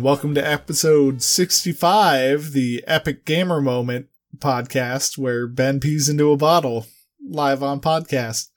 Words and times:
and 0.00 0.06
welcome 0.06 0.34
to 0.34 0.40
episode 0.40 1.22
65, 1.22 2.52
the 2.52 2.82
Epic 2.86 3.26
Gamer 3.26 3.60
Moment 3.60 4.06
podcast, 4.38 5.18
where 5.18 5.46
Ben 5.46 5.78
pees 5.78 6.08
into 6.08 6.32
a 6.32 6.38
bottle 6.38 6.86
live 7.22 7.62
on 7.62 7.82
podcast. 7.82 8.48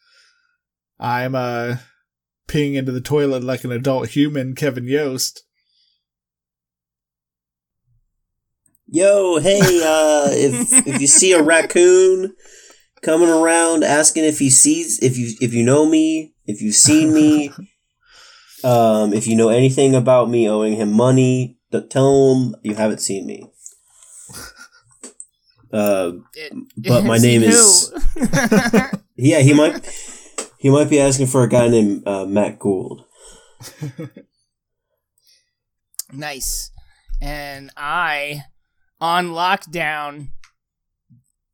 I'm 0.97 1.35
uh 1.35 1.79
peeing 2.47 2.75
into 2.75 2.93
the 2.93 3.01
toilet 3.01 3.43
like 3.43 3.65
an 3.65 3.73
adult 3.73 4.07
human, 4.07 4.55
Kevin 4.55 4.85
Yost. 4.85 5.43
Yo, 8.87 9.39
hey, 9.39 9.59
uh, 9.83 10.29
if 10.31 10.87
if 10.87 11.01
you 11.01 11.07
see 11.07 11.33
a 11.33 11.43
raccoon 11.43 12.33
coming 13.01 13.27
around 13.27 13.83
asking 13.83 14.23
if 14.23 14.39
he 14.39 14.49
sees 14.49 14.97
if 14.99 15.17
you 15.17 15.33
if 15.41 15.53
you 15.53 15.63
know 15.65 15.85
me, 15.85 16.35
if 16.45 16.61
you've 16.61 16.73
seen 16.73 17.13
me, 17.13 17.51
um, 18.63 19.13
if 19.13 19.27
you 19.27 19.35
know 19.35 19.49
anything 19.49 19.95
about 19.95 20.29
me 20.29 20.49
owing 20.49 20.75
him 20.75 20.91
money, 20.91 21.57
tell 21.89 22.35
him 22.35 22.55
you 22.63 22.75
haven't 22.75 23.01
seen 23.01 23.25
me. 23.25 23.49
Uh, 25.73 26.11
but 26.77 27.03
my 27.03 27.17
name 27.17 27.41
is 27.41 27.91
yeah, 29.15 29.39
he 29.39 29.55
might 29.55 29.83
he 30.59 30.69
might 30.69 30.87
be 30.87 30.99
asking 30.99 31.25
for 31.25 31.41
a 31.41 31.49
guy 31.49 31.67
named 31.67 32.07
uh, 32.07 32.25
Matt 32.25 32.59
Gould. 32.59 33.05
nice. 36.13 36.71
And 37.21 37.71
I, 37.75 38.43
on 39.01 39.29
lockdown, 39.29 40.29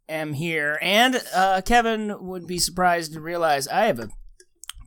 am 0.08 0.34
here. 0.34 0.78
And 0.82 1.22
uh, 1.34 1.62
Kevin 1.66 2.28
would 2.28 2.46
be 2.46 2.60
surprised 2.60 3.14
to 3.14 3.22
realize 3.22 3.68
I 3.68 3.86
have 3.86 4.00
a 4.00 4.10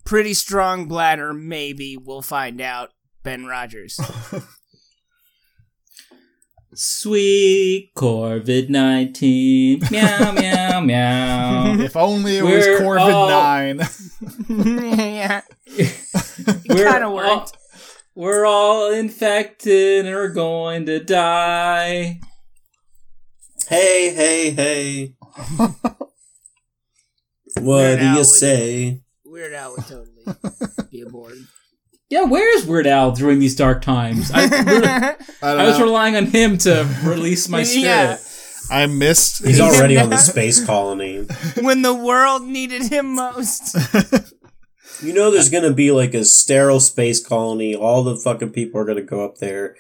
pretty 0.05 0.35
strong 0.35 0.87
bladder. 0.87 1.33
Maybe 1.33 1.97
we'll 1.97 2.23
find 2.23 2.61
out. 2.61 2.91
Ben 3.23 3.47
Rogers. 3.47 4.01
Sweet 6.75 7.93
Corvid 7.95 8.71
19. 8.71 9.83
Meow, 9.91 10.33
meow, 10.33 10.81
meow. 10.81 11.77
If 11.81 11.97
only 11.97 12.39
it 12.39 12.43
was 12.43 12.67
We're 12.67 12.81
Corvid 12.81 13.13
all- 13.13 13.29
9. 13.29 13.81
yeah, 14.99 15.43
We're 16.69 16.91
kinda 16.91 17.07
all- 17.07 17.15
worked. 17.15 17.57
we're 18.15 18.47
all 18.47 18.91
infected 18.91 20.07
and 20.07 20.15
we're 20.15 20.33
going 20.33 20.87
to 20.87 20.99
die. 21.05 22.21
Hey, 23.69 24.11
hey, 24.15 24.51
hey. 24.51 25.15
what 25.59 25.75
Weird 27.61 27.99
do 28.01 28.07
you 28.07 28.17
would- 28.17 28.27
say? 28.27 29.03
Weird 29.33 29.55
Al 29.55 29.71
would 29.71 29.87
totally 29.87 30.27
be 30.91 31.01
aboard. 31.01 31.33
Yeah, 32.11 32.25
where's 32.25 32.67
Weird 32.67 32.87
Al 32.87 33.13
during 33.13 33.39
these 33.39 33.57
dark 33.57 33.81
times? 33.81 34.31
I, 34.31 34.43
I, 35.43 35.49
I 35.49 35.65
was 35.65 35.79
know. 35.79 35.87
relying 35.87 36.17
on 36.17 36.27
him 36.27 36.59
to 36.59 36.87
release 37.03 37.49
my 37.49 37.63
spirit. 37.63 37.87
Yeah. 37.87 38.19
I 38.71 38.85
missed. 38.85 39.43
He's 39.43 39.59
already 39.59 39.97
on 39.97 40.11
the 40.11 40.19
space 40.19 40.63
colony. 40.63 41.27
when 41.63 41.81
the 41.81 41.95
world 41.95 42.43
needed 42.43 42.93
him 42.93 43.15
most. 43.15 43.75
You 45.01 45.13
know, 45.15 45.31
there's 45.31 45.53
uh, 45.53 45.61
gonna 45.61 45.73
be 45.75 45.91
like 45.91 46.15
a 46.15 46.25
sterile 46.25 46.81
space 46.81 47.25
colony. 47.25 47.75
All 47.75 48.03
the 48.03 48.17
fucking 48.17 48.51
people 48.51 48.81
are 48.81 48.85
gonna 48.85 49.03
go 49.03 49.25
up 49.25 49.39
there 49.39 49.77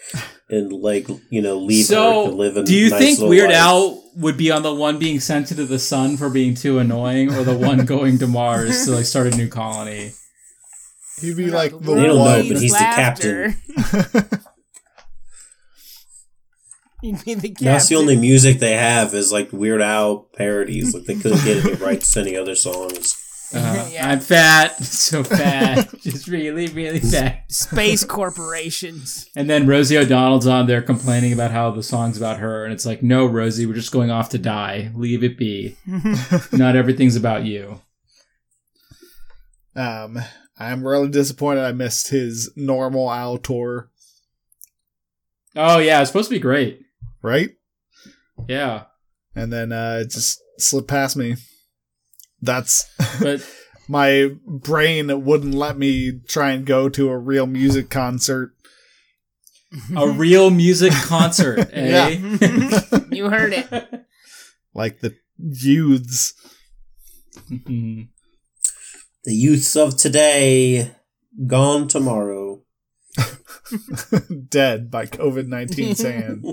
and 0.48 0.72
like 0.72 1.08
you 1.30 1.42
know 1.42 1.56
leave 1.56 1.84
Earth 1.84 1.88
So, 1.88 2.24
and 2.28 2.34
live 2.38 2.56
in. 2.56 2.64
do 2.64 2.74
you 2.74 2.90
nice 2.90 3.18
think 3.18 3.28
Weird 3.30 3.50
life. 3.50 3.58
Al 3.58 4.02
would 4.16 4.36
be 4.36 4.50
on 4.50 4.62
the 4.62 4.74
one 4.74 4.98
being 4.98 5.20
sent 5.20 5.46
to 5.48 5.54
the 5.54 5.78
sun 5.78 6.16
for 6.16 6.28
being 6.30 6.54
too 6.54 6.78
annoying, 6.78 7.32
or 7.34 7.44
the 7.44 7.56
one 7.56 7.84
going 7.84 8.18
to 8.18 8.26
Mars 8.26 8.84
to 8.86 8.92
like 8.92 9.04
start 9.04 9.26
a 9.26 9.36
new 9.36 9.48
colony? 9.48 10.12
He'd 11.20 11.36
be 11.36 11.50
like 11.50 11.72
the 11.72 11.78
They 11.94 12.06
don't 12.06 12.16
know, 12.16 12.24
but 12.48 12.60
he's 12.60 12.72
the 12.72 12.78
Laughter. 12.78 13.54
He'd 17.02 17.24
be 17.24 17.34
the 17.34 17.48
captain. 17.48 17.64
That's 17.64 17.88
the 17.88 17.96
only 17.96 18.16
music 18.16 18.58
they 18.60 18.74
have 18.74 19.12
is 19.12 19.32
like 19.32 19.52
Weird 19.52 19.82
Al 19.82 20.28
parodies. 20.36 20.94
Like 20.94 21.04
they 21.04 21.16
couldn't 21.16 21.44
get 21.44 21.64
any 21.64 21.74
rights 21.74 22.12
to 22.12 22.20
any 22.20 22.36
other 22.36 22.54
songs. 22.54 23.16
Uh, 23.54 23.88
Yeah. 23.92 24.08
I'm 24.08 24.20
fat, 24.20 24.76
so 24.84 25.22
fat, 25.22 25.92
just 26.00 26.26
really, 26.26 26.68
really 26.68 27.00
fat. 27.00 27.44
space 27.52 28.04
corporations. 28.18 29.28
And 29.36 29.50
then 29.50 29.66
Rosie 29.66 29.98
O'Donnell's 29.98 30.46
on 30.46 30.66
there 30.66 30.80
complaining 30.80 31.32
about 31.34 31.50
how 31.50 31.70
the 31.70 31.82
song's 31.82 32.16
about 32.16 32.38
her, 32.38 32.64
and 32.64 32.72
it's 32.72 32.86
like, 32.86 33.02
no, 33.02 33.26
Rosie, 33.26 33.66
we're 33.66 33.74
just 33.74 33.92
going 33.92 34.10
off 34.10 34.30
to 34.30 34.38
die. 34.38 34.90
Leave 34.94 35.22
it 35.22 35.36
be. 35.36 35.76
Not 36.52 36.74
everything's 36.76 37.16
about 37.16 37.44
you. 37.44 37.82
Um, 39.76 40.18
I'm 40.58 40.86
really 40.86 41.08
disappointed 41.08 41.64
I 41.64 41.72
missed 41.72 42.08
his 42.08 42.50
normal 42.56 43.10
Al 43.10 43.38
tour, 43.38 43.90
Oh 45.54 45.78
yeah, 45.78 46.00
it's 46.00 46.08
supposed 46.10 46.30
to 46.30 46.34
be 46.36 46.40
great. 46.40 46.80
right? 47.20 47.50
Yeah, 48.48 48.84
And 49.34 49.52
then 49.52 49.70
uh, 49.70 49.98
it 50.02 50.10
just 50.10 50.40
slipped 50.58 50.88
past 50.88 51.14
me. 51.16 51.36
That's 52.42 52.84
but 53.20 53.48
my 53.88 54.30
brain 54.44 55.24
wouldn't 55.24 55.54
let 55.54 55.78
me 55.78 56.20
try 56.26 56.50
and 56.50 56.66
go 56.66 56.88
to 56.88 57.08
a 57.08 57.16
real 57.16 57.46
music 57.46 57.88
concert. 57.88 58.52
a 59.96 60.08
real 60.08 60.50
music 60.50 60.92
concert, 60.92 61.70
eh? 61.72 62.16
You 63.10 63.30
heard 63.30 63.52
it. 63.52 64.04
like 64.74 65.00
the 65.00 65.14
youths. 65.38 66.34
The 67.48 68.08
youths 69.24 69.76
of 69.76 69.96
today 69.96 70.94
gone 71.46 71.88
tomorrow. 71.88 72.62
Dead 74.48 74.90
by 74.90 75.06
COVID 75.06 75.46
19 75.46 75.94
sand. 75.94 76.44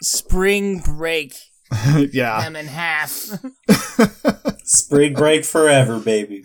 Spring 0.00 0.80
break 0.80 1.34
yeah. 2.12 2.42
them 2.42 2.56
in 2.56 2.66
half. 2.66 3.10
Spring 4.64 5.14
break 5.14 5.44
forever, 5.44 5.98
baby. 5.98 6.44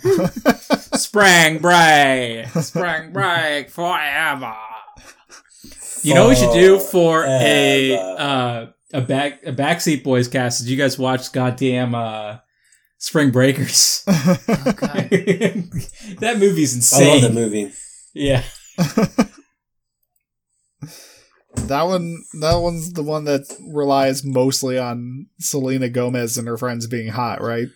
Spring 0.94 1.60
break, 1.60 2.48
spring 2.48 3.12
break 3.14 3.70
forever. 3.70 4.56
You 6.04 6.14
know 6.14 6.24
what 6.24 6.30
we 6.30 6.36
should 6.36 6.54
do 6.54 6.80
for 6.80 7.26
a 7.26 7.98
uh, 7.98 8.68
a 8.94 9.02
back 9.02 9.44
a 9.46 9.52
backseat 9.52 10.04
boys 10.04 10.28
cast? 10.28 10.62
Did 10.62 10.70
you 10.70 10.78
guys 10.78 10.98
watch 10.98 11.32
goddamn 11.32 11.96
uh, 11.96 12.38
Spring 12.98 13.32
Breakers? 13.32 14.04
Oh, 14.08 14.38
God. 14.48 15.10
that 16.20 16.36
movie's 16.38 16.76
insane. 16.76 17.08
I 17.08 17.16
insane. 17.16 17.22
love 17.22 17.22
that 17.22 17.40
movie. 17.40 17.74
Yeah, 18.14 18.44
that 21.68 21.84
one 21.84 22.24
that 22.42 22.56
one's 22.58 22.94
the 22.94 23.04
one 23.04 23.26
that 23.26 23.42
relies 23.74 24.24
mostly 24.24 24.78
on 24.78 25.28
Selena 25.40 25.90
Gomez 25.90 26.38
and 26.38 26.48
her 26.48 26.58
friends 26.58 26.88
being 26.88 27.10
hot, 27.10 27.42
right? 27.42 27.68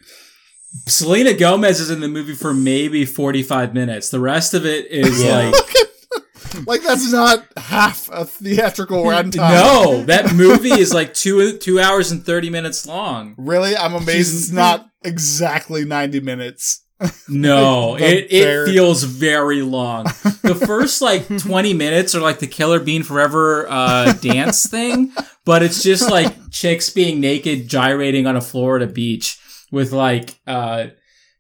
Selena 0.87 1.33
Gomez 1.33 1.79
is 1.79 1.89
in 1.89 1.99
the 1.99 2.07
movie 2.07 2.33
for 2.35 2.53
maybe 2.53 3.05
forty 3.05 3.43
five 3.43 3.73
minutes. 3.73 4.09
The 4.09 4.19
rest 4.19 4.53
of 4.53 4.65
it 4.65 4.87
is 4.87 5.23
Yeah. 5.23 5.49
like 5.51 5.55
Like 6.67 6.83
that's 6.83 7.09
not 7.11 7.45
half 7.57 8.09
a 8.11 8.25
theatrical 8.25 9.03
runtime. 9.05 9.35
no. 9.53 10.03
That 10.03 10.33
movie 10.35 10.71
is 10.73 10.93
like 10.93 11.13
two 11.13 11.57
two 11.57 11.79
hours 11.79 12.11
and 12.11 12.25
thirty 12.25 12.49
minutes 12.49 12.85
long. 12.85 13.35
Really? 13.37 13.75
I'm 13.75 13.93
amazed 13.93 14.31
She's- 14.31 14.43
it's 14.43 14.51
not 14.51 14.87
exactly 15.03 15.83
90 15.85 16.19
minutes. 16.19 16.83
No, 17.27 17.95
it, 17.99 18.31
it 18.31 18.65
feels 18.65 19.03
very 19.03 19.61
long. 19.61 20.05
The 20.43 20.55
first 20.55 21.01
like 21.01 21.27
20 21.39 21.73
minutes 21.73 22.15
are 22.15 22.21
like 22.21 22.39
the 22.39 22.47
Killer 22.47 22.79
Bean 22.79 23.03
Forever 23.03 23.67
uh, 23.69 24.13
dance 24.13 24.67
thing, 24.67 25.11
but 25.45 25.63
it's 25.63 25.83
just 25.83 26.09
like 26.09 26.51
chicks 26.51 26.89
being 26.89 27.19
naked 27.19 27.67
gyrating 27.67 28.27
on 28.27 28.35
a 28.35 28.41
Florida 28.41 28.87
beach 28.87 29.39
with 29.71 29.91
like 29.91 30.39
uh, 30.45 30.87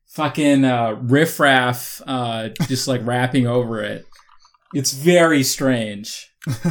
fucking 0.07 0.65
uh, 0.65 0.97
riffraff 1.01 2.01
uh, 2.05 2.49
just 2.67 2.87
like 2.87 3.05
rapping 3.05 3.47
over 3.47 3.81
it. 3.81 4.05
It's 4.73 4.93
very 4.93 5.43
strange. 5.43 6.33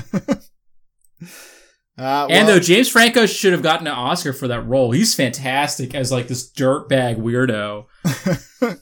Uh, 2.00 2.26
And 2.30 2.48
though 2.48 2.58
James 2.58 2.88
Franco 2.88 3.26
should 3.26 3.52
have 3.52 3.62
gotten 3.62 3.86
an 3.86 3.92
Oscar 3.92 4.32
for 4.32 4.48
that 4.48 4.62
role. 4.66 4.90
He's 4.92 5.14
fantastic 5.14 5.94
as 5.94 6.10
like 6.10 6.28
this 6.28 6.50
dirtbag 6.50 7.18
weirdo. 7.18 7.86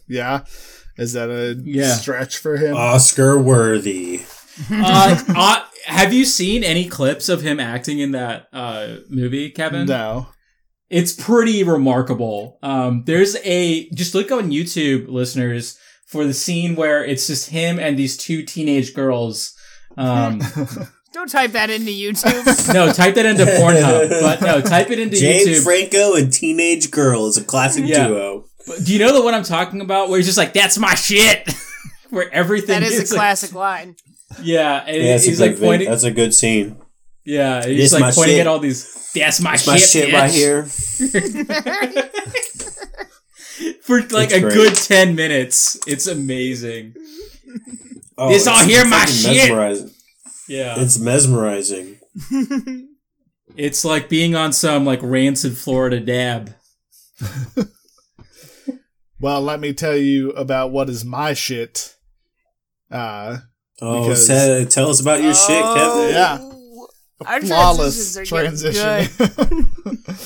yeah. 0.09 0.45
Is 0.97 1.15
that 1.15 1.29
a 1.31 1.61
Yeah. 1.65 1.95
stretch 1.95 2.37
for 2.37 2.57
him? 2.57 2.77
Oscar 2.77 3.39
worthy. 3.39 4.21
uh, 4.71 5.23
uh, 5.35 5.65
have 5.87 6.13
you 6.13 6.25
seen 6.25 6.63
any 6.63 6.87
clips 6.89 7.29
of 7.29 7.43
him 7.43 7.59
acting 7.61 7.99
in 7.99 8.13
that 8.13 8.49
uh, 8.53 8.97
movie, 9.09 9.51
Kevin? 9.51 9.87
no. 9.87 10.29
It's 10.91 11.13
pretty 11.13 11.63
remarkable. 11.65 12.59
Um, 12.63 13.03
there's 13.05 13.37
a 13.45 13.91
just 13.91 14.15
look 14.15 14.33
on 14.33 14.51
YouTube, 14.51 15.07
listeners, 15.09 15.77
for 16.07 16.25
the 16.25 16.33
scene 16.33 16.77
where 16.77 17.05
it's 17.05 17.27
just 17.27 17.51
him 17.51 17.79
and 17.79 17.99
these 17.99 18.17
two 18.17 18.43
teenage 18.43 18.95
girls. 18.95 19.53
Um, 19.99 20.41
Don't 21.19 21.29
type 21.29 21.51
that 21.53 21.69
into 21.69 21.91
YouTube. 21.91 22.73
no, 22.75 22.93
type 22.93 23.17
that 23.17 23.27
into 23.27 23.45
Pornhub, 23.45 24.09
but 24.21 24.41
no, 24.41 24.61
type 24.61 24.89
it 24.93 25.01
into 25.01 25.17
YouTube. 25.17 25.21
James 25.21 25.49
YouTube. 25.49 25.65
Franco 25.65 26.15
and 26.15 26.33
Teenage 26.33 26.93
Girl 26.93 27.27
is 27.27 27.37
a 27.37 27.43
classic 27.43 27.87
Yeah. 27.89 28.07
duo. 28.07 28.45
But 28.69 28.85
do 28.85 28.93
you 28.93 29.01
know 29.01 29.13
the 29.13 29.21
one 29.23 29.35
I'm 29.35 29.43
talking 29.43 29.81
about? 29.81 30.11
Where 30.11 30.19
he's 30.19 30.27
just 30.27 30.39
like, 30.39 30.53
"That's 30.53 30.79
my 30.79 30.95
shit," 30.95 31.53
where 32.11 32.33
everything 32.33 32.69
that 32.81 32.85
is 32.85 32.99
a 32.99 33.01
like- 33.01 33.09
classic 33.09 33.53
line. 33.53 33.97
Yeah, 34.41 34.85
and 34.87 34.97
Yeah, 34.97 35.13
that's, 35.15 35.25
he's 35.25 35.41
a 35.41 35.45
good 35.47 35.51
like 35.51 35.59
vid- 35.59 35.67
pointing. 35.67 35.89
that's 35.91 36.05
a 36.05 36.13
good 36.13 36.33
scene. 36.35 36.77
Yeah, 37.25 37.67
he's 37.67 37.93
my 37.93 37.99
like 37.99 38.15
pointing 38.15 38.35
shit. 38.37 38.41
at 38.43 38.47
all 38.47 38.61
these. 38.61 39.11
That's 39.13 39.41
my, 39.41 39.51
That's 39.57 39.67
my 39.67 39.77
shit 39.79 40.13
right 40.15 40.31
here. 40.31 40.63
For 43.83 44.03
like 44.03 44.27
It's 44.31 44.35
a 44.35 44.41
great. 44.41 44.53
good 44.55 44.75
ten 44.77 45.17
minutes. 45.17 45.81
It's 45.89 46.07
amazing. 46.07 46.95
Oh, 48.17 48.29
This 48.29 48.47
all 48.47 48.59
it's 48.61 48.67
here 48.69 48.85
my 48.85 49.01
fucking 49.01 49.15
shit. 49.15 49.37
mesmerizing. 49.49 49.91
Yeah, 50.49 50.81
It's 50.81 50.99
mesmerizing. 50.99 51.99
it's 53.57 53.85
like 53.85 54.09
being 54.09 54.35
on 54.35 54.53
some 54.53 54.85
like 54.85 55.01
rancid 55.03 55.57
Florida 55.57 56.01
dab. 56.01 56.55
Well, 59.21 59.43
let 59.43 59.59
me 59.59 59.73
tell 59.73 59.97
you 59.97 60.31
about 60.31 60.71
what 60.71 60.89
is 60.89 61.05
my 61.05 61.35
shit. 61.35 61.97
Uh, 62.91 63.39
Oh, 63.81 64.03
Because- 64.03 64.27
say- 64.27 64.65
tell 64.65 64.91
us 64.91 65.01
about 65.01 65.23
your 65.23 65.35
shit, 65.35 65.63
Kevin. 65.63 66.09
Yeah. 66.11 66.51
Our 67.27 67.41
flawless 67.41 68.15
transitions 68.25 68.65
are 68.65 68.73
getting 68.73 69.69
transition. 69.77 70.17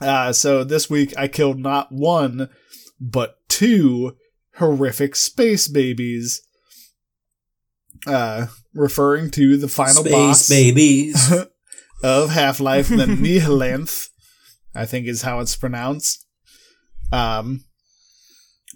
uh, 0.00 0.32
so 0.32 0.64
this 0.64 0.88
week 0.90 1.12
I 1.16 1.28
killed 1.28 1.58
not 1.58 1.90
one, 1.92 2.48
but 3.00 3.36
two 3.48 4.16
horrific 4.56 5.14
space 5.16 5.66
babies. 5.68 6.42
Uh, 8.06 8.46
referring 8.78 9.30
to 9.32 9.56
the 9.56 9.68
final 9.68 10.02
Space 10.02 10.12
boss 10.12 10.48
babies. 10.48 11.32
of 12.02 12.30
Half 12.30 12.60
Life, 12.60 12.88
the 12.88 12.96
Nihilanth, 13.06 14.08
I 14.74 14.86
think 14.86 15.06
is 15.06 15.22
how 15.22 15.40
it's 15.40 15.56
pronounced. 15.56 16.26
Um, 17.12 17.64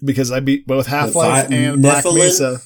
because 0.03 0.31
I 0.31 0.39
beat 0.39 0.67
both 0.67 0.87
Half 0.87 1.15
Life 1.15 1.47
fi- 1.47 1.55
and 1.55 1.81
Black 1.81 2.03
Mesa. 2.05 2.59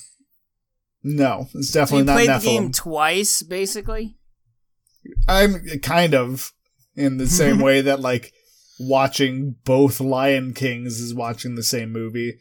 No, 1.04 1.48
it's 1.54 1.70
So 1.72 1.80
definitely 1.80 2.00
you 2.00 2.06
not 2.06 2.14
played 2.16 2.30
the 2.30 2.40
game 2.40 2.72
twice, 2.72 3.42
basically. 3.44 4.18
I'm 5.28 5.64
kind 5.82 6.14
of 6.14 6.52
in 6.96 7.18
the 7.18 7.28
same 7.28 7.60
way 7.62 7.82
that 7.82 8.00
like 8.00 8.34
watching 8.80 9.56
both 9.64 10.00
Lion 10.00 10.54
Kings 10.54 11.00
is 11.00 11.14
watching 11.14 11.56
the 11.56 11.64
same 11.64 11.92
movie. 11.92 12.40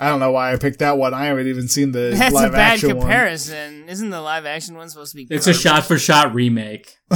I 0.00 0.08
don't 0.08 0.18
know 0.18 0.32
why 0.32 0.54
I 0.54 0.56
picked 0.56 0.78
that 0.78 0.96
one. 0.96 1.12
I 1.12 1.26
haven't 1.26 1.46
even 1.46 1.68
seen 1.68 1.92
the 1.92 2.14
That's 2.16 2.34
live 2.34 2.52
a 2.52 2.56
bad 2.56 2.72
action 2.72 2.98
comparison. 2.98 3.86
Isn't 3.86 4.08
the 4.08 4.22
live 4.22 4.46
action 4.46 4.74
one 4.74 4.88
supposed 4.88 5.12
to 5.12 5.16
be? 5.16 5.26
It's 5.28 5.46
a 5.46 5.52
shot 5.52 5.84
for 5.84 5.98
shot 5.98 6.34
remake. 6.34 6.96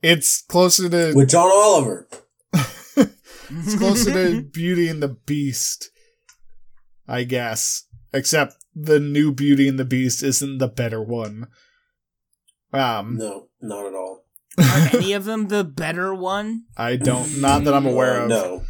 it's 0.00 0.42
closer 0.42 0.88
to 0.88 1.12
With 1.16 1.30
John 1.30 1.50
Oliver. 1.52 2.08
it's 2.52 3.76
closer 3.76 4.12
to 4.12 4.42
Beauty 4.42 4.88
and 4.88 5.02
the 5.02 5.16
Beast, 5.26 5.90
I 7.08 7.24
guess. 7.24 7.82
Except 8.12 8.54
the 8.72 9.00
new 9.00 9.32
Beauty 9.32 9.66
and 9.66 9.76
the 9.76 9.84
Beast 9.84 10.22
isn't 10.22 10.58
the 10.58 10.68
better 10.68 11.02
one. 11.02 11.48
Um, 12.72 13.16
No, 13.16 13.48
not 13.60 13.86
at 13.86 13.94
all. 13.94 14.24
Are 14.56 14.96
any 14.96 15.14
of 15.14 15.24
them 15.24 15.48
the 15.48 15.64
better 15.64 16.14
one? 16.14 16.64
I 16.76 16.94
don't, 16.94 17.40
not 17.40 17.64
that 17.64 17.74
I'm 17.74 17.86
aware 17.86 18.22
of. 18.22 18.28
No. 18.28 18.62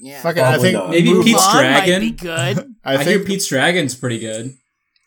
Yeah. 0.00 0.20
Fucking, 0.22 0.42
I 0.42 0.58
think 0.58 0.74
not. 0.74 0.90
Maybe 0.90 1.10
Mulan 1.10 1.24
Pete's 1.24 1.46
might 1.46 1.60
Dragon? 1.60 2.00
be 2.00 2.10
good. 2.12 2.74
I 2.84 2.94
I, 2.94 3.04
hear 3.04 3.16
think 3.18 3.26
Pete's 3.26 3.48
Dragon's 3.48 3.94
pretty 3.94 4.18
good. 4.18 4.54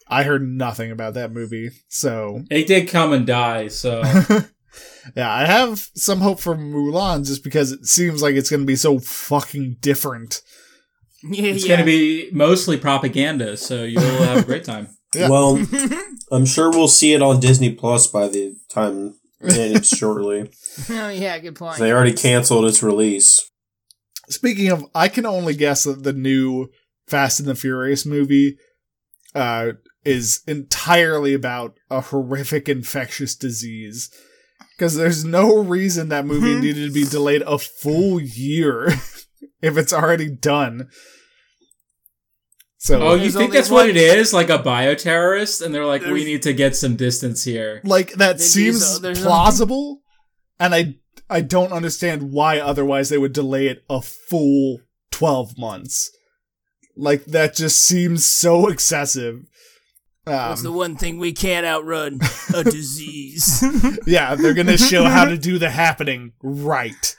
I 0.08 0.24
heard 0.24 0.46
nothing 0.48 0.92
about 0.92 1.14
that 1.14 1.32
movie, 1.32 1.70
so 1.88 2.44
It 2.52 2.68
did 2.68 2.90
come 2.90 3.14
and 3.14 3.26
die, 3.26 3.70
so 3.70 4.02
yeah, 5.16 5.34
I 5.34 5.46
have 5.46 5.88
some 5.96 6.20
hope 6.20 6.40
for 6.40 6.56
Mulan 6.56 7.26
just 7.26 7.44
because 7.44 7.72
it 7.72 7.86
seems 7.86 8.22
like 8.22 8.36
it's 8.36 8.50
going 8.50 8.60
to 8.60 8.66
be 8.66 8.76
so 8.76 9.00
fucking 9.00 9.78
different. 9.80 10.42
Yeah, 11.24 11.54
it's 11.54 11.66
yeah. 11.66 11.76
gonna 11.76 11.86
be 11.86 12.30
mostly 12.32 12.78
propaganda. 12.78 13.56
So 13.58 13.84
you'll 13.84 14.02
have 14.02 14.38
a 14.38 14.46
great 14.46 14.64
time. 14.64 14.90
Yeah. 15.14 15.28
Well, 15.28 15.62
I'm 16.32 16.46
sure 16.46 16.70
we'll 16.70 16.88
see 16.88 17.12
it 17.12 17.22
on 17.22 17.42
Disney 17.42 17.76
Plus 17.76 18.08
by 18.08 18.30
the 18.30 18.56
time 18.70 19.16
it's 19.42 19.90
shortly. 19.90 20.50
oh 20.90 21.10
yeah, 21.10 21.38
good 21.40 21.56
point. 21.58 21.80
They 21.80 21.92
already 21.92 22.14
canceled 22.14 22.64
its 22.64 22.82
release. 22.82 23.51
Speaking 24.32 24.70
of, 24.70 24.86
I 24.96 25.08
can 25.08 25.26
only 25.26 25.54
guess 25.56 25.84
that 25.84 26.04
the 26.04 26.14
new 26.14 26.70
Fast 27.08 27.40
and 27.40 27.48
the 27.50 27.56
Furious 27.56 28.06
movie 28.06 28.58
uh, 29.36 29.74
is 30.06 30.42
entirely 30.48 31.34
about 31.34 31.78
a 31.90 32.02
horrific 32.02 32.68
infectious 32.70 33.36
disease. 33.36 34.10
Because 34.78 34.96
there's 34.96 35.24
no 35.24 35.58
reason 35.58 36.10
that 36.10 36.26
movie 36.26 36.56
Mhm. 36.56 36.62
needed 36.62 36.88
to 36.88 36.94
be 36.94 37.04
delayed 37.06 37.44
a 37.44 37.58
full 37.60 38.20
year 38.20 38.88
if 39.62 39.78
it's 39.78 39.94
already 39.94 40.30
done. 40.30 40.90
So, 42.78 43.00
Oh, 43.00 43.14
you 43.14 43.30
think 43.30 43.36
only 43.46 43.58
that's 43.58 43.70
what 43.70 43.90
it 43.90 43.98
is? 43.98 44.34
Like 44.34 44.50
a 44.50 44.58
bioterrorist? 44.58 45.64
And 45.64 45.74
they're 45.74 45.86
like, 45.86 46.02
we 46.02 46.08
There's- 46.10 46.26
need 46.26 46.42
to 46.44 46.54
get 46.54 46.76
some 46.76 46.96
distance 46.96 47.44
here. 47.44 47.80
like 47.84 48.14
that 48.14 48.38
Vin 48.38 48.48
seems 48.48 48.80
Diesel, 48.80 49.00
there's 49.02 49.22
plausible, 49.22 50.02
and 50.60 50.74
I 50.74 50.96
I 51.32 51.42
don't 51.42 51.72
understand 51.72 52.32
why 52.32 52.60
otherwise 52.60 53.10
they 53.10 53.18
would 53.18 53.34
delay 53.34 53.68
it 53.68 53.84
a 53.90 54.02
full 54.02 54.82
twelve 55.12 55.58
months. 55.58 56.12
Like 56.96 57.26
that 57.26 57.56
just 57.56 57.82
seems 57.82 58.28
so 58.28 58.68
excessive. 58.68 59.46
What's 60.26 60.62
the 60.62 60.70
Um, 60.70 60.76
one 60.76 60.96
thing 60.98 61.18
we 61.18 61.34
can't 61.34 61.66
outrun? 61.66 62.20
A 62.56 62.64
disease. 62.64 63.64
yeah, 64.06 64.36
they're 64.36 64.54
gonna 64.54 64.78
show 64.78 65.06
how 65.06 65.26
to 65.26 65.38
do 65.38 65.58
the 65.58 65.72
happening 65.72 66.34
right. 66.44 67.16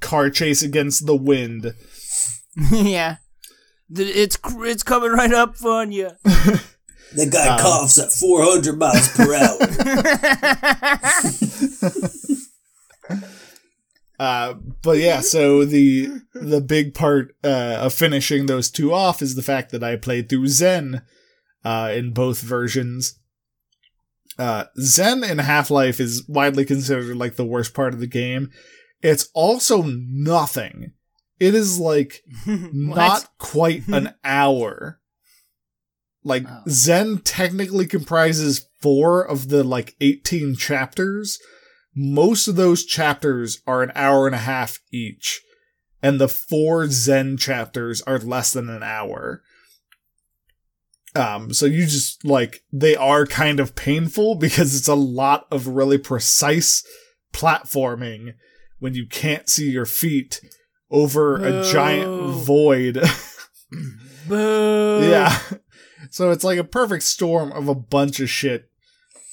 Car 0.00 0.30
chase 0.30 0.62
against 0.62 1.06
the 1.06 1.16
wind. 1.16 1.74
yeah. 2.72 3.16
It's 3.90 4.38
it's 4.42 4.82
coming 4.82 5.10
right 5.10 5.32
up 5.32 5.62
on 5.64 5.92
you. 5.92 6.10
The 7.16 7.26
guy 7.26 7.48
Um, 7.54 7.60
coughs 7.60 7.98
at 7.98 8.12
400 8.12 8.78
miles 8.78 9.08
per 9.16 9.34
hour. 9.34 9.58
Uh, 14.18 14.54
but 14.82 14.98
yeah, 14.98 15.20
so 15.20 15.64
the 15.64 16.08
the 16.34 16.60
big 16.60 16.94
part 16.94 17.34
uh, 17.42 17.78
of 17.80 17.92
finishing 17.92 18.46
those 18.46 18.70
two 18.70 18.94
off 18.94 19.20
is 19.20 19.34
the 19.34 19.42
fact 19.42 19.72
that 19.72 19.82
I 19.82 19.96
played 19.96 20.28
through 20.28 20.44
Xen 20.46 21.02
uh, 21.64 21.92
in 21.92 22.12
both 22.12 22.40
versions. 22.40 23.18
Uh, 24.38 24.64
Xen 24.78 25.28
in 25.28 25.38
Half 25.38 25.68
Life 25.68 25.98
is 25.98 26.24
widely 26.28 26.64
considered 26.64 27.16
like 27.16 27.34
the 27.34 27.44
worst 27.44 27.74
part 27.74 27.92
of 27.92 27.98
the 27.98 28.06
game. 28.06 28.50
It's 29.02 29.28
also 29.34 29.82
nothing. 29.82 30.92
It 31.40 31.56
is 31.56 31.80
like 31.80 32.22
not 32.46 33.28
quite 33.38 33.86
an 33.88 34.14
hour. 34.24 35.00
Like 36.24 36.44
Oh. 36.48 36.62
Xen 36.66 37.20
technically 37.22 37.86
comprises 37.86 38.66
four 38.80 39.22
of 39.22 39.48
the 39.48 39.62
like 39.62 39.94
18 40.00 40.56
chapters. 40.56 41.38
Most 41.94 42.48
of 42.48 42.56
those 42.56 42.84
chapters 42.84 43.60
are 43.66 43.82
an 43.82 43.92
hour 43.94 44.26
and 44.26 44.34
a 44.34 44.38
half 44.38 44.78
each, 44.92 45.40
and 46.02 46.20
the 46.20 46.28
four 46.28 46.84
Xen 46.86 47.38
chapters 47.38 48.02
are 48.02 48.18
less 48.18 48.52
than 48.52 48.68
an 48.68 48.82
hour. 48.82 49.42
Um, 51.14 51.52
so 51.54 51.66
you 51.66 51.84
just 51.86 52.24
like 52.24 52.64
they 52.72 52.96
are 52.96 53.24
kind 53.26 53.60
of 53.60 53.76
painful 53.76 54.34
because 54.34 54.76
it's 54.76 54.88
a 54.88 54.96
lot 54.96 55.46
of 55.50 55.68
really 55.68 55.98
precise 55.98 56.82
platforming 57.32 58.34
when 58.80 58.94
you 58.94 59.06
can't 59.06 59.48
see 59.48 59.70
your 59.70 59.86
feet 59.86 60.40
over 60.90 61.36
a 61.36 61.62
giant 61.64 62.34
void. 62.34 62.94
Boo. 64.28 65.00
yeah. 65.02 65.38
So 66.14 66.30
it's 66.30 66.44
like 66.44 66.60
a 66.60 66.62
perfect 66.64 67.02
storm 67.02 67.50
of 67.50 67.66
a 67.66 67.74
bunch 67.74 68.20
of 68.20 68.30
shit 68.30 68.70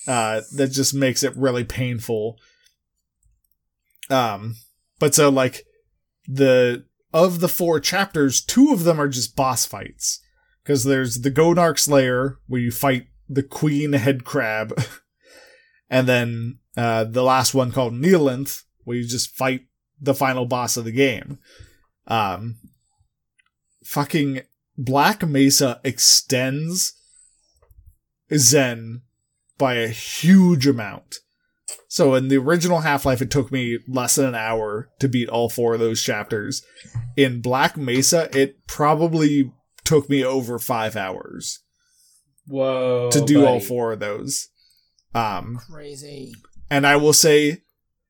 uh, 0.07 0.41
that 0.55 0.69
just 0.69 0.95
makes 0.95 1.21
it 1.21 1.38
really 1.38 1.63
painful. 1.63 2.39
Um, 4.09 4.55
but 4.97 5.13
so 5.13 5.29
like 5.29 5.63
the 6.27 6.85
of 7.13 7.39
the 7.39 7.47
four 7.47 7.79
chapters, 7.79 8.41
two 8.43 8.73
of 8.73 8.83
them 8.83 9.00
are 9.00 9.09
just 9.09 9.35
boss 9.35 9.63
fights 9.63 10.21
because 10.63 10.83
there's 10.83 11.21
the 11.21 11.29
Gonarch's 11.29 11.88
Lair 11.88 12.39
where 12.47 12.61
you 12.61 12.71
fight 12.71 13.05
the 13.29 13.43
Queen 13.43 13.93
Head 13.93 14.25
Crab, 14.25 14.73
and 15.88 16.07
then 16.07 16.57
uh, 16.75 17.03
the 17.03 17.21
last 17.21 17.53
one 17.53 17.71
called 17.71 17.93
Nihilanth 17.93 18.63
where 18.85 18.97
you 18.97 19.07
just 19.07 19.35
fight 19.35 19.67
the 20.01 20.15
final 20.15 20.47
boss 20.47 20.77
of 20.77 20.85
the 20.85 20.91
game. 20.91 21.38
Um, 22.07 22.55
fucking 23.83 24.41
Black 24.78 25.28
Mesa 25.28 25.80
extends 25.84 26.94
Xen 28.32 29.01
by 29.58 29.75
a 29.75 29.88
huge 29.90 30.66
amount. 30.66 31.18
So 31.88 32.16
in 32.16 32.30
the 32.30 32.38
original 32.38 32.80
Half-Life, 32.80 33.22
it 33.22 33.30
took 33.30 33.51
me 33.51 33.80
less 33.88 34.16
than 34.16 34.25
an 34.25 34.36
hour 34.36 34.90
to 35.00 35.10
beat 35.10 35.30
all 35.30 35.50
four 35.50 35.74
of 35.74 35.80
those 35.80 36.01
chapters. 36.01 36.63
In 37.18 37.42
Black 37.42 37.78
Mesa, 37.78 38.30
it 38.38 38.66
probably 38.66 39.51
took 39.84 40.10
me 40.10 40.24
over 40.24 40.58
five 40.58 40.96
hours 40.96 41.60
Whoa. 42.48 43.10
to 43.12 43.22
do 43.25 43.46
all 43.46 43.60
four 43.60 43.92
of 43.92 44.00
those. 44.00 44.48
Um, 45.13 45.60
Crazy. 45.70 46.34
and 46.70 46.88
I 46.88 46.96
will 46.96 47.13
say 47.13 47.63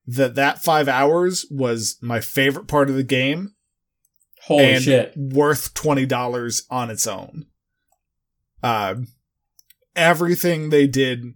that 0.05 0.35
that 0.35 0.63
five 0.63 0.87
hours 0.87 1.45
was 1.49 1.97
my 2.01 2.19
favorite 2.19 2.67
part 2.67 2.89
of 2.89 2.95
the 2.95 3.03
game 3.03 3.55
Holy 4.43 4.65
and 4.65 4.83
shit. 4.83 5.13
worth 5.15 5.73
twenty 5.73 6.05
dollars 6.05 6.65
on 6.69 6.89
its 6.89 7.07
own. 7.07 7.45
uh, 8.63 8.95
everything 9.95 10.69
they 10.69 10.87
did, 10.87 11.33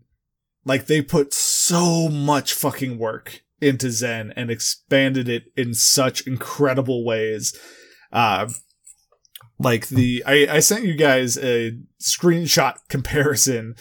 like 0.63 0.85
they 0.87 1.01
put 1.01 1.33
so 1.33 2.09
much 2.09 2.53
fucking 2.53 2.97
work 2.97 3.41
into 3.61 3.87
Xen 3.87 4.31
and 4.35 4.49
expanded 4.51 5.27
it 5.29 5.45
in 5.55 5.73
such 5.73 6.25
incredible 6.27 7.05
ways. 7.05 7.57
Uh, 8.11 8.49
like 9.59 9.87
the, 9.87 10.23
I, 10.25 10.47
I 10.49 10.59
sent 10.59 10.85
you 10.85 10.95
guys 10.95 11.37
a 11.37 11.77
screenshot 12.01 12.75
comparison 12.89 13.75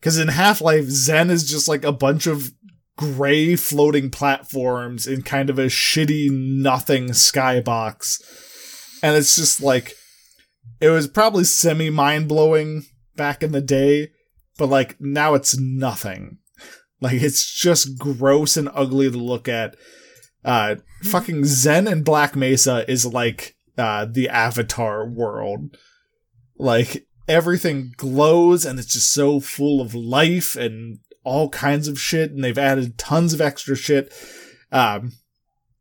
because 0.00 0.18
in 0.18 0.28
Half 0.28 0.60
Life, 0.60 0.84
Xen 0.86 1.30
is 1.30 1.48
just 1.48 1.68
like 1.68 1.84
a 1.84 1.92
bunch 1.92 2.26
of 2.26 2.52
gray 2.96 3.54
floating 3.54 4.10
platforms 4.10 5.06
in 5.06 5.22
kind 5.22 5.50
of 5.50 5.58
a 5.58 5.66
shitty 5.66 6.30
nothing 6.30 7.08
skybox. 7.10 8.20
And 9.02 9.16
it's 9.16 9.36
just 9.36 9.62
like, 9.62 9.94
it 10.80 10.90
was 10.90 11.08
probably 11.08 11.44
semi 11.44 11.90
mind 11.90 12.28
blowing 12.28 12.84
back 13.16 13.42
in 13.42 13.52
the 13.52 13.60
day, 13.60 14.10
but 14.56 14.68
like 14.68 15.00
now 15.00 15.34
it's 15.34 15.58
nothing. 15.58 16.38
Like 17.00 17.22
it's 17.22 17.48
just 17.48 17.96
gross 17.96 18.56
and 18.56 18.68
ugly 18.74 19.08
to 19.08 19.16
look 19.16 19.46
at. 19.46 19.76
Uh, 20.44 20.74
fucking 21.04 21.42
Xen 21.42 21.88
and 21.88 22.04
Black 22.04 22.34
Mesa 22.34 22.84
is 22.90 23.06
like 23.06 23.54
uh, 23.76 24.04
the 24.10 24.28
Avatar 24.28 25.08
world. 25.08 25.76
Like 26.56 27.06
everything 27.28 27.92
glows 27.96 28.64
and 28.64 28.80
it's 28.80 28.94
just 28.94 29.12
so 29.12 29.38
full 29.38 29.80
of 29.80 29.94
life 29.94 30.56
and 30.56 30.98
all 31.22 31.50
kinds 31.50 31.86
of 31.86 32.00
shit. 32.00 32.32
And 32.32 32.42
they've 32.42 32.58
added 32.58 32.98
tons 32.98 33.32
of 33.32 33.40
extra 33.40 33.76
shit. 33.76 34.12
Um, 34.72 35.12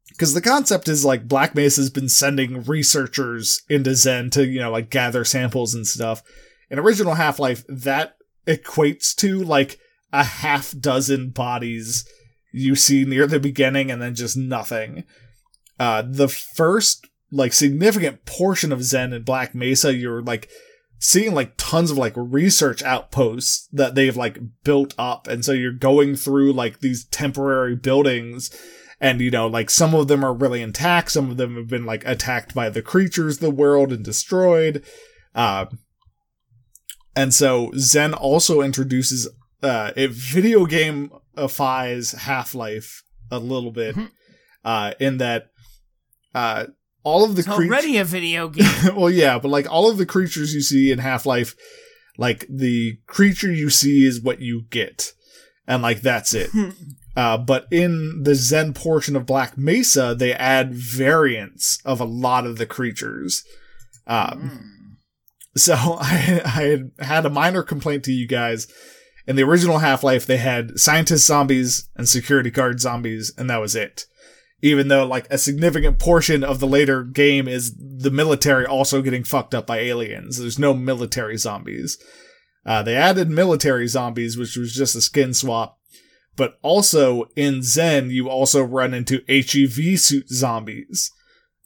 because 0.10 0.34
the 0.34 0.42
concept 0.42 0.88
is 0.88 1.06
like 1.06 1.28
Black 1.28 1.54
Mesa's 1.54 1.90
been 1.90 2.10
sending 2.10 2.64
researchers 2.64 3.62
into 3.70 3.92
Xen 3.92 4.32
to, 4.32 4.46
you 4.46 4.60
know, 4.60 4.72
like 4.72 4.90
gather 4.90 5.24
samples 5.24 5.74
and 5.74 5.86
stuff. 5.86 6.24
In 6.70 6.80
original 6.80 7.14
Half 7.14 7.40
Life, 7.40 7.64
that 7.68 8.18
equates 8.48 9.16
to 9.18 9.44
like 9.44 9.80
a 10.12 10.24
half 10.24 10.74
dozen 10.80 11.30
bodies 11.30 12.08
you 12.52 12.76
see 12.76 13.06
near 13.06 13.28
the 13.28 13.40
beginning 13.40 13.92
and 13.92 14.02
then 14.02 14.16
just 14.16 14.38
nothing. 14.38 15.04
Uh, 15.80 16.02
the 16.02 16.28
first 16.28 17.08
like 17.32 17.54
significant 17.54 18.26
portion 18.26 18.72
of 18.72 18.80
Xen 18.80 19.14
and 19.14 19.26
Black 19.26 19.54
Mesa, 19.54 19.94
you're 19.94 20.22
like 20.22 20.50
seeing 21.00 21.36
like 21.36 21.54
tons 21.58 21.92
of 21.92 21.98
like 21.98 22.14
research 22.16 22.82
outposts 22.82 23.68
that 23.72 23.96
they've 23.96 24.18
like 24.18 24.40
built 24.64 24.96
up. 24.98 25.28
And 25.28 25.46
so 25.46 25.52
you're 25.52 25.72
going 25.72 26.16
through 26.16 26.54
like 26.54 26.80
these 26.80 27.06
temporary 27.06 27.76
buildings 27.76 28.50
and 29.00 29.22
you 29.22 29.30
know, 29.32 29.48
like 29.48 29.70
some 29.70 29.94
of 29.94 30.08
them 30.08 30.24
are 30.24 30.34
really 30.34 30.62
intact, 30.62 31.12
some 31.12 31.30
of 31.30 31.38
them 31.38 31.56
have 31.56 31.68
been 31.68 31.86
like 31.86 32.06
attacked 32.06 32.54
by 32.56 32.70
the 32.70 32.82
creatures 32.82 33.38
the 33.40 33.52
world 33.52 33.92
and 33.92 34.04
destroyed. 34.04 34.84
Uh, 35.36 35.66
and 37.16 37.34
so 37.34 37.70
Xen 37.72 38.16
also 38.20 38.62
introduces 38.62 39.28
uh, 39.64 39.92
it 39.96 40.12
video 40.12 40.66
gameifies 40.68 42.16
Half 42.16 42.54
Life 42.54 43.04
a 43.32 43.40
little 43.40 43.72
bit, 43.72 43.96
Mhm. 43.96 44.10
uh, 44.64 44.94
in 45.00 45.18
that 45.18 45.48
uh, 46.36 46.66
all 47.04 47.24
of 47.24 47.36
the 47.36 47.40
It's 47.40 47.48
creatures. 47.48 47.72
already 47.72 47.98
a 47.98 48.04
video 48.06 48.48
game. 48.50 48.96
well, 48.96 49.10
yeah, 49.10 49.40
but 49.40 49.50
like 49.50 49.72
all 49.72 49.90
of 49.90 49.98
the 49.98 50.06
creatures 50.06 50.54
you 50.54 50.62
see 50.62 50.92
in 50.92 51.00
Half 51.00 51.26
Life, 51.26 51.56
like 52.20 52.46
the 52.50 52.98
creature 53.08 53.52
you 53.52 53.70
see 53.72 54.06
is 54.06 54.22
what 54.22 54.40
you 54.42 54.66
get, 54.70 55.14
and 55.68 55.82
like 55.82 56.02
that's 56.02 56.34
it. 56.36 56.52
Uh, 57.18 57.36
but 57.36 57.66
in 57.72 58.22
the 58.22 58.34
Xen 58.34 58.76
portion 58.76 59.16
of 59.16 59.26
Black 59.26 59.58
Mesa, 59.58 60.14
they 60.14 60.34
add 60.34 60.76
variants 60.76 61.80
of 61.84 62.00
a 62.00 62.06
lot 62.06 62.46
of 62.46 62.60
the 62.60 62.68
creatures. 62.68 63.44
Um, 64.06 64.98
so 65.56 65.74
I, 66.00 66.42
I 66.46 66.62
had 66.62 66.92
had 67.00 67.26
a 67.26 67.32
minor 67.32 67.64
complaint 67.64 68.04
to 68.04 68.12
you 68.12 68.28
guys. 68.28 68.72
In 69.26 69.36
the 69.36 69.44
original 69.44 69.80
Half 69.80 70.04
Life, 70.04 70.28
they 70.28 70.38
had 70.38 70.80
scientist 70.80 71.26
zombies 71.26 71.90
and 71.96 72.08
security 72.08 72.52
guard 72.52 72.80
zombies, 72.80 73.34
and 73.36 73.50
that 73.50 73.60
was 73.60 73.76
it. 73.76 74.06
Even 74.62 74.88
though, 74.88 75.06
like, 75.06 75.26
a 75.32 75.40
significant 75.40 75.98
portion 75.98 76.44
of 76.44 76.60
the 76.60 76.68
later 76.68 77.04
game 77.04 77.48
is 77.48 77.76
the 77.78 78.12
military 78.12 78.66
also 78.66 79.02
getting 79.02 79.24
fucked 79.24 79.56
up 79.56 79.66
by 79.66 79.80
aliens. 79.80 80.38
There's 80.38 80.60
no 80.60 80.76
military 80.76 81.38
zombies. 81.38 81.98
Uh, 82.64 82.84
they 82.84 82.96
added 82.96 83.30
military 83.30 83.88
zombies, 83.88 84.38
which 84.38 84.56
was 84.56 84.72
just 84.72 84.96
a 84.96 85.02
skin 85.02 85.34
swap. 85.34 85.77
But 86.38 86.58
also 86.62 87.26
in 87.36 87.56
Xen, 87.56 88.10
you 88.10 88.30
also 88.30 88.64
run 88.64 88.94
into 88.94 89.24
HEV 89.28 90.00
suit 90.00 90.30
zombies, 90.30 91.12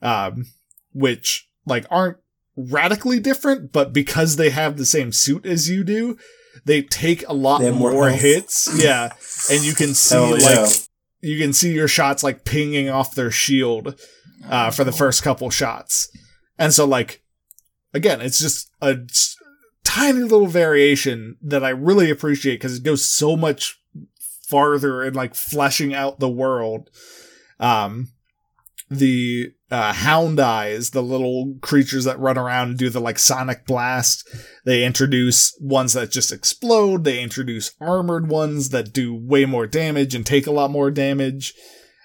um, 0.02 0.46
which 0.94 1.48
like 1.68 1.86
aren't 1.92 2.18
radically 2.56 3.20
different, 3.20 3.72
but 3.72 3.94
because 3.94 4.36
they 4.36 4.50
have 4.50 4.78
the 4.78 4.86
same 4.86 5.12
suit 5.12 5.46
as 5.46 5.70
you 5.70 5.84
do, 5.84 6.18
they 6.66 6.82
take 6.82 7.28
a 7.28 7.34
lot 7.34 7.62
more, 7.62 7.92
more 7.92 8.10
hits. 8.10 8.70
Yeah, 8.76 9.14
and 9.52 9.64
you 9.64 9.74
can 9.74 9.94
see 9.94 10.16
Hell 10.16 10.40
yeah. 10.40 10.62
like 10.62 10.70
you 11.22 11.38
can 11.38 11.54
see 11.54 11.74
your 11.74 11.88
shots 11.88 12.24
like 12.24 12.46
pinging 12.46 12.90
off 12.90 13.14
their 13.14 13.32
shield 13.32 14.00
uh, 14.50 14.72
for 14.72 14.84
the 14.84 14.92
first 14.92 15.22
couple 15.24 15.50
shots, 15.50 16.10
and 16.58 16.74
so 16.74 16.86
like 16.86 17.22
again, 17.94 18.22
it's 18.22 18.40
just 18.40 18.72
a 18.82 18.98
tiny 19.84 20.22
little 20.22 20.48
variation 20.48 21.38
that 21.42 21.64
I 21.64 21.70
really 21.70 22.10
appreciate 22.10 22.56
because 22.56 22.78
it 22.78 22.84
goes 22.84 23.06
so 23.06 23.36
much 23.36 23.81
farther 24.52 25.02
and 25.02 25.16
like 25.16 25.34
fleshing 25.34 25.94
out 25.94 26.20
the 26.20 26.30
world. 26.30 26.90
Um, 27.60 28.10
the 28.90 29.54
uh, 29.72 29.94
hound 29.94 30.40
eyes, 30.40 30.90
the 30.90 31.02
little 31.02 31.56
creatures 31.62 32.04
that 32.04 32.20
run 32.20 32.38
around 32.38 32.70
and 32.70 32.78
do 32.78 32.90
the 32.90 33.00
like 33.00 33.18
sonic 33.18 33.66
blast. 33.66 34.28
They 34.66 34.84
introduce 34.84 35.58
ones 35.62 35.94
that 35.94 36.12
just 36.12 36.34
explode. 36.34 37.06
They 37.06 37.24
introduce 37.24 37.74
armored 37.80 38.28
ones 38.28 38.70
that 38.70 38.92
do 38.92 39.16
way 39.16 39.46
more 39.46 39.66
damage 39.66 40.14
and 40.14 40.26
take 40.26 40.46
a 40.46 40.52
lot 40.52 40.72
more 40.72 40.92
damage. 40.92 41.54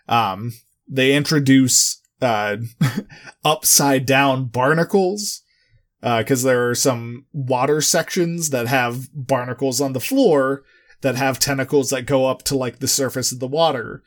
Um, 0.08 0.52
they 0.88 1.16
introduce 1.16 2.00
uh, 2.22 2.58
upside 3.44 4.06
down 4.06 4.46
barnacles 4.46 5.42
because 6.00 6.44
there 6.44 6.70
are 6.70 6.74
some 6.76 7.26
water 7.32 7.80
sections 7.80 8.50
that 8.50 8.68
have 8.68 9.08
barnacles 9.12 9.80
on 9.80 9.92
the 9.92 10.00
floor 10.00 10.62
that 11.02 11.16
have 11.16 11.38
tentacles 11.38 11.90
that 11.90 12.06
go 12.06 12.26
up 12.26 12.42
to 12.44 12.56
like 12.56 12.78
the 12.78 12.88
surface 12.88 13.32
of 13.32 13.40
the 13.40 13.46
water. 13.46 14.02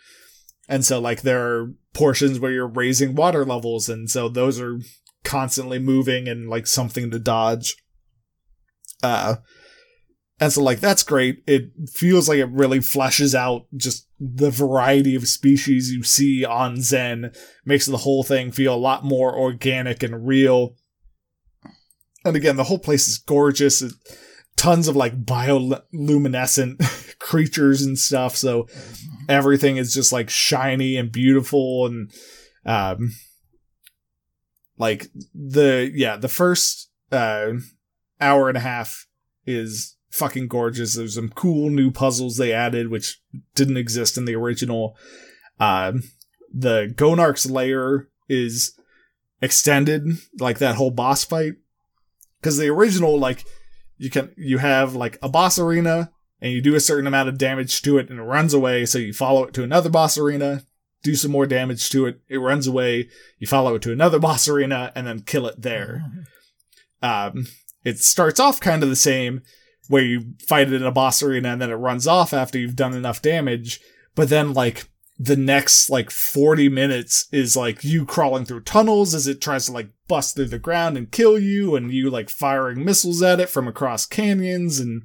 And 0.67 0.86
so 0.86 1.00
like 1.00 1.22
there 1.22 1.46
are 1.46 1.74
portions 1.93 2.39
where 2.39 2.51
you're 2.51 2.67
raising 2.67 3.15
water 3.15 3.46
levels 3.46 3.89
and 3.89 4.10
so 4.10 4.29
those 4.29 4.60
are 4.60 4.79
constantly 5.24 5.79
moving 5.79 6.27
and 6.27 6.50
like 6.50 6.67
something 6.67 7.12
to 7.12 7.19
dodge. 7.19 7.75
Uh 9.01 9.38
and 10.39 10.53
so 10.53 10.63
like 10.63 10.79
that's 10.79 11.03
great. 11.03 11.43
It 11.46 11.72
feels 11.91 12.29
like 12.29 12.39
it 12.39 12.50
really 12.51 12.79
fleshes 12.79 13.36
out 13.36 13.65
just 13.75 14.08
the 14.19 14.50
variety 14.50 15.15
of 15.15 15.27
species 15.27 15.91
you 15.91 16.03
see 16.03 16.46
on 16.46 16.77
Xen, 16.77 17.36
makes 17.65 17.86
the 17.86 17.98
whole 17.98 18.24
thing 18.24 18.51
feel 18.51 18.74
a 18.74 18.77
lot 18.77 19.03
more 19.03 19.38
organic 19.38 20.01
and 20.01 20.25
real. 20.25 20.75
And 22.24 22.36
again, 22.36 22.55
the 22.55 22.65
whole 22.65 22.79
place 22.79 23.08
is 23.08 23.17
gorgeous. 23.17 23.84
Tons 24.59 24.89
of 24.89 24.95
like 24.97 25.23
bioluminescent 25.23 27.17
creatures 27.19 27.81
and 27.81 27.97
stuff. 27.97 28.35
So 28.35 28.67
everything 29.29 29.77
is 29.77 29.93
just 29.93 30.11
like 30.11 30.29
shiny 30.29 30.97
and 30.97 31.09
beautiful 31.09 31.85
and 31.85 32.11
um 32.65 33.13
like 34.77 35.07
the 35.33 35.89
yeah, 35.93 36.17
the 36.17 36.27
first 36.27 36.89
uh 37.09 37.51
hour 38.19 38.49
and 38.49 38.57
a 38.57 38.61
half 38.61 39.07
is 39.45 39.95
fucking 40.11 40.49
gorgeous. 40.49 40.95
There's 40.95 41.15
some 41.15 41.29
cool 41.29 41.69
new 41.69 41.89
puzzles 41.89 42.35
they 42.35 42.51
added 42.51 42.89
which 42.89 43.21
didn't 43.55 43.77
exist 43.77 44.17
in 44.17 44.25
the 44.25 44.35
original. 44.35 44.97
Um 45.57 46.03
the 46.53 46.93
Gonarch's 46.97 47.49
Lair 47.49 48.09
is 48.27 48.77
extended 49.41 50.03
like 50.37 50.57
that 50.57 50.75
whole 50.75 50.91
boss 50.91 51.23
fight 51.23 51.53
cuz 52.41 52.57
the 52.57 52.67
original 52.67 53.17
like 53.17 53.45
you 53.99 54.09
can 54.09 54.31
you 54.35 54.57
have 54.57 54.95
like 54.95 55.19
a 55.21 55.29
boss 55.29 55.59
arena 55.59 56.11
and 56.41 56.51
you 56.51 56.61
do 56.61 56.73
a 56.73 56.79
certain 56.79 57.05
amount 57.05 57.29
of 57.29 57.37
damage 57.37 57.83
to 57.83 57.99
it 57.99 58.09
and 58.09 58.17
it 58.17 58.23
runs 58.23 58.53
away 58.53 58.85
so 58.85 58.97
you 58.97 59.13
follow 59.13 59.43
it 59.43 59.53
to 59.53 59.61
another 59.61 59.89
boss 59.89 60.17
arena 60.17 60.63
do 61.03 61.15
some 61.15 61.31
more 61.31 61.45
damage 61.45 61.89
to 61.89 62.07
it 62.07 62.19
it 62.27 62.37
runs 62.37 62.65
away 62.65 63.07
you 63.37 63.45
follow 63.45 63.75
it 63.75 63.81
to 63.83 63.91
another 63.91 64.17
boss 64.27 64.47
arena 64.47 64.91
and 64.95 65.05
then 65.05 65.21
kill 65.21 65.45
it 65.45 65.61
there. 65.61 66.03
Um 67.01 67.47
it 67.85 67.97
starts 67.99 68.41
off 68.41 68.59
kind 68.59 68.83
of 68.83 68.89
the 68.89 68.95
same 68.97 69.41
where 69.87 70.03
you 70.03 70.33
fight 70.45 70.67
it 70.67 70.73
in 70.73 70.83
a 70.83 70.91
boss 70.91 71.23
arena 71.23 71.47
and 71.47 71.61
then 71.61 71.69
it 71.69 71.75
runs 71.75 72.05
off 72.07 72.33
after 72.33 72.59
you've 72.59 72.75
done 72.75 72.93
enough 72.93 73.21
damage 73.21 73.79
but 74.15 74.27
then 74.27 74.51
like 74.51 74.89
the 75.21 75.35
next 75.35 75.89
like 75.89 76.09
40 76.09 76.69
minutes 76.69 77.27
is 77.31 77.57
like 77.57 77.83
you 77.83 78.05
crawling 78.05 78.45
through 78.45 78.61
tunnels 78.61 79.13
as 79.13 79.27
it 79.27 79.41
tries 79.41 79.65
to 79.65 79.73
like 79.73 79.89
bust 80.07 80.35
through 80.35 80.45
the 80.45 80.57
ground 80.57 80.95
and 80.95 81.11
kill 81.11 81.38
you 81.38 81.75
and 81.75 81.91
you 81.91 82.09
like 82.09 82.29
firing 82.29 82.85
missiles 82.85 83.21
at 83.21 83.41
it 83.41 83.49
from 83.49 83.67
across 83.67 84.05
canyons 84.05 84.79
and 84.79 85.03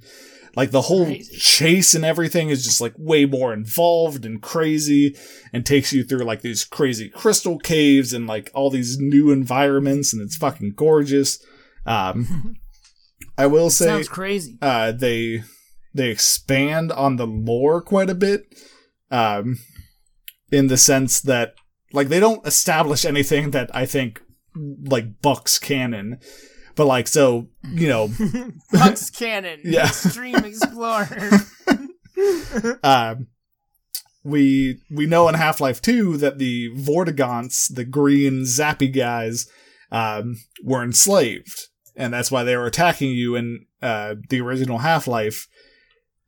like 0.56 0.70
the 0.70 0.82
whole 0.82 1.06
Crazy. 1.06 1.36
chase 1.36 1.94
and 1.96 2.04
everything 2.04 2.48
is 2.48 2.62
just 2.62 2.80
like 2.80 2.94
way 2.96 3.24
more 3.26 3.52
involved 3.52 4.24
and 4.24 4.40
crazy 4.40 5.16
and 5.52 5.66
takes 5.66 5.92
you 5.92 6.04
through 6.04 6.22
like 6.22 6.42
these 6.42 6.62
crazy 6.62 7.08
crystal 7.08 7.58
caves 7.58 8.12
and 8.12 8.28
like 8.28 8.52
all 8.54 8.70
these 8.70 8.96
new 8.98 9.32
environments 9.32 10.12
and 10.12 10.22
it's 10.22 10.36
fucking 10.36 10.74
gorgeous 10.76 11.44
um 11.86 12.54
I 13.36 13.46
will 13.46 13.70
say 13.70 13.86
Sounds 13.86 14.08
crazy. 14.08 14.58
uh, 14.62 14.92
they 14.92 15.42
they 15.92 16.10
expand 16.10 16.92
on 16.92 17.16
the 17.16 17.26
lore 17.26 17.82
quite 17.82 18.10
a 18.10 18.14
bit, 18.14 18.42
um, 19.10 19.58
in 20.54 20.68
the 20.68 20.76
sense 20.76 21.20
that 21.20 21.54
like 21.92 22.08
they 22.08 22.20
don't 22.20 22.46
establish 22.46 23.04
anything 23.04 23.50
that 23.50 23.74
I 23.74 23.86
think 23.86 24.22
like 24.56 25.20
bucks 25.20 25.58
canon, 25.58 26.18
but 26.76 26.86
like 26.86 27.08
so 27.08 27.48
you 27.72 27.88
know 27.88 28.10
Bucks 28.72 29.10
canon, 29.10 29.60
Yeah. 29.64 29.86
Extreme 29.86 30.36
Explorer. 30.44 31.30
um, 32.82 33.28
we 34.22 34.80
we 34.90 35.06
know 35.06 35.28
in 35.28 35.34
Half 35.34 35.60
Life 35.60 35.82
Two 35.82 36.16
that 36.18 36.38
the 36.38 36.70
Vortigaunts, 36.74 37.72
the 37.74 37.84
green 37.84 38.42
zappy 38.44 38.94
guys, 38.94 39.46
um, 39.90 40.36
were 40.62 40.82
enslaved, 40.82 41.68
and 41.96 42.12
that's 42.14 42.30
why 42.30 42.42
they 42.42 42.56
were 42.56 42.66
attacking 42.66 43.10
you 43.10 43.36
in 43.36 43.66
uh, 43.82 44.14
the 44.30 44.40
original 44.40 44.78
Half 44.78 45.06
Life. 45.06 45.46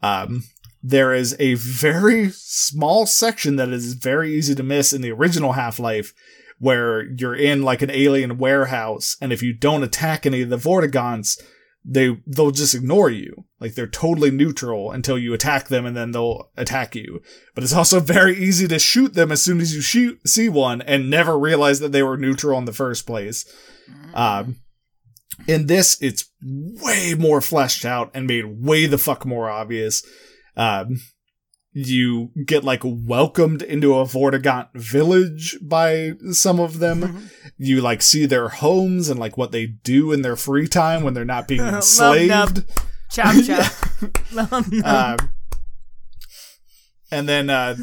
Um, 0.02 0.42
there 0.88 1.12
is 1.12 1.34
a 1.40 1.54
very 1.54 2.30
small 2.30 3.06
section 3.06 3.56
that 3.56 3.70
is 3.70 3.94
very 3.94 4.32
easy 4.32 4.54
to 4.54 4.62
miss 4.62 4.92
in 4.92 5.02
the 5.02 5.10
original 5.10 5.54
Half 5.54 5.80
Life, 5.80 6.14
where 6.60 7.02
you're 7.02 7.34
in 7.34 7.62
like 7.62 7.82
an 7.82 7.90
alien 7.90 8.38
warehouse, 8.38 9.16
and 9.20 9.32
if 9.32 9.42
you 9.42 9.52
don't 9.52 9.82
attack 9.82 10.24
any 10.24 10.42
of 10.42 10.48
the 10.48 10.56
Vortigaunts, 10.56 11.42
they 11.84 12.16
they'll 12.24 12.52
just 12.52 12.74
ignore 12.74 13.10
you. 13.10 13.44
Like 13.58 13.74
they're 13.74 13.88
totally 13.88 14.30
neutral 14.30 14.92
until 14.92 15.18
you 15.18 15.34
attack 15.34 15.68
them 15.68 15.86
and 15.86 15.96
then 15.96 16.12
they'll 16.12 16.50
attack 16.56 16.94
you. 16.94 17.20
But 17.54 17.64
it's 17.64 17.74
also 17.74 17.98
very 18.18 18.36
easy 18.36 18.68
to 18.68 18.78
shoot 18.78 19.14
them 19.14 19.32
as 19.32 19.42
soon 19.42 19.60
as 19.60 19.74
you 19.74 19.80
shoot 19.80 20.20
see 20.26 20.48
one 20.48 20.82
and 20.82 21.10
never 21.10 21.38
realize 21.38 21.80
that 21.80 21.92
they 21.92 22.02
were 22.02 22.16
neutral 22.16 22.58
in 22.58 22.64
the 22.64 22.72
first 22.72 23.06
place. 23.06 23.44
Um 24.14 24.56
in 25.46 25.66
this 25.66 26.00
it's 26.00 26.30
way 26.40 27.14
more 27.16 27.40
fleshed 27.40 27.84
out 27.84 28.10
and 28.14 28.26
made 28.26 28.64
way 28.64 28.86
the 28.86 28.98
fuck 28.98 29.24
more 29.24 29.48
obvious. 29.48 30.04
Um 30.56 30.98
you 31.78 32.30
get 32.46 32.64
like 32.64 32.80
welcomed 32.82 33.60
into 33.60 33.94
a 33.98 34.04
Vortigaunt 34.04 34.68
village 34.72 35.58
by 35.60 36.12
some 36.30 36.58
of 36.58 36.78
them. 36.78 37.28
You 37.58 37.82
like 37.82 38.00
see 38.00 38.24
their 38.24 38.48
homes 38.48 39.10
and 39.10 39.20
like 39.20 39.36
what 39.36 39.52
they 39.52 39.66
do 39.66 40.10
in 40.10 40.22
their 40.22 40.36
free 40.36 40.68
time 40.68 41.02
when 41.02 41.12
they're 41.12 41.26
not 41.26 41.46
being 41.48 41.60
enslaved. 41.60 42.64
Chop 43.10 43.44
chop. 43.44 43.72
Um, 44.84 45.16
and 47.10 47.28
then 47.28 47.50
uh, 47.50 47.76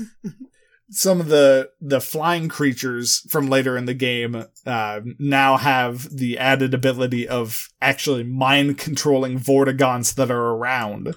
some 0.89 1.19
of 1.19 1.27
the 1.27 1.69
the 1.79 2.01
flying 2.01 2.49
creatures 2.49 3.19
from 3.29 3.47
later 3.47 3.77
in 3.77 3.85
the 3.85 3.93
game 3.93 4.45
uh, 4.65 5.01
now 5.19 5.57
have 5.57 6.09
the 6.09 6.37
added 6.37 6.73
ability 6.73 7.27
of 7.27 7.69
actually 7.81 8.23
mind 8.23 8.77
controlling 8.77 9.39
Vortigaunts 9.39 10.15
that 10.15 10.31
are 10.31 10.51
around, 10.55 11.15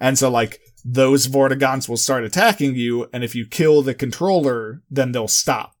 and 0.00 0.18
so 0.18 0.30
like 0.30 0.60
those 0.88 1.26
Vortigaunts 1.26 1.88
will 1.88 1.96
start 1.96 2.22
attacking 2.22 2.76
you, 2.76 3.08
and 3.12 3.24
if 3.24 3.34
you 3.34 3.44
kill 3.44 3.82
the 3.82 3.94
controller, 3.94 4.82
then 4.88 5.10
they'll 5.10 5.26
stop. 5.26 5.72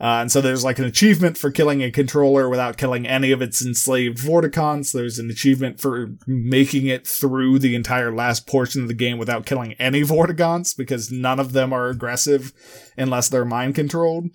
Uh, 0.00 0.20
and 0.20 0.30
so 0.30 0.40
there's 0.40 0.62
like 0.62 0.78
an 0.78 0.84
achievement 0.84 1.38
for 1.38 1.50
killing 1.50 1.82
a 1.82 1.90
controller 1.90 2.48
without 2.48 2.76
killing 2.76 3.06
any 3.06 3.32
of 3.32 3.40
its 3.40 3.64
enslaved 3.64 4.18
Vortigaunts. 4.18 4.92
There's 4.92 5.18
an 5.18 5.30
achievement 5.30 5.80
for 5.80 6.10
making 6.26 6.86
it 6.86 7.06
through 7.06 7.58
the 7.58 7.74
entire 7.74 8.14
last 8.14 8.46
portion 8.46 8.82
of 8.82 8.88
the 8.88 8.94
game 8.94 9.18
without 9.18 9.46
killing 9.46 9.72
any 9.72 10.02
Vortigaunts 10.02 10.76
because 10.76 11.10
none 11.10 11.40
of 11.40 11.52
them 11.52 11.72
are 11.72 11.88
aggressive 11.88 12.52
unless 12.96 13.28
they're 13.28 13.46
mind 13.46 13.74
controlled. 13.74 14.26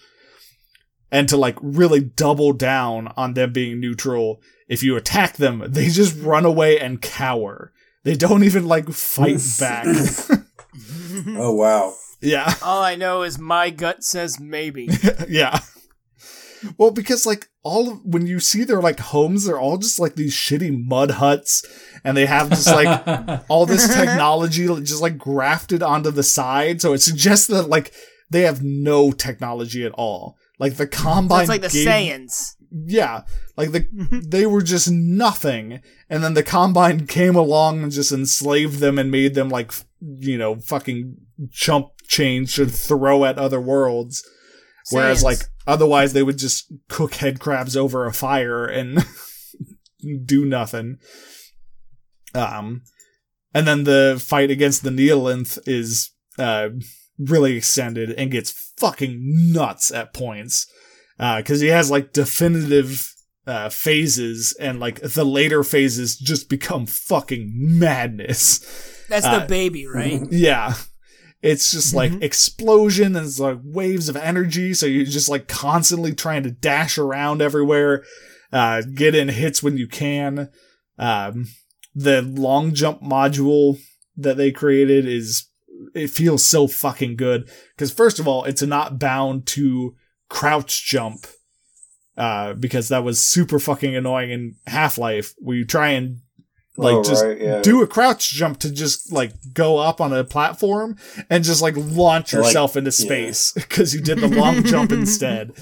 And 1.12 1.30
to 1.30 1.38
like 1.38 1.58
really 1.62 2.02
double 2.02 2.52
down 2.52 3.13
on 3.15 3.36
them 3.36 3.54
being 3.54 3.80
neutral, 3.80 4.41
if 4.67 4.82
you 4.82 4.98
attack 4.98 5.38
them, 5.38 5.63
they 5.67 5.88
just 5.88 6.20
run 6.20 6.46
away 6.46 6.80
and 6.80 7.00
cower. 7.02 7.72
They 8.04 8.16
don't 8.16 8.44
even 8.44 8.66
like 8.68 8.89
fight 8.89 9.42
back. 9.60 9.88
Oh 11.28 11.54
wow. 11.54 11.94
yeah. 12.22 12.56
All 12.63 12.82
I 12.82 12.96
know 12.96 13.22
is 13.22 13.38
my 13.38 13.70
gut 13.70 14.04
says 14.04 14.39
maybe. 14.39 14.89
yeah. 15.30 15.60
Well, 16.78 16.89
because 16.92 17.26
like 17.26 17.50
all 17.62 17.92
of 17.92 18.00
when 18.04 18.26
you 18.26 18.39
see 18.39 18.63
their 18.63 18.82
like 18.82 19.00
homes, 19.00 19.46
they're 19.46 19.60
all 19.60 19.78
just 19.78 20.00
like 20.00 20.16
these 20.16 20.34
shitty 20.34 20.86
mud 20.88 21.12
huts, 21.12 21.63
and 22.04 22.18
they 22.18 22.26
have 22.26 22.50
just 22.50 22.68
like 22.68 23.44
all 23.50 23.66
this 23.68 23.88
technology 23.94 24.66
just 24.82 25.02
like 25.02 25.18
grafted 25.18 25.84
onto 25.84 26.10
the 26.10 26.24
side. 26.24 26.82
So 26.82 26.94
it 26.94 27.02
suggests 27.02 27.48
that 27.48 27.70
like 27.70 27.94
they 28.32 28.42
have 28.42 28.63
no 28.63 29.12
technology 29.12 29.86
at 29.86 29.92
all. 29.92 30.36
Like 30.58 30.78
the 30.78 30.88
combine, 30.88 31.42
It's 31.42 31.50
like 31.50 31.62
the 31.62 31.70
gave- 31.70 31.88
Saiyans. 31.88 32.56
Yeah, 32.76 33.22
like 33.56 33.72
the 33.72 33.88
they 34.26 34.48
were 34.48 34.64
just 34.64 34.90
nothing, 34.90 35.80
and 36.10 36.24
then 36.24 36.34
the 36.34 36.42
combine 36.42 37.06
came 37.08 37.36
along 37.36 37.84
and 37.84 37.92
just 37.92 38.12
enslaved 38.12 38.80
them 38.80 38.98
and 38.98 39.12
made 39.12 39.36
them 39.36 39.50
like 39.50 39.72
you 40.02 40.40
know 40.40 40.56
fucking 40.56 41.18
chump 41.52 41.90
change 42.08 42.56
to 42.56 42.66
throw 42.66 43.26
at 43.26 43.38
other 43.38 43.62
worlds. 43.62 44.28
Whereas 44.90 45.24
like 45.24 45.40
otherwise 45.68 46.14
they 46.14 46.24
would 46.24 46.40
just 46.40 46.74
cook 46.90 47.16
head 47.16 47.40
crabs 47.40 47.78
over 47.78 48.08
a 48.08 48.14
fire 48.14 48.66
and 48.66 49.06
do 50.26 50.44
nothing. 50.44 50.98
Um, 52.34 52.82
and 53.54 53.68
then 53.68 53.84
the 53.84 54.22
fight 54.22 54.50
against 54.50 54.84
the 54.84 54.90
Nihilanth 54.90 55.60
is 55.68 56.10
uh 56.40 56.70
really 57.20 57.56
extended 57.56 58.12
and 58.14 58.32
gets 58.32 58.74
fucking 58.78 59.20
nuts 59.54 59.92
at 59.92 60.12
points 60.12 60.66
because 61.17 61.62
he 61.62 61.67
has 61.67 61.91
like 61.91 62.13
definitive 62.13 63.13
uh, 63.45 63.69
phases 63.69 64.56
and 64.60 64.80
like 64.80 65.02
the 65.02 65.26
later 65.26 65.63
phases 65.63 66.17
just 66.17 66.49
become 66.49 66.86
fucking 66.86 67.52
madness. 67.54 68.60
That's 69.10 69.26
uh, 69.26 69.39
the 69.39 69.45
baby, 69.45 69.86
right? 69.86 70.21
Yeah. 70.32 70.76
It's 71.41 71.71
just 71.71 71.93
like 71.93 72.13
explosion 72.21 73.17
and 73.17 73.26
it's 73.26 73.38
like 73.38 73.60
waves 73.62 74.08
of 74.08 74.15
energy. 74.15 74.73
So 74.73 74.86
you're 74.86 75.04
just 75.04 75.28
like 75.28 75.49
constantly 75.49 76.15
trying 76.15 76.43
to 76.43 76.52
dash 76.52 76.97
around 76.97 77.41
everywhere, 77.41 78.06
uh, 78.54 78.82
get 78.95 79.13
in 79.13 79.28
hits 79.28 79.62
when 79.62 79.76
you 79.76 79.86
can. 79.86 80.49
Um, 80.97 81.47
the 81.93 82.21
long 82.21 82.73
jump 82.73 83.02
module 83.02 83.78
that 84.15 84.38
they 84.38 84.54
created 84.54 85.06
is, 85.06 85.49
it 85.93 86.10
feels 86.10 86.45
so 86.45 86.65
fucking 86.65 87.17
good. 87.17 87.49
Cause 87.78 87.91
first 87.91 88.19
of 88.19 88.28
all, 88.28 88.45
it's 88.45 88.62
not 88.62 88.97
bound 88.97 89.45
to 89.47 89.95
crouch 90.34 90.86
jump. 90.86 91.28
Uh, 92.15 92.54
because 92.54 92.89
that 92.89 93.04
was 93.04 93.24
super 93.28 93.58
fucking 93.58 93.96
annoying 93.96 94.30
in 94.30 94.56
Half-Life 94.67 95.34
where 95.39 95.58
you 95.58 95.65
try 95.65 95.89
and 95.89 96.19
like 96.78 96.93
Oh, 96.98 97.04
just 97.04 97.24
right, 97.26 97.41
yeah. 97.41 97.62
do 97.63 97.82
a 97.82 97.88
crouch 97.88 98.30
jump 98.30 98.60
to 98.60 98.72
just 98.72 99.12
like 99.12 99.32
go 99.52 99.80
up 99.80 100.00
on 100.00 100.13
a 100.13 100.24
platform 100.24 100.96
and 101.28 101.43
just 101.43 101.63
like 101.63 101.74
launch 101.76 102.32
Like, 102.32 102.46
yourself 102.46 102.78
into 102.78 102.91
space 102.91 103.52
because 103.56 103.96
you 103.96 104.02
did 104.02 104.19
the 104.19 104.28
long 104.28 104.63
jump 104.63 104.91
instead. 105.02 105.54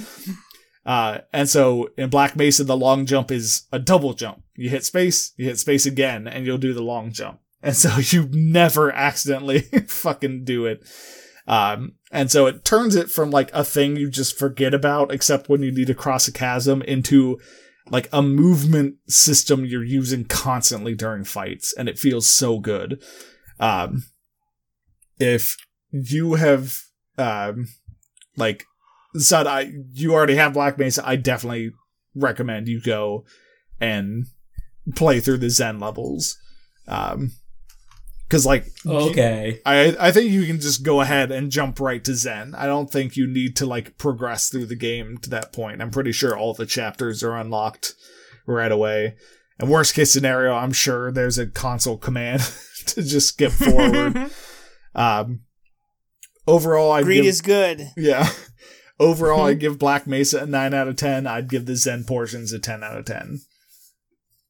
Uh, 0.86 1.20
and 1.32 1.48
so 1.48 1.90
in 1.98 2.10
Black 2.10 2.36
Mesa, 2.36 2.66
the 2.66 2.76
long 2.76 3.06
jump 3.06 3.32
is 3.32 3.64
a 3.72 3.80
double 3.80 4.14
jump. 4.14 4.44
You 4.56 4.70
hit 4.70 4.84
space, 4.84 5.32
you 5.38 5.46
hit 5.46 5.58
space 5.58 5.86
again, 5.86 6.28
and 6.28 6.46
you'll 6.46 6.58
do 6.58 6.74
the 6.74 6.84
long 6.84 7.14
jump. 7.14 7.40
And 7.64 7.78
so 7.78 7.96
you 7.98 8.28
never 8.32 8.92
accidentally 8.92 9.62
fucking 9.88 10.44
do 10.44 10.66
it. 10.66 10.84
Um, 11.48 11.94
and 12.12 12.32
so 12.32 12.46
it 12.46 12.64
turns 12.64 12.96
it 12.96 13.10
from 13.10 13.32
like 13.32 13.50
a 13.54 13.64
thing 13.64 13.96
you 13.96 14.10
just 14.10 14.38
forget 14.38 14.74
about, 14.74 15.14
except 15.14 15.50
when 15.50 15.64
you 15.64 15.72
need 15.72 15.88
to 15.88 15.96
cross 15.96 16.28
a 16.28 16.32
chasm, 16.32 16.82
into 16.84 17.40
like 17.90 18.08
a 18.14 18.22
movement 18.22 18.96
system 19.08 19.66
you're 19.66 19.84
using 19.84 20.26
constantly 20.26 20.96
during 20.96 21.24
fights, 21.24 21.74
and 21.78 21.90
it 21.90 22.00
feels 22.00 22.28
so 22.28 22.60
good. 22.60 23.02
Um, 23.60 24.04
if 25.20 25.58
you 25.92 26.36
have, 26.36 26.78
um, 27.18 27.68
like, 28.38 28.66
said 29.16 29.48
I, 29.48 29.72
you 29.92 30.14
already 30.14 30.36
have 30.36 30.54
Black 30.54 30.78
Mesa, 30.78 31.06
I 31.06 31.16
definitely 31.16 31.72
recommend 32.16 32.68
you 32.68 32.82
go 32.82 33.26
and 33.80 34.26
play 34.96 35.20
through 35.20 35.38
the 35.38 35.48
Xen 35.48 35.82
levels. 35.82 36.38
Um, 36.88 37.32
cause 38.32 38.46
like, 38.46 38.66
okay. 38.86 39.60
I 39.66 39.96
I 40.00 40.12
think 40.12 40.32
you 40.32 40.46
can 40.46 40.60
just 40.60 40.84
go 40.84 41.02
ahead 41.02 41.32
and 41.32 41.52
jump 41.52 41.80
right 41.80 42.04
to 42.06 42.12
Xen. 42.12 42.56
I 42.56 42.66
don't 42.66 42.90
think 42.90 43.18
you 43.18 43.28
need 43.28 43.58
to 43.58 43.66
like 43.66 43.98
progress 43.98 44.50
through 44.50 44.68
the 44.68 44.76
game 44.76 45.18
to 45.20 45.30
that 45.32 45.52
point. 45.52 45.82
I'm 45.82 45.92
pretty 45.92 46.14
sure 46.14 46.36
all 46.36 46.54
the 46.54 46.66
chapters 46.66 47.24
are 47.24 47.36
unlocked 47.36 47.94
right 48.48 48.72
away. 48.72 49.18
And 49.60 49.70
worst 49.70 49.94
case 49.94 50.12
scenario, 50.12 50.54
I'm 50.54 50.72
sure 50.72 51.12
there's 51.12 51.38
a 51.38 51.46
console 51.46 51.98
command 51.98 52.42
to 52.88 53.04
just 53.04 53.28
skip 53.28 53.52
forward. 53.52 54.32
um, 54.96 55.42
overall, 56.48 56.92
I 56.92 57.04
Greed 57.04 57.18
give 57.18 57.26
is 57.26 57.42
good. 57.42 57.88
yeah. 57.98 58.30
Overall, 59.00 59.48
I 59.48 59.56
give 59.56 59.80
Black 59.80 60.06
Mesa 60.06 60.44
a 60.44 60.46
nine 60.46 60.76
out 60.76 60.88
of 60.88 60.96
ten. 60.96 61.26
I'd 61.26 61.50
give 61.50 61.66
the 61.66 61.74
Xen 61.74 62.06
portions 62.06 62.54
a 62.54 62.60
ten 62.60 62.84
out 62.84 63.00
of 63.00 63.06
ten. 63.06 63.40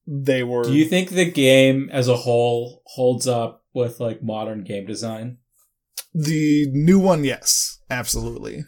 They 0.05 0.43
were 0.43 0.65
Do 0.65 0.73
you 0.73 0.83
think 0.83 1.11
the 1.11 1.31
game 1.31 1.89
as 1.89 2.09
a 2.09 2.17
whole 2.17 2.81
holds 2.85 3.27
up 3.27 3.60
with 3.73 3.99
like 3.99 4.21
modern 4.21 4.63
game 4.63 4.85
design? 4.85 5.37
The 6.13 6.67
new 6.71 6.99
one, 6.99 7.23
yes, 7.23 7.79
absolutely. 7.89 8.65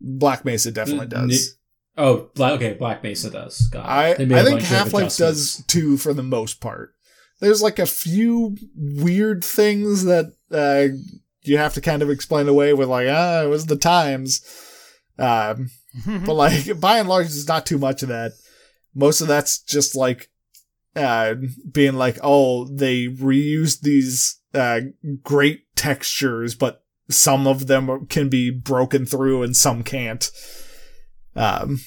Black 0.00 0.44
Mesa 0.44 0.70
definitely 0.70 1.06
The 1.06 1.16
does. 1.16 1.58
Oh, 1.96 2.30
Black, 2.34 2.52
okay, 2.54 2.74
Black 2.74 3.02
Mesa 3.02 3.30
does. 3.30 3.60
Got 3.68 3.84
it. 3.84 3.88
I 3.88 4.14
They 4.14 4.24
made 4.24 4.38
I 4.38 4.40
a 4.40 4.44
think 4.44 4.62
Half 4.62 4.92
Life 4.92 5.16
does 5.16 5.62
too 5.66 5.96
for 5.98 6.14
the 6.14 6.22
most 6.22 6.60
part. 6.60 6.94
There's 7.40 7.62
like 7.62 7.78
a 7.78 7.86
few 7.86 8.56
weird 8.74 9.44
things 9.44 10.04
that 10.04 10.32
uh, 10.50 10.96
you 11.42 11.58
have 11.58 11.74
to 11.74 11.80
kind 11.80 12.02
of 12.02 12.08
explain 12.08 12.48
away 12.48 12.72
with 12.72 12.88
like 12.88 13.08
ah 13.10 13.42
it 13.42 13.48
was 13.48 13.66
the 13.66 13.76
times, 13.76 14.42
um, 15.18 15.70
but 16.06 16.34
like 16.34 16.80
by 16.80 16.98
and 16.98 17.08
large 17.08 17.26
it's 17.26 17.48
not 17.48 17.66
too 17.66 17.78
much 17.78 18.02
of 18.02 18.08
that. 18.08 18.32
Most 18.94 19.20
of 19.20 19.28
that's 19.28 19.60
just 19.60 19.96
like 19.96 20.30
uh, 20.94 21.34
being 21.70 21.94
like 21.94 22.18
oh 22.22 22.66
they 22.66 23.06
reused 23.06 23.80
these 23.80 24.40
uh, 24.54 24.80
great 25.22 25.64
textures, 25.76 26.54
but 26.54 26.82
some 27.08 27.46
of 27.46 27.66
them 27.66 28.06
can 28.06 28.28
be 28.28 28.50
broken 28.50 29.06
through 29.06 29.42
and 29.42 29.56
some 29.56 29.82
can't. 29.82 30.30
Um, 31.34 31.80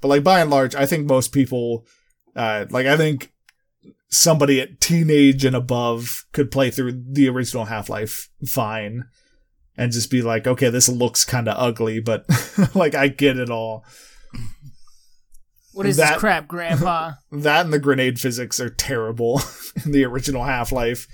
but 0.00 0.08
like 0.08 0.24
by 0.24 0.40
and 0.40 0.50
large, 0.50 0.74
I 0.74 0.86
think 0.86 1.06
most 1.06 1.32
people, 1.32 1.86
uh, 2.34 2.66
like 2.70 2.86
I 2.86 2.96
think 2.96 3.32
somebody 4.08 4.60
at 4.60 4.80
teenage 4.80 5.44
and 5.44 5.56
above 5.56 6.24
could 6.32 6.50
play 6.50 6.70
through 6.70 7.02
the 7.10 7.28
original 7.28 7.66
Half 7.66 7.88
Life 7.88 8.28
fine, 8.46 9.04
and 9.76 9.92
just 9.92 10.10
be 10.10 10.22
like, 10.22 10.46
okay, 10.46 10.70
this 10.70 10.88
looks 10.88 11.24
kind 11.24 11.48
of 11.48 11.56
ugly, 11.58 12.00
but 12.00 12.24
like 12.74 12.94
I 12.94 13.08
get 13.08 13.38
it 13.38 13.50
all. 13.50 13.84
What 15.76 15.84
is 15.86 15.96
That- 15.98 16.14
this 16.14 16.20
crap, 16.20 16.48
Grandpa? 16.48 17.12
That 17.30 17.66
and 17.66 17.72
the 17.72 17.78
grenade 17.78 18.18
physics 18.18 18.58
are 18.60 18.70
terrible 18.70 19.42
in 19.84 19.92
the 19.92 20.04
original 20.04 20.44
Half 20.44 20.72
Life. 20.72 21.06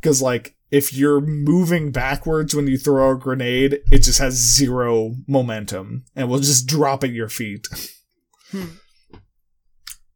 Because, 0.00 0.22
like, 0.22 0.54
if 0.70 0.94
you're 0.94 1.20
moving 1.20 1.90
backwards 1.90 2.54
when 2.54 2.68
you 2.68 2.78
throw 2.78 3.10
a 3.10 3.18
grenade, 3.18 3.80
it 3.90 3.98
just 4.04 4.20
has 4.20 4.34
zero 4.34 5.16
momentum 5.26 6.04
and 6.14 6.28
will 6.28 6.38
just 6.38 6.68
drop 6.68 7.02
at 7.02 7.10
your 7.10 7.28
feet. 7.28 7.66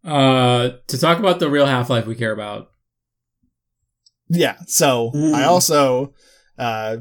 Uh, 0.05 0.71
to 0.87 0.99
talk 0.99 1.19
about 1.19 1.41
the 1.41 1.51
real 1.51 1.67
Half 1.67 1.91
Life 1.91 2.07
we 2.07 2.15
care 2.15 2.33
about. 2.33 2.71
Yeah, 4.29 4.57
so 4.67 5.11
Mm. 5.13 5.35
I 5.35 5.43
also 5.45 6.15
uh, 6.59 6.99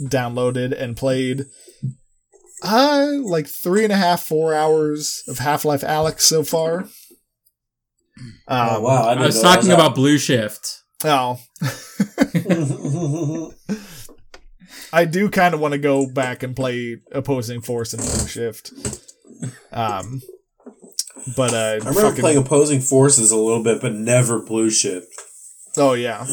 downloaded 0.00 0.78
and 0.80 0.96
played 0.96 1.46
uh, 2.62 3.08
like 3.22 3.46
three 3.46 3.84
and 3.84 3.92
a 3.92 3.96
half, 3.96 4.22
four 4.22 4.54
hours 4.54 5.22
of 5.28 5.38
Half 5.38 5.64
Life 5.64 5.82
Alyx 5.82 6.20
so 6.20 6.42
far. 6.42 6.88
Um, 8.48 8.68
oh 8.70 8.80
wow! 8.80 9.02
I, 9.04 9.10
I 9.10 9.14
didn't 9.14 9.26
was 9.26 9.40
talking 9.40 9.70
about 9.70 9.94
Blue 9.94 10.18
Shift. 10.18 10.82
Oh. 11.04 11.38
I 14.92 15.04
do 15.04 15.28
kind 15.30 15.54
of 15.54 15.60
want 15.60 15.72
to 15.72 15.78
go 15.78 16.08
back 16.10 16.42
and 16.42 16.56
play 16.56 16.96
opposing 17.12 17.60
force 17.60 17.92
and 17.92 18.02
blue 18.02 18.26
shift. 18.26 18.72
Um, 19.70 20.22
but 21.36 21.52
uh, 21.52 21.56
I 21.56 21.74
remember 21.76 22.00
fucking- 22.00 22.20
playing 22.20 22.38
opposing 22.38 22.80
forces 22.80 23.30
a 23.30 23.36
little 23.36 23.62
bit, 23.62 23.80
but 23.80 23.92
never 23.92 24.40
blue 24.40 24.70
shift. 24.70 25.06
Oh 25.76 25.92
yeah, 25.92 26.26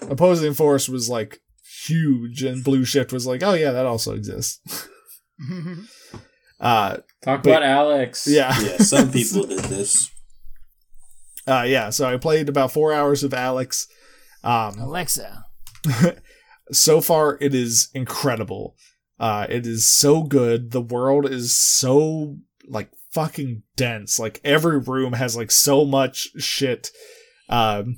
opposing 0.00 0.54
force 0.54 0.88
was 0.88 1.08
like 1.08 1.40
huge, 1.84 2.42
and 2.42 2.64
blue 2.64 2.84
shift 2.84 3.12
was 3.12 3.26
like, 3.26 3.42
oh 3.42 3.52
yeah, 3.54 3.70
that 3.72 3.86
also 3.86 4.14
exists. 4.14 4.88
Uh, 6.60 6.96
Talk 7.22 7.42
But- 7.44 7.62
about 7.62 7.62
Alyx. 7.62 8.26
yeah, 8.26 8.58
Yeah, 8.60 8.78
some 8.78 9.10
people 9.12 9.44
did 9.46 9.60
this. 9.64 10.10
uh, 11.46 11.64
yeah. 11.66 11.90
So 11.90 12.08
I 12.12 12.16
played 12.16 12.48
about 12.48 12.72
four 12.72 12.92
hours 12.92 13.22
of 13.22 13.30
Alyx. 13.32 13.86
Um, 14.42 14.78
Alexa. 14.78 15.44
so 16.72 17.00
far 17.00 17.38
it 17.40 17.54
is 17.54 17.88
incredible 17.94 18.74
uh 19.18 19.46
it 19.48 19.66
is 19.66 19.88
so 19.88 20.22
good 20.22 20.70
the 20.72 20.82
world 20.82 21.24
is 21.24 21.58
so 21.58 22.36
like 22.68 22.90
fucking 23.12 23.62
dense 23.76 24.18
like 24.18 24.38
every 24.44 24.78
room 24.78 25.14
has 25.14 25.34
like 25.34 25.50
so 25.50 25.84
much 25.86 26.28
shit 26.38 26.90
um 27.48 27.96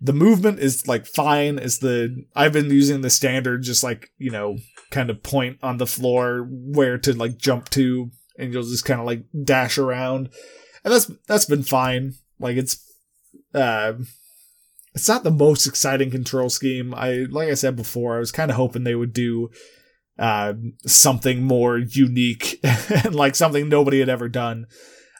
the 0.00 0.12
movement 0.12 0.58
is 0.58 0.86
like 0.86 1.06
fine 1.06 1.58
is 1.58 1.78
the 1.78 2.24
i've 2.34 2.52
been 2.52 2.70
using 2.70 3.00
the 3.00 3.10
standard 3.10 3.62
just 3.62 3.82
like 3.82 4.10
you 4.18 4.30
know 4.30 4.56
kind 4.90 5.10
of 5.10 5.22
point 5.22 5.58
on 5.62 5.78
the 5.78 5.86
floor 5.86 6.46
where 6.50 6.98
to 6.98 7.12
like 7.12 7.38
jump 7.38 7.68
to 7.70 8.10
and 8.38 8.52
you'll 8.52 8.62
just 8.62 8.84
kind 8.84 9.00
of 9.00 9.06
like 9.06 9.24
dash 9.44 9.78
around 9.78 10.28
and 10.84 10.92
that's 10.92 11.10
that's 11.26 11.46
been 11.46 11.62
fine 11.62 12.12
like 12.38 12.56
it's 12.56 12.84
uh 13.54 13.94
it's 14.96 15.08
not 15.08 15.24
the 15.24 15.30
most 15.30 15.66
exciting 15.66 16.10
control 16.10 16.48
scheme. 16.48 16.94
I 16.94 17.26
like 17.30 17.50
I 17.50 17.54
said 17.54 17.76
before, 17.76 18.16
I 18.16 18.18
was 18.18 18.32
kind 18.32 18.50
of 18.50 18.56
hoping 18.56 18.82
they 18.82 18.94
would 18.94 19.12
do 19.12 19.50
uh, 20.18 20.54
something 20.86 21.42
more 21.42 21.76
unique 21.76 22.58
and 22.90 23.14
like 23.14 23.34
something 23.34 23.68
nobody 23.68 24.00
had 24.00 24.08
ever 24.08 24.28
done. 24.30 24.66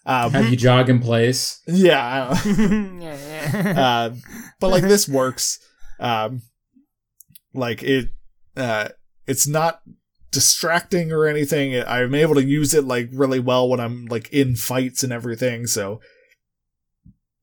Um, 0.09 0.33
Have 0.33 0.51
you 0.51 0.57
jog 0.57 0.89
in 0.89 1.01
place? 1.01 1.61
yeah, 1.67 2.29
I 2.31 2.43
don't- 2.55 3.01
yeah, 3.03 3.17
yeah. 3.53 3.81
uh, 3.81 4.15
but 4.61 4.69
like 4.69 4.85
this 4.85 5.09
works. 5.09 5.59
Um, 5.99 6.43
like 7.53 7.83
it, 7.83 8.11
uh, 8.57 8.91
it's 9.27 9.49
not 9.49 9.81
distracting 10.31 11.11
or 11.11 11.27
anything. 11.27 11.83
I'm 11.87 12.15
able 12.15 12.35
to 12.37 12.45
use 12.45 12.73
it 12.75 12.85
like 12.85 13.09
really 13.13 13.41
well 13.41 13.69
when 13.69 13.81
I'm 13.81 14.05
like 14.07 14.29
in 14.33 14.55
fights 14.55 15.03
and 15.03 15.13
everything. 15.13 15.67
So 15.67 16.01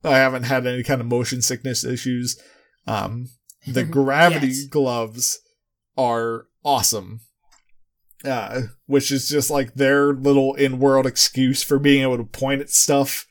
I 0.02 0.16
haven't 0.16 0.44
had 0.44 0.66
any 0.66 0.82
kind 0.82 1.00
of 1.00 1.06
motion 1.06 1.42
sickness 1.42 1.84
issues. 1.84 2.40
Um, 2.86 3.28
the 3.66 3.84
gravity 3.98 4.48
Yes. 4.48 4.64
gloves 4.66 5.38
are 5.98 6.46
awesome. 6.64 7.20
Uh, 8.24 8.62
which 8.86 9.12
is 9.12 9.28
just 9.28 9.50
like 9.50 9.74
their 9.74 10.14
little 10.14 10.54
in-world 10.54 11.06
excuse 11.06 11.62
for 11.62 11.78
being 11.78 12.02
able 12.02 12.16
to 12.16 12.24
point 12.24 12.62
at 12.62 12.70
stuff 12.70 13.26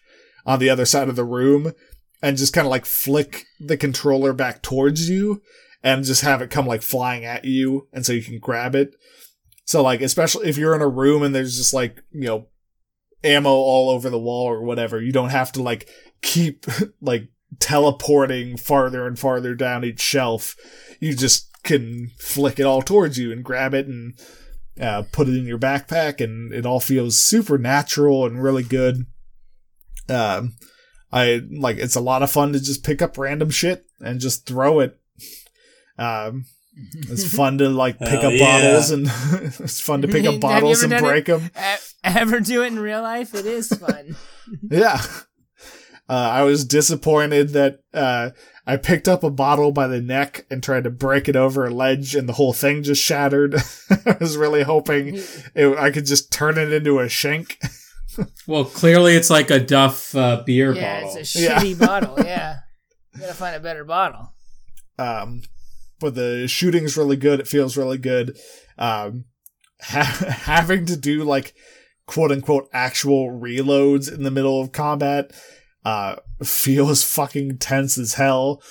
on 0.45 0.59
the 0.59 0.69
other 0.69 0.85
side 0.85 1.09
of 1.09 1.15
the 1.15 1.23
room 1.23 1.73
and 2.21 2.37
just 2.37 2.53
kind 2.53 2.67
of 2.67 2.71
like 2.71 2.85
flick 2.85 3.45
the 3.59 3.75
controller 3.75 4.33
back 4.33 4.61
towards 4.61 5.09
you 5.09 5.41
and 5.83 6.05
just 6.05 6.21
have 6.21 6.41
it 6.41 6.49
come 6.49 6.67
like 6.67 6.81
flying 6.81 7.25
at 7.25 7.43
you 7.43 7.87
and 7.91 8.05
so 8.05 8.13
you 8.13 8.23
can 8.23 8.39
grab 8.39 8.75
it. 8.75 8.95
So 9.65 9.81
like 9.81 10.01
especially 10.01 10.47
if 10.47 10.57
you're 10.57 10.75
in 10.75 10.81
a 10.81 10.87
room 10.87 11.23
and 11.23 11.33
there's 11.33 11.57
just 11.57 11.73
like, 11.73 12.03
you 12.11 12.27
know, 12.27 12.47
ammo 13.23 13.49
all 13.49 13.89
over 13.89 14.09
the 14.09 14.19
wall 14.19 14.45
or 14.45 14.63
whatever, 14.63 15.01
you 15.01 15.11
don't 15.11 15.29
have 15.29 15.51
to 15.53 15.61
like 15.61 15.89
keep 16.21 16.65
like 17.01 17.29
teleporting 17.59 18.57
farther 18.57 19.05
and 19.05 19.19
farther 19.19 19.53
down 19.55 19.83
each 19.83 20.01
shelf. 20.01 20.55
You 20.99 21.15
just 21.15 21.49
can 21.63 22.11
flick 22.19 22.59
it 22.59 22.65
all 22.65 22.81
towards 22.81 23.17
you 23.17 23.31
and 23.31 23.43
grab 23.43 23.73
it 23.73 23.87
and 23.87 24.17
uh, 24.79 25.03
put 25.11 25.27
it 25.27 25.37
in 25.37 25.45
your 25.45 25.59
backpack 25.59 26.21
and 26.23 26.53
it 26.53 26.65
all 26.65 26.79
feels 26.79 27.17
super 27.17 27.57
natural 27.57 28.25
and 28.25 28.41
really 28.41 28.63
good. 28.63 29.05
Um, 30.09 30.55
I 31.11 31.41
like 31.51 31.77
it's 31.77 31.95
a 31.95 32.01
lot 32.01 32.23
of 32.23 32.31
fun 32.31 32.53
to 32.53 32.59
just 32.59 32.83
pick 32.83 33.01
up 33.01 33.17
random 33.17 33.49
shit 33.49 33.85
and 33.99 34.19
just 34.19 34.45
throw 34.47 34.79
it. 34.79 34.99
Um, 35.97 36.45
it's 37.09 37.33
fun 37.35 37.59
to 37.59 37.69
like 37.69 37.99
pick 37.99 38.09
Hell 38.21 38.27
up 38.27 38.33
yeah. 38.33 38.61
bottles 38.61 38.89
and 38.91 39.07
it's 39.59 39.79
fun 39.79 40.01
to 40.01 40.07
pick 40.07 40.25
up 40.25 40.39
bottles 40.41 40.81
and 40.81 40.91
done 40.91 41.03
it? 41.03 41.07
break 41.07 41.25
them. 41.25 41.51
Ever 42.03 42.39
do 42.39 42.63
it 42.63 42.67
in 42.67 42.79
real 42.79 43.01
life? 43.01 43.33
It 43.35 43.45
is 43.45 43.69
fun. 43.69 44.15
Yeah. 44.69 45.01
Uh, 46.09 46.13
I 46.13 46.43
was 46.43 46.65
disappointed 46.65 47.49
that 47.49 47.79
uh, 47.93 48.31
I 48.65 48.77
picked 48.77 49.09
up 49.09 49.23
a 49.23 49.29
bottle 49.29 49.71
by 49.73 49.87
the 49.87 49.99
neck 50.01 50.45
and 50.49 50.63
tried 50.63 50.85
to 50.85 50.89
break 50.89 51.27
it 51.27 51.35
over 51.35 51.65
a 51.65 51.69
ledge, 51.69 52.15
and 52.15 52.29
the 52.29 52.33
whole 52.33 52.53
thing 52.53 52.81
just 52.83 53.03
shattered. 53.03 53.55
I 54.05 54.15
was 54.19 54.37
really 54.37 54.63
hoping 54.63 55.19
it, 55.53 55.77
I 55.77 55.91
could 55.91 56.05
just 56.05 56.31
turn 56.31 56.57
it 56.57 56.71
into 56.71 56.99
a 56.99 57.09
shank. 57.09 57.57
Well, 58.45 58.63
clearly 58.65 59.15
it's 59.15 59.31
like 59.31 59.49
a 59.49 59.59
Duff 59.59 60.13
uh, 60.15 60.43
beer 60.45 60.71
yeah, 60.75 60.99
bottle. 61.01 61.15
Yeah, 61.15 61.19
it's 61.21 61.35
a 61.35 61.39
Yeah. 61.41 61.59
shitty 61.59 61.79
bottle. 61.79 62.15
Yeah, 62.23 62.57
you 63.15 63.21
gotta 63.21 63.33
find 63.33 63.55
a 63.55 63.59
better 63.59 63.83
bottle. 63.83 64.31
Um, 64.99 65.41
but 65.99 66.13
the 66.13 66.47
shooting's 66.47 66.95
really 66.95 67.15
good. 67.15 67.39
It 67.39 67.47
feels 67.47 67.75
really 67.75 67.97
good. 67.97 68.37
Um, 68.77 69.25
ha- 69.81 70.27
having 70.43 70.85
to 70.85 70.95
do 70.95 71.23
like 71.23 71.55
quote 72.05 72.31
unquote 72.31 72.69
actual 72.71 73.31
reloads 73.31 74.13
in 74.13 74.21
the 74.21 74.29
middle 74.29 74.61
of 74.61 74.71
combat 74.71 75.31
uh, 75.85 76.15
feels 76.43 77.03
fucking 77.03 77.57
tense 77.57 77.97
as 77.97 78.15
hell. 78.15 78.61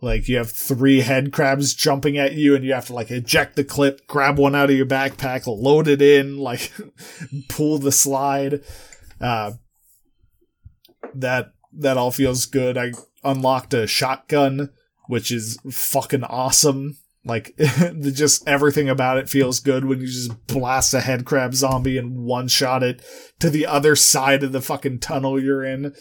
Like 0.00 0.28
you 0.28 0.38
have 0.38 0.50
three 0.50 1.00
head 1.00 1.32
crabs 1.32 1.74
jumping 1.74 2.16
at 2.16 2.34
you, 2.34 2.54
and 2.54 2.64
you 2.64 2.72
have 2.72 2.86
to 2.86 2.94
like 2.94 3.10
eject 3.10 3.56
the 3.56 3.64
clip, 3.64 4.06
grab 4.06 4.38
one 4.38 4.54
out 4.54 4.70
of 4.70 4.76
your 4.76 4.86
backpack, 4.86 5.46
load 5.46 5.88
it 5.88 6.00
in, 6.00 6.38
like 6.38 6.72
pull 7.48 7.78
the 7.78 7.92
slide. 7.92 8.62
Uh, 9.20 9.52
that 11.14 11.52
that 11.72 11.96
all 11.96 12.10
feels 12.10 12.46
good. 12.46 12.78
I 12.78 12.92
unlocked 13.22 13.74
a 13.74 13.86
shotgun 13.86 14.70
which 15.10 15.32
is 15.32 15.58
fucking 15.68 16.22
awesome. 16.22 16.96
Like, 17.24 17.56
just 18.00 18.46
everything 18.46 18.88
about 18.88 19.18
it 19.18 19.28
feels 19.28 19.58
good 19.58 19.84
when 19.84 19.98
you 19.98 20.06
just 20.06 20.46
blast 20.46 20.94
a 20.94 21.00
head 21.00 21.24
crab 21.24 21.52
zombie 21.52 21.98
and 21.98 22.20
one 22.20 22.46
shot 22.46 22.84
it 22.84 23.04
to 23.40 23.50
the 23.50 23.66
other 23.66 23.96
side 23.96 24.44
of 24.44 24.52
the 24.52 24.62
fucking 24.62 25.00
tunnel 25.00 25.42
you're 25.42 25.64
in. 25.64 25.96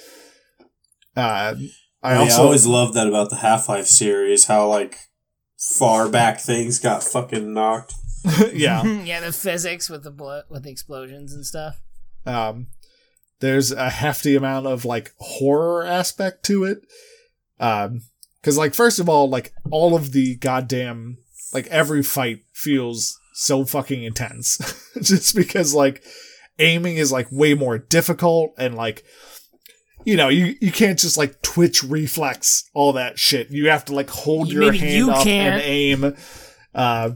Uh, 1.15 1.55
I 2.01 2.13
I, 2.13 2.15
also 2.15 2.43
always 2.43 2.65
loved 2.65 2.93
that 2.93 3.07
about 3.07 3.29
the 3.29 3.37
Half 3.37 3.67
Life 3.67 3.87
series, 3.87 4.45
how 4.45 4.67
like 4.67 4.97
far 5.57 6.09
back 6.09 6.39
things 6.39 6.79
got 6.79 7.03
fucking 7.03 7.53
knocked. 7.53 7.93
yeah. 8.53 8.83
yeah, 9.03 9.19
the 9.19 9.31
physics 9.31 9.89
with 9.89 10.03
the 10.03 10.11
blo- 10.11 10.43
with 10.49 10.63
the 10.63 10.71
explosions 10.71 11.33
and 11.33 11.45
stuff. 11.45 11.81
Um, 12.25 12.67
there's 13.39 13.71
a 13.71 13.89
hefty 13.89 14.35
amount 14.35 14.67
of 14.67 14.85
like 14.85 15.13
horror 15.17 15.85
aspect 15.85 16.43
to 16.45 16.63
it. 16.63 16.81
Um, 17.59 18.01
cause 18.43 18.57
like, 18.57 18.73
first 18.73 18.99
of 18.99 19.09
all, 19.09 19.29
like 19.29 19.53
all 19.69 19.95
of 19.95 20.11
the 20.11 20.35
goddamn, 20.35 21.17
like 21.53 21.67
every 21.67 22.03
fight 22.03 22.43
feels 22.53 23.19
so 23.33 23.65
fucking 23.65 24.03
intense 24.03 24.57
just 25.01 25.35
because 25.35 25.73
like 25.73 26.03
aiming 26.57 26.97
is 26.97 27.11
like 27.11 27.27
way 27.31 27.53
more 27.53 27.77
difficult 27.77 28.53
and 28.57 28.75
like, 28.75 29.03
you 30.05 30.15
know, 30.17 30.29
you, 30.29 30.55
you 30.61 30.71
can't 30.71 30.97
just 30.97 31.17
like 31.17 31.41
twitch 31.41 31.83
reflex 31.83 32.63
all 32.73 32.93
that 32.93 33.19
shit. 33.19 33.49
You 33.51 33.69
have 33.69 33.85
to 33.85 33.93
like 33.95 34.09
hold 34.09 34.47
You- 34.49 34.61
your 34.63 34.71
maybe 34.71 34.77
hand 34.79 34.93
you 34.95 35.11
up 35.11 35.23
can't. 35.23 35.53
and 35.55 35.63
aim. 35.63 36.15
Uh, 36.73 37.11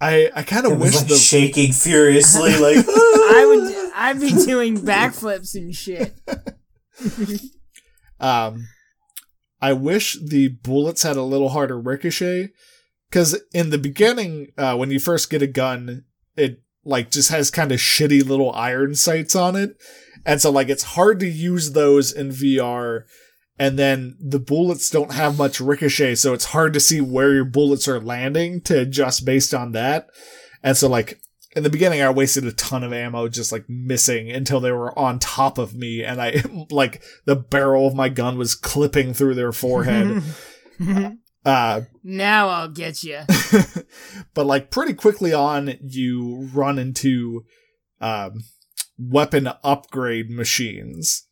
I 0.00 0.30
I 0.34 0.42
kind 0.44 0.64
of 0.66 0.72
was 0.78 0.80
wish 0.92 0.96
like 0.96 1.08
the 1.08 1.16
shaking 1.16 1.72
furiously, 1.72 2.50
like 2.58 2.84
I 2.88 3.44
would 3.48 3.92
I'd 3.94 4.20
be 4.20 4.30
doing 4.30 4.78
backflips 4.78 5.54
and 5.54 5.74
shit. 5.74 6.14
Um, 8.20 8.66
I 9.60 9.72
wish 9.72 10.18
the 10.20 10.48
bullets 10.48 11.02
had 11.02 11.16
a 11.16 11.22
little 11.22 11.50
harder 11.50 11.78
ricochet, 11.78 12.50
because 13.08 13.40
in 13.52 13.70
the 13.70 13.78
beginning, 13.78 14.48
uh, 14.58 14.76
when 14.76 14.90
you 14.90 14.98
first 14.98 15.30
get 15.30 15.42
a 15.42 15.46
gun, 15.46 16.04
it 16.36 16.60
like 16.84 17.10
just 17.12 17.30
has 17.30 17.50
kind 17.52 17.70
of 17.70 17.78
shitty 17.78 18.26
little 18.26 18.52
iron 18.52 18.94
sights 18.96 19.36
on 19.36 19.54
it, 19.56 19.76
and 20.28 20.42
so 20.42 20.50
like 20.50 20.68
it's 20.68 20.82
hard 20.82 21.18
to 21.20 21.26
use 21.26 21.72
those 21.72 22.12
in 22.12 22.28
VR. 22.28 23.04
And 23.58 23.76
then 23.76 24.16
the 24.20 24.38
bullets 24.38 24.88
don't 24.90 25.14
have 25.14 25.38
much 25.38 25.58
ricochet, 25.58 26.16
so 26.16 26.32
it's 26.32 26.44
hard 26.44 26.74
to 26.74 26.80
see 26.80 27.00
where 27.00 27.32
your 27.32 27.46
bullets 27.46 27.88
are 27.88 27.98
landing 27.98 28.60
to 28.62 28.78
adjust 28.78 29.24
based 29.24 29.52
on 29.52 29.72
that. 29.72 30.06
And 30.62 30.76
so 30.76 30.86
like 30.86 31.20
in 31.56 31.62
the 31.62 31.70
beginning, 31.70 32.02
I 32.02 32.10
wasted 32.10 32.44
a 32.44 32.52
ton 32.52 32.84
of 32.84 32.92
ammo 32.92 33.26
just 33.28 33.52
like 33.52 33.64
missing 33.68 34.30
until 34.30 34.60
they 34.60 34.70
were 34.70 34.96
on 34.96 35.18
top 35.18 35.56
of 35.56 35.74
me, 35.74 36.04
and 36.04 36.20
I 36.20 36.42
like 36.70 37.02
the 37.24 37.34
barrel 37.34 37.86
of 37.86 37.94
my 37.94 38.10
gun 38.10 38.36
was 38.36 38.54
clipping 38.54 39.14
through 39.14 39.34
their 39.34 39.52
forehead. 39.52 40.22
uh, 41.44 41.80
now 42.04 42.48
I'll 42.48 42.68
get 42.68 43.02
you. 43.02 43.20
but 44.34 44.44
like 44.44 44.70
pretty 44.70 44.92
quickly 44.92 45.32
on, 45.32 45.74
you 45.80 46.50
run 46.52 46.78
into 46.78 47.46
um, 48.00 48.42
weapon 48.98 49.48
upgrade 49.62 50.30
machines. 50.30 51.24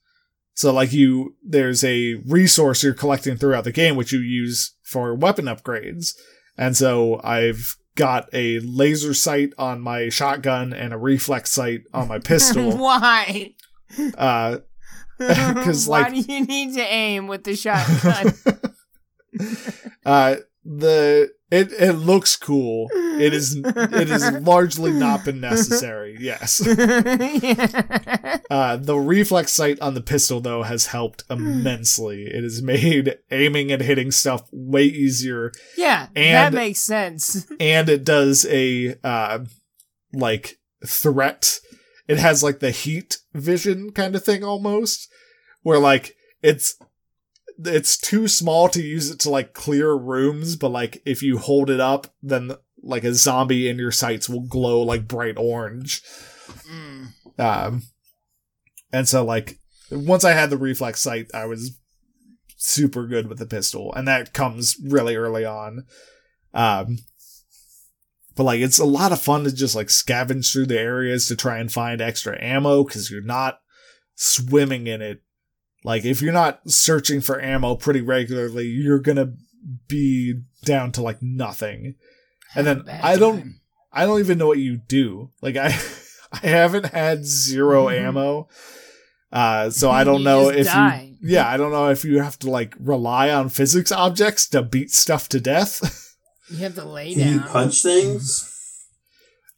So 0.54 0.72
like 0.72 0.92
you, 0.92 1.34
there's 1.46 1.84
a 1.84 2.14
resource 2.26 2.82
you're 2.82 2.94
collecting 2.94 3.36
throughout 3.36 3.64
the 3.64 3.72
game 3.72 3.94
which 3.96 4.12
you 4.12 4.20
use 4.20 4.74
for 4.82 5.14
weapon 5.14 5.44
upgrades, 5.46 6.14
and 6.56 6.76
so 6.76 7.20
I've 7.22 7.76
got 7.94 8.28
a 8.32 8.58
laser 8.60 9.12
sight 9.14 9.52
on 9.58 9.80
my 9.80 10.08
shotgun 10.08 10.72
and 10.72 10.92
a 10.94 10.98
reflex 10.98 11.50
sight 11.50 11.82
on 11.92 12.08
my 12.08 12.18
pistol. 12.24 12.76
Why? 12.76 13.54
uh, 14.16 14.58
'Cause, 15.18 15.86
Why 15.88 16.02
like- 16.02 16.12
do 16.12 16.20
you 16.32 16.44
need 16.44 16.74
to 16.74 16.82
aim 16.82 17.26
with 17.26 17.44
the 17.44 17.56
shotgun? 17.56 18.34
uh, 20.06 20.36
the 20.64 21.30
it 21.50 21.72
it 21.72 21.92
looks 21.92 22.36
cool. 22.36 22.88
It 22.92 23.32
is 23.32 23.56
it 23.64 24.08
has 24.08 24.32
largely 24.42 24.90
not 24.90 25.24
been 25.24 25.40
necessary. 25.40 26.16
Yes. 26.18 26.66
Uh, 28.48 28.76
the 28.76 28.96
reflex 28.96 29.52
sight 29.52 29.80
on 29.80 29.94
the 29.94 30.00
pistol 30.00 30.40
though 30.40 30.62
has 30.62 30.86
helped 30.86 31.24
immensely. 31.28 32.24
It 32.24 32.44
has 32.44 32.62
made 32.62 33.18
aiming 33.30 33.72
and 33.72 33.82
hitting 33.82 34.12
stuff 34.12 34.48
way 34.52 34.84
easier, 34.84 35.50
yeah, 35.76 36.06
and, 36.14 36.54
that 36.54 36.56
makes 36.56 36.80
sense. 36.80 37.46
and 37.60 37.88
it 37.88 38.04
does 38.04 38.46
a 38.48 38.94
uh, 39.02 39.40
like 40.12 40.58
threat. 40.86 41.58
It 42.06 42.18
has 42.18 42.42
like 42.42 42.60
the 42.60 42.70
heat 42.70 43.18
vision 43.34 43.90
kind 43.90 44.14
of 44.14 44.24
thing 44.24 44.44
almost, 44.44 45.08
where 45.62 45.78
like 45.78 46.14
it's 46.42 46.76
it's 47.58 47.96
too 47.96 48.28
small 48.28 48.68
to 48.68 48.82
use 48.82 49.10
it 49.10 49.18
to 49.20 49.30
like 49.30 49.54
clear 49.54 49.94
rooms, 49.94 50.56
but 50.56 50.70
like 50.70 51.02
if 51.04 51.22
you 51.22 51.38
hold 51.38 51.70
it 51.70 51.80
up, 51.80 52.14
then 52.22 52.52
like 52.82 53.04
a 53.04 53.14
zombie 53.14 53.68
in 53.68 53.78
your 53.78 53.92
sights 53.92 54.28
will 54.28 54.46
glow 54.46 54.82
like 54.82 55.08
bright 55.08 55.36
orange. 55.38 56.02
Mm. 56.70 57.08
Um, 57.38 57.82
and 58.92 59.08
so 59.08 59.24
like 59.24 59.58
once 59.90 60.24
I 60.24 60.32
had 60.32 60.50
the 60.50 60.56
reflex 60.56 61.00
sight, 61.00 61.26
I 61.34 61.46
was 61.46 61.78
super 62.56 63.06
good 63.06 63.28
with 63.28 63.38
the 63.38 63.46
pistol, 63.46 63.92
and 63.94 64.06
that 64.08 64.32
comes 64.32 64.76
really 64.82 65.16
early 65.16 65.44
on. 65.44 65.84
Um, 66.54 66.98
but 68.34 68.44
like 68.44 68.60
it's 68.60 68.78
a 68.78 68.84
lot 68.84 69.12
of 69.12 69.20
fun 69.20 69.44
to 69.44 69.52
just 69.52 69.74
like 69.74 69.88
scavenge 69.88 70.52
through 70.52 70.66
the 70.66 70.78
areas 70.78 71.26
to 71.28 71.36
try 71.36 71.58
and 71.58 71.72
find 71.72 72.00
extra 72.00 72.42
ammo 72.42 72.84
because 72.84 73.10
you're 73.10 73.22
not 73.22 73.60
swimming 74.14 74.86
in 74.86 75.02
it. 75.02 75.22
Like 75.86 76.04
if 76.04 76.20
you're 76.20 76.32
not 76.32 76.60
searching 76.68 77.20
for 77.20 77.40
ammo 77.40 77.76
pretty 77.76 78.00
regularly, 78.00 78.66
you're 78.66 78.98
gonna 78.98 79.32
be 79.86 80.42
down 80.64 80.90
to 80.92 81.00
like 81.02 81.22
nothing. 81.22 81.94
And 82.56 82.66
then 82.66 82.84
I 82.88 83.16
don't 83.16 83.38
time. 83.38 83.60
I 83.92 84.04
don't 84.04 84.18
even 84.18 84.36
know 84.36 84.48
what 84.48 84.58
you 84.58 84.78
do. 84.78 85.30
Like 85.40 85.56
I 85.56 85.68
I 86.32 86.46
haven't 86.48 86.86
had 86.86 87.24
0 87.24 87.84
Mhm. 87.86 88.00
ammo. 88.00 88.48
Uh 89.30 89.70
so 89.70 89.88
I 89.90 90.02
don't 90.02 90.24
know 90.24 90.48
if 90.50 90.66
die. 90.66 91.14
you 91.20 91.30
Yeah, 91.34 91.48
I 91.48 91.56
don't 91.56 91.70
know 91.70 91.88
if 91.90 92.04
you 92.04 92.20
have 92.20 92.36
to 92.40 92.50
like 92.50 92.74
rely 92.80 93.30
on 93.30 93.48
physics 93.48 93.92
objects 93.92 94.48
to 94.48 94.62
beat 94.62 94.90
stuff 94.90 95.28
to 95.30 95.40
death. 95.40 96.14
You 96.50 96.58
have 96.58 96.74
to 96.74 96.84
lay 96.84 97.14
Can 97.14 97.28
you 97.32 97.38
down. 97.40 97.48
punch 97.48 97.82
things? 97.82 98.52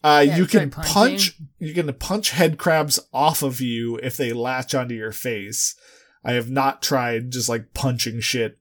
Uh 0.04 0.24
Yeah, 0.26 0.36
you 0.36 0.46
can 0.46 0.70
punch 0.70 1.38
you 1.58 1.72
can 1.72 1.90
punch 1.94 2.30
head 2.32 2.58
crabs 2.58 3.00
off 3.14 3.42
of 3.42 3.60
you 3.62 3.96
if 4.02 4.16
they 4.18 4.32
latch 4.34 4.74
onto 4.74 4.94
your 4.94 5.12
face. 5.12 5.74
I 6.24 6.32
have 6.32 6.50
not 6.50 6.82
tried 6.82 7.30
just 7.30 7.48
like 7.48 7.72
punching 7.74 8.20
shit 8.20 8.58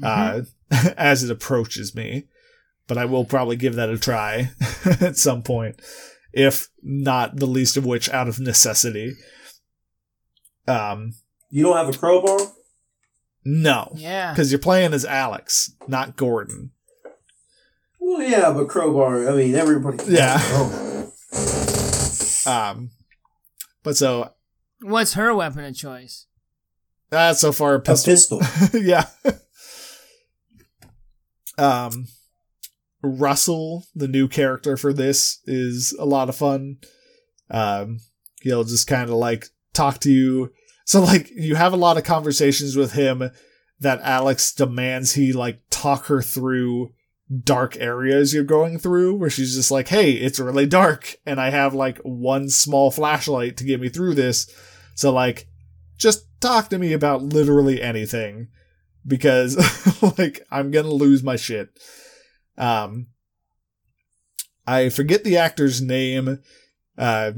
Mhm. 0.00 0.46
uh 0.72 0.90
as 0.96 1.22
it 1.24 1.30
approaches 1.30 1.94
me, 1.94 2.24
but 2.86 2.96
I 2.96 3.04
will 3.04 3.24
probably 3.24 3.56
give 3.56 3.74
that 3.74 3.90
a 3.90 3.98
try 3.98 4.50
at 5.00 5.16
some 5.16 5.42
point, 5.42 5.80
if 6.32 6.68
not 6.82 7.36
the 7.36 7.46
least 7.46 7.76
of 7.76 7.84
which 7.84 8.08
out 8.10 8.28
of 8.28 8.38
necessity. 8.40 9.14
Um, 10.68 11.14
You 11.50 11.64
don't 11.64 11.76
have 11.76 11.92
a 11.94 11.98
crowbar? 11.98 12.38
no, 13.44 13.92
yeah. 13.96 14.32
because 14.32 14.52
you're 14.52 14.58
playing 14.60 14.92
as 14.94 15.04
Alyx, 15.04 15.70
not 15.88 16.16
Gordon. 16.16 16.70
Well, 17.98 18.22
yeah, 18.22 18.52
but 18.52 18.68
crowbar. 18.68 19.28
I 19.28 19.34
mean, 19.34 19.54
everybody. 19.54 19.98
can 19.98 20.12
Yeah. 20.14 20.38
have 20.38 20.66
a 20.66 21.12
crowbar. 22.44 22.70
Um, 22.70 22.90
but 23.82 23.96
so 23.96 24.32
What's 24.82 25.14
her 25.14 25.34
weapon 25.34 25.64
of 25.64 25.74
choice? 25.76 26.26
Uh, 27.12 27.34
so 27.34 27.52
far 27.52 27.74
a 27.74 27.78
A 27.78 27.80
pistol. 27.80 28.38
pistol. 28.40 28.80
yeah. 28.80 29.06
um, 31.58 32.06
Russell, 33.02 33.86
the 33.94 34.08
new 34.08 34.28
character 34.28 34.76
for 34.76 34.92
this, 34.92 35.40
is 35.46 35.94
a 35.98 36.04
lot 36.04 36.28
of 36.28 36.36
fun. 36.36 36.76
Um, 37.50 37.98
he'll 38.42 38.64
just 38.64 38.86
kind 38.86 39.04
of 39.10 39.16
like 39.16 39.46
talk 39.72 39.98
to 40.00 40.10
you. 40.12 40.52
So 40.84 41.00
like 41.00 41.30
you 41.30 41.56
have 41.56 41.72
a 41.72 41.76
lot 41.78 41.96
of 41.98 42.04
conversations 42.04 42.76
with 42.76 42.92
him 42.92 43.30
that 43.80 44.02
Alyx 44.02 44.54
demands 44.54 45.14
he 45.14 45.32
like 45.32 45.60
talk 45.70 46.06
her 46.06 46.20
through 46.22 46.90
dark 47.44 47.76
areas 47.76 48.34
you're 48.34 48.42
going 48.42 48.76
through 48.78 49.14
where 49.14 49.30
she's 49.30 49.54
just 49.54 49.70
like, 49.70 49.88
Hey, 49.88 50.12
it's 50.12 50.40
really 50.40 50.66
dark 50.66 51.14
and 51.24 51.40
I 51.40 51.50
have 51.50 51.74
like 51.74 51.98
one 51.98 52.48
small 52.48 52.90
flashlight 52.90 53.56
to 53.58 53.64
get 53.64 53.80
me 53.80 53.88
through 53.88 54.14
this. 54.14 54.52
So 54.96 55.12
like, 55.12 55.46
just 55.96 56.26
talk 56.40 56.68
to 56.70 56.78
me 56.78 56.92
about 56.92 57.22
literally 57.22 57.80
anything 57.80 58.48
because 59.06 59.56
like 60.18 60.40
I'm 60.50 60.70
gonna 60.70 60.88
lose 60.88 61.22
my 61.22 61.36
shit. 61.36 61.78
Um, 62.58 63.08
I 64.66 64.88
forget 64.88 65.24
the 65.24 65.36
actor's 65.36 65.80
name. 65.80 66.40
Uh, 66.98 67.32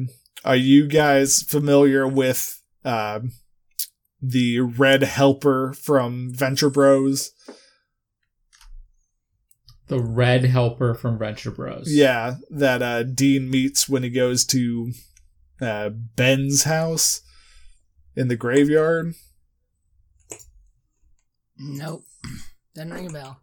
are 0.45 0.57
you 0.57 0.87
guys 0.88 1.43
familiar 1.43 2.07
with 2.07 2.61
um 2.85 3.33
the 4.21 4.61
red 4.61 5.03
helper 5.03 5.73
from 5.73 6.33
Venture 6.33 6.71
Bros? 6.71 7.33
The 9.88 10.01
red 10.01 10.45
helper 10.45 10.95
from 10.95 11.19
Venture 11.19 11.51
Bros. 11.51 11.88
Yeah, 11.88 12.37
that 12.51 12.83
uh, 12.83 13.03
Dean 13.03 13.51
meets 13.51 13.88
when 13.88 14.03
he 14.03 14.11
goes 14.11 14.47
to 14.47 14.93
uh, 15.61 15.91
Ben's 15.91 16.65
house 16.65 17.21
in 18.16 18.29
the 18.29 18.37
graveyard. 18.37 19.14
Nope. 21.59 22.05
Doesn't 22.75 22.92
ring 22.92 23.09
a 23.09 23.12
bell. 23.12 23.40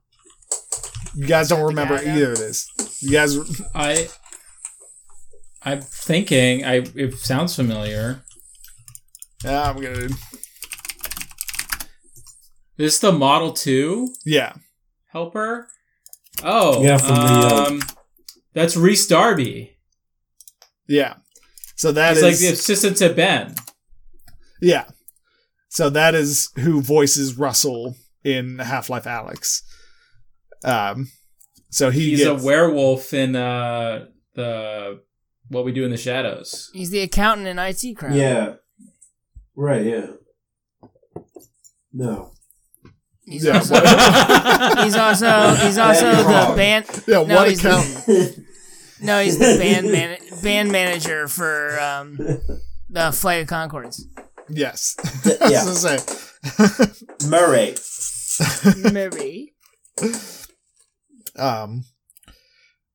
You 1.15 1.25
guys 1.25 1.49
don't 1.49 1.65
remember 1.65 1.97
guy, 1.97 2.15
either 2.15 2.31
of 2.31 2.37
this. 2.37 2.69
You 3.01 3.11
guys, 3.11 3.37
I. 3.73 4.07
I'm 5.63 5.81
thinking. 5.81 6.65
I. 6.65 6.85
It 6.95 7.15
sounds 7.15 7.55
familiar. 7.55 8.23
yeah, 9.43 9.69
I'm 9.69 9.81
gonna, 9.81 10.05
Is 10.05 10.17
this 12.77 12.99
the 12.99 13.11
Model 13.11 13.53
Two 13.53 14.13
yeah. 14.25 14.53
helper? 15.07 15.67
Oh, 16.43 16.83
Yeah, 16.83 16.97
from 16.97 17.15
the, 17.15 17.21
uh, 17.21 17.65
um, 17.67 17.81
That's 18.53 18.77
Rhys 18.77 19.07
Darby. 19.07 19.77
Yeah. 20.87 21.15
So 21.75 21.91
that 21.91 22.15
He's 22.15 22.17
is 22.17 22.23
like 22.23 22.37
the 22.37 22.53
assistant 22.53 22.97
to 22.97 23.13
Ben. 23.13 23.55
Yeah. 24.61 24.85
So 25.69 25.89
that 25.91 26.15
is 26.15 26.49
who 26.57 26.81
voices 26.81 27.37
Russell 27.37 27.95
in 28.23 28.59
Half 28.59 28.89
Life 28.89 29.05
Alyx. 29.05 29.61
Um, 30.63 31.11
so 31.69 31.89
he 31.91 32.09
He's 32.11 32.23
gets, 32.23 32.41
a 32.41 32.45
werewolf 32.45 33.13
in 33.13 33.35
uh, 33.35 34.07
the 34.35 35.01
What 35.49 35.63
We 35.65 35.71
Do 35.71 35.85
in 35.85 35.91
the 35.91 35.97
Shadows. 35.97 36.69
He's 36.73 36.89
the 36.89 37.01
accountant 37.01 37.47
in 37.47 37.59
IT 37.59 37.95
crowd. 37.97 38.15
Yeah. 38.15 38.53
Right, 39.55 39.85
yeah. 39.85 40.07
No. 41.93 42.31
He's 43.25 43.45
Yeah, 43.45 43.57
also, 43.57 43.75
he's 44.83 44.95
also 44.95 45.55
he's 45.63 45.77
also 45.77 46.11
the 46.11 46.53
band. 46.55 46.85
yeah. 47.07 47.23
No, 47.23 47.35
what 47.35 47.49
he's 47.49 47.63
account? 47.63 48.39
No, 49.01 49.21
he's 49.23 49.39
the 49.39 49.57
band 49.57 49.89
man, 49.93 50.17
band 50.43 50.71
manager 50.73 51.29
for 51.29 51.79
um, 51.79 52.17
the 52.89 53.11
Flight 53.13 53.41
of 53.43 53.47
Conchords. 53.47 54.01
Yes. 54.49 54.95
yeah. 55.25 55.61
I 55.61 55.65
was. 55.65 55.85
Murray. 58.91 59.53
Um, 61.35 61.85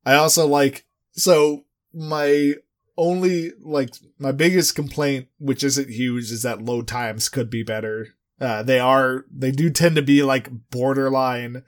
I 0.04 0.14
also 0.14 0.46
like 0.46 0.86
so 1.12 1.64
my 1.92 2.54
only 2.96 3.52
like 3.60 3.90
my 4.18 4.32
biggest 4.32 4.74
complaint, 4.74 5.28
which 5.38 5.64
isn't 5.64 5.88
huge, 5.88 6.30
is 6.30 6.42
that 6.42 6.62
load 6.62 6.88
times 6.88 7.28
could 7.28 7.50
be 7.50 7.62
better. 7.62 8.08
Uh, 8.40 8.62
they 8.62 8.78
are 8.78 9.24
they 9.32 9.50
do 9.50 9.70
tend 9.70 9.96
to 9.96 10.02
be 10.02 10.22
like 10.22 10.48
borderline, 10.70 11.62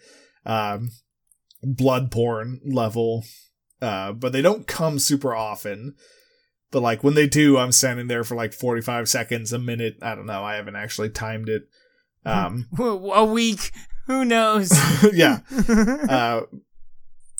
um, 0.44 0.90
Bloodborne 1.64 2.58
level, 2.64 3.24
uh, 3.80 4.12
but 4.12 4.32
they 4.32 4.42
don't 4.42 4.66
come 4.66 4.98
super 4.98 5.34
often. 5.34 5.94
But 6.76 6.82
like 6.82 7.02
when 7.02 7.14
they 7.14 7.26
do, 7.26 7.56
I'm 7.56 7.72
standing 7.72 8.06
there 8.06 8.22
for 8.22 8.34
like 8.34 8.52
45 8.52 9.08
seconds, 9.08 9.50
a 9.50 9.58
minute. 9.58 9.96
I 10.02 10.14
don't 10.14 10.26
know. 10.26 10.44
I 10.44 10.56
haven't 10.56 10.76
actually 10.76 11.08
timed 11.08 11.48
it. 11.48 11.62
Um, 12.26 12.68
A 12.78 13.24
week. 13.24 13.72
Who 14.08 14.26
knows? 14.26 14.70
yeah. 15.14 15.38
Uh, 16.06 16.42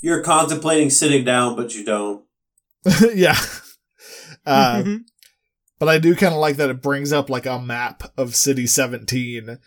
You're 0.00 0.22
contemplating 0.22 0.88
sitting 0.88 1.22
down, 1.22 1.54
but 1.54 1.74
you 1.74 1.84
don't. 1.84 2.24
yeah. 3.14 3.36
Uh, 4.46 4.84
but 5.78 5.90
I 5.90 5.98
do 5.98 6.16
kind 6.16 6.32
of 6.32 6.40
like 6.40 6.56
that 6.56 6.70
it 6.70 6.80
brings 6.80 7.12
up 7.12 7.28
like 7.28 7.44
a 7.44 7.58
map 7.58 8.04
of 8.16 8.34
City 8.34 8.66
17 8.66 9.58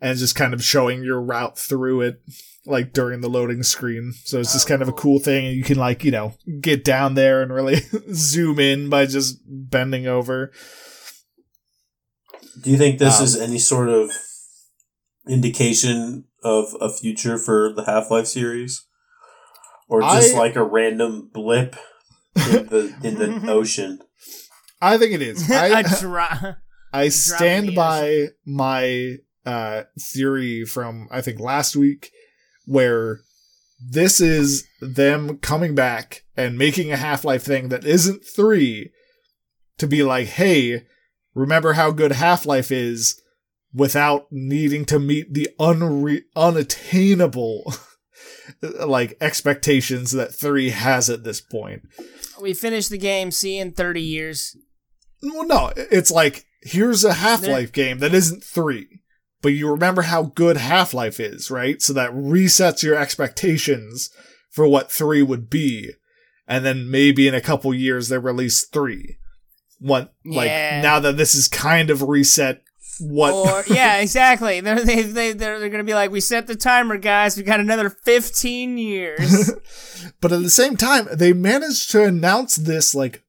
and 0.00 0.18
just 0.18 0.34
kind 0.36 0.54
of 0.54 0.62
showing 0.62 1.02
your 1.02 1.20
route 1.20 1.58
through 1.58 2.02
it 2.02 2.20
like 2.66 2.92
during 2.92 3.20
the 3.22 3.28
loading 3.30 3.62
screen. 3.62 4.12
So 4.24 4.38
it's 4.40 4.52
just 4.52 4.68
kind 4.68 4.82
of 4.82 4.88
a 4.88 4.92
cool 4.92 5.18
thing 5.20 5.46
and 5.46 5.56
you 5.56 5.62
can 5.64 5.78
like, 5.78 6.04
you 6.04 6.10
know, 6.10 6.34
get 6.60 6.84
down 6.84 7.14
there 7.14 7.40
and 7.42 7.52
really 7.52 7.76
zoom 8.12 8.58
in 8.60 8.88
by 8.90 9.06
just 9.06 9.38
bending 9.46 10.06
over. 10.06 10.52
Do 12.62 12.70
you 12.70 12.76
think 12.76 12.98
this 12.98 13.18
Um, 13.18 13.24
is 13.24 13.36
any 13.40 13.58
sort 13.58 13.88
of 13.88 14.10
indication 15.28 16.24
of 16.42 16.74
a 16.80 16.92
future 16.92 17.38
for 17.38 17.72
the 17.74 17.84
Half 17.84 18.10
Life 18.10 18.26
series? 18.26 18.84
Or 19.88 20.02
just 20.02 20.34
I- 20.34 20.38
like 20.38 20.56
a 20.56 20.62
random 20.64 21.30
blip 21.32 21.76
in 22.36 22.66
the 22.66 22.94
in 23.02 23.18
the 23.18 23.44
ocean? 23.52 24.00
I 24.80 24.98
think 24.98 25.12
it 25.12 25.22
is. 25.22 25.50
I, 25.50 25.80
a 25.80 26.00
dra- 26.00 26.58
I 26.92 27.08
stand 27.08 27.74
by 27.74 28.28
my 28.46 29.16
uh, 29.48 29.84
theory 29.98 30.66
from 30.66 31.08
I 31.10 31.22
think 31.22 31.40
last 31.40 31.74
week, 31.74 32.12
where 32.66 33.20
this 33.80 34.20
is 34.20 34.68
them 34.82 35.38
coming 35.38 35.74
back 35.74 36.24
and 36.36 36.58
making 36.58 36.92
a 36.92 36.98
Half 36.98 37.24
Life 37.24 37.44
thing 37.44 37.70
that 37.70 37.86
isn't 37.86 38.24
three, 38.26 38.92
to 39.78 39.86
be 39.86 40.02
like, 40.02 40.26
hey, 40.26 40.84
remember 41.34 41.72
how 41.72 41.92
good 41.92 42.12
Half 42.12 42.44
Life 42.44 42.70
is, 42.70 43.22
without 43.72 44.26
needing 44.30 44.84
to 44.84 44.98
meet 44.98 45.32
the 45.32 45.48
unre- 45.58 46.24
unattainable. 46.36 47.72
like 48.62 49.16
expectations 49.20 50.10
that 50.12 50.34
three 50.34 50.70
has 50.70 51.08
at 51.08 51.22
this 51.24 51.40
point. 51.40 51.82
we 52.40 52.52
finished 52.52 52.90
the 52.90 52.98
game. 52.98 53.30
See 53.30 53.58
in 53.58 53.72
thirty 53.72 54.02
years. 54.02 54.56
Well, 55.22 55.46
no, 55.46 55.72
it's 55.76 56.10
like 56.10 56.44
here's 56.62 57.04
a 57.04 57.14
Half 57.14 57.46
Life 57.46 57.72
game 57.72 57.98
that 58.00 58.12
isn't 58.14 58.44
three, 58.44 59.00
but 59.42 59.50
you 59.50 59.70
remember 59.70 60.02
how 60.02 60.24
good 60.24 60.56
Half 60.56 60.92
Life 60.94 61.20
is, 61.20 61.50
right? 61.50 61.80
So 61.80 61.92
that 61.92 62.10
resets 62.12 62.82
your 62.82 62.96
expectations 62.96 64.10
for 64.50 64.66
what 64.66 64.90
three 64.90 65.22
would 65.22 65.48
be, 65.50 65.90
and 66.46 66.64
then 66.64 66.90
maybe 66.90 67.28
in 67.28 67.34
a 67.34 67.40
couple 67.40 67.72
years 67.74 68.08
they 68.08 68.18
release 68.18 68.66
three. 68.66 69.18
What 69.80 70.12
like 70.24 70.48
Yeah. 70.48 70.80
now 70.82 70.98
that 71.00 71.16
this 71.16 71.34
is 71.34 71.46
kind 71.46 71.90
of 71.90 72.02
reset 72.02 72.62
what 73.00 73.32
Or 73.32 73.64
yeah, 73.72 73.98
exactly. 73.98 74.60
They're 74.60 74.84
they 74.84 75.02
they 75.02 75.32
they're, 75.32 75.60
they're 75.60 75.68
gonna 75.68 75.84
be 75.84 75.94
like, 75.94 76.10
we 76.10 76.20
set 76.20 76.46
the 76.48 76.56
timer, 76.56 76.96
guys. 76.98 77.36
We 77.36 77.44
got 77.44 77.60
another 77.60 77.90
fifteen 77.90 78.76
years. 78.76 79.52
but 80.20 80.32
at 80.32 80.42
the 80.42 80.50
same 80.50 80.76
time, 80.76 81.06
they 81.12 81.32
managed 81.32 81.92
to 81.92 82.02
announce 82.04 82.56
this 82.56 82.94
like 82.94 83.22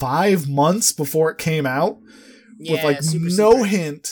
five 0.00 0.48
months 0.48 0.90
before 0.92 1.30
it 1.30 1.38
came 1.38 1.66
out 1.66 1.98
with 2.58 2.82
like 2.82 2.98
no 3.14 3.52
secret. 3.52 3.68
hint, 3.68 4.08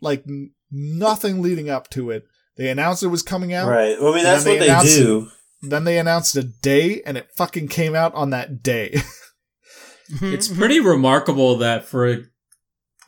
like 0.00 0.24
n- 0.28 0.50
nothing 0.70 1.42
leading 1.42 1.68
up 1.70 1.88
to 1.90 2.10
it. 2.10 2.24
They 2.56 2.68
announced 2.70 3.02
it 3.02 3.08
was 3.08 3.22
coming 3.22 3.52
out. 3.52 3.68
Right. 3.68 4.00
Well, 4.00 4.12
I 4.12 4.16
mean, 4.16 4.24
that's 4.24 4.44
then 4.44 4.54
what 4.54 4.58
they 4.60 4.66
they 4.66 4.72
announced 4.72 4.96
do. 4.96 5.28
Then 5.62 5.84
they 5.84 5.98
announced 5.98 6.36
a 6.36 6.42
day, 6.44 7.02
and 7.04 7.16
it 7.16 7.28
fucking 7.36 7.68
came 7.68 7.94
out 7.94 8.14
on 8.14 8.30
that 8.30 8.62
day. 8.62 9.00
It's 10.22 10.48
pretty 10.48 10.80
remarkable 10.80 11.58
that 11.58 11.84
for 11.84 12.08
a 12.10 12.22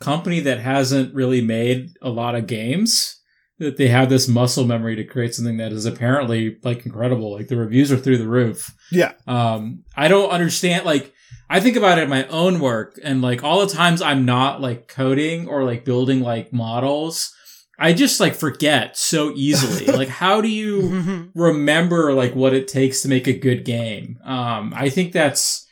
company 0.00 0.40
that 0.40 0.60
hasn't 0.60 1.14
really 1.14 1.40
made 1.40 1.88
a 2.02 2.10
lot 2.10 2.34
of 2.34 2.46
games, 2.46 3.18
that 3.58 3.78
they 3.78 3.88
have 3.88 4.10
this 4.10 4.28
muscle 4.28 4.66
memory 4.66 4.96
to 4.96 5.04
create 5.04 5.34
something 5.34 5.56
that 5.56 5.72
is 5.72 5.86
apparently 5.86 6.58
like 6.62 6.84
incredible. 6.84 7.32
Like 7.32 7.48
the 7.48 7.56
reviews 7.56 7.90
are 7.90 7.96
through 7.96 8.18
the 8.18 8.28
roof. 8.28 8.70
yeah, 8.92 9.12
Um, 9.26 9.84
I 9.96 10.08
don't 10.08 10.28
understand. 10.30 10.84
Like, 10.84 11.14
I 11.52 11.58
think 11.60 11.76
about 11.76 11.98
it 11.98 12.04
in 12.04 12.08
my 12.10 12.26
own 12.28 12.60
work, 12.60 12.98
and 13.02 13.20
like 13.20 13.42
all 13.42 13.66
the 13.66 13.72
times 13.72 14.00
I'm 14.00 14.24
not 14.24 14.60
like 14.60 14.86
coding 14.88 15.48
or 15.48 15.64
like 15.64 15.84
building 15.84 16.20
like 16.20 16.52
models, 16.52 17.34
I 17.78 17.92
just 17.92 18.20
like 18.20 18.34
forget 18.36 18.96
so 18.96 19.32
easily. 19.34 19.86
like, 19.96 20.08
how 20.08 20.40
do 20.40 20.48
you 20.48 21.30
remember 21.34 22.12
like 22.12 22.34
what 22.34 22.54
it 22.54 22.68
takes 22.68 23.02
to 23.02 23.08
make 23.08 23.26
a 23.26 23.32
good 23.38 23.64
game? 23.64 24.18
Um, 24.24 24.72
I 24.76 24.90
think 24.90 25.12
that's 25.12 25.66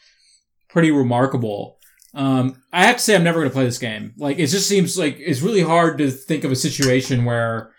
pretty 0.69 0.91
remarkable. 0.91 1.77
Um, 2.15 2.61
I 2.73 2.87
have 2.87 2.97
to 2.97 3.03
say, 3.03 3.15
I'm 3.15 3.23
never 3.23 3.39
going 3.41 3.51
to 3.51 3.55
play 3.55 3.65
this 3.65 3.79
game. 3.79 4.15
Like, 4.17 4.39
it 4.39 4.47
just 4.49 4.69
seems 4.69 4.99
like 4.99 5.17
it's 5.21 5.43
really 5.43 5.63
hard 5.63 5.99
to 5.99 6.11
think 6.11 6.43
of 6.43 6.51
a 6.51 6.57
situation 6.57 7.25
where 7.25 7.71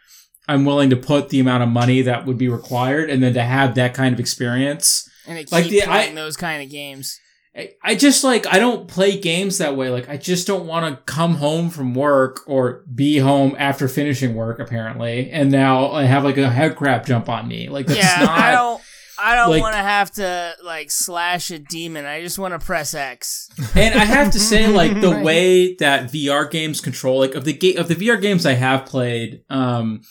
I'm 0.47 0.63
willing 0.65 0.91
to 0.91 0.95
put 0.95 1.29
the 1.29 1.39
amount 1.39 1.63
of 1.63 1.69
money 1.69 2.03
that 2.03 2.25
would 2.25 2.37
be 2.37 2.47
required, 2.47 3.09
and 3.09 3.21
then 3.21 3.33
to 3.33 3.43
have 3.43 3.75
that 3.75 3.93
kind 3.93 4.13
of 4.13 4.19
experience. 4.19 5.09
and 5.27 5.37
keep 5.37 5.51
Like 5.51 5.65
the- 5.65 5.81
playing 5.81 6.11
I- 6.17 6.21
those 6.21 6.37
kind 6.37 6.63
of 6.63 6.69
games. 6.69 7.19
I, 7.55 7.71
I 7.83 7.95
just 7.95 8.23
like 8.23 8.45
I 8.47 8.59
don't 8.59 8.87
play 8.87 9.17
games 9.19 9.57
that 9.57 9.75
way. 9.75 9.89
Like 9.89 10.07
I 10.07 10.17
just 10.17 10.45
don't 10.47 10.67
want 10.67 10.85
to 10.95 11.01
come 11.11 11.35
home 11.35 11.69
from 11.69 11.93
work 11.95 12.41
or 12.47 12.83
be 12.93 13.17
home 13.17 13.55
after 13.57 13.87
finishing 13.87 14.35
work 14.35 14.59
apparently, 14.59 15.29
and 15.31 15.51
now 15.51 15.91
I 15.91 16.03
have 16.03 16.23
like 16.23 16.37
a 16.37 16.49
head 16.49 16.75
crab 16.75 17.05
jump 17.05 17.27
on 17.27 17.47
me. 17.47 17.67
Like 17.69 17.87
that's 17.87 17.99
yeah, 17.99 18.25
not. 18.25 18.39
I 18.39 18.51
don't. 18.51 18.81
I 19.21 19.35
don't 19.35 19.49
like- 19.49 19.61
want 19.61 19.73
to 19.73 19.79
have 19.81 20.11
to 20.11 20.53
like 20.63 20.89
slash 20.91 21.51
a 21.51 21.59
demon. 21.59 22.05
I 22.05 22.21
just 22.21 22.39
want 22.39 22.53
to 22.57 22.65
press 22.65 22.93
X. 22.93 23.49
and 23.75 23.93
I 23.99 24.05
have 24.05 24.31
to 24.31 24.39
say, 24.39 24.67
like 24.67 25.01
the 25.01 25.09
Right. 25.15 25.25
way 25.25 25.75
that 25.75 26.09
VR 26.11 26.49
games 26.49 26.79
control, 26.79 27.19
like 27.19 27.35
of 27.35 27.43
the 27.43 27.51
ga- 27.53 27.75
of 27.75 27.87
the 27.89 27.95
VR 27.95 28.21
games 28.21 28.45
I 28.45 28.53
have 28.53 28.85
played, 28.85 29.41
um, 29.49 30.01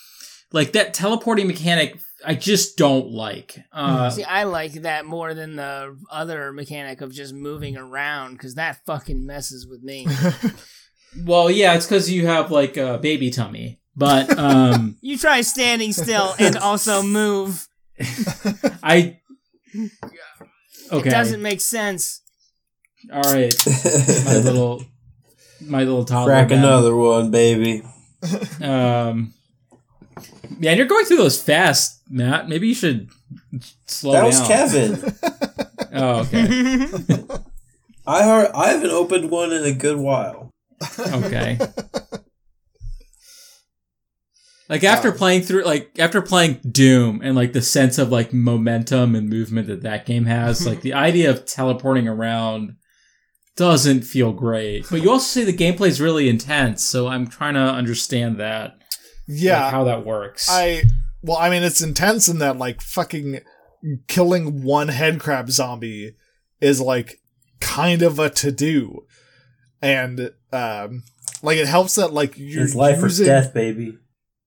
like 0.53 0.73
that 0.73 0.93
teleporting 0.93 1.47
mechanic, 1.47 1.99
I 2.25 2.35
just 2.35 2.77
don't 2.77 3.11
like. 3.11 3.63
Uh, 3.73 4.11
See, 4.11 4.25
I 4.25 4.45
like 4.45 4.73
that 4.83 5.07
more 5.07 5.35
than 5.35 5.57
the 5.57 5.97
other 6.11 6.53
mechanic 6.53 7.01
of 7.01 7.13
just 7.13 7.33
moving 7.33 7.77
around 7.77 8.33
because 8.33 8.57
that 8.57 8.85
fucking 8.87 9.25
messes 9.25 9.67
with 9.67 9.83
me. 9.83 10.07
well, 11.25 11.51
yeah, 11.51 11.75
it's 11.75 11.87
because 11.87 12.11
you 12.11 12.27
have 12.27 12.51
like 12.51 12.77
a 12.77 12.99
baby 12.99 13.31
tummy, 13.31 13.81
but 13.95 14.37
um, 14.37 14.97
you 15.01 15.17
try 15.17 15.43
standing 15.43 15.93
still 15.93 16.35
and 16.39 16.57
also 16.57 17.03
move. 17.05 17.69
I. 18.83 19.21
Okay. 20.91 21.09
It 21.09 21.13
doesn't 21.13 21.43
make 21.43 21.61
sense. 21.61 22.23
All 23.13 23.23
right. 23.23 23.55
my 24.25 24.39
little 24.39 24.83
my 25.61 25.81
little 25.81 26.05
toddler. 26.05 26.33
Crack 26.33 26.49
Ben. 26.49 26.59
another 26.59 26.97
one, 26.97 27.31
baby. 27.31 27.83
Um 28.61 29.35
Yeah, 30.61 30.71
and 30.71 30.79
you're 30.79 30.87
going 30.87 31.05
through 31.05 31.19
those 31.19 31.41
fast, 31.43 32.01
Matt. 32.11 32.49
Maybe 32.49 32.69
you 32.69 32.75
should 32.75 33.09
slow 33.87 34.13
that 34.13 34.19
down. 34.21 34.27
was 34.27 34.41
Kevin. 34.47 35.15
Oh, 35.91 36.21
okay. 36.21 36.43
I 38.07 38.23
heard, 38.23 38.51
I 38.55 38.69
haven't 38.69 38.91
opened 38.91 39.31
one 39.31 39.53
in 39.53 39.65
a 39.65 39.73
good 39.73 39.97
while. 39.97 40.51
Okay. 40.99 41.59
Like 44.69 44.85
after 44.85 45.09
Um, 45.09 45.17
playing 45.17 45.43
through, 45.43 45.65
like 45.65 45.99
after 45.99 46.21
playing 46.21 46.61
Doom 46.71 47.21
and 47.25 47.35
like 47.35 47.55
the 47.55 47.63
sense 47.63 47.97
of 47.97 48.11
like 48.11 48.35
momentum 48.35 49.15
and 49.15 49.29
movement 49.29 49.67
that 49.69 49.83
that 49.83 50.05
game 50.05 50.27
has, 50.27 50.67
like 50.67 50.83
the 50.83 50.93
idea 50.93 51.31
of 51.31 51.47
teleporting 51.47 52.07
around 52.07 52.77
doesn't 53.57 54.03
feel 54.03 54.33
great. 54.33 54.85
But 54.91 55.01
you 55.03 55.11
also 55.11 55.25
say 55.41 55.45
the 55.51 55.57
gameplay 55.57 55.89
is 55.89 56.03
really 56.03 56.29
intense, 56.29 56.85
so 56.85 57.09
I'm 57.09 57.27
trying 57.27 57.55
to 57.55 57.61
understand 57.61 58.39
that, 58.41 58.73
like, 59.29 59.39
Yeah, 59.41 59.71
how 59.71 59.85
that 59.85 60.05
works. 60.05 60.49
I 60.51 60.83
well, 61.23 61.37
I 61.37 61.51
mean, 61.51 61.63
it's 61.63 61.83
intense 61.83 62.29
in 62.29 62.39
that 62.39 62.59
like 62.59 62.81
fucking 62.81 63.41
killing 64.07 64.63
one 64.63 64.89
head 64.89 65.21
crab 65.21 65.51
zombie 65.51 66.15
is 66.61 66.81
like 66.81 67.21
kind 67.61 68.03
of 68.03 68.19
a 68.19 68.31
to 68.31 68.53
do, 68.53 69.05
and 69.83 70.33
um, 70.53 71.03
like 71.43 71.59
it 71.59 71.67
helps 71.67 71.97
that 71.97 72.13
like 72.13 72.39
you're 72.39 72.65
It's 72.65 72.75
life 72.75 73.03
using, 73.03 73.27
or 73.27 73.29
death, 73.29 73.55
baby. 73.55 73.99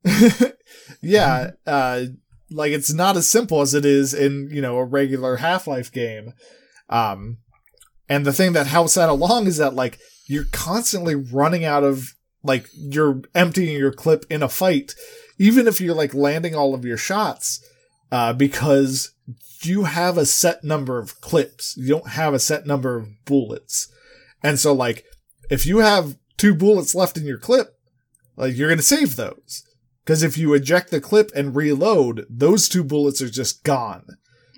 yeah, 1.02 1.52
uh, 1.66 2.06
like 2.50 2.72
it's 2.72 2.94
not 2.94 3.18
as 3.18 3.28
simple 3.28 3.62
as 3.62 3.74
it 3.74 3.86
is 3.86 4.14
in 4.14 4.50
you 4.52 4.62
know 4.62 4.78
a 4.78 4.86
regular 4.86 5.38
Half 5.38 5.68
Life 5.68 5.92
game. 5.92 6.34
Um, 6.90 7.38
and 8.10 8.26
the 8.26 8.34
thing 8.34 8.54
that 8.54 8.68
helps 8.68 8.96
that 8.96 9.10
along 9.10 9.48
is 9.48 9.58
that 9.58 9.74
like 9.74 10.00
you're 10.28 10.48
constantly 10.52 11.16
running 11.16 11.64
out 11.64 11.84
of 11.84 12.16
like 12.44 12.68
you're 12.74 13.22
emptying 13.36 13.78
your 13.78 13.92
clip 13.92 14.26
in 14.30 14.44
a 14.44 14.50
fight, 14.50 14.96
even 15.38 15.68
if 15.68 15.80
you're 15.80 15.96
like 15.96 16.14
landing 16.14 16.56
all 16.56 16.74
of 16.74 16.86
your 16.86 16.98
shots, 16.98 17.64
uh, 18.12 18.34
because 18.34 19.14
you 19.64 19.84
have 19.84 20.18
a 20.18 20.26
set 20.26 20.64
number 20.64 20.98
of 20.98 21.22
clips. 21.22 21.76
You 21.78 21.90
don't 21.90 22.10
have 22.10 22.34
a 22.34 22.40
set 22.40 22.66
number 22.66 22.98
of 22.98 23.08
bullets, 23.26 23.92
and 24.44 24.60
so 24.60 24.74
like 24.74 25.06
if 25.50 25.66
you 25.66 25.80
have 25.80 26.18
two 26.38 26.56
bullets 26.56 26.96
left 26.96 27.18
in 27.18 27.26
your 27.26 27.38
clip, 27.38 27.78
like 28.36 28.56
you're 28.56 28.70
gonna 28.70 28.82
save 28.82 29.16
those. 29.16 29.64
Because 30.04 30.24
if 30.24 30.38
you 30.38 30.54
eject 30.54 30.90
the 30.90 31.00
clip 31.00 31.32
and 31.36 31.56
reload, 31.56 32.26
those 32.28 32.68
two 32.68 32.84
bullets 32.84 33.22
are 33.22 33.30
just 33.30 33.64
gone. 33.64 34.06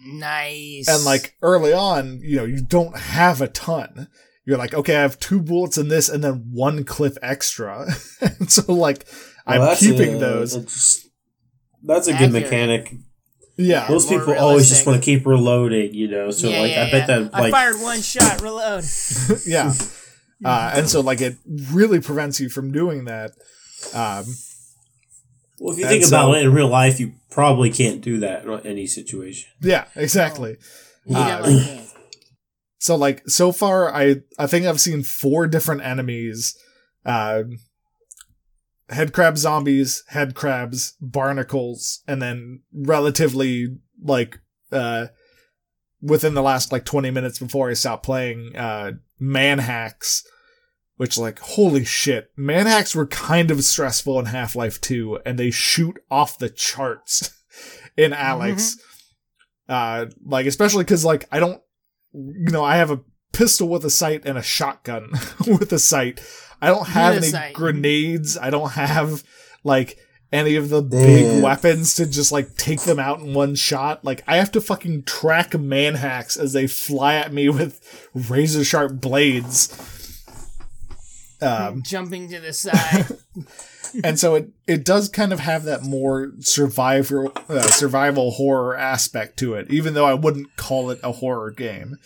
Nice. 0.06 0.88
And 0.88 1.04
like 1.04 1.36
early 1.42 1.74
on, 1.74 2.20
you 2.22 2.38
know, 2.38 2.46
you 2.46 2.62
don't 2.62 2.98
have 2.98 3.42
a 3.42 3.48
ton. 3.48 4.08
You're 4.46 4.58
like, 4.58 4.74
okay, 4.74 4.98
I 4.98 5.02
have 5.02 5.20
two 5.20 5.42
bullets 5.42 5.78
in 5.78 5.88
this 5.88 6.10
and 6.10 6.24
then 6.24 6.50
one 6.52 6.84
clip 6.84 7.18
extra. 7.22 7.88
and 8.22 8.52
so 8.52 8.74
like 8.74 9.06
Well, 9.48 9.70
I'm 9.72 9.78
keeping 9.78 10.16
a- 10.16 10.20
those. 10.20 10.54
That's, 10.56 11.08
that's 11.84 12.08
a 12.08 12.12
good 12.14 12.24
Accurate. 12.36 12.44
mechanic. 12.44 12.94
Yeah. 13.56 13.88
Those 13.88 14.10
more 14.10 14.20
people 14.20 14.34
always 14.36 14.68
just 14.68 14.86
want 14.86 15.00
to 15.02 15.06
keep 15.06 15.26
reloading, 15.26 15.94
you 15.94 16.08
know. 16.10 16.32
So 16.32 16.50
Yeah, 16.50 16.60
like, 16.62 16.72
yeah, 16.72 16.82
I 16.84 16.92
bet 16.92 17.08
yeah. 17.10 17.20
that 17.20 17.30
I 17.36 17.40
like 17.42 17.52
fired 17.52 17.76
one 17.82 18.02
shot, 18.02 18.42
reload. 18.42 18.84
yeah. 19.46 19.74
Uh, 20.44 20.74
and 20.76 20.90
so 20.90 21.00
like 21.02 21.22
it 21.22 21.38
really 21.72 22.02
prevents 22.02 22.40
you 22.42 22.50
from 22.50 22.72
doing 22.72 23.06
that. 23.06 23.32
Um, 23.94 24.26
well, 25.60 25.74
if 25.74 25.80
you 25.80 25.86
and 25.86 25.90
think 25.92 26.04
so- 26.04 26.18
about 26.18 26.36
it 26.38 26.44
in 26.46 26.52
real 26.54 26.68
life, 26.68 27.00
you 27.00 27.14
probably 27.32 27.70
can't 27.70 28.02
do 28.02 28.20
that 28.20 28.44
in 28.46 28.60
any 28.68 28.88
situation. 28.88 29.50
yeah, 29.62 29.86
exactly. 29.96 30.58
You 31.06 31.16
Uh, 31.16 31.28
definitely 31.28 31.64
can't. 31.66 31.93
So 32.84 32.98
like 32.98 33.24
so 33.30 33.54
far 33.54 33.96
I 33.96 34.24
I 34.38 34.46
think 34.46 34.66
I've 34.66 34.82
seen 34.82 35.04
four 35.04 35.48
different 35.48 35.84
enemies. 35.84 36.54
Uh 37.06 37.44
head 38.90 39.14
crab 39.14 39.38
zombies, 39.38 40.04
head 40.10 40.36
crabs, 40.36 40.98
barnacles, 41.00 42.04
and 42.10 42.22
then 42.22 42.60
relatively 42.74 43.78
like 44.04 44.42
uh 44.70 45.08
within 46.02 46.34
the 46.34 46.42
last 46.42 46.74
like 46.74 46.84
20 46.84 47.10
minutes 47.10 47.40
before 47.40 47.70
I 47.70 47.74
stopped 47.74 48.04
playing 48.04 48.54
uh 48.58 48.92
manhacks 49.18 50.28
which 50.98 51.18
like 51.18 51.40
holy 51.40 51.86
shit 51.86 52.32
manhacks 52.36 52.94
were 52.94 53.08
kind 53.08 53.50
of 53.50 53.64
stressful 53.64 54.20
in 54.20 54.26
Half-Life 54.26 54.82
2 54.82 55.20
and 55.26 55.40
they 55.40 55.52
shoot 55.52 55.98
off 56.12 56.38
the 56.38 56.50
charts 56.50 57.34
in 57.96 58.12
Alyx 58.12 58.76
uh 59.70 60.08
like 60.26 60.48
especially 60.48 60.84
cuz 60.84 61.06
like 61.06 61.30
I 61.32 61.40
don't 61.40 61.63
you 62.14 62.52
know 62.52 62.64
I 62.64 62.78
have 62.78 62.92
a 62.92 63.02
pistol 63.32 63.68
with 63.68 63.84
a 63.84 63.90
sight 63.90 64.24
and 64.26 64.38
a 64.38 64.44
shotgun 64.44 65.10
with 65.48 65.72
a 65.74 65.80
sight 65.80 66.22
I 66.62 66.68
don't 66.68 66.88
have 66.90 67.16
With 67.16 67.24
any 67.24 67.32
sight. 67.32 67.54
grenades 67.54 68.38
I 68.38 68.50
don't 68.50 68.72
have 68.72 69.24
like 69.64 69.98
any 70.32 70.56
of 70.56 70.70
the 70.70 70.82
Damn. 70.82 70.90
big 71.02 71.44
weapons 71.44 71.94
to 71.96 72.06
just 72.08 72.32
like 72.32 72.56
take 72.58 72.82
them 72.82 72.98
out 72.98 73.20
in 73.20 73.36
one 73.36 73.54
shot. 73.54 74.04
Like 74.04 74.24
I 74.28 74.38
have 74.38 74.52
to 74.54 74.62
fucking 74.62 75.04
track 75.04 75.54
manhacks 75.60 76.38
as 76.38 76.54
they 76.54 76.66
fly 76.66 77.14
at 77.16 77.32
me 77.32 77.50
with 77.50 78.10
razor 78.16 78.64
sharp 78.64 79.00
blades. 79.00 79.68
Um, 81.44 81.82
Jumping 81.86 82.30
to 82.30 82.40
the 82.40 82.54
side. 82.54 83.08
and 84.04 84.20
so 84.20 84.36
it 84.36 84.50
it 84.68 84.86
does 84.86 85.10
kind 85.10 85.34
of 85.34 85.40
have 85.40 85.64
that 85.64 85.84
more 85.84 86.32
survival 86.40 87.32
uh, 87.50 87.62
survival 87.64 88.32
horror 88.32 88.76
aspect 88.78 89.38
to 89.40 89.56
it, 89.56 89.72
even 89.72 89.94
though 89.94 90.06
I 90.06 90.14
wouldn't 90.14 90.56
call 90.56 90.90
it 90.90 91.00
a 91.04 91.12
horror 91.12 91.52
game. 91.52 91.98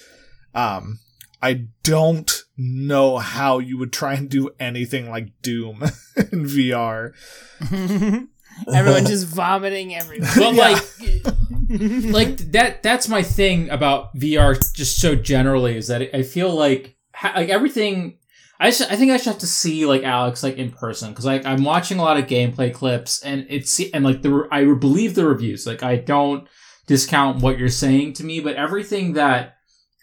Um, 0.53 0.99
I 1.41 1.67
don't 1.83 2.43
know 2.57 3.17
how 3.17 3.59
you 3.59 3.77
would 3.77 3.93
try 3.93 4.15
and 4.15 4.27
do 4.29 4.49
anything 4.59 5.09
like 5.09 5.29
Doom 5.41 5.83
in 6.17 6.45
VR. 6.45 7.13
Everyone 8.73 9.05
just 9.05 9.27
vomiting 9.27 9.93
everywhere. 9.95 10.31
But 10.35 10.55
like, 10.55 10.83
like 12.11 12.37
that. 12.51 12.81
That's 12.81 13.07
my 13.07 13.21
thing 13.21 13.69
about 13.69 14.15
VR. 14.15 14.57
Just 14.73 14.99
so 14.99 15.15
generally, 15.15 15.77
is 15.77 15.87
that 15.87 16.15
I 16.15 16.23
feel 16.23 16.53
like 16.53 16.95
like 17.23 17.49
everything. 17.49 18.17
I 18.59 18.71
just, 18.71 18.91
I 18.91 18.95
think 18.95 19.11
I 19.11 19.17
should 19.17 19.27
have 19.27 19.37
to 19.39 19.47
see 19.47 19.85
like 19.85 20.01
Alyx 20.01 20.41
like 20.43 20.57
in 20.57 20.71
person 20.71 21.09
because 21.09 21.25
like 21.25 21.45
I'm 21.45 21.63
watching 21.63 21.99
a 21.99 22.03
lot 22.03 22.17
of 22.17 22.25
gameplay 22.25 22.73
clips 22.73 23.21
and 23.21 23.45
it's 23.49 23.79
and 23.93 24.03
like 24.03 24.21
the 24.21 24.47
I 24.51 24.63
believe 24.65 25.15
the 25.15 25.27
reviews. 25.27 25.67
Like 25.67 25.83
I 25.83 25.97
don't 25.97 26.47
discount 26.87 27.41
what 27.41 27.59
you're 27.59 27.69
saying 27.69 28.13
to 28.13 28.23
me, 28.23 28.39
but 28.39 28.55
everything 28.55 29.13
that 29.13 29.57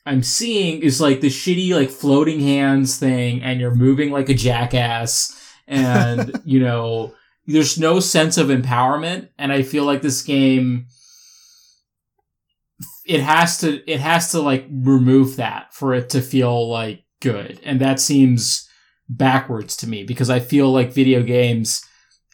I'm 0.06 0.22
seeing 0.22 0.82
is 0.82 1.00
like 1.00 1.20
the 1.20 1.28
shitty 1.28 1.74
like 1.74 1.90
floating 1.90 2.40
hands 2.40 2.98
thing, 2.98 3.42
and 3.42 3.60
you're 3.60 3.74
moving 3.74 4.10
like 4.10 4.28
a 4.28 4.34
jackass, 4.34 5.34
and 5.66 6.40
you 6.44 6.60
know 6.60 7.14
there's 7.46 7.78
no 7.78 8.00
sense 8.00 8.38
of 8.38 8.48
empowerment 8.48 9.28
and 9.38 9.52
i 9.52 9.62
feel 9.62 9.84
like 9.84 10.02
this 10.02 10.22
game 10.22 10.86
it 13.06 13.20
has 13.20 13.58
to 13.58 13.90
it 13.90 14.00
has 14.00 14.32
to 14.32 14.40
like 14.40 14.66
remove 14.70 15.36
that 15.36 15.72
for 15.74 15.94
it 15.94 16.10
to 16.10 16.20
feel 16.20 16.68
like 16.68 17.03
good. 17.24 17.60
And 17.64 17.80
that 17.80 17.98
seems 17.98 18.68
backwards 19.08 19.76
to 19.76 19.86
me 19.86 20.02
because 20.02 20.30
i 20.30 20.40
feel 20.40 20.72
like 20.72 20.90
video 20.90 21.22
games 21.22 21.84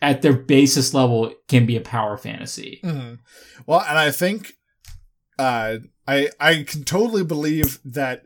at 0.03 0.23
their 0.23 0.33
basis 0.33 0.95
level 0.95 1.35
can 1.49 1.67
be 1.67 1.77
a 1.77 1.81
power 1.81 2.17
fantasy. 2.17 2.81
Hmm 2.83 3.15
Well, 3.67 3.85
and 3.87 3.99
I 3.99 4.11
think 4.11 4.55
uh, 5.39 5.79
I 6.07 6.31
I 6.39 6.63
can 6.65 6.85
totally 6.85 7.25
believe 7.25 7.81
that 7.85 8.25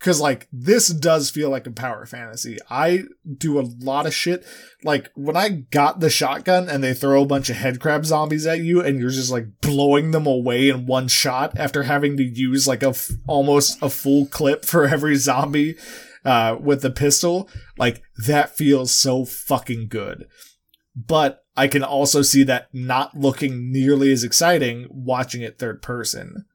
because 0.00 0.20
like 0.20 0.48
this 0.50 0.88
does 0.88 1.30
feel 1.30 1.50
like 1.50 1.66
a 1.66 1.70
power 1.70 2.06
fantasy. 2.06 2.58
I 2.68 3.04
do 3.36 3.60
a 3.60 3.68
lot 3.78 4.06
of 4.06 4.14
shit. 4.14 4.44
Like 4.82 5.10
when 5.14 5.36
I 5.36 5.50
got 5.50 6.00
the 6.00 6.10
shotgun 6.10 6.68
and 6.68 6.82
they 6.82 6.94
throw 6.94 7.22
a 7.22 7.26
bunch 7.26 7.50
of 7.50 7.56
head 7.56 7.80
crab 7.80 8.06
zombies 8.06 8.46
at 8.46 8.60
you 8.60 8.80
and 8.80 8.98
you're 8.98 9.10
just 9.10 9.30
like 9.30 9.60
blowing 9.60 10.10
them 10.10 10.26
away 10.26 10.70
in 10.70 10.86
one 10.86 11.06
shot 11.06 11.56
after 11.56 11.82
having 11.82 12.16
to 12.16 12.24
use 12.24 12.66
like 12.66 12.82
a 12.82 12.88
f- 12.88 13.10
almost 13.28 13.80
a 13.82 13.90
full 13.90 14.26
clip 14.26 14.64
for 14.64 14.86
every 14.86 15.16
zombie 15.16 15.76
uh, 16.24 16.56
with 16.58 16.80
the 16.80 16.90
pistol. 16.90 17.48
Like 17.78 18.02
that 18.26 18.56
feels 18.56 18.90
so 18.90 19.24
fucking 19.26 19.88
good 19.88 20.26
but 20.96 21.44
I 21.56 21.68
can 21.68 21.82
also 21.82 22.22
see 22.22 22.42
that 22.44 22.68
not 22.72 23.16
looking 23.16 23.72
nearly 23.72 24.12
as 24.12 24.24
exciting 24.24 24.86
watching 24.90 25.42
it 25.42 25.58
third 25.58 25.82
person. 25.82 26.46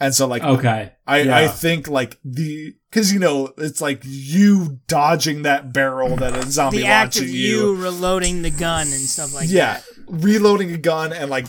And 0.00 0.14
so 0.14 0.26
like 0.26 0.42
okay 0.42 0.92
I, 1.06 1.22
yeah. 1.22 1.36
I 1.36 1.48
think 1.48 1.86
like 1.88 2.18
the 2.24 2.74
cause 2.90 3.12
you 3.12 3.18
know, 3.18 3.52
it's 3.58 3.80
like 3.80 4.02
you 4.04 4.80
dodging 4.86 5.42
that 5.42 5.72
barrel 5.72 6.16
that 6.16 6.34
a 6.34 6.50
zombie 6.50 6.78
the 6.78 6.86
act 6.86 7.16
of 7.16 7.28
you 7.28 7.76
reloading 7.76 8.42
the 8.42 8.50
gun 8.50 8.86
and 8.86 9.02
stuff 9.02 9.34
like 9.34 9.48
yeah. 9.50 9.74
that. 9.74 9.84
Reloading 10.08 10.72
a 10.72 10.78
gun 10.78 11.12
and 11.12 11.30
like 11.30 11.46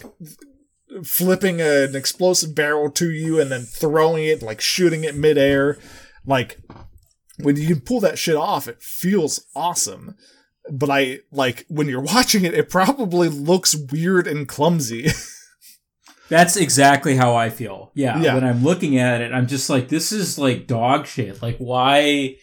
flipping 1.03 1.61
an 1.61 1.95
explosive 1.95 2.53
barrel 2.53 2.91
to 2.91 3.11
you 3.11 3.39
and 3.39 3.51
then 3.51 3.61
throwing 3.61 4.25
it, 4.25 4.41
like 4.41 4.61
shooting 4.61 5.03
it 5.03 5.15
midair. 5.15 5.77
Like 6.25 6.59
when 7.39 7.55
you 7.55 7.67
can 7.67 7.81
pull 7.81 7.99
that 8.01 8.19
shit 8.19 8.35
off, 8.35 8.67
it 8.67 8.81
feels 8.81 9.45
awesome. 9.55 10.15
But 10.69 10.89
I 10.89 11.19
like 11.31 11.65
when 11.69 11.87
you're 11.87 12.01
watching 12.15 12.43
it, 12.43 12.53
it 12.53 12.69
probably 12.69 13.29
looks 13.29 13.75
weird 13.75 14.27
and 14.27 14.47
clumsy. 14.47 15.07
That's 16.31 16.55
exactly 16.57 17.15
how 17.15 17.35
I 17.35 17.49
feel. 17.49 17.91
Yeah, 17.93 18.19
Yeah. 18.21 18.33
When 18.35 18.43
I'm 18.43 18.63
looking 18.63 18.97
at 18.97 19.21
it, 19.21 19.31
I'm 19.33 19.45
just 19.47 19.69
like, 19.69 19.89
this 19.89 20.11
is 20.11 20.39
like 20.39 20.65
dog 20.65 21.05
shit. 21.05 21.41
Like, 21.41 21.57
why, 21.57 22.37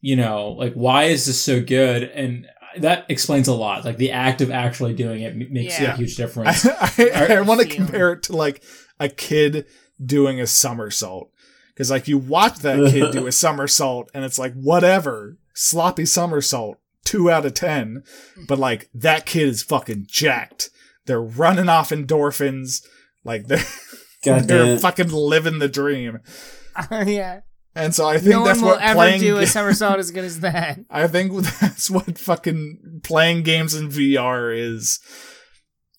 you 0.00 0.16
know, 0.16 0.48
like, 0.52 0.72
why 0.74 1.04
is 1.04 1.26
this 1.26 1.40
so 1.40 1.62
good? 1.62 2.02
And 2.04 2.46
that 2.78 3.04
explains 3.08 3.46
a 3.46 3.54
lot. 3.54 3.84
Like, 3.84 3.98
the 3.98 4.10
act 4.12 4.40
of 4.40 4.50
actually 4.50 4.94
doing 4.94 5.22
it 5.22 5.36
makes 5.50 5.78
Yeah. 5.78 5.92
a 5.92 5.96
huge 5.96 6.16
difference. 6.16 6.66
I, 6.98 7.36
I 7.36 7.40
want 7.42 7.60
to 7.60 7.68
compare 7.68 8.12
it 8.14 8.22
to 8.24 8.36
like 8.36 8.62
a 8.98 9.08
kid 9.10 9.66
doing 10.04 10.40
a 10.40 10.46
somersault. 10.46 11.30
Cause 11.76 11.90
like 11.90 12.08
you 12.08 12.18
watch 12.18 12.58
that 12.60 12.90
kid 12.92 13.12
do 13.12 13.26
a 13.26 13.32
somersault 13.44 14.08
and 14.14 14.24
it's 14.24 14.38
like, 14.38 14.54
whatever, 14.54 15.36
sloppy 15.54 16.06
somersault. 16.06 16.78
two 17.04 17.30
out 17.30 17.44
of 17.44 17.52
ten, 17.54 18.02
but 18.48 18.58
like 18.58 18.88
that 18.94 19.26
kid 19.26 19.48
is 19.48 19.62
fucking 19.62 20.06
jacked. 20.08 20.70
They're 21.06 21.20
running 21.20 21.68
off 21.68 21.90
endorphins, 21.90 22.86
like 23.24 23.46
they're 23.46 23.64
they're 24.40 24.78
fucking 24.78 25.08
living 25.10 25.58
the 25.58 25.68
dream. 25.68 26.20
yeah. 26.90 27.40
And 27.76 27.92
so 27.94 28.06
I 28.06 28.18
think 28.18 28.30
No 28.30 28.44
that's 28.44 28.60
one 28.60 28.66
will 28.70 28.74
what 28.76 28.82
ever 28.84 28.94
playing. 28.94 29.20
do 29.20 29.36
a 29.38 29.46
somersault 29.46 29.98
as 29.98 30.10
good 30.12 30.24
as 30.24 30.40
that. 30.40 30.78
I 30.90 31.08
think 31.08 31.32
that's 31.60 31.90
what 31.90 32.18
fucking 32.18 33.00
playing 33.02 33.42
games 33.42 33.74
in 33.74 33.88
VR 33.88 34.56
is. 34.56 35.00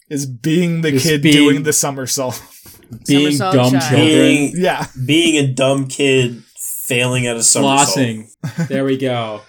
Is 0.09 0.25
being 0.27 0.81
the 0.81 0.93
Is 0.93 1.03
kid 1.03 1.21
being- 1.23 1.35
doing 1.35 1.63
the 1.63 1.73
somersault. 1.73 2.41
Being 3.07 3.35
Somersault 3.35 3.53
dumb 3.55 3.71
child. 3.71 3.83
children. 3.89 4.07
being, 4.07 4.53
yeah, 4.55 4.85
being 5.07 5.43
a 5.43 5.51
dumb 5.51 5.87
kid 5.87 6.43
failing 6.85 7.25
at 7.25 7.35
a 7.35 7.41
somersault. 7.43 7.97
Flossing. 7.97 8.27
There 8.67 8.85
we 8.85 8.95
go. 8.97 9.41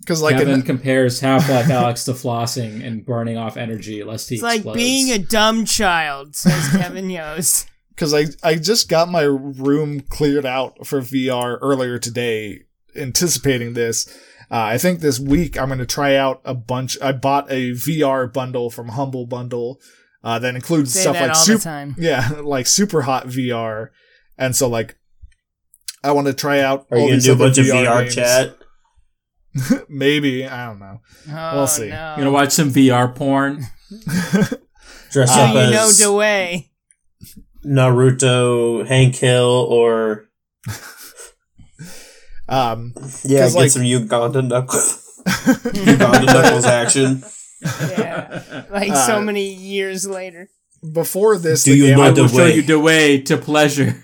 Because 0.00 0.22
like 0.22 0.36
Kevin 0.36 0.54
an, 0.54 0.62
compares 0.62 1.20
Half-Life 1.20 1.66
Alyx 1.68 2.04
to 2.06 2.12
flossing 2.12 2.84
and 2.84 3.04
burning 3.04 3.36
off 3.36 3.56
energy 3.56 4.02
lest 4.02 4.28
he 4.28 4.36
It's 4.36 4.42
like 4.42 4.64
being 4.74 5.12
a 5.12 5.18
dumb 5.18 5.64
child, 5.64 6.34
says 6.34 6.68
Kevin 6.72 7.10
Yost. 7.10 7.68
because 7.90 8.12
I 8.14 8.26
I 8.42 8.56
just 8.56 8.88
got 8.88 9.08
my 9.08 9.22
room 9.22 10.00
cleared 10.00 10.46
out 10.46 10.86
for 10.86 11.00
VR 11.00 11.58
earlier 11.60 11.98
today, 11.98 12.62
anticipating 12.96 13.74
this. 13.74 14.08
Uh, 14.50 14.64
I 14.74 14.78
think 14.78 14.98
this 15.00 15.20
week 15.20 15.56
I'm 15.56 15.68
going 15.68 15.78
to 15.78 15.86
try 15.86 16.16
out 16.16 16.40
a 16.44 16.54
bunch. 16.54 17.00
I 17.00 17.12
bought 17.12 17.50
a 17.52 17.70
VR 17.70 18.32
bundle 18.32 18.68
from 18.68 18.88
Humble 18.88 19.26
Bundle 19.26 19.80
uh, 20.24 20.40
that 20.40 20.56
includes 20.56 20.92
Say 20.92 21.02
stuff 21.02 21.14
that 21.14 21.28
like 21.28 21.36
all 21.36 21.44
super, 21.44 21.58
the 21.58 21.64
time. 21.64 21.94
yeah, 21.98 22.30
like 22.42 22.66
Superhot 22.66 23.26
VR, 23.26 23.90
and 24.36 24.56
so 24.56 24.68
like 24.68 24.96
I 26.02 26.12
want 26.12 26.26
to 26.26 26.32
try 26.32 26.60
out. 26.60 26.86
Are 26.90 26.96
you 26.96 27.02
all 27.02 27.08
gonna 27.10 27.20
do 27.20 27.30
a 27.30 27.34
other 27.34 27.44
bunch 27.44 27.58
of 27.58 27.66
VR 27.66 27.86
VR 27.86 28.02
games. 28.02 28.14
chat? 28.14 28.56
Maybe 29.88 30.46
I 30.46 30.66
don't 30.66 30.78
know. 30.78 31.00
Oh, 31.30 31.56
We'll 31.56 31.66
see. 31.66 31.88
No. 31.88 32.12
You 32.16 32.18
gonna 32.24 32.30
watch 32.30 32.52
some 32.52 32.70
VR 32.70 33.14
porn? 33.14 33.64
Dress 35.10 35.30
Uh, 35.36 35.40
up 35.40 35.52
Do 35.54 35.60
you 35.64 35.70
know 35.70 35.88
as 35.88 36.00
DeWay? 36.00 36.68
Naruto, 37.66 38.86
Hank 38.86 39.16
Hill, 39.16 39.66
or 39.68 40.28
Um, 42.48 42.92
yeah, 43.24 43.42
'Cause, 43.42 43.52
get 43.54 43.60
like- 43.60 43.70
some 43.70 43.84
Uganda 43.84 44.42
knuckles, 44.42 45.20
Uganda 45.72 46.24
knuckles 46.26 46.64
action. 46.64 47.22
Yeah. 47.62 48.64
Like 48.70 48.94
so 48.96 49.18
Uh, 49.18 49.20
many 49.22 49.52
years 49.52 50.06
later. 50.06 50.48
before 50.92 51.36
this, 51.38 51.62
Do 51.64 51.72
the 51.72 51.76
you 51.76 51.86
game 51.88 51.96
know 51.98 52.04
I 52.04 52.08
I 52.08 52.10
the 52.12 52.22
will 52.22 52.28
show 52.28 52.46
you 52.46 52.62
the 52.62 52.78
way 52.80 53.20
to 53.22 53.36
pleasure. 53.36 54.02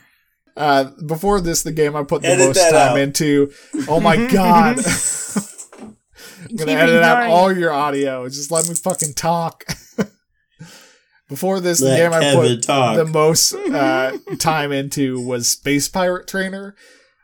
Uh, 0.57 0.85
before 1.07 1.41
this, 1.41 1.63
the 1.63 1.73
game 1.73 1.95
I 1.97 2.03
put 2.05 2.23
the 2.23 2.29
Edit 2.29 2.47
most 2.47 2.71
time 2.71 2.75
out. 2.93 2.99
into. 2.99 3.53
Oh 3.89 4.01
my 4.01 4.17
god! 4.33 4.79
I'm 4.79 6.57
gonna 6.57 6.71
Keep 6.73 6.79
edit 6.79 7.03
out 7.03 7.25
all 7.31 7.53
your 7.57 7.73
audio. 7.73 8.27
Just 8.29 8.51
let 8.51 8.69
me 8.69 8.75
fucking 8.75 9.15
talk. 9.15 9.65
before 11.29 11.61
this, 11.61 11.81
the 11.81 11.87
Let 11.87 11.97
game 11.99 12.13
I 12.13 12.35
put 12.35 12.63
talk. 12.63 12.97
the 12.97 13.05
most 13.05 13.53
uh, 13.55 14.17
time 14.39 14.73
into 14.73 15.21
was 15.21 15.49
Space 15.49 15.89
Pirate 15.89 16.27
Trainer, 16.29 16.75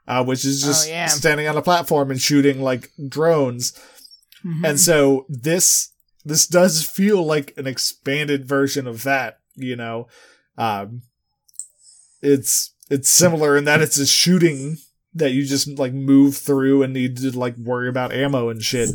uh, 0.08 0.24
which 0.24 0.44
is 0.44 0.60
just 0.62 0.88
Oh, 0.88 0.90
yeah. 0.90 1.06
standing 1.06 1.46
on 1.48 1.56
a 1.56 1.62
platform 1.62 2.10
and 2.10 2.20
shooting 2.20 2.60
like 2.60 2.90
drones. 3.08 3.72
Mhm. 4.44 4.68
And 4.70 4.80
so 4.80 5.24
this 5.28 5.90
this 6.24 6.46
does 6.46 6.84
feel 6.84 7.24
like 7.24 7.54
an 7.56 7.66
expanded 7.66 8.46
version 8.46 8.86
of 8.86 9.04
that, 9.04 9.38
you 9.54 9.76
know. 9.76 10.08
Um 10.58 11.02
it's 12.20 12.71
it's 12.92 13.08
similar 13.10 13.56
in 13.56 13.64
that 13.64 13.80
it's 13.80 13.98
a 13.98 14.06
shooting 14.06 14.76
that 15.14 15.32
you 15.32 15.44
just 15.44 15.66
like 15.78 15.92
move 15.92 16.36
through 16.36 16.82
and 16.82 16.92
need 16.94 17.16
to 17.18 17.30
like 17.38 17.56
worry 17.56 17.88
about 17.88 18.12
ammo 18.12 18.48
and 18.48 18.62
shit. 18.62 18.88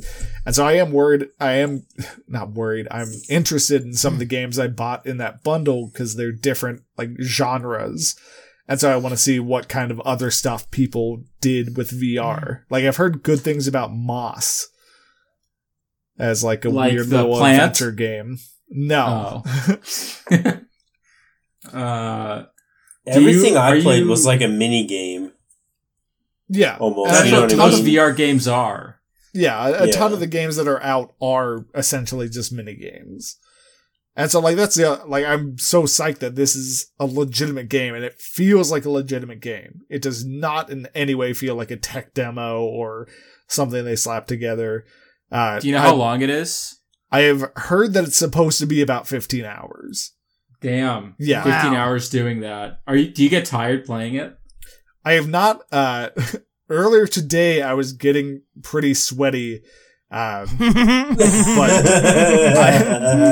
And 0.46 0.56
so 0.56 0.66
I 0.66 0.74
am 0.74 0.92
worried 0.92 1.28
I 1.40 1.54
am 1.54 1.86
not 2.28 2.52
worried. 2.52 2.88
I'm 2.90 3.12
interested 3.30 3.84
in 3.84 3.94
some 3.94 4.14
of 4.14 4.20
the 4.20 4.26
games 4.26 4.58
I 4.58 4.68
bought 4.68 5.06
in 5.06 5.18
that 5.18 5.44
bundle 5.44 5.92
cuz 5.94 6.16
they're 6.16 6.32
different 6.32 6.82
like 6.98 7.12
genres. 7.22 8.16
And 8.68 8.80
so 8.80 8.92
I 8.92 8.98
want 8.98 9.14
to 9.14 9.22
see 9.22 9.40
what 9.40 9.70
kind 9.70 9.92
of 9.92 10.00
other 10.02 10.30
stuff 10.32 10.70
people 10.72 11.24
did 11.40 11.78
with 11.78 11.92
VR. 11.92 12.62
Like 12.70 12.84
I've 12.84 12.98
heard 12.98 13.24
good 13.24 13.40
things 13.42 13.68
about 13.68 13.94
Moss 13.94 14.68
as 16.20 16.44
like 16.44 16.66
a 16.66 16.70
Like 16.70 16.94
weird 16.94 17.08
little 17.10 17.38
plant? 17.38 17.62
adventure 17.62 17.92
game. 17.92 18.40
No. 18.70 19.44
Oh. 19.46 20.58
uh, 21.78 22.46
Everything 23.08 23.54
you- 23.54 23.60
I 23.60 23.82
played 23.82 24.04
you- 24.04 24.08
was 24.10 24.26
like 24.26 24.42
a 24.42 24.48
mini 24.48 24.86
game. 24.86 25.32
yeah. 26.50 26.78
Almost, 26.80 27.12
that's 27.12 27.26
you 27.26 27.32
know 27.32 27.38
a 27.40 27.42
what 27.42 27.52
what 27.54 27.60
I 27.60 27.70
ton 27.72 27.80
of- 27.80 27.86
mean? 27.86 27.96
VR 27.96 28.16
games 28.16 28.48
are. 28.48 29.00
Yeah, 29.34 29.68
a, 29.68 29.84
a 29.84 29.92
ton 29.92 30.14
of 30.14 30.20
the 30.20 30.28
games 30.28 30.56
that 30.56 30.68
are 30.68 30.82
out 30.82 31.14
are 31.22 31.66
essentially 31.76 32.28
just 32.30 32.52
mini 32.52 32.76
games. 32.76 33.38
And 34.16 34.32
so 34.32 34.40
like 34.40 34.56
that's 34.56 34.74
the 34.76 35.00
like 35.06 35.26
I'm 35.26 35.60
so 35.60 35.84
psyched 35.84 36.20
that 36.20 36.36
this 36.36 36.56
is 36.56 36.92
a 37.00 37.06
legitimate 37.06 37.70
game 37.70 37.94
and 37.94 38.04
it 38.04 38.20
feels 38.20 38.72
like 38.72 38.84
a 38.86 38.90
legitimate 38.90 39.42
game. 39.42 39.82
It 39.92 40.02
does 40.02 40.26
not 40.26 40.72
in 40.72 40.88
any 40.96 41.14
way 41.14 41.34
feel 41.34 41.54
like 41.54 41.70
a 41.70 41.78
tech 41.78 42.16
demo 42.16 42.64
or 42.64 43.08
something 43.48 43.86
they 43.86 43.96
slapped 43.96 44.28
together. 44.28 44.86
Uh, 45.32 45.60
Do 45.60 45.68
you 45.68 45.74
know 45.76 45.82
how 45.82 45.94
I, 45.94 45.98
long 45.98 46.22
it 46.24 46.32
is? 46.32 46.80
I 47.12 47.20
have 47.22 47.52
heard 47.58 47.94
that 47.94 48.06
it's 48.06 48.18
supposed 48.18 48.58
to 48.60 48.66
be 48.66 48.82
about 48.82 49.08
15 49.08 49.46
hours. 49.46 50.14
Damn. 50.62 51.16
Yeah. 51.20 51.44
15 51.44 51.74
Wow. 51.74 51.78
hours 51.80 52.10
doing 52.10 52.40
that. 52.42 52.82
Are 52.88 52.96
you 52.96 53.10
do 53.10 53.24
you 53.24 53.30
get 53.30 53.46
tired 53.46 53.86
playing 53.86 54.16
it? 54.16 54.38
I 55.06 55.14
have 55.14 55.28
not 55.28 55.62
uh 55.72 56.10
earlier 56.70 57.08
today 57.08 57.62
I 57.62 57.74
was 57.74 57.94
getting 57.94 58.42
pretty 58.64 58.94
sweaty 58.94 59.64
um 60.10 60.48
I, 60.60 62.18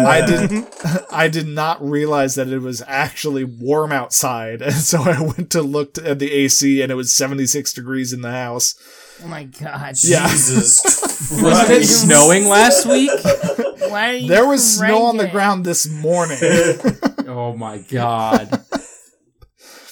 I 0.07 0.25
did 0.25 0.65
I 1.11 1.27
did 1.27 1.47
not 1.47 1.83
realize 1.83 2.35
that 2.35 2.47
it 2.49 2.59
was 2.59 2.83
actually 2.87 3.43
warm 3.43 3.91
outside, 3.91 4.61
and 4.61 4.73
so 4.91 5.01
I 5.03 5.21
went 5.21 5.49
to 5.51 5.61
look 5.61 5.97
at 5.97 6.19
the 6.19 6.31
AC, 6.31 6.81
and 6.81 6.91
it 6.91 6.95
was 6.95 7.13
76 7.13 7.73
degrees 7.73 8.13
in 8.13 8.21
the 8.21 8.31
house. 8.31 8.75
Oh 9.23 9.27
my 9.27 9.43
god. 9.45 9.95
Yeah. 10.03 10.27
Jesus. 10.27 10.83
Wasn't 11.41 11.69
it 11.71 11.85
snowing 11.85 12.47
last 12.47 12.85
week? 12.85 13.09
Why 13.89 14.09
are 14.09 14.13
you 14.13 14.27
There 14.27 14.45
was 14.47 14.77
snow 14.77 15.03
on 15.05 15.17
the 15.17 15.23
cranking? 15.23 15.33
ground 15.33 15.65
this 15.65 15.87
morning. 15.89 16.37
Oh 17.27 17.57
my 17.57 17.79
god. 17.79 18.49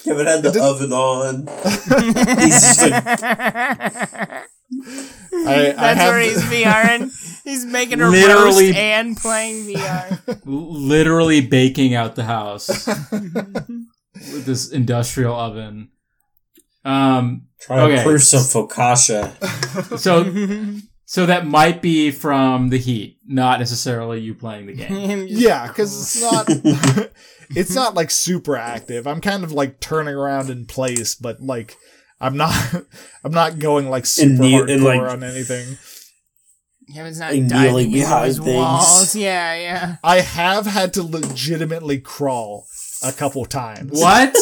Kevin 0.04 0.26
had 0.26 0.42
the 0.44 0.52
didn't- 0.52 0.62
oven 0.62 0.92
on. 0.92 1.46
He's 2.40 2.60
just 2.60 2.80
like, 2.80 2.92
I, 3.04 4.44
I 5.36 5.72
That's 5.72 6.00
have 6.00 6.12
where 6.12 6.20
he's 6.20 6.42
VRing. 6.44 7.40
He's 7.42 7.64
making 7.66 8.00
a 8.00 8.08
Literally- 8.08 8.66
roast 8.68 8.76
and 8.78 9.16
playing 9.16 9.66
VR. 9.66 10.40
Literally 10.44 11.40
baking 11.40 11.94
out 11.96 12.14
the 12.14 12.22
house 12.24 12.68
with 13.10 14.44
this 14.46 14.70
industrial 14.70 15.34
oven. 15.34 15.88
Um 16.84 17.46
trying 17.60 17.80
Okay. 17.92 17.96
to 17.96 18.02
prove 18.02 18.22
some 18.22 18.40
focaccia. 18.42 19.32
so 19.98 20.80
so 21.06 21.26
that 21.26 21.46
might 21.46 21.80
be 21.82 22.10
from 22.10 22.68
the 22.70 22.78
heat, 22.78 23.18
not 23.26 23.58
necessarily 23.58 24.20
you 24.20 24.34
playing 24.34 24.66
the 24.66 24.74
game. 24.74 25.26
Yeah, 25.30 25.66
because 25.68 25.92
it's 25.92 26.22
not 26.22 26.48
it's 27.50 27.74
not 27.74 27.94
like 27.94 28.10
super 28.10 28.56
active. 28.56 29.06
I'm 29.06 29.20
kind 29.20 29.44
of 29.44 29.52
like 29.52 29.80
turning 29.80 30.14
around 30.14 30.50
in 30.50 30.66
place, 30.66 31.14
but 31.14 31.40
like 31.40 31.76
I'm 32.20 32.36
not 32.36 32.54
I'm 33.24 33.32
not 33.32 33.58
going 33.58 33.88
like 33.88 34.06
super 34.06 34.42
knee- 34.42 34.52
hardcore 34.60 34.82
like- 34.82 35.00
on 35.12 35.22
anything. 35.24 35.78
Kevin's 36.94 37.18
not 37.18 37.32
Like 37.32 37.48
diving 37.48 37.66
kneeling 37.66 37.92
behind 37.92 38.34
things. 38.34 38.46
walls. 38.46 39.16
Yeah, 39.16 39.54
yeah. 39.54 39.96
I 40.04 40.20
have 40.20 40.66
had 40.66 40.92
to 40.94 41.02
legitimately 41.02 42.00
crawl 42.00 42.66
a 43.02 43.10
couple 43.10 43.46
times. 43.46 43.98
What? 43.98 44.36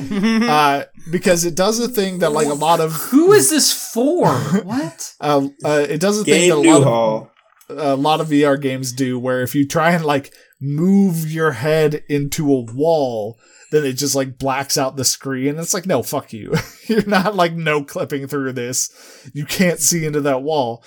uh, 0.00 0.84
because 1.12 1.44
it 1.44 1.54
does 1.54 1.78
a 1.78 1.88
thing 1.88 2.18
that 2.18 2.32
like 2.32 2.48
a 2.48 2.54
lot 2.54 2.80
of 2.80 2.92
Who 3.10 3.32
is 3.32 3.50
this 3.50 3.72
for? 3.92 4.28
What? 4.64 5.14
uh, 5.20 5.48
uh, 5.64 5.86
it 5.88 6.00
does 6.00 6.18
a 6.18 6.24
thing 6.24 6.48
that 6.48 6.56
a 6.56 6.78
lot, 6.78 7.28
of, 7.68 7.78
a 7.78 7.94
lot 7.94 8.20
of 8.20 8.28
VR 8.28 8.60
games 8.60 8.92
do, 8.92 9.18
where 9.18 9.42
if 9.42 9.54
you 9.54 9.68
try 9.68 9.92
and 9.92 10.04
like 10.04 10.32
move 10.60 11.30
your 11.30 11.52
head 11.52 12.02
into 12.08 12.50
a 12.52 12.62
wall, 12.62 13.38
then 13.70 13.84
it 13.84 13.94
just 13.94 14.14
like 14.14 14.38
blacks 14.38 14.78
out 14.78 14.96
the 14.96 15.04
screen. 15.04 15.58
It's 15.58 15.74
like 15.74 15.86
no, 15.86 16.02
fuck 16.02 16.32
you. 16.32 16.54
You're 16.86 17.06
not 17.06 17.36
like 17.36 17.52
no 17.52 17.84
clipping 17.84 18.26
through 18.26 18.54
this. 18.54 18.90
You 19.34 19.44
can't 19.44 19.80
see 19.80 20.06
into 20.06 20.22
that 20.22 20.42
wall. 20.42 20.82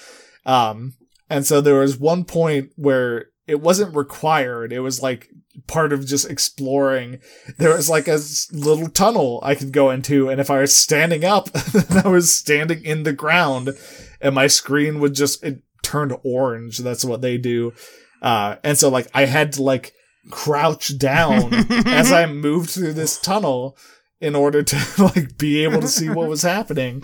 Um, 0.46 0.96
and 1.30 1.46
so 1.46 1.62
there 1.62 1.80
was 1.80 1.98
one 1.98 2.26
point 2.26 2.72
where 2.76 3.28
it 3.48 3.62
wasn't 3.62 3.96
required. 3.96 4.74
It 4.74 4.80
was 4.80 5.02
like 5.02 5.30
part 5.68 5.94
of 5.94 6.06
just 6.06 6.30
exploring. 6.30 7.20
There 7.58 7.76
was 7.76 7.90
like 7.90 8.08
a 8.08 8.20
little 8.52 8.90
tunnel 8.90 9.40
I 9.44 9.56
could 9.56 9.72
go 9.72 9.92
into, 9.92 10.30
and 10.30 10.42
if 10.42 10.50
I 10.50 10.60
was 10.62 10.76
standing 10.76 11.24
up, 11.24 11.52
then 11.52 12.06
I 12.06 12.08
was 12.08 12.38
standing 12.38 12.84
in 12.84 13.04
the 13.04 13.14
ground, 13.14 13.78
and 14.22 14.36
my 14.36 14.48
screen 14.48 15.00
would 15.00 15.14
just 15.14 15.44
it 15.44 15.62
turned 15.84 16.16
orange. 16.24 16.80
That's 16.80 17.06
what 17.06 17.22
they 17.22 17.38
do. 17.38 17.74
Uh, 18.22 18.56
and 18.64 18.78
so 18.78 18.90
like 18.90 19.08
I 19.14 19.26
had 19.26 19.54
to 19.54 19.64
like 19.64 19.94
crouch 20.32 20.98
down 20.98 21.54
as 21.86 22.12
I 22.12 22.26
moved 22.26 22.72
through 22.72 22.94
this 22.94 23.20
tunnel 23.20 23.78
in 24.20 24.36
order 24.36 24.64
to 24.64 24.86
like 24.98 25.38
be 25.38 25.64
able 25.64 25.82
to 25.82 25.88
see 25.88 26.10
what 26.10 26.28
was 26.28 26.42
happening. 26.42 27.04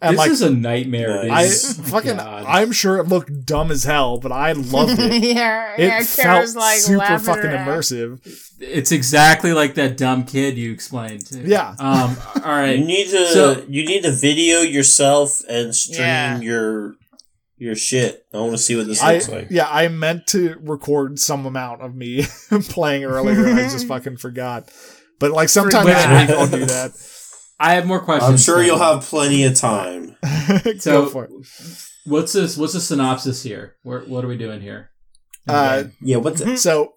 And 0.00 0.12
this 0.12 0.18
like 0.18 0.30
is 0.30 0.42
a 0.42 0.50
nightmare. 0.50 1.22
dude. 1.22 1.30
I 1.30 1.48
fucking, 1.84 2.16
God. 2.18 2.44
I'm 2.46 2.70
sure 2.72 2.98
it 2.98 3.04
looked 3.08 3.46
dumb 3.46 3.70
as 3.70 3.84
hell, 3.84 4.18
but 4.18 4.30
I 4.30 4.52
loved 4.52 4.98
it. 4.98 5.22
yeah, 5.36 5.74
It 5.78 5.86
yeah, 5.88 6.02
felt 6.02 6.54
like 6.54 6.78
super 6.80 7.18
fucking 7.18 7.46
ass. 7.50 7.66
immersive. 7.66 8.20
it's 8.60 8.92
exactly 8.92 9.52
like 9.54 9.74
that 9.76 9.96
dumb 9.96 10.24
kid 10.24 10.58
you 10.58 10.70
explained. 10.70 11.24
To. 11.28 11.40
Yeah. 11.40 11.74
Um. 11.78 12.16
All 12.36 12.42
right. 12.52 12.78
You 12.78 12.84
need 12.84 13.08
to 13.10 13.26
So- 13.28 13.64
you 13.68 13.86
need 13.86 14.02
to 14.02 14.12
video 14.12 14.60
yourself 14.60 15.40
and 15.48 15.74
stream 15.74 16.00
Yeah. 16.00 16.40
your 16.40 16.94
your 17.56 17.74
shit. 17.74 18.26
I 18.34 18.38
want 18.40 18.52
to 18.52 18.58
see 18.58 18.76
what 18.76 18.86
this 18.86 19.02
I 19.02 19.14
looks 19.14 19.30
like. 19.30 19.46
yeah, 19.50 19.66
I 19.70 19.88
meant 19.88 20.26
to 20.28 20.56
record 20.60 21.18
some 21.18 21.46
amount 21.46 21.80
of 21.80 21.94
me 21.94 22.24
playing 22.68 23.04
earlier 23.04 23.46
and 23.46 23.58
I 23.58 23.62
just 23.62 23.88
fucking 23.88 24.18
forgot. 24.18 24.70
But 25.18 25.30
like 25.30 25.48
sometimes 25.48 25.86
Wait, 25.86 25.94
this 25.94 26.06
wait, 26.06 26.30
I'll 26.36 26.46
do 26.48 26.66
that. 26.66 26.90
I 27.58 27.74
have 27.74 27.86
more 27.86 28.00
questions. 28.00 28.30
I'm 28.30 28.36
sure 28.38 28.62
you'll 28.62 28.78
have 28.78 29.02
plenty 29.02 29.44
of 29.44 29.54
time. 29.54 30.16
Go 30.64 30.72
So- 30.78 31.06
for 31.06 31.24
it. 31.24 31.30
What's 32.04 32.32
this? 32.32 32.56
What's 32.56 32.74
the 32.74 32.80
synopsis 32.80 33.42
here? 33.42 33.74
Where, 33.82 34.00
what 34.00 34.24
are 34.24 34.28
we 34.28 34.36
doing 34.36 34.60
here? 34.60 34.90
Uh, 35.48 35.84
Yeah, 36.00 36.18
what's 36.18 36.40
it? 36.40 36.56
so 36.58 36.92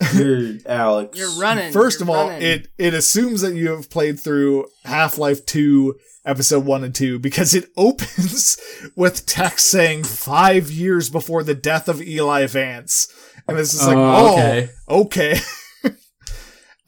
You're 0.14 0.58
Alyx. 0.68 1.16
You're 1.16 1.40
running. 1.40 1.72
First 1.72 2.00
you're 2.00 2.04
of 2.08 2.10
all, 2.10 2.28
running. 2.28 2.42
it 2.46 2.68
it 2.78 2.94
assumes 2.94 3.40
that 3.40 3.54
you 3.54 3.70
have 3.70 3.88
played 3.90 4.20
through 4.20 4.66
Half 4.84 5.16
Life 5.18 5.44
Two, 5.46 5.96
Episode 6.24 6.64
One 6.66 6.84
and 6.84 6.94
Two, 6.94 7.18
because 7.18 7.54
it 7.54 7.70
opens 7.76 8.56
with 8.94 9.24
text 9.26 9.66
saying 9.68 10.04
five 10.04 10.70
years 10.70 11.08
before 11.10 11.42
the 11.42 11.54
death 11.54 11.88
of 11.88 12.00
Eli 12.02 12.46
Vance, 12.46 13.08
and 13.48 13.56
this 13.58 13.72
is 13.74 13.86
like, 13.86 13.96
Oh, 13.96 14.36
oh, 14.86 15.04
okay. 15.06 15.38
okay. 15.86 15.92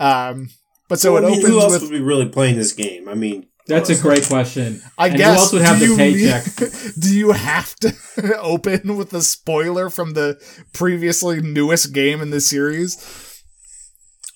um, 0.00 0.50
but 0.88 0.98
so 1.00 1.14
Well, 1.14 1.22
it 1.24 1.26
I 1.26 1.30
mean, 1.30 1.38
opens 1.40 1.52
who 1.52 1.60
else 1.60 1.72
with, 1.74 1.82
would 1.82 1.90
be 1.90 2.00
really 2.00 2.28
playing 2.28 2.56
this 2.56 2.72
game? 2.72 3.08
I 3.08 3.14
mean, 3.14 3.46
That's 3.66 3.90
a 3.90 4.00
great 4.00 4.24
question. 4.26 4.80
I 4.96 5.08
And 5.08 5.16
guess. 5.18 5.26
who 5.34 5.40
else 5.40 5.52
would 5.52 5.62
have 5.62 5.78
do 5.78 5.96
the 5.96 6.04
you 6.04 6.28
paycheck? 6.32 6.94
do 6.98 7.14
you 7.14 7.32
have 7.32 7.74
to 7.76 7.94
open 8.40 8.96
with 8.96 9.12
a 9.12 9.22
spoiler 9.22 9.90
from 9.90 10.14
the 10.14 10.40
previously 10.72 11.40
newest 11.42 11.92
game 11.92 12.20
in 12.20 12.30
the 12.30 12.40
series? 12.40 12.96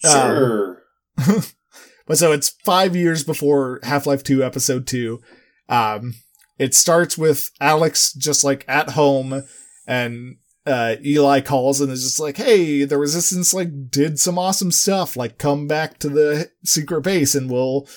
Um, 0.05 0.13
sure. 0.13 0.83
But 2.05 2.19
so 2.19 2.33
it's 2.33 2.51
five 2.65 2.97
years 2.97 3.23
before 3.23 3.79
Half 3.85 4.07
Life 4.07 4.25
2 4.25 4.43
Episode 4.43 4.89
2. 4.89 5.21
Um, 5.69 6.15
it 6.59 6.75
starts 6.75 7.17
with 7.17 7.51
Alyx 7.61 8.17
just 8.19 8.43
like 8.43 8.65
at 8.67 8.91
home, 8.91 9.45
and 9.87 10.37
uh, 10.67 10.97
Eli 11.05 11.41
calls 11.41 11.81
and 11.81 11.91
is 11.91 12.03
just 12.03 12.21
like, 12.21 12.37
hey, 12.37 12.85
the 12.85 12.99
Resistance 12.99 13.53
like 13.53 13.91
did 13.91 14.19
some 14.19 14.39
awesome 14.39 14.71
stuff. 14.71 15.17
Like, 15.17 15.39
come 15.39 15.67
back 15.67 15.99
to 15.99 16.09
the 16.09 16.51
secret 16.65 17.03
base 17.03 17.35
and 17.35 17.51
we'll 17.51 17.89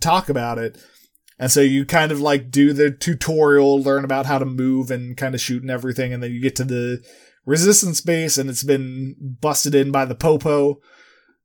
talk 0.00 0.28
about 0.28 0.58
it. 0.58 0.78
And 1.38 1.50
so 1.50 1.60
you 1.60 1.86
kind 1.86 2.10
of 2.10 2.20
like 2.20 2.50
do 2.50 2.72
the 2.72 2.90
tutorial, 2.90 3.80
learn 3.80 4.04
about 4.04 4.26
how 4.26 4.38
to 4.38 4.44
move 4.44 4.90
and 4.90 5.16
kind 5.16 5.34
of 5.34 5.40
shoot 5.40 5.62
and 5.62 5.70
everything, 5.70 6.12
and 6.12 6.22
then 6.22 6.32
you 6.32 6.40
get 6.40 6.56
to 6.56 6.64
the 6.64 7.04
Resistance 7.46 8.02
base 8.02 8.36
and 8.36 8.50
it's 8.50 8.64
been 8.64 9.16
busted 9.40 9.74
in 9.74 9.90
by 9.90 10.04
the 10.04 10.14
Popo. 10.14 10.80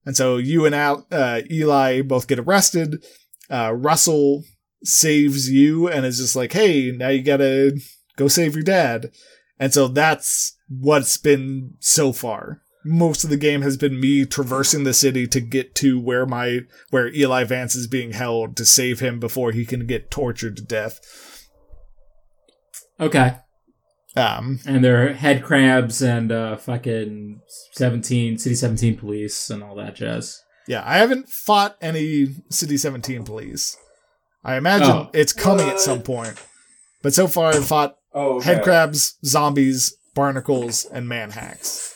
And 0.06 0.18
so 0.18 0.36
you 0.36 0.66
and 0.66 0.76
Al, 0.76 1.08
uh, 1.12 1.42
Eli 1.50 2.02
both 2.02 2.28
get 2.28 2.40
arrested. 2.40 3.06
Uh, 3.50 3.72
Russell 3.74 4.44
saves 4.84 5.50
you 5.50 5.88
and 5.88 6.06
is 6.06 6.18
just 6.18 6.36
like, 6.36 6.52
hey, 6.52 6.92
now 6.92 7.08
you 7.08 7.24
gotta 7.24 7.80
go 8.18 8.28
save 8.28 8.54
your 8.54 8.64
dad. 8.64 9.12
And 9.64 9.74
so 9.74 9.88
that's 9.88 10.58
what's 10.68 11.16
been 11.16 11.76
so 11.80 12.12
far. 12.12 12.62
Most 12.84 13.24
of 13.24 13.30
the 13.30 13.38
game 13.38 13.62
has 13.62 13.78
been 13.78 13.98
me 13.98 14.26
traversing 14.26 14.84
the 14.84 14.94
city 14.94 15.26
to 15.28 15.40
get 15.40 15.74
to 15.76 15.98
where 16.02 16.26
my 16.26 16.62
where 16.90 17.08
Eli 17.14 17.46
Vance 17.46 17.74
is 17.74 17.88
being 17.88 18.12
held 18.12 18.58
to 18.58 18.66
save 18.66 19.00
him 19.00 19.22
before 19.22 19.52
he 19.54 19.66
can 19.66 19.88
get 19.88 20.12
tortured 20.12 20.58
to 20.58 20.64
death. 20.64 21.00
Okay. 23.00 23.38
Um, 24.18 24.60
And 24.66 24.84
there 24.84 25.08
are 25.08 25.14
head 25.14 25.44
crabs 25.44 26.02
and 26.02 26.30
uh, 26.32 26.58
fucking 26.58 27.40
seventeen 27.72 28.38
city 28.38 28.56
seventeen 28.56 28.98
police 28.98 29.50
and 29.50 29.64
all 29.64 29.76
that 29.76 29.96
jazz. 29.96 30.42
yeah, 30.68 30.84
I 30.86 30.98
haven't 30.98 31.30
fought 31.30 31.78
any 31.82 32.28
City 32.50 32.76
17 32.78 33.24
police. 33.24 33.76
I 34.44 34.56
imagine 34.58 34.88
Oh. 34.92 35.10
it's 35.14 35.32
coming 35.34 35.70
at 35.70 35.80
some 35.80 36.02
point. 36.02 36.36
But 37.02 37.14
so 37.14 37.28
far 37.28 37.52
I've 37.54 37.66
fought 37.66 37.96
Oh, 38.14 38.40
head 38.42 38.64
crabs, 38.64 39.18
zombies, 39.26 39.96
barnacles, 40.16 40.86
and 40.86 41.08
man 41.08 41.32
hacks. 41.32 41.90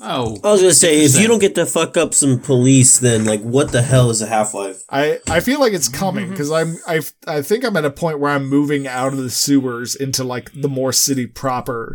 Oh, 0.00 0.38
I 0.44 0.52
was 0.52 0.60
gonna 0.60 0.72
say, 0.74 1.04
if 1.04 1.18
you 1.18 1.26
don't 1.26 1.40
get 1.40 1.56
to 1.56 1.66
fuck 1.66 1.96
up 1.96 2.14
some 2.14 2.38
police, 2.38 2.98
then 3.00 3.24
like, 3.24 3.40
what 3.40 3.72
the 3.72 3.82
hell 3.82 4.10
is 4.10 4.22
a 4.22 4.26
Half 4.26 4.54
Life? 4.54 4.82
I, 4.88 5.18
I 5.28 5.40
feel 5.40 5.58
like 5.58 5.72
it's 5.72 5.88
coming 5.88 6.26
mhm. 6.28 6.30
because 6.30 6.52
I'm 6.52 6.76
I 6.86 7.00
I 7.26 7.42
think 7.42 7.64
I'm 7.64 7.76
at 7.76 7.84
a 7.84 7.90
point 7.90 8.20
where 8.20 8.30
I'm 8.30 8.48
moving 8.48 8.86
out 8.86 9.12
of 9.12 9.18
the 9.18 9.30
sewers 9.30 9.96
into 9.96 10.22
like 10.22 10.52
the 10.52 10.68
more 10.68 10.92
city 10.92 11.26
proper, 11.26 11.94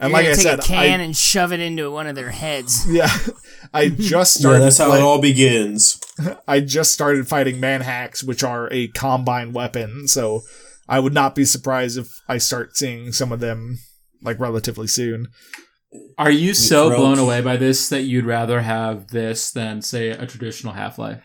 and 0.00 0.10
You're 0.10 0.10
like 0.10 0.24
gonna 0.24 0.32
I 0.32 0.34
take 0.34 0.42
said, 0.42 0.58
a 0.58 0.62
can 0.62 1.00
I, 1.00 1.04
and 1.04 1.16
shove 1.16 1.52
it 1.52 1.60
into 1.60 1.88
one 1.88 2.08
of 2.08 2.16
their 2.16 2.30
heads. 2.32 2.84
yeah, 2.90 3.16
I 3.72 3.88
just 3.96 4.10
Yeah, 4.10 4.24
started. 4.24 4.60
that's 4.62 4.78
how 4.78 4.88
fight- 4.90 4.98
it 4.98 5.02
all 5.02 5.20
begins. 5.20 6.00
I 6.48 6.58
just 6.58 6.90
started 6.90 7.28
fighting 7.28 7.60
man 7.60 7.80
hacks, 7.82 8.24
which 8.24 8.42
are 8.42 8.68
a 8.72 8.88
combine 8.88 9.52
weapon. 9.52 10.08
So 10.08 10.42
I 10.88 11.00
would 11.00 11.12
not 11.14 11.34
be 11.34 11.44
surprised 11.44 11.98
if 11.98 12.08
I 12.28 12.38
start 12.38 12.76
seeing 12.76 13.12
some 13.12 13.32
of 13.32 13.40
them 13.40 13.78
like 14.22 14.38
relatively 14.40 14.86
soon. 14.86 15.28
are 16.18 16.30
you 16.30 16.52
so 16.54 16.88
throat. 16.88 16.96
blown 16.98 17.18
away 17.18 17.40
by 17.40 17.56
this 17.56 17.88
that 17.88 18.02
you'd 18.02 18.24
rather 18.26 18.60
have 18.60 19.08
this 19.08 19.50
than 19.50 19.82
say 19.82 20.10
a 20.10 20.26
traditional 20.26 20.72
Half 20.74 20.98
Life? 20.98 21.22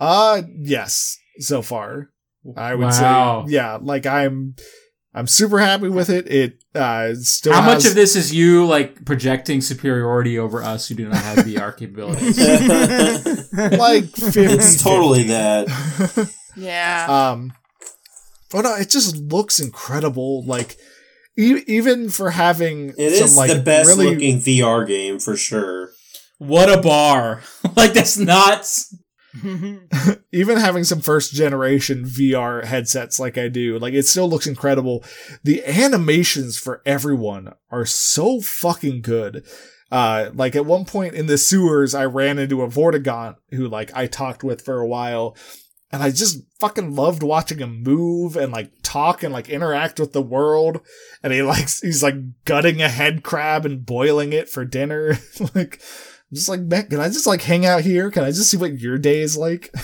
Uh 0.00 0.42
yes, 0.58 1.16
so 1.38 1.62
far. 1.62 2.10
I 2.56 2.74
would 2.74 2.84
Wow. 2.86 3.44
say 3.46 3.52
yeah, 3.52 3.78
like 3.80 4.06
I'm 4.06 4.54
I'm 5.14 5.26
super 5.28 5.58
happy 5.60 5.88
with 5.88 6.10
it. 6.10 6.26
It 6.30 6.64
uh 6.74 7.14
still 7.14 7.52
How 7.52 7.62
much 7.64 7.84
of 7.86 7.94
this 7.94 8.16
is 8.16 8.34
you 8.34 8.66
like 8.66 9.04
projecting 9.04 9.60
superiority 9.60 10.38
over 10.38 10.62
us 10.62 10.88
who 10.88 10.94
do 10.96 11.08
not 11.08 11.16
have 11.22 11.38
VR 11.46 11.76
capabilities? 11.78 12.38
like 13.78 14.06
50 14.06 14.40
it's 14.42 14.82
totally 14.82 15.24
that. 15.24 16.30
Yeah. 16.56 17.06
Um, 17.32 17.52
but 18.54 18.62
no, 18.62 18.74
it 18.76 18.88
just 18.88 19.16
looks 19.16 19.58
incredible. 19.60 20.44
Like, 20.46 20.76
e- 21.36 21.64
even 21.66 22.08
for 22.08 22.30
having 22.30 22.94
It 22.96 23.16
some 23.16 23.24
is 23.24 23.36
like 23.36 23.50
the 23.50 23.58
best 23.60 23.88
really, 23.88 24.10
looking 24.10 24.38
VR 24.38 24.86
game 24.86 25.18
for 25.18 25.36
sure. 25.36 25.90
what 26.38 26.70
a 26.72 26.80
bar! 26.80 27.42
like 27.76 27.92
that's 27.92 28.16
nuts. 28.16 28.96
even 30.32 30.56
having 30.58 30.84
some 30.84 31.00
first 31.00 31.32
generation 31.32 32.04
VR 32.04 32.64
headsets 32.64 33.18
like 33.18 33.36
I 33.36 33.48
do, 33.48 33.78
like 33.80 33.92
it 33.92 34.06
still 34.06 34.30
looks 34.30 34.46
incredible. 34.46 35.02
The 35.42 35.64
animations 35.66 36.56
for 36.56 36.80
everyone 36.86 37.52
are 37.70 37.84
so 37.86 38.40
fucking 38.40 39.02
good. 39.02 39.44
Uh, 39.90 40.30
like 40.34 40.54
at 40.56 40.66
one 40.66 40.84
point 40.84 41.14
in 41.14 41.26
the 41.26 41.36
sewers, 41.38 41.94
I 41.94 42.04
ran 42.04 42.38
into 42.38 42.62
a 42.62 42.68
Vortigaunt 42.68 43.36
who 43.50 43.66
like 43.68 43.90
I 43.94 44.06
talked 44.06 44.44
with 44.44 44.62
for 44.62 44.78
a 44.80 44.86
while. 44.86 45.36
And 45.94 46.02
I 46.02 46.10
just 46.10 46.42
fucking 46.58 46.96
loved 46.96 47.22
watching 47.22 47.58
him 47.58 47.84
move 47.84 48.36
and 48.36 48.52
like 48.52 48.72
talk 48.82 49.22
and 49.22 49.32
like 49.32 49.48
interact 49.48 50.00
with 50.00 50.12
the 50.12 50.20
world. 50.20 50.80
And 51.22 51.32
he 51.32 51.40
likes, 51.40 51.80
he's 51.82 52.02
like 52.02 52.16
gutting 52.44 52.82
a 52.82 52.88
head 52.88 53.22
crab 53.22 53.64
and 53.64 53.86
boiling 53.86 54.32
it 54.32 54.48
for 54.48 54.64
dinner. 54.64 55.10
like, 55.54 55.80
I'm 56.30 56.34
just 56.34 56.48
like, 56.48 56.62
man, 56.62 56.88
can 56.88 56.98
I 56.98 57.06
just 57.06 57.28
like 57.28 57.42
hang 57.42 57.64
out 57.64 57.82
here? 57.82 58.10
Can 58.10 58.24
I 58.24 58.32
just 58.32 58.50
see 58.50 58.56
what 58.56 58.80
your 58.80 58.98
day 58.98 59.20
is 59.20 59.36
like? 59.36 59.72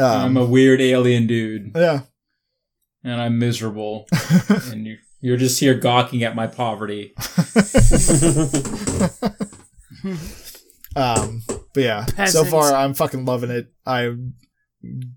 I'm 0.00 0.36
um, 0.36 0.38
a 0.38 0.44
weird 0.44 0.80
alien 0.80 1.28
dude, 1.28 1.70
yeah. 1.76 2.00
and 3.04 3.20
I'm 3.20 3.38
miserable, 3.38 4.06
and 4.72 4.84
you, 4.84 4.96
you're 5.20 5.36
just 5.36 5.60
here 5.60 5.74
gawking 5.74 6.24
at 6.24 6.34
my 6.34 6.48
poverty. 6.48 7.14
Um, 10.96 11.42
but 11.74 11.82
yeah, 11.82 12.06
so 12.26 12.44
far 12.44 12.72
I'm 12.72 12.94
fucking 12.94 13.24
loving 13.24 13.50
it. 13.50 13.66
I'm 13.86 14.34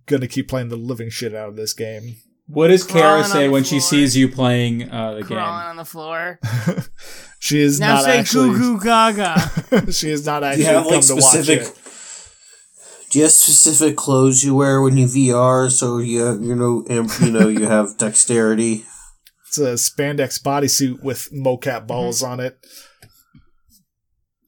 gonna 0.05 0.27
keep 0.27 0.47
playing 0.49 0.69
the 0.69 0.75
living 0.77 1.09
shit 1.09 1.35
out 1.35 1.49
of 1.49 1.55
this 1.55 1.73
game. 1.73 2.15
What 2.47 2.69
does 2.69 2.83
Crawling 2.83 3.01
Kara 3.03 3.17
on 3.19 3.25
say 3.25 3.45
the 3.47 3.51
when 3.51 3.63
she 3.65 3.79
floor. 3.79 3.89
sees 3.89 4.15
you 4.15 4.29
playing 4.31 4.89
uh, 4.89 5.15
the 5.15 5.23
Crawling 5.23 5.43
game? 5.43 5.69
on 5.69 5.75
the 5.75 5.83
floor. 5.85 6.39
she 7.39 7.59
is 7.59 7.79
Now 7.79 7.95
not 7.95 8.03
say 8.05 8.19
actually. 8.19 8.49
goo 8.57 8.77
goo 8.77 8.83
gaga. 8.83 9.91
she 9.91 10.09
is 10.09 10.25
not 10.25 10.39
Do 10.39 10.45
actually 10.45 10.63
you 10.63 10.67
have 10.71 10.83
come 10.83 10.91
like 10.93 11.05
to 11.07 11.15
watch 11.15 11.23
specific? 11.25 11.67
it. 11.67 11.73
Do 13.11 13.19
you 13.19 13.23
have 13.25 13.31
specific 13.33 13.95
clothes 13.97 14.43
you 14.43 14.55
wear 14.55 14.81
when 14.81 14.97
you 14.97 15.07
VR 15.07 15.69
so 15.69 15.97
you 15.97 16.21
have, 16.21 16.41
you 16.41 16.55
know 16.55 16.85
im- 16.89 17.07
you 17.21 17.31
know 17.31 17.47
you 17.49 17.65
have 17.65 17.97
dexterity? 17.97 18.85
It's 19.47 19.57
a 19.57 19.73
spandex 19.73 20.41
bodysuit 20.41 21.03
with 21.03 21.29
mocap 21.33 21.85
balls 21.87 22.21
Mm-hmm. 22.21 22.31
on 22.31 22.39
it. 22.41 22.57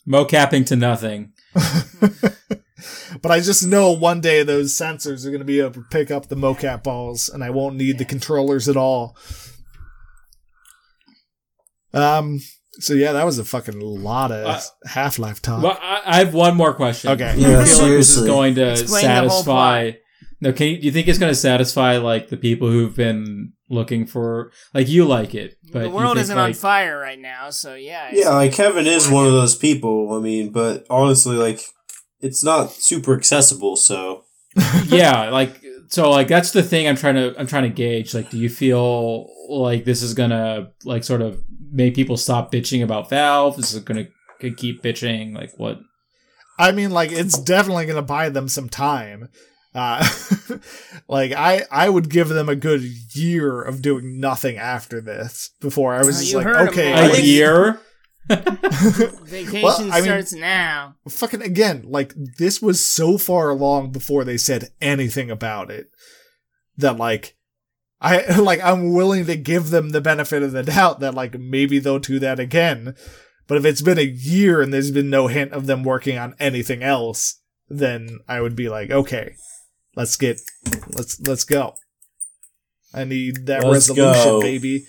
Mocapping 0.09 0.65
to 0.67 0.75
nothing. 0.75 1.33
but 3.21 3.31
I 3.31 3.39
just 3.41 3.65
know 3.65 3.91
one 3.91 4.21
day 4.21 4.43
those 4.43 4.73
sensors 4.73 5.25
are 5.25 5.29
going 5.29 5.39
to 5.39 5.45
be 5.45 5.59
able 5.59 5.73
to 5.73 5.85
pick 5.91 6.09
up 6.09 6.27
the 6.27 6.35
mocap 6.35 6.83
balls, 6.83 7.29
and 7.29 7.43
I 7.43 7.49
won't 7.49 7.75
need 7.75 7.97
the 7.97 8.05
controllers 8.05 8.67
at 8.67 8.77
all. 8.77 9.15
Um. 11.93 12.39
So 12.81 12.93
yeah, 12.93 13.11
that 13.11 13.25
was 13.25 13.37
a 13.39 13.43
fucking 13.43 13.79
lot 13.79 14.31
of 14.31 14.45
Uh, 14.45 14.61
Half 14.85 15.19
Life 15.19 15.41
talk. 15.41 15.61
Well, 15.61 15.77
I, 15.81 16.01
I 16.05 16.15
have 16.19 16.33
one 16.33 16.55
more 16.55 16.73
question. 16.73 17.11
Okay. 17.11 17.29
I 17.31 17.33
Yeah, 17.33 17.65
feel 17.65 17.77
like 17.79 17.91
this 17.91 18.15
is 18.15 18.25
going 18.25 18.55
to 18.55 18.71
Explain 18.71 19.03
the 19.03 19.19
whole 19.29 19.29
satisfy 19.29 19.91
No, 20.41 20.53
can 20.53 20.67
you, 20.67 20.77
do 20.79 20.85
you 20.85 20.91
think 20.91 21.07
it's 21.07 21.19
going 21.19 21.31
to 21.31 21.39
satisfy 21.39 21.97
like 21.97 22.29
the 22.29 22.37
people 22.37 22.69
who've 22.69 22.95
been 22.95 23.53
looking 23.69 24.05
for 24.05 24.51
like 24.73 24.87
you 24.87 25.05
like 25.05 25.35
it, 25.35 25.57
but 25.71 25.83
the 25.83 25.89
world 25.89 26.15
think, 26.15 26.23
isn't 26.23 26.37
on 26.37 26.53
fire 26.53 26.97
right 26.97 27.19
now, 27.19 27.49
so 27.49 27.75
yeah. 27.75 28.09
Yeah, 28.13 28.29
like 28.29 28.53
Kevin 28.53 28.87
is 28.87 29.09
one 29.09 29.25
of 29.25 29.33
those 29.33 29.55
people. 29.55 30.13
I 30.13 30.19
mean, 30.19 30.51
but 30.51 30.85
honestly, 30.89 31.35
like 31.35 31.61
it's 32.21 32.43
not 32.43 32.71
super 32.71 33.15
accessible. 33.15 33.75
So 33.75 34.23
yeah, 34.85 35.29
like 35.29 35.61
so 35.89 36.09
like 36.09 36.27
that's 36.27 36.51
the 36.51 36.63
thing 36.63 36.87
I'm 36.87 36.95
trying 36.95 37.15
to 37.15 37.35
I'm 37.37 37.47
trying 37.47 37.63
to 37.63 37.69
gauge. 37.69 38.13
Like, 38.13 38.29
do 38.29 38.37
you 38.37 38.49
feel 38.49 39.29
like 39.49 39.83
this 39.83 40.01
is 40.01 40.13
gonna 40.13 40.71
like 40.85 41.03
sort 41.03 41.21
of 41.21 41.43
make 41.71 41.95
people 41.95 42.15
stop 42.17 42.51
bitching 42.51 42.83
about 42.83 43.09
Valve? 43.09 43.59
Is 43.59 43.75
it 43.75 43.85
gonna 43.85 44.07
c- 44.41 44.53
keep 44.53 44.81
bitching? 44.81 45.35
Like 45.35 45.51
what? 45.57 45.79
I 46.59 46.73
mean, 46.73 46.91
like 46.91 47.11
it's 47.11 47.39
definitely 47.39 47.85
going 47.85 47.95
to 47.95 48.01
buy 48.01 48.27
them 48.27 48.49
some 48.49 48.67
time. 48.67 49.29
Uh, 49.75 50.03
like 51.07 51.31
I, 51.31 51.63
I 51.71 51.89
would 51.89 52.09
give 52.09 52.29
them 52.29 52.49
a 52.49 52.55
good 52.55 52.81
year 53.13 53.61
of 53.61 53.81
doing 53.81 54.19
nothing 54.19 54.57
after 54.57 54.99
this 54.99 55.51
before 55.61 55.93
I 55.93 55.99
was 55.99 56.17
Oh, 56.17 56.21
just 56.21 56.33
like, 56.33 56.47
okay, 56.69 56.91
a 56.91 56.95
A 56.95 57.13
I 57.13 57.17
year? 57.17 57.79
Vacation 58.29 59.61
Well, 59.63 59.77
I 59.91 59.95
mean- 59.95 60.03
starts 60.03 60.33
now. 60.33 60.95
fucking 61.07 61.41
again, 61.41 61.83
like 61.87 62.13
this 62.37 62.61
was 62.61 62.85
so 62.85 63.17
far 63.17 63.49
along 63.49 63.91
before 63.91 64.23
they 64.23 64.37
said 64.37 64.69
anything 64.81 65.29
about 65.31 65.69
it 65.71 65.87
that 66.77 66.97
like 66.97 67.35
I 68.01 68.25
like 68.39 68.61
I'm 68.63 68.93
willing 68.93 69.25
to 69.27 69.35
give 69.35 69.69
them 69.69 69.89
the 69.89 70.01
benefit 70.01 70.43
of 70.43 70.51
the 70.51 70.63
doubt 70.63 70.99
that 71.01 71.13
like 71.13 71.39
maybe 71.39 71.79
they'll 71.79 71.99
do 71.99 72.19
that 72.19 72.39
again. 72.39 72.95
But 73.47 73.57
if 73.57 73.65
it's 73.65 73.81
been 73.81 73.97
a 73.97 74.03
year 74.03 74.61
and 74.61 74.71
there's 74.71 74.91
been 74.91 75.09
no 75.09 75.27
hint 75.27 75.53
of 75.53 75.65
them 75.65 75.83
working 75.83 76.17
on 76.19 76.35
anything 76.39 76.83
else, 76.83 77.41
then 77.67 78.19
I 78.27 78.41
would 78.41 78.55
be 78.55 78.69
like, 78.69 78.91
okay, 78.91 79.33
let's 79.95 80.15
get 80.15 80.39
let's 80.89 81.19
let's 81.21 81.43
go. 81.43 81.75
I 82.93 83.03
need 83.03 83.45
that 83.45 83.63
Let's 83.63 83.89
resolution, 83.89 84.23
go. 84.23 84.41
baby. 84.41 84.85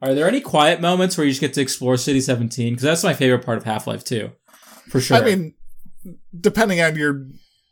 Are 0.00 0.14
there 0.14 0.28
any 0.28 0.40
quiet 0.40 0.80
moments 0.80 1.16
where 1.16 1.24
you 1.26 1.30
just 1.32 1.40
get 1.40 1.54
to 1.54 1.60
explore 1.60 1.96
City 1.96 2.20
17? 2.20 2.74
Because 2.74 2.82
that's 2.82 3.04
my 3.04 3.14
favorite 3.14 3.44
part 3.44 3.58
of 3.58 3.64
Half 3.64 3.86
Life 3.86 4.04
2. 4.04 4.30
For 4.88 5.00
sure. 5.00 5.16
I 5.16 5.20
mean, 5.22 5.54
depending 6.38 6.80
on 6.80 6.96
your 6.96 7.26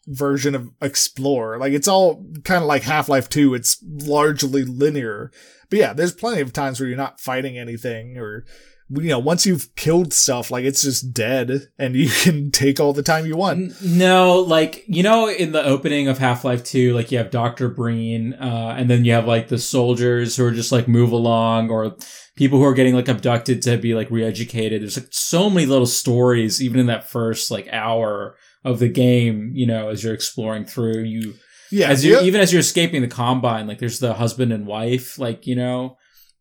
version 0.07 0.55
of 0.55 0.71
explore, 0.83 1.59
like 1.59 1.73
it's 1.73 1.89
all 1.89 2.25
kind 2.45 2.63
of 2.63 2.69
like 2.69 2.83
Half 2.83 3.09
Life 3.09 3.29
2. 3.29 3.55
It's 3.55 3.83
largely 3.87 4.65
linear. 4.65 5.31
But 5.71 5.79
yeah, 5.79 5.93
there's 5.93 6.13
plenty 6.13 6.41
of 6.41 6.53
times 6.53 6.81
where 6.81 6.89
you're 6.89 6.99
not 6.99 7.21
fighting 7.21 7.59
anything 7.59 8.19
or, 8.19 8.45
you 8.91 9.09
know, 9.09 9.19
once 9.19 9.47
you've 9.47 9.75
killed 9.77 10.13
stuff, 10.13 10.51
like 10.51 10.65
it's 10.65 10.83
just 10.83 11.13
dead 11.15 11.69
and 11.79 11.95
you 11.97 12.09
can 12.23 12.51
take 12.51 12.79
all 12.79 12.93
the 12.93 13.03
time 13.03 13.25
you 13.27 13.37
want. 13.37 13.73
No, 13.83 14.41
like 14.41 14.85
you 14.87 15.03
know, 15.03 15.29
in 15.29 15.53
the 15.53 15.65
opening 15.65 16.09
of 16.09 16.19
Half 16.19 16.45
Life 16.45 16.63
Two, 16.65 16.95
like 16.95 17.11
you 17.11 17.19
have 17.19 17.31
Doctor 17.31 17.69
Breen, 17.69 18.35
uh, 18.35 18.75
and 18.77 18.91
then 18.91 19.05
you 19.05 19.13
have 19.13 19.27
like 19.27 19.49
the 19.49 19.59
soldiers 19.59 20.37
who 20.37 20.45
are 20.45 20.51
just 20.53 20.73
like 20.73 20.87
move 20.87 21.13
along, 21.13 21.71
or 21.71 21.97
people 22.37 22.59
who 22.59 22.65
are 22.65 22.75
getting 22.75 22.95
like 22.95 23.09
abducted 23.09 23.63
to 23.63 23.79
be 23.79 23.95
like 23.95 24.11
re-educated. 24.11 24.83
There's 24.83 24.99
like 24.99 25.09
so 25.11 25.49
many 25.49 25.67
little 25.67 25.87
stories, 25.87 26.63
even 26.63 26.79
in 26.81 26.87
that 26.87 27.09
first 27.11 27.51
like 27.51 27.69
hour 27.73 28.37
of 28.65 28.79
the 28.81 28.89
game. 28.89 29.53
You 29.55 29.67
know, 29.67 29.89
as 29.89 30.05
you're 30.05 30.15
exploring 30.15 30.67
through, 30.67 31.05
you 31.05 31.35
Yeah. 31.73 31.89
as 31.89 32.05
you 32.05 32.21
even 32.21 32.41
as 32.43 32.53
you're 32.53 32.61
escaping 32.61 33.01
the 33.01 33.09
combine, 33.09 33.67
like 33.67 33.79
there's 33.79 33.99
the 34.01 34.15
husband 34.15 34.53
and 34.53 34.67
wife, 34.67 35.19
like 35.19 35.47
you 35.47 35.57
know, 35.57 35.97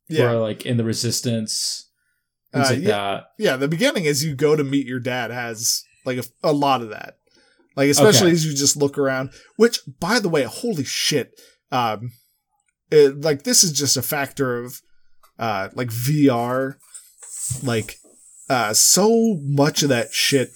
who 0.10 0.22
are 0.22 0.36
like 0.36 0.66
in 0.66 0.76
the 0.78 0.84
resistance, 0.84 1.90
things 2.54 2.68
Uh, 2.70 2.74
like 2.74 2.82
yeah. 2.84 2.88
that. 2.90 3.24
yeah, 3.38 3.56
the 3.58 3.68
beginning 3.68 4.08
as 4.08 4.24
you 4.24 4.36
go 4.36 4.56
to 4.56 4.64
meet 4.64 4.88
your 4.88 5.00
dad 5.00 5.32
has 5.32 5.84
like 6.06 6.18
a, 6.18 6.24
a 6.44 6.54
lot 6.54 6.82
of 6.82 6.90
that. 6.90 7.16
Like 7.76 7.90
especially 7.90 8.28
Okay. 8.28 8.34
as 8.34 8.46
you 8.46 8.54
just 8.54 8.78
look 8.78 8.98
around, 8.98 9.32
which 9.58 9.80
by 10.00 10.20
the 10.20 10.30
way, 10.30 10.44
holy 10.44 10.84
shit. 10.84 11.40
Um 11.72 12.12
it, 12.92 13.22
like 13.22 13.44
this 13.44 13.64
is 13.64 13.72
just 13.72 13.98
a 13.98 14.02
factor 14.04 14.58
of 14.58 14.82
uh 15.40 15.70
like 15.74 15.90
VR 15.90 16.76
like 17.64 17.98
uh 18.50 18.74
so 18.74 19.40
much 19.42 19.82
of 19.84 19.90
that 19.90 20.14
shit 20.14 20.52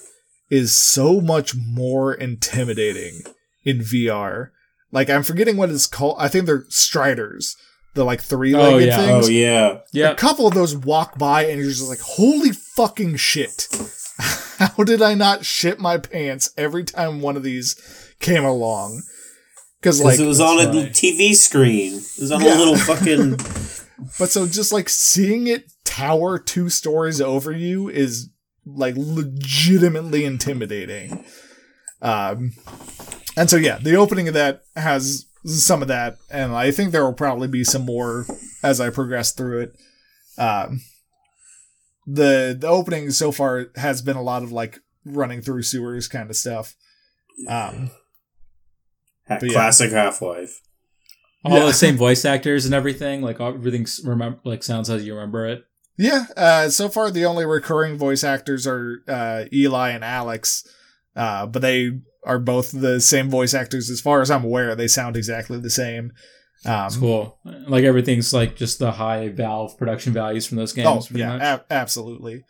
is 0.50 0.78
so 0.78 1.20
much 1.20 1.56
more 1.56 2.14
intimidating 2.14 3.22
in 3.64 3.80
VR. 3.80 4.50
Like 4.92 5.10
I'm 5.10 5.24
forgetting 5.24 5.58
what 5.58 5.70
it's 5.72 5.88
called. 5.88 6.16
I 6.20 6.28
think 6.28 6.46
they're 6.46 6.66
striders. 6.70 7.56
The 7.94 8.04
like 8.04 8.22
three-legged 8.22 8.74
Oh, 8.74 8.78
yeah. 8.78 8.98
things 8.98 9.28
oh 9.28 9.30
yeah, 9.32 9.78
Yeah, 9.92 10.12
a 10.12 10.16
couple 10.16 10.48
of 10.48 10.54
those 10.54 10.76
walk 10.76 11.18
by 11.18 11.46
and 11.46 11.60
you're 11.60 11.70
just 11.70 11.88
like, 11.90 12.00
holy 12.00 12.52
fucking 12.52 13.16
shit. 13.16 13.68
How 14.60 14.84
did 14.84 15.02
I 15.02 15.14
not 15.16 15.46
shit 15.46 15.80
my 15.80 15.98
pants 15.98 16.52
every 16.58 16.84
time 16.84 17.22
one 17.22 17.36
of 17.38 17.44
these 17.44 17.76
came 18.20 18.44
along? 18.44 19.02
Because, 19.80 20.04
like, 20.04 20.20
it 20.20 20.26
was 20.26 20.40
on 20.42 20.60
a 20.60 20.72
that's. 20.72 21.00
TV 21.00 21.36
screen. 21.36 21.94
It 21.98 22.20
was 22.22 22.32
on 22.32 22.42
Yeah. 22.42 22.56
a 22.56 22.60
little 22.60 22.76
fucking. 22.78 23.32
but 24.20 24.30
so 24.30 24.48
just 24.48 24.72
like 24.72 24.90
seeing 24.90 25.46
it 25.48 25.72
tower 25.86 26.40
two 26.40 26.70
stories 26.70 27.22
over 27.22 27.52
you 27.52 27.88
is 27.90 28.30
like 28.66 28.96
legitimately 28.98 30.26
intimidating. 30.26 31.24
Um, 32.02 32.54
and 33.38 33.50
so, 33.50 33.56
yeah, 33.58 33.78
the 33.78 33.96
opening 33.96 34.28
of 34.28 34.34
that 34.34 34.62
has 34.76 35.27
some 35.48 35.82
of 35.82 35.88
that, 35.88 36.18
and 36.30 36.54
I 36.56 36.72
think 36.72 36.92
there 36.92 37.04
will 37.06 37.14
probably 37.14 37.48
be 37.48 37.64
some 37.64 37.86
more 37.86 38.26
as 38.64 38.80
I 38.82 38.90
progress 38.90 39.32
through 39.32 39.62
it. 39.62 39.76
Um, 40.38 40.82
the 42.06 42.56
the 42.60 42.68
opening 42.68 43.12
so 43.12 43.32
far 43.32 43.68
has 43.76 44.02
been 44.02 44.16
a 44.18 44.22
lot 44.22 44.44
of 44.44 44.52
like 44.52 44.80
running 45.06 45.42
through 45.42 45.64
sewers 45.64 46.08
kind 46.08 46.30
of 46.30 46.36
stuff. 46.36 46.76
Um, 47.48 47.92
But 49.28 49.44
yeah. 49.44 49.52
classic 49.54 49.92
Half 49.92 50.22
Life. 50.22 50.62
all 51.44 51.58
Yeah. 51.58 51.66
the 51.66 51.74
same 51.74 51.98
voice 51.98 52.24
actors 52.26 52.66
and 52.66 52.74
everything. 52.74 53.22
Like 53.22 53.40
all- 53.40 53.54
everything's 53.54 54.02
remember 54.04 54.40
like 54.44 54.64
sounds 54.64 54.90
as 54.90 55.06
you 55.06 55.14
remember 55.16 55.46
it. 55.48 55.64
yeah, 55.98 56.26
uh, 56.38 56.70
so 56.70 56.88
far 56.90 57.10
the 57.12 57.26
only 57.26 57.46
recurring 57.46 57.98
voice 57.98 58.24
actors 58.24 58.66
are 58.68 59.00
uh, 59.08 59.46
Eli 59.52 59.90
and 59.90 60.04
Alyx, 60.04 60.66
uh, 61.16 61.46
but 61.46 61.62
they 61.62 62.00
are 62.28 62.38
both 62.40 62.72
the 62.72 63.00
same 63.02 63.30
voice 63.30 63.54
actors 63.56 63.90
as 63.90 64.00
far 64.02 64.22
as 64.22 64.30
I'm 64.30 64.44
aware. 64.44 64.76
They 64.76 64.88
sound 64.88 65.18
exactly 65.18 65.60
the 65.60 65.70
same. 65.72 66.12
Um, 66.66 66.86
It's 66.88 66.98
cool. 66.98 67.40
Like 67.46 67.84
everything's 67.86 68.34
like 68.34 68.56
just 68.56 68.80
the 68.80 68.92
high 68.92 69.30
Valve 69.30 69.78
production 69.78 70.14
values 70.14 70.46
from 70.46 70.58
those 70.58 70.74
games. 70.74 71.08
Oh 71.12 71.18
yeah, 71.18 71.30
much. 71.34 71.42
ab- 71.42 71.66
absolutely. 71.72 72.44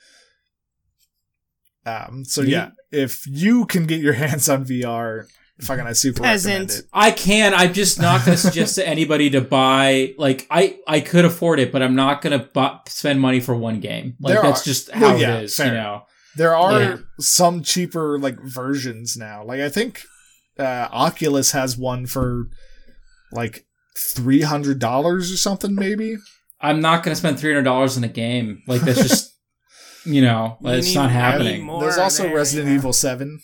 Um, 1.86 2.26
so 2.26 2.42
You- 2.42 2.50
yeah, 2.50 2.70
if 2.92 3.26
you 3.28 3.66
can 3.66 3.86
get 3.86 4.02
your 4.02 4.14
hands 4.24 4.50
on 4.50 4.66
VR, 4.66 5.26
fucking 5.62 5.86
I 5.86 5.94
super 5.94 6.22
recommend 6.24 6.68
Peasant. 6.70 6.86
it. 6.86 6.90
I 6.94 7.12
can. 7.12 7.54
I'm 7.54 7.74
just 7.74 8.00
not 8.00 8.26
going 8.26 8.36
to 8.36 8.42
suggest 8.42 8.76
to 8.76 8.88
anybody 8.88 9.30
to 9.32 9.42
buy. 9.42 10.14
Like 10.18 10.48
I, 10.52 10.78
I 10.88 11.00
could 11.00 11.26
afford 11.26 11.60
it, 11.60 11.72
but 11.72 11.82
I'm 11.82 11.96
not 11.96 12.22
going 12.22 12.38
to 12.40 12.46
bu- 12.46 12.80
spend 12.90 13.22
money 13.22 13.40
for 13.40 13.56
one 13.56 13.80
game. 13.80 14.16
Like 14.20 14.34
There 14.34 14.44
that's 14.44 14.62
are- 14.62 14.66
just 14.66 14.90
well, 14.96 15.12
how 15.12 15.16
yeah, 15.16 15.38
it 15.38 15.44
is. 15.46 15.56
fair. 15.58 15.68
You 15.68 15.74
know. 15.74 16.02
There 16.38 16.56
are 16.56 16.80
Yeah. 16.82 16.98
some 17.20 17.64
cheaper 17.64 18.18
like 18.20 18.40
versions 18.42 19.18
now. 19.18 19.44
Like 19.44 19.60
I 19.60 19.70
think 19.70 20.02
uh, 20.60 20.88
Oculus 20.92 21.52
has 21.52 21.78
one 21.78 22.06
for 22.06 22.46
like 23.32 23.66
three 24.16 24.42
hundred 24.42 24.80
dollars 24.80 25.32
or 25.32 25.38
something, 25.38 25.76
maybe. 25.76 26.16
I'm 26.62 26.80
not 26.80 27.04
going 27.04 27.14
to 27.14 27.20
spend 27.20 27.40
three 27.40 27.52
hundred 27.52 27.64
dollars 27.64 27.98
in 27.98 28.04
a 28.04 28.08
game. 28.08 28.62
Like 28.68 28.82
that's 28.82 29.02
just, 29.02 29.34
you 30.06 30.22
know, 30.22 30.58
You 30.62 30.70
it's 30.72 30.88
need- 30.88 30.96
not 30.96 31.12
happening. 31.12 31.68
There's 31.80 31.98
also 31.98 32.24
there, 32.24 32.36
Resident 32.36 32.70
yeah. 32.70 32.76
Evil 32.76 32.94
Seven. 32.94 33.40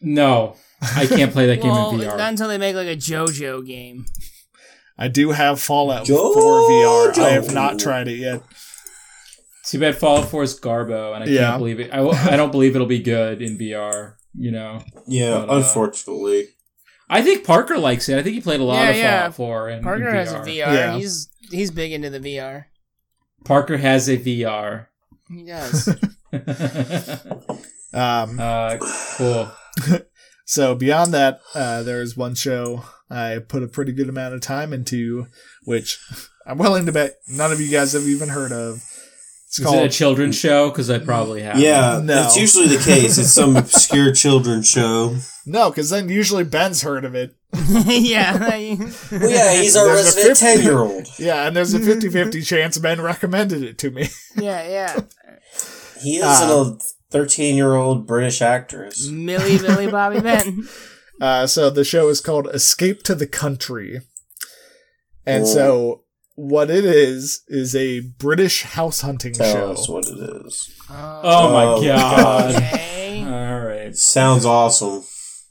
No, 0.00 0.56
I 0.96 1.06
can't 1.06 1.32
play 1.32 1.46
that 1.46 1.62
game 1.62 1.70
well, 1.70 1.90
in 1.92 2.00
VR. 2.00 2.18
not 2.18 2.30
until 2.30 2.48
they 2.48 2.58
make 2.58 2.74
like 2.76 2.88
a 2.88 2.96
JoJo 2.96 3.66
game. 3.66 4.04
I 4.98 5.08
do 5.08 5.30
have 5.30 5.60
Fallout 5.60 6.06
Jojo. 6.06 6.34
4 6.34 6.60
VR. 6.70 7.18
I 7.18 7.30
have 7.30 7.52
not 7.52 7.78
tried 7.80 8.06
it 8.08 8.16
yet. 8.18 8.42
Too 9.74 9.80
bad 9.80 9.96
Fallout 9.96 10.28
4 10.28 10.42
is 10.44 10.60
Garbo, 10.60 11.14
and 11.16 11.24
I 11.24 11.26
Yeah. 11.26 11.40
can't 11.48 11.58
believe 11.58 11.80
it. 11.80 11.92
I, 11.92 11.96
w- 11.96 12.16
I 12.16 12.36
don't 12.36 12.52
believe 12.52 12.76
it'll 12.76 12.86
be 12.86 13.00
good 13.02 13.42
in 13.42 13.58
VR. 13.58 14.14
You 14.38 14.52
know, 14.52 14.80
Yeah, 15.08 15.38
But, 15.40 15.50
uh, 15.50 15.56
unfortunately. 15.56 16.46
I 17.10 17.22
think 17.22 17.44
Parker 17.44 17.76
likes 17.76 18.08
it. 18.08 18.16
I 18.16 18.22
think 18.22 18.34
he 18.36 18.40
played 18.40 18.60
a 18.60 18.64
lot 18.64 18.84
Yeah, 18.84 18.90
of 18.90 18.96
yeah. 18.96 19.18
Fallout 19.30 19.34
4 19.34 19.68
in, 19.70 19.78
in 19.78 19.82
Parker 19.84 20.12
has 20.14 20.32
a 20.32 20.38
VR. 20.38 20.72
Yeah. 20.72 20.96
He's 20.96 21.28
he's 21.50 21.72
big 21.72 21.90
into 21.90 22.08
the 22.08 22.20
VR. 22.20 22.66
Parker 23.44 23.76
has 23.78 24.08
a 24.08 24.16
VR. 24.16 24.86
He 25.28 25.44
does. 25.44 25.88
Um, 27.92 28.38
uh, 28.40 28.76
cool. 29.16 29.50
So 30.46 30.74
beyond 30.74 31.14
that, 31.14 31.40
uh, 31.54 31.82
there's 31.84 32.18
one 32.18 32.34
show 32.34 32.84
I 33.08 33.38
put 33.38 33.62
a 33.62 33.66
pretty 33.66 33.92
good 33.92 34.10
amount 34.10 34.34
of 34.34 34.42
time 34.42 34.74
into, 34.74 35.26
which 35.64 35.98
I'm 36.46 36.58
willing 36.58 36.84
to 36.84 36.92
bet 36.92 37.14
none 37.26 37.50
of 37.50 37.62
you 37.62 37.70
guys 37.70 37.94
have 37.94 38.02
even 38.02 38.28
heard 38.28 38.52
of. 38.52 38.82
It's 39.56 39.60
Is 39.60 39.72
it 39.72 39.84
a 39.84 39.88
children's 39.88 40.36
show? 40.36 40.68
Because 40.68 40.90
I 40.90 40.98
probably 40.98 41.42
have. 41.42 41.58
Yeah, 41.60 42.00
No. 42.02 42.06
that's 42.22 42.36
usually 42.36 42.66
the 42.66 42.82
case. 42.82 43.18
It's 43.18 43.30
some 43.30 43.54
obscure 43.56 44.12
children's 44.12 44.68
show. 44.68 45.16
no, 45.46 45.70
because 45.70 45.90
then 45.90 46.08
usually 46.08 46.42
Ben's 46.42 46.82
heard 46.82 47.04
of 47.04 47.14
it. 47.14 47.36
yeah. 47.86 48.36
Well, 48.36 49.30
yeah, 49.30 49.52
he's 49.60 49.76
our 49.76 49.86
There's 49.86 50.16
a 50.16 50.18
resident 50.26 50.38
50 50.38 50.44
ten-year-old. 50.44 51.06
Yeah, 51.20 51.46
and 51.46 51.56
there's 51.56 51.72
a 51.72 51.78
50-50 51.78 52.44
chance 52.44 52.78
Ben 52.78 53.00
recommended 53.00 53.62
it 53.62 53.78
to 53.78 53.90
me. 53.92 54.08
yeah, 54.36 54.66
yeah. 54.68 55.00
He 56.02 56.16
is 56.16 56.24
a 56.24 56.76
thirteen-year-old 57.10 58.08
British 58.08 58.42
actress. 58.42 59.08
Millie 59.08 59.60
Millie 59.62 59.86
Bobby 59.86 60.18
Ben. 60.20 60.66
Uh, 61.20 61.46
so 61.46 61.70
the 61.70 61.84
show 61.84 62.08
is 62.08 62.20
called 62.20 62.48
Escape 62.52 63.04
to 63.04 63.14
the 63.14 63.26
Country. 63.28 64.00
And 65.24 65.46
so 65.46 66.03
what 66.36 66.70
it 66.70 66.84
is, 66.84 67.42
is 67.48 67.74
a 67.76 68.00
British 68.18 68.62
house 68.62 69.00
hunting 69.02 69.32
Tell 69.34 69.52
show. 69.52 69.70
us 69.72 69.88
what 69.88 70.04
it 70.06 70.18
is. 70.46 70.70
Oh, 70.90 71.20
oh 71.22 71.52
my 71.52 71.64
Oh, 71.64 71.82
god. 71.84 72.54
Okay. 72.56 73.24
All 73.26 73.60
right. 73.66 73.96
Sounds 73.96 74.44
awesome. 74.44 75.04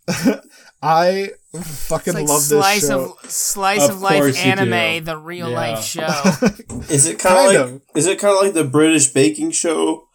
I 0.82 1.30
It's 1.54 1.88
fucking 1.88 2.14
like 2.14 2.28
love 2.28 2.42
slice 2.42 2.82
this 2.82 2.90
show. 2.90 3.16
of 3.24 3.32
slice 3.32 3.84
Of 3.86 3.92
of, 3.96 4.02
life 4.02 4.38
anime, 4.46 5.06
the 5.06 5.18
real 5.18 5.50
Yeah. 5.50 5.56
life 5.56 5.84
show. 5.86 6.02
Is 6.90 7.06
it 7.06 7.20
kind 7.20 7.36
Kind 7.38 7.56
of 7.58 7.72
like? 7.72 7.76
of. 7.76 7.82
Is 7.96 8.06
it 8.08 8.20
kind 8.20 8.36
of 8.36 8.42
like 8.44 8.54
the 8.54 8.66
British 8.66 9.08
baking 9.14 9.52
show? 9.52 10.08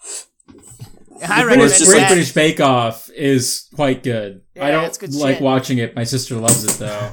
I 1.27 1.43
Or 1.43 1.47
reckon 1.47 1.63
it's 1.65 1.73
it's 1.73 1.79
just 1.81 1.97
like- 1.97 2.07
British 2.09 2.33
Bake 2.33 2.61
Off 2.61 3.09
is 3.17 3.67
quite 3.75 4.03
good. 4.03 4.43
I 4.61 4.71
don't 4.71 4.99
good 4.99 5.15
like 5.15 5.37
shit. 5.37 5.43
watching 5.43 5.79
it. 5.79 5.97
My 5.97 6.05
sister 6.05 6.37
loves 6.37 6.65
it 6.65 6.79
though. 6.79 7.13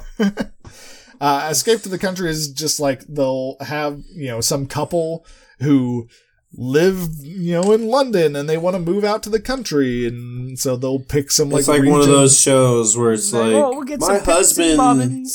Uh, 1.20 1.48
Escape 1.50 1.80
to 1.82 1.88
the 1.88 1.98
Country 1.98 2.30
is 2.30 2.52
just 2.52 2.80
like 2.80 3.00
they'll 3.08 3.56
have, 3.60 4.00
you 4.14 4.28
know, 4.28 4.40
some 4.40 4.66
couple 4.66 5.26
who 5.60 6.08
live, 6.52 7.08
you 7.20 7.52
know, 7.52 7.72
in 7.72 7.86
London 7.86 8.34
and 8.36 8.48
they 8.48 8.56
want 8.58 8.74
to 8.74 8.80
move 8.80 9.04
out 9.04 9.22
to 9.24 9.30
the 9.30 9.40
country. 9.40 10.06
And 10.06 10.58
so 10.58 10.76
they'll 10.76 11.00
pick 11.00 11.30
some 11.30 11.50
like, 11.50 11.60
it's 11.60 11.68
like 11.68 11.84
one 11.84 12.00
of 12.00 12.06
those 12.06 12.40
shows 12.40 12.96
where 12.96 13.12
it's 13.12 13.32
like 13.32 13.52
oh, 13.52 13.70
we'll 13.70 13.84
get 13.84 14.00
my 14.00 14.18
some 14.18 14.24
husband. 14.24 15.26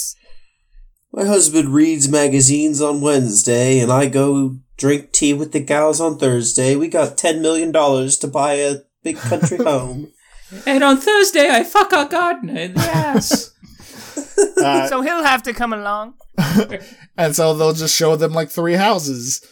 My 1.13 1.25
husband 1.25 1.73
reads 1.73 2.07
magazines 2.07 2.81
on 2.81 3.01
Wednesday, 3.01 3.79
and 3.79 3.91
I 3.91 4.05
go 4.05 4.55
drink 4.77 5.11
tea 5.11 5.33
with 5.33 5.51
the 5.51 5.59
gals 5.59 5.99
on 5.99 6.17
Thursday. 6.17 6.77
We 6.77 6.87
got 6.87 7.17
ten 7.17 7.41
million 7.41 7.73
dollars 7.73 8.17
to 8.19 8.27
buy 8.27 8.53
a 8.53 8.77
big 9.03 9.17
country 9.17 9.57
home. 9.63 10.13
and 10.65 10.85
on 10.85 10.97
Thursday, 10.97 11.49
I 11.49 11.63
fuck 11.65 11.91
our 11.91 12.07
gardener 12.07 12.57
in 12.57 12.75
the 12.75 12.79
ass. 12.95 13.50
Uh, 14.61 14.87
So 14.87 15.01
he'll 15.01 15.23
have 15.23 15.41
to 15.43 15.53
come 15.53 15.73
along. 15.73 16.13
and 17.17 17.35
so 17.35 17.53
they'll 17.55 17.73
just 17.73 17.95
show 17.95 18.15
them 18.15 18.31
like 18.31 18.49
three 18.49 18.75
houses. 18.75 19.43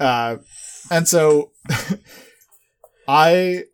Uh 0.00 0.36
and 0.90 1.08
so 1.08 1.50
i 3.08 3.64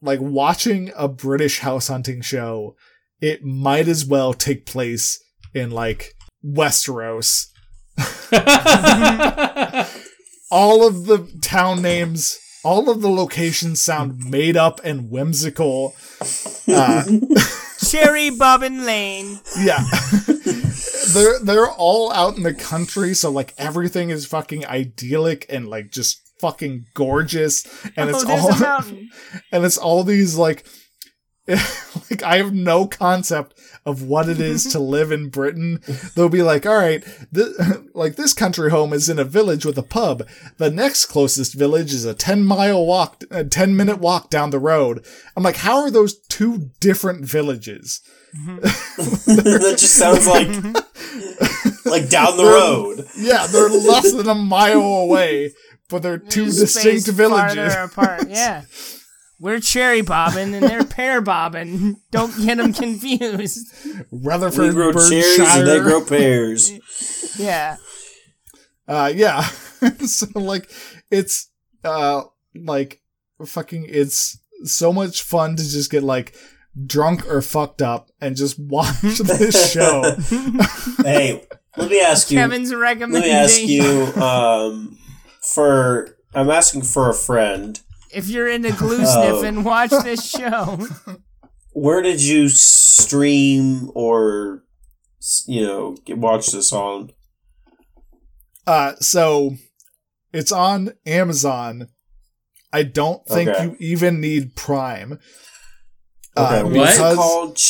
like 0.00 0.20
watching 0.20 0.90
a 0.96 1.08
british 1.08 1.60
house 1.60 1.88
hunting 1.88 2.20
show 2.20 2.74
it 3.20 3.44
might 3.44 3.88
as 3.88 4.04
well 4.06 4.32
take 4.32 4.64
place 4.64 5.22
in 5.54 5.70
like 5.70 6.14
westeros. 6.44 7.46
All 10.50 10.86
of 10.86 11.06
the 11.06 11.28
town 11.42 11.82
names 11.82 12.38
all 12.64 12.90
of 12.90 13.00
the 13.00 13.10
locations 13.10 13.80
sound 13.80 14.18
made 14.30 14.56
up 14.56 14.80
and 14.84 15.10
whimsical. 15.10 15.94
Uh, 16.66 17.04
Cherry 17.90 18.30
Bobbin 18.30 18.84
Lane. 18.84 19.40
Yeah. 19.58 19.84
they're 21.14 21.38
they're 21.40 21.70
all 21.70 22.12
out 22.12 22.36
in 22.36 22.42
the 22.42 22.54
country, 22.54 23.14
so 23.14 23.30
like 23.30 23.54
everything 23.58 24.10
is 24.10 24.26
fucking 24.26 24.66
idyllic 24.66 25.46
and 25.48 25.68
like 25.68 25.90
just 25.90 26.20
fucking 26.40 26.86
gorgeous. 26.94 27.66
And 27.96 28.10
oh, 28.10 28.14
it's 28.14 28.24
all 28.24 28.82
and 29.52 29.64
it's 29.64 29.78
all 29.78 30.04
these 30.04 30.36
like 30.36 30.66
like 31.48 32.22
I 32.22 32.36
have 32.36 32.52
no 32.52 32.86
concept 32.86 33.58
of 33.88 34.02
what 34.02 34.28
it 34.28 34.40
is 34.40 34.64
to 34.72 34.78
live 34.96 35.10
in 35.10 35.30
Britain. 35.30 35.80
They'll 36.14 36.28
be 36.28 36.42
like, 36.42 36.66
all 36.66 36.76
right, 36.76 37.02
th- 37.34 37.54
like 37.94 38.16
this 38.16 38.34
country 38.34 38.70
home 38.70 38.92
is 38.92 39.08
in 39.08 39.18
a 39.18 39.24
village 39.24 39.64
with 39.64 39.78
a 39.78 39.82
pub. 39.82 40.28
The 40.58 40.70
next 40.70 41.06
closest 41.06 41.54
village 41.54 41.94
is 41.94 42.04
a 42.04 42.14
10 42.14 42.44
mile 42.44 42.84
walk, 42.84 43.24
a 43.30 43.44
10 43.44 43.74
minute 43.74 43.98
walk 43.98 44.28
down 44.30 44.50
the 44.50 44.58
road. 44.58 45.04
I'm 45.36 45.42
like, 45.42 45.56
how 45.56 45.78
are 45.78 45.90
those 45.90 46.18
two 46.28 46.70
different 46.80 47.24
villages? 47.24 48.02
Mm-hmm. 48.36 48.56
that 49.34 49.76
just 49.78 49.94
sounds 49.96 50.26
like 50.26 50.48
like 51.86 52.10
down 52.10 52.36
the 52.36 52.44
road. 52.44 53.06
Yeah, 53.16 53.46
they're 53.46 53.70
less 53.70 54.12
than 54.12 54.28
a 54.28 54.34
mile 54.34 54.82
away, 54.82 55.52
but 55.88 56.02
they're 56.02 56.18
two 56.18 56.44
distinct 56.44 57.08
villages. 57.08 57.74
farther 57.74 57.90
apart. 57.90 58.28
Yeah. 58.28 58.64
We're 59.40 59.60
cherry 59.60 60.02
bobbing 60.02 60.54
and 60.54 60.64
they're 60.64 60.84
pear 60.84 61.20
bobbing. 61.20 61.96
Don't 62.10 62.36
get 62.44 62.58
them 62.58 62.72
confused. 62.72 63.68
We 63.84 64.18
Rutherford, 64.24 64.74
grow 64.74 64.92
cherries 64.92 65.38
and 65.38 65.66
they 65.66 65.80
grow 65.80 66.04
pears. 66.04 66.72
Yeah. 67.38 67.76
Uh, 68.88 69.12
yeah. 69.14 69.42
so 70.06 70.26
like, 70.34 70.68
it's 71.08 71.52
uh, 71.84 72.22
like 72.52 73.00
fucking. 73.44 73.86
It's 73.88 74.38
so 74.64 74.92
much 74.92 75.22
fun 75.22 75.54
to 75.54 75.62
just 75.62 75.88
get 75.88 76.02
like 76.02 76.34
drunk 76.84 77.24
or 77.28 77.40
fucked 77.42 77.80
up 77.80 78.10
and 78.20 78.34
just 78.34 78.58
watch 78.58 79.00
this 79.00 79.72
show. 79.72 80.16
hey, 81.04 81.46
let 81.76 81.88
me 81.88 82.00
ask 82.00 82.28
you. 82.32 82.38
Kevin's 82.38 82.74
recommendation. 82.74 83.30
Let 83.30 83.68
me 83.68 83.80
ask 83.80 84.16
you. 84.16 84.20
Um, 84.20 84.98
for 85.40 86.16
I'm 86.34 86.50
asking 86.50 86.82
for 86.82 87.08
a 87.08 87.14
friend. 87.14 87.80
If 88.12 88.28
you're 88.28 88.48
into 88.48 88.72
glue 88.72 89.00
Oh. 89.02 89.40
sniffing, 89.40 89.64
watch 89.64 89.90
this 89.90 90.28
show. 90.30 90.86
Where 91.72 92.02
did 92.02 92.20
you 92.22 92.48
stream 92.48 93.90
or 93.94 94.64
you 95.46 95.62
know 95.62 95.96
watch 96.08 96.48
this 96.52 96.72
on? 96.72 97.10
Uh, 98.66 98.92
so 99.00 99.54
it's 100.32 100.52
on 100.52 100.92
Amazon. 101.06 101.88
I 102.72 102.82
don't 102.82 103.24
think 103.26 103.48
Okay. 103.48 103.64
you 103.64 103.76
even 103.80 104.20
need 104.20 104.54
Prime. 104.56 105.18
Okay, 106.36 106.60
Uh, 106.60 106.64
what? 106.64 106.72
what's 106.74 106.98
it 106.98 107.14
called? 107.16 107.60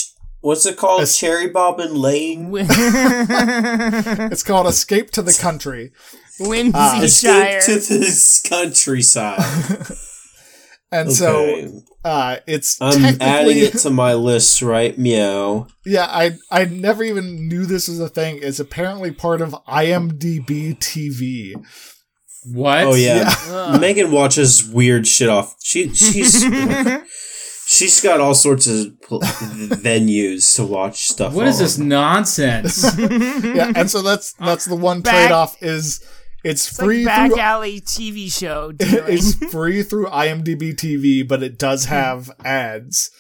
What's 0.41 0.67
it 0.67 0.77
called? 0.77 1.03
Es- 1.03 1.19
Cherry 1.19 1.49
Bobbin 1.49 1.95
Lane. 1.95 2.53
It's 4.31 4.43
called 4.43 4.67
Escape 4.67 5.11
to 5.13 5.23
the 5.23 5.33
Country. 5.33 5.93
Escape 6.41 7.63
to 7.65 7.75
this 7.79 8.41
countryside. 8.49 9.41
And 10.91 11.09
Okay. 11.09 11.17
so 11.17 11.83
uh 12.05 12.37
it's 12.47 12.81
I'm 12.81 13.21
adding 13.21 13.59
it 13.59 13.75
to 13.79 13.91
my 13.91 14.15
list 14.15 14.63
right 14.63 14.97
meow. 14.99 15.67
Yeah, 15.85 16.07
I 16.09 16.33
I 16.51 16.65
never 16.65 17.05
even 17.05 17.49
knew 17.49 17.67
this 17.67 17.89
was 17.89 18.01
a 18.01 18.09
thing. 18.09 18.39
It's 18.43 18.59
apparently 18.61 19.11
part 19.13 19.41
of 19.43 19.51
IMDb 19.69 20.79
TV. 20.79 21.53
What? 22.53 22.85
Oh 22.85 22.95
yeah. 22.95 23.31
Ugh. 23.49 23.81
Megan 23.81 24.11
watches 24.13 24.65
weird 24.65 25.07
shit 25.07 25.29
off. 25.29 25.57
She 25.63 25.93
she's 25.95 26.43
she's 27.67 28.01
got 28.01 28.21
all 28.21 28.35
sorts 28.35 28.67
of 28.67 28.99
pl- 29.03 29.21
venues 29.21 30.55
to 30.57 30.65
watch 30.65 31.09
stuff. 31.09 31.35
What 31.35 31.47
is 31.49 31.57
on. 31.57 31.63
this 31.63 31.79
nonsense? 31.79 32.99
Yeah, 32.99 33.73
and 33.75 33.91
so 33.91 34.03
that's 34.03 34.33
that's 34.35 34.65
the 34.65 34.77
one 34.77 35.03
trade 35.03 35.33
off 35.33 35.57
is 35.63 36.01
it's 36.49 36.69
It's 36.69 36.77
free 36.77 37.05
like 37.05 37.15
back 37.15 37.31
through 37.31 37.41
alley 37.41 37.81
TV 37.81 38.33
show 38.33 38.73
dealing. 38.73 39.05
it's 39.15 39.35
free 39.53 39.83
through 39.83 40.07
IMDb 40.07 40.75
TV, 40.75 41.27
but 41.27 41.43
it 41.43 41.59
does 41.59 41.87
have 41.87 42.31
ads. 42.45 43.11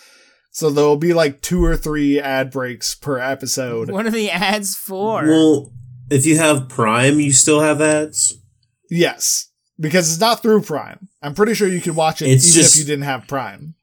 So 0.51 0.71
there'll 0.71 0.97
be 0.97 1.13
like 1.15 1.41
two 1.41 1.65
or 1.65 1.77
three 1.77 2.19
ad 2.21 2.51
breaks 2.51 2.95
per 2.95 3.19
episode. 3.19 3.91
what 3.91 4.07
are 4.07 4.11
the 4.11 4.31
ads 4.31 4.75
for? 4.75 5.25
Well, 5.27 5.73
if 6.11 6.27
you 6.27 6.39
have 6.39 6.69
Prime, 6.69 7.21
you 7.21 7.33
still 7.33 7.61
have 7.61 7.81
ads. 7.81 8.35
Yes, 8.91 9.51
because 9.79 10.11
it's 10.11 10.21
not 10.21 10.43
through 10.43 10.63
Prime. 10.63 11.09
I'm 11.23 11.35
pretty 11.35 11.55
sure 11.55 11.69
you 11.69 11.81
could 11.81 11.95
watch 11.95 12.23
it 12.23 12.29
It's 12.31 12.49
even 12.49 12.63
just- 12.63 12.75
if 12.75 12.81
you 12.81 12.87
didn't 12.87 13.05
have 13.05 13.29
Prime. 13.29 13.75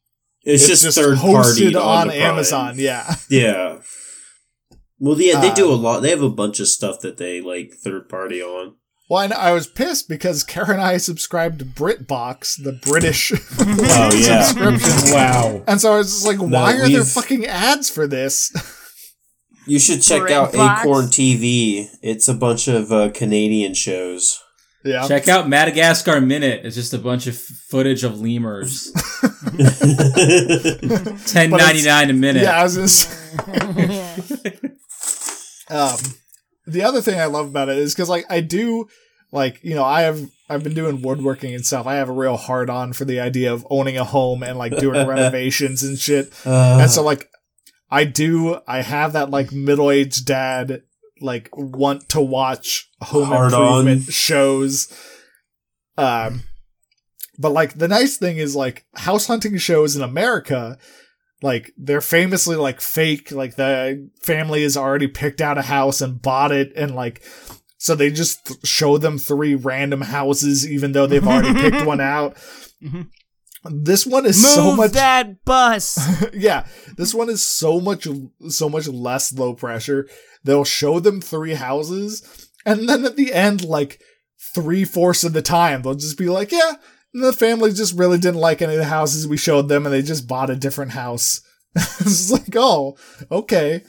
It's, 0.47 0.67
just, 0.67 0.83
third 0.95 1.17
party 1.17 1.71
hosted 1.71 1.81
on. 1.81 2.11
Amazon. 2.11 2.75
Yeah. 2.77 3.15
Yeah. 3.29 3.79
Well, 4.99 5.19
yeah, 5.19 5.41
they 5.41 5.51
do 5.53 5.71
Uh, 5.71 5.73
a 5.73 5.75
lot. 5.75 5.99
They 6.01 6.11
have 6.11 6.21
a 6.21 6.29
bunch 6.29 6.59
of 6.59 6.67
stuff 6.67 6.99
that 7.01 7.17
they 7.17 7.41
like 7.41 7.73
third 7.73 8.07
party 8.09 8.41
on. 8.43 8.75
Well, 9.09 9.31
I, 9.37 9.51
was 9.51 9.67
pissed 9.67 10.09
because 10.09 10.43
Kara 10.43 10.71
and 10.73 10.81
I 10.81 10.97
subscribed 10.97 11.59
to 11.59 11.65
BritBox, 11.65 12.63
the 12.63 12.71
British 12.81 13.31
Oh 13.59 14.09
subscription. 14.09 15.13
wow. 15.13 15.63
And 15.67 15.79
so 15.79 15.93
I 15.93 15.97
was 15.97 16.11
just 16.11 16.25
like, 16.25 16.39
why 16.39 16.73
are 16.73 16.77
there 16.89 16.99
we've- 16.99 17.03
fucking 17.03 17.45
ads 17.45 17.89
for 17.89 18.07
this? 18.07 18.51
You 19.67 19.79
should 19.79 20.03
check 20.03 20.21
Great 20.21 20.33
out 20.35 20.53
box. 20.53 20.81
Acorn 20.81 21.05
TV. 21.05 21.87
It's 22.03 22.27
a 22.27 22.35
bunch 22.35 22.67
of 22.67 22.91
uh, 22.91 23.09
Canadian 23.09 23.73
shows. 23.73 24.39
yeah. 24.83 25.07
Check 25.07 25.27
out 25.27 25.49
Madagascar 25.49 26.21
Minute. 26.21 26.63
It's 26.63 26.75
just 26.75 26.93
a 26.93 26.99
bunch 26.99 27.25
of 27.25 27.35
footage 27.35 28.03
of 28.03 28.21
lemurs. 28.21 28.91
Ten 31.25 31.49
ninety 31.49 31.83
nine 31.83 32.11
a 32.11 32.13
minute. 32.13 32.43
Yeah, 32.43 32.59
I 32.59 32.63
was 32.63 32.75
just. 32.75 33.09
um, 35.71 35.97
the 36.68 36.84
other 36.84 37.01
thing 37.01 37.20
I 37.20 37.26
love 37.26 37.47
about 37.47 37.70
it 37.70 37.78
is 37.78 37.93
because 37.93 38.09
like 38.09 38.26
I 38.30 38.41
do 38.41 38.88
like 39.32 39.59
you 39.63 39.76
know 39.76 39.84
I 39.84 40.01
have 40.01 40.30
I've 40.49 40.63
been 40.63 40.74
doing 40.74 41.01
woodworking 41.01 41.53
and 41.55 41.66
stuff. 41.66 41.88
I 41.88 41.95
have 41.95 42.09
a 42.09 42.13
real 42.13 42.38
hard 42.38 42.70
on 42.70 42.93
for 42.93 43.05
the 43.05 43.20
idea 43.20 43.51
of 43.53 43.66
owning 43.70 43.97
a 43.97 44.03
home 44.03 44.43
and 44.43 44.57
like 44.57 44.78
doing 44.78 45.07
renovations 45.07 45.84
and 45.84 45.97
shit. 45.97 46.32
Uh, 46.45 46.80
and 46.82 46.91
so 46.91 47.03
like 47.03 47.30
I 47.89 48.03
do 48.03 48.59
I 48.68 48.82
have 48.82 49.13
that 49.13 49.30
like 49.30 49.51
middle 49.51 49.91
aged 49.91 50.26
dad 50.26 50.84
like 51.22 51.49
want 51.55 52.09
to 52.09 52.22
watch 52.22 52.89
home 53.01 53.26
Hard 53.26 53.53
improvement 53.53 54.07
on. 54.07 54.11
shows. 54.11 54.93
Um, 55.97 56.43
but 57.38 57.51
like 57.51 57.78
the 57.78 57.88
nice 57.88 58.18
thing 58.18 58.38
is 58.38 58.55
like 58.55 58.86
house 58.95 59.28
hunting 59.28 59.57
shows 59.57 59.95
in 59.95 60.01
America 60.01 60.78
like 61.41 61.71
they're 61.77 62.01
famously 62.01 62.55
like 62.55 62.79
fake 62.81 63.31
like 63.31 63.55
the 63.55 64.09
family 64.21 64.63
has 64.63 64.77
already 64.77 65.07
picked 65.07 65.41
out 65.41 65.57
a 65.57 65.61
house 65.63 66.01
and 66.01 66.21
bought 66.21 66.51
it 66.51 66.71
and 66.75 66.95
like 66.95 67.21
so 67.77 67.93
they 67.93 68.09
just 68.09 68.45
th- 68.47 68.59
show 68.65 68.97
them 68.97 69.17
three 69.17 69.53
random 69.53 70.01
houses 70.01 70.67
even 70.69 70.93
though 70.93 71.05
they've 71.07 71.27
already 71.27 71.53
picked 71.53 71.86
one 71.86 71.99
out 72.15 72.36
Mhm. 72.83 73.09
this 73.69 74.05
one 74.05 74.25
is 74.25 74.41
Move 74.41 74.51
so 74.51 74.75
much 74.75 74.91
that 74.91 75.43
bus. 75.43 75.97
yeah 76.33 76.65
this 76.97 77.13
one 77.13 77.29
is 77.29 77.43
so 77.43 77.79
much 77.79 78.07
so 78.49 78.69
much 78.69 78.88
less 78.88 79.33
low 79.33 79.53
pressure 79.53 80.07
they'll 80.43 80.63
show 80.65 80.99
them 80.99 81.19
three 81.21 81.55
houses 81.55 82.49
and 82.65 82.88
then 82.88 83.03
at 83.05 83.15
the 83.17 83.33
end 83.33 83.63
like 83.65 83.99
three-fourths 84.53 85.23
of 85.23 85.33
the 85.33 85.41
time 85.41 85.81
they'll 85.81 85.95
just 85.95 86.17
be 86.17 86.29
like 86.29 86.51
yeah 86.51 86.73
the 87.22 87.34
family 87.34 87.72
just 87.72 87.97
really 87.97 88.18
didn't 88.18 88.39
like 88.41 88.61
any 88.61 88.74
of 88.74 88.80
the 88.80 88.86
houses 88.86 89.28
we 89.28 89.38
showed 89.38 89.70
them 89.70 89.86
and 89.86 89.93
they 89.93 90.01
just 90.01 90.28
bought 90.28 90.49
a 90.49 90.55
different 90.55 90.91
house. 90.91 91.41
It's 91.76 92.32
like 92.32 92.55
oh 92.55 92.95
okay. 93.32 93.82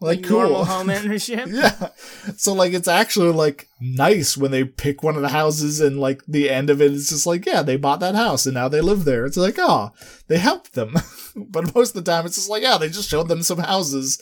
Like, 0.00 0.18
Like 0.18 0.26
cool. 0.28 0.40
normal 0.40 0.64
home 0.64 0.90
ownership. 0.98 1.46
yeah. 1.48 1.88
So 2.36 2.52
like 2.54 2.72
it's 2.72 2.88
actually 2.88 3.32
like 3.32 3.68
nice 3.80 4.36
when 4.36 4.50
they 4.50 4.64
pick 4.64 5.02
one 5.04 5.14
of 5.14 5.22
the 5.22 5.28
houses 5.28 5.80
and 5.80 6.00
like 6.00 6.22
the 6.26 6.50
end 6.50 6.70
of 6.70 6.82
it 6.82 6.90
is 6.92 7.08
just 7.08 7.24
like 7.26 7.46
yeah 7.46 7.62
they 7.62 7.76
bought 7.76 8.00
that 8.00 8.16
house 8.16 8.44
and 8.46 8.54
now 8.54 8.68
they 8.68 8.80
live 8.80 9.04
there. 9.04 9.26
It's 9.26 9.36
like 9.36 9.56
oh 9.58 9.90
they 10.28 10.38
helped 10.38 10.74
them. 10.74 10.94
But 11.34 11.74
most 11.74 11.96
of 11.96 12.04
the 12.04 12.10
time 12.12 12.26
it's 12.26 12.34
just 12.36 12.50
like 12.50 12.62
yeah 12.62 12.76
they 12.78 12.88
just 12.90 13.08
showed 13.08 13.28
them 13.28 13.42
some 13.42 13.58
houses 13.58 14.20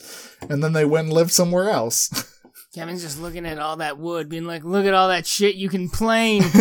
and 0.49 0.63
then 0.63 0.71
they 0.73 0.85
went 0.85 1.07
and 1.07 1.13
lived 1.13 1.31
somewhere 1.31 1.69
else 1.69 2.09
Kevin's 2.73 3.01
just 3.01 3.21
looking 3.21 3.45
at 3.45 3.59
all 3.59 3.77
that 3.77 3.97
wood, 3.97 4.29
being 4.29 4.45
like, 4.45 4.63
"Look 4.63 4.85
at 4.85 4.93
all 4.93 5.09
that 5.09 5.27
shit 5.27 5.55
you 5.55 5.69
can 5.69 5.89
plane." 5.89 6.43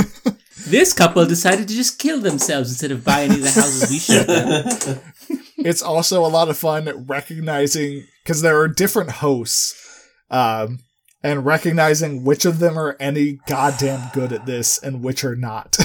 This 0.67 0.93
couple 0.93 1.25
decided 1.27 1.69
to 1.69 1.75
just 1.75 1.99
kill 1.99 2.21
themselves 2.21 2.71
instead 2.71 2.91
of 2.91 3.05
buy 3.05 3.23
any 3.23 3.37
of 3.37 3.43
the 3.43 3.51
houses 3.51 3.91
we 3.91 3.99
should 3.99 4.27
them. 4.27 5.01
it's 5.57 5.83
also 5.83 6.25
a 6.25 6.29
lot 6.29 6.49
of 6.49 6.59
fun 6.59 7.07
recognizing 7.07 8.05
because 8.23 8.43
there 8.43 8.59
are 8.61 8.69
different 8.69 9.11
hosts 9.11 9.75
um 10.31 10.81
and 11.23 11.45
recognizing 11.45 12.25
which 12.25 12.45
of 12.45 12.59
them 12.59 12.79
are 12.79 12.97
any 13.01 13.41
goddamn 13.47 14.11
good 14.13 14.33
at 14.33 14.47
this 14.47 14.79
and 14.83 15.03
which 15.03 15.25
are 15.25 15.37
not 15.37 15.79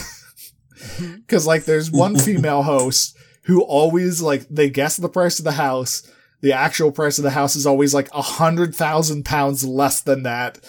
because 0.99 1.47
like 1.47 1.65
there's 1.65 1.91
one 1.91 2.17
female 2.17 2.63
host 2.63 3.17
who 3.43 3.63
always 3.63 4.21
like 4.21 4.47
they 4.49 4.69
guess 4.69 4.97
the 4.97 5.09
price 5.09 5.39
of 5.39 5.45
the 5.45 5.53
house 5.53 6.09
the 6.41 6.53
actual 6.53 6.91
price 6.91 7.17
of 7.17 7.23
the 7.23 7.31
house 7.31 7.55
is 7.55 7.65
always 7.65 7.93
like 7.93 8.09
a 8.13 8.21
hundred 8.21 8.75
thousand 8.75 9.25
pounds 9.25 9.65
less 9.65 10.01
than 10.01 10.23
that 10.23 10.59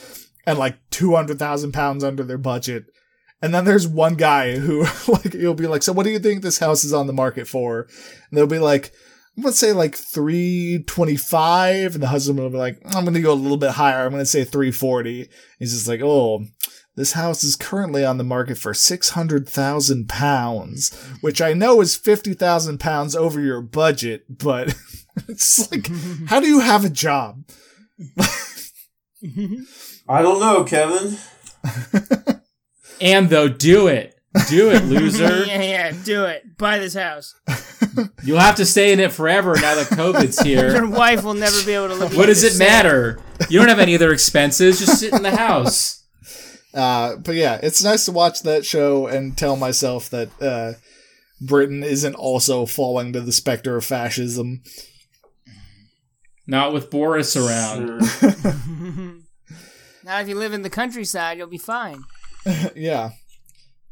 and 0.46 0.58
like 0.58 0.78
200,000 0.90 1.72
pounds 1.72 2.04
under 2.04 2.22
their 2.22 2.38
budget. 2.38 2.86
And 3.42 3.54
then 3.54 3.64
there's 3.64 3.86
one 3.86 4.14
guy 4.14 4.56
who 4.56 4.82
like 5.08 5.32
he'll 5.32 5.54
be 5.54 5.66
like 5.66 5.82
so 5.82 5.92
what 5.92 6.04
do 6.04 6.10
you 6.10 6.18
think 6.18 6.42
this 6.42 6.58
house 6.58 6.84
is 6.84 6.94
on 6.94 7.06
the 7.06 7.12
market 7.12 7.48
for? 7.48 7.88
And 8.30 8.38
they'll 8.38 8.46
be 8.46 8.58
like 8.58 8.92
I'm 9.36 9.42
gonna 9.42 9.52
say 9.52 9.72
like 9.72 9.94
325 9.94 11.94
and 11.94 12.02
the 12.02 12.08
husband 12.08 12.38
will 12.38 12.48
be 12.48 12.56
like 12.56 12.80
I'm 12.86 13.04
gonna 13.04 13.20
go 13.20 13.32
a 13.32 13.34
little 13.34 13.58
bit 13.58 13.72
higher. 13.72 14.06
I'm 14.06 14.12
gonna 14.12 14.24
say 14.24 14.44
340 14.44 15.28
he's 15.58 15.72
just 15.72 15.88
like 15.88 16.00
oh 16.00 16.44
this 16.94 17.12
house 17.12 17.44
is 17.44 17.56
currently 17.56 18.06
on 18.06 18.16
the 18.16 18.24
market 18.24 18.56
for 18.56 18.72
600,000 18.72 20.08
pounds 20.08 20.94
which 21.20 21.42
I 21.42 21.52
know 21.52 21.82
is 21.82 21.94
50,000 21.94 22.80
pounds 22.80 23.14
over 23.14 23.38
your 23.38 23.60
budget 23.60 24.38
but 24.38 24.74
it's 25.28 25.70
like 25.70 25.88
how 26.28 26.40
do 26.40 26.46
you 26.46 26.60
have 26.60 26.84
a 26.84 26.90
job 26.90 27.42
I 30.08 30.22
don't 30.22 30.40
know, 30.40 30.64
Kevin. 30.64 31.16
And 33.00 33.28
though, 33.28 33.48
do 33.48 33.88
it. 33.88 34.14
Do 34.48 34.70
it, 34.70 34.84
loser. 34.84 35.44
yeah, 35.46 35.62
yeah, 35.62 35.92
do 36.04 36.24
it. 36.24 36.58
Buy 36.58 36.78
this 36.78 36.94
house. 36.94 37.34
You'll 38.22 38.38
have 38.38 38.56
to 38.56 38.66
stay 38.66 38.92
in 38.92 39.00
it 39.00 39.12
forever 39.12 39.54
now 39.54 39.74
that 39.74 39.86
COVID's 39.86 40.40
here. 40.40 40.68
Your 40.68 40.86
here. 40.86 40.90
wife 40.90 41.24
will 41.24 41.34
never 41.34 41.64
be 41.64 41.72
able 41.72 41.88
to 41.88 41.94
live. 41.94 42.16
What 42.16 42.26
does 42.26 42.44
it 42.44 42.58
matter? 42.58 43.18
You 43.48 43.58
don't 43.58 43.68
have 43.68 43.78
any 43.78 43.94
other 43.94 44.12
expenses. 44.12 44.78
Just 44.78 45.00
sit 45.00 45.14
in 45.14 45.22
the 45.22 45.34
house. 45.36 46.04
Uh, 46.74 47.16
but 47.16 47.34
yeah, 47.34 47.58
it's 47.62 47.82
nice 47.82 48.04
to 48.04 48.12
watch 48.12 48.42
that 48.42 48.66
show 48.66 49.06
and 49.06 49.36
tell 49.36 49.56
myself 49.56 50.10
that 50.10 50.42
uh, 50.42 50.74
Britain 51.40 51.82
isn't 51.82 52.14
also 52.14 52.66
falling 52.66 53.14
to 53.14 53.20
the 53.22 53.32
specter 53.32 53.76
of 53.76 53.84
fascism. 53.84 54.62
Not 56.46 56.72
with 56.72 56.90
Boris 56.90 57.36
around. 57.36 58.04
Sure. 58.06 58.32
Now, 60.04 60.20
if 60.20 60.28
you 60.28 60.36
live 60.36 60.52
in 60.52 60.62
the 60.62 60.70
countryside, 60.70 61.36
you'll 61.36 61.48
be 61.48 61.58
fine. 61.58 62.04
yeah. 62.76 63.10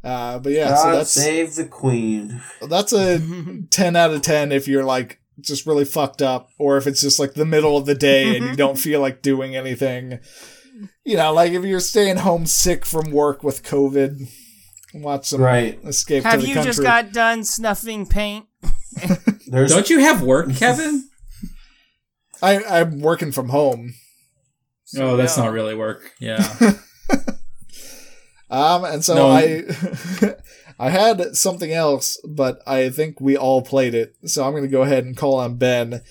Uh, 0.04 0.38
but 0.38 0.52
yeah, 0.52 0.68
God 0.68 0.76
so 0.76 0.96
that's 0.98 1.10
save 1.10 1.56
the 1.56 1.64
queen. 1.64 2.40
that's 2.68 2.92
a 2.92 3.20
ten 3.70 3.96
out 3.96 4.12
of 4.12 4.22
ten 4.22 4.52
if 4.52 4.68
you're 4.68 4.84
like 4.84 5.18
just 5.40 5.66
really 5.66 5.84
fucked 5.84 6.22
up, 6.22 6.50
or 6.56 6.76
if 6.76 6.86
it's 6.86 7.00
just 7.00 7.18
like 7.18 7.34
the 7.34 7.44
middle 7.44 7.76
of 7.76 7.86
the 7.86 7.96
day 7.96 8.36
and 8.36 8.46
you 8.46 8.54
don't 8.54 8.78
feel 8.78 9.00
like 9.00 9.22
doing 9.22 9.56
anything. 9.56 10.20
You 11.04 11.16
know, 11.16 11.32
like 11.32 11.50
if 11.50 11.64
you're 11.64 11.80
staying 11.80 12.18
home 12.18 12.46
sick 12.46 12.84
from 12.86 13.10
work 13.10 13.42
with 13.42 13.64
COVID, 13.64 14.28
watch 14.94 15.26
some 15.26 15.40
Right. 15.40 15.80
Escape 15.84 16.22
to 16.22 16.28
Have 16.28 16.42
the 16.42 16.46
you 16.48 16.54
Country. 16.54 16.70
just 16.70 16.82
got 16.82 17.12
done 17.12 17.42
snuffing 17.42 18.06
paint? 18.06 18.46
Don't 19.50 19.90
you 19.90 19.98
have 19.98 20.22
work, 20.22 20.54
Kevin? 20.54 21.08
I 22.44 22.80
I'm 22.80 23.00
working 23.00 23.32
from 23.32 23.48
home. 23.48 23.94
Oh, 24.98 25.16
that's 25.16 25.36
Yeah. 25.36 25.44
not 25.44 25.52
really 25.52 25.74
work. 25.74 26.12
Yeah. 26.20 26.42
Um, 28.50 28.84
and 28.84 29.04
so 29.04 29.14
No. 29.14 29.30
I, 29.30 29.64
I 30.78 30.90
had 30.90 31.34
something 31.34 31.72
else, 31.72 32.20
but 32.28 32.60
I 32.66 32.88
think 32.90 33.20
we 33.20 33.36
all 33.36 33.62
played 33.62 33.94
it. 33.94 34.14
So 34.26 34.44
I'm 34.44 34.52
going 34.52 34.62
to 34.62 34.68
go 34.68 34.82
ahead 34.82 35.04
and 35.04 35.16
call 35.16 35.36
on 35.40 35.56
Ben, 35.56 36.02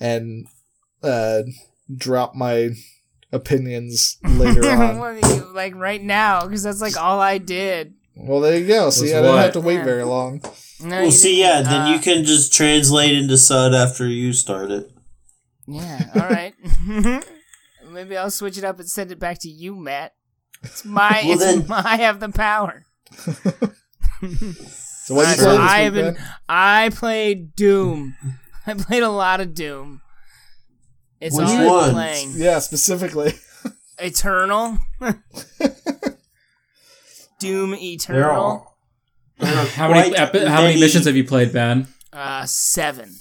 and 0.00 0.46
uh, 1.02 1.42
drop 1.94 2.34
my 2.34 2.70
opinions 3.32 4.16
later 4.24 4.66
on. 4.70 4.98
What 4.98 5.22
are 5.24 5.34
you, 5.34 5.52
like 5.52 5.74
right 5.74 6.02
now, 6.02 6.46
because 6.46 6.62
that's 6.62 6.80
like 6.80 6.96
all 6.96 7.20
I 7.20 7.38
did. 7.38 7.94
well, 8.14 8.40
there 8.40 8.56
you 8.58 8.66
go. 8.66 8.88
See, 8.90 9.06
Was 9.06 9.12
I 9.12 9.16
didn't 9.16 9.34
what? 9.34 9.42
have 9.44 9.52
to 9.54 9.60
wait 9.60 9.74
Yeah. 9.76 9.84
very 9.84 10.04
long. 10.04 10.40
No, 10.80 11.02
Well, 11.02 11.10
see, 11.10 11.36
didn't. 11.36 11.40
yeah, 11.40 11.62
then 11.62 11.80
Uh, 11.82 11.92
you 11.94 11.98
can 11.98 12.24
just 12.24 12.54
translate 12.54 13.14
into 13.14 13.36
Sud 13.36 13.74
after 13.74 14.06
you 14.06 14.32
start 14.32 14.70
it. 14.70 14.90
Yeah, 15.72 16.10
all 16.14 16.28
right. 16.28 16.54
Maybe 17.90 18.16
I'll 18.16 18.30
switch 18.30 18.56
it 18.58 18.64
up 18.64 18.78
and 18.78 18.88
send 18.88 19.10
it 19.12 19.18
back 19.18 19.38
to 19.40 19.48
you, 19.48 19.74
Matt. 19.76 20.12
It's 20.62 20.84
my. 20.84 21.22
Well, 21.24 21.32
it's 21.32 21.44
then- 21.44 21.66
my 21.68 21.82
I 21.84 21.96
have 21.96 22.20
the 22.20 22.28
power. 22.30 22.84
So 25.04 25.16
what 25.16 25.26
you 25.30 25.34
play 25.34 25.56
so 25.56 25.60
I 25.60 25.78
have 25.80 25.94
been. 25.94 26.16
I 26.48 26.90
played 26.94 27.56
Doom. 27.56 28.14
I 28.68 28.74
played 28.74 29.02
a 29.02 29.08
lot 29.08 29.40
of 29.40 29.52
Doom. 29.52 30.00
It's 31.20 31.36
Which 31.36 31.48
all 31.48 31.56
I've 31.58 31.66
ones? 31.66 31.92
playing. 31.92 32.32
Yeah, 32.36 32.60
specifically. 32.60 33.32
Eternal. 33.98 34.78
Doom 37.40 37.74
Eternal. 37.74 38.76
How 39.40 39.88
many 39.90 40.14
epi- 40.16 40.46
how 40.46 40.62
many 40.62 40.78
missions 40.78 41.06
have 41.06 41.16
you 41.16 41.24
played, 41.24 41.52
Ben? 41.52 41.88
Uh, 42.12 42.44
seven. 42.46 43.12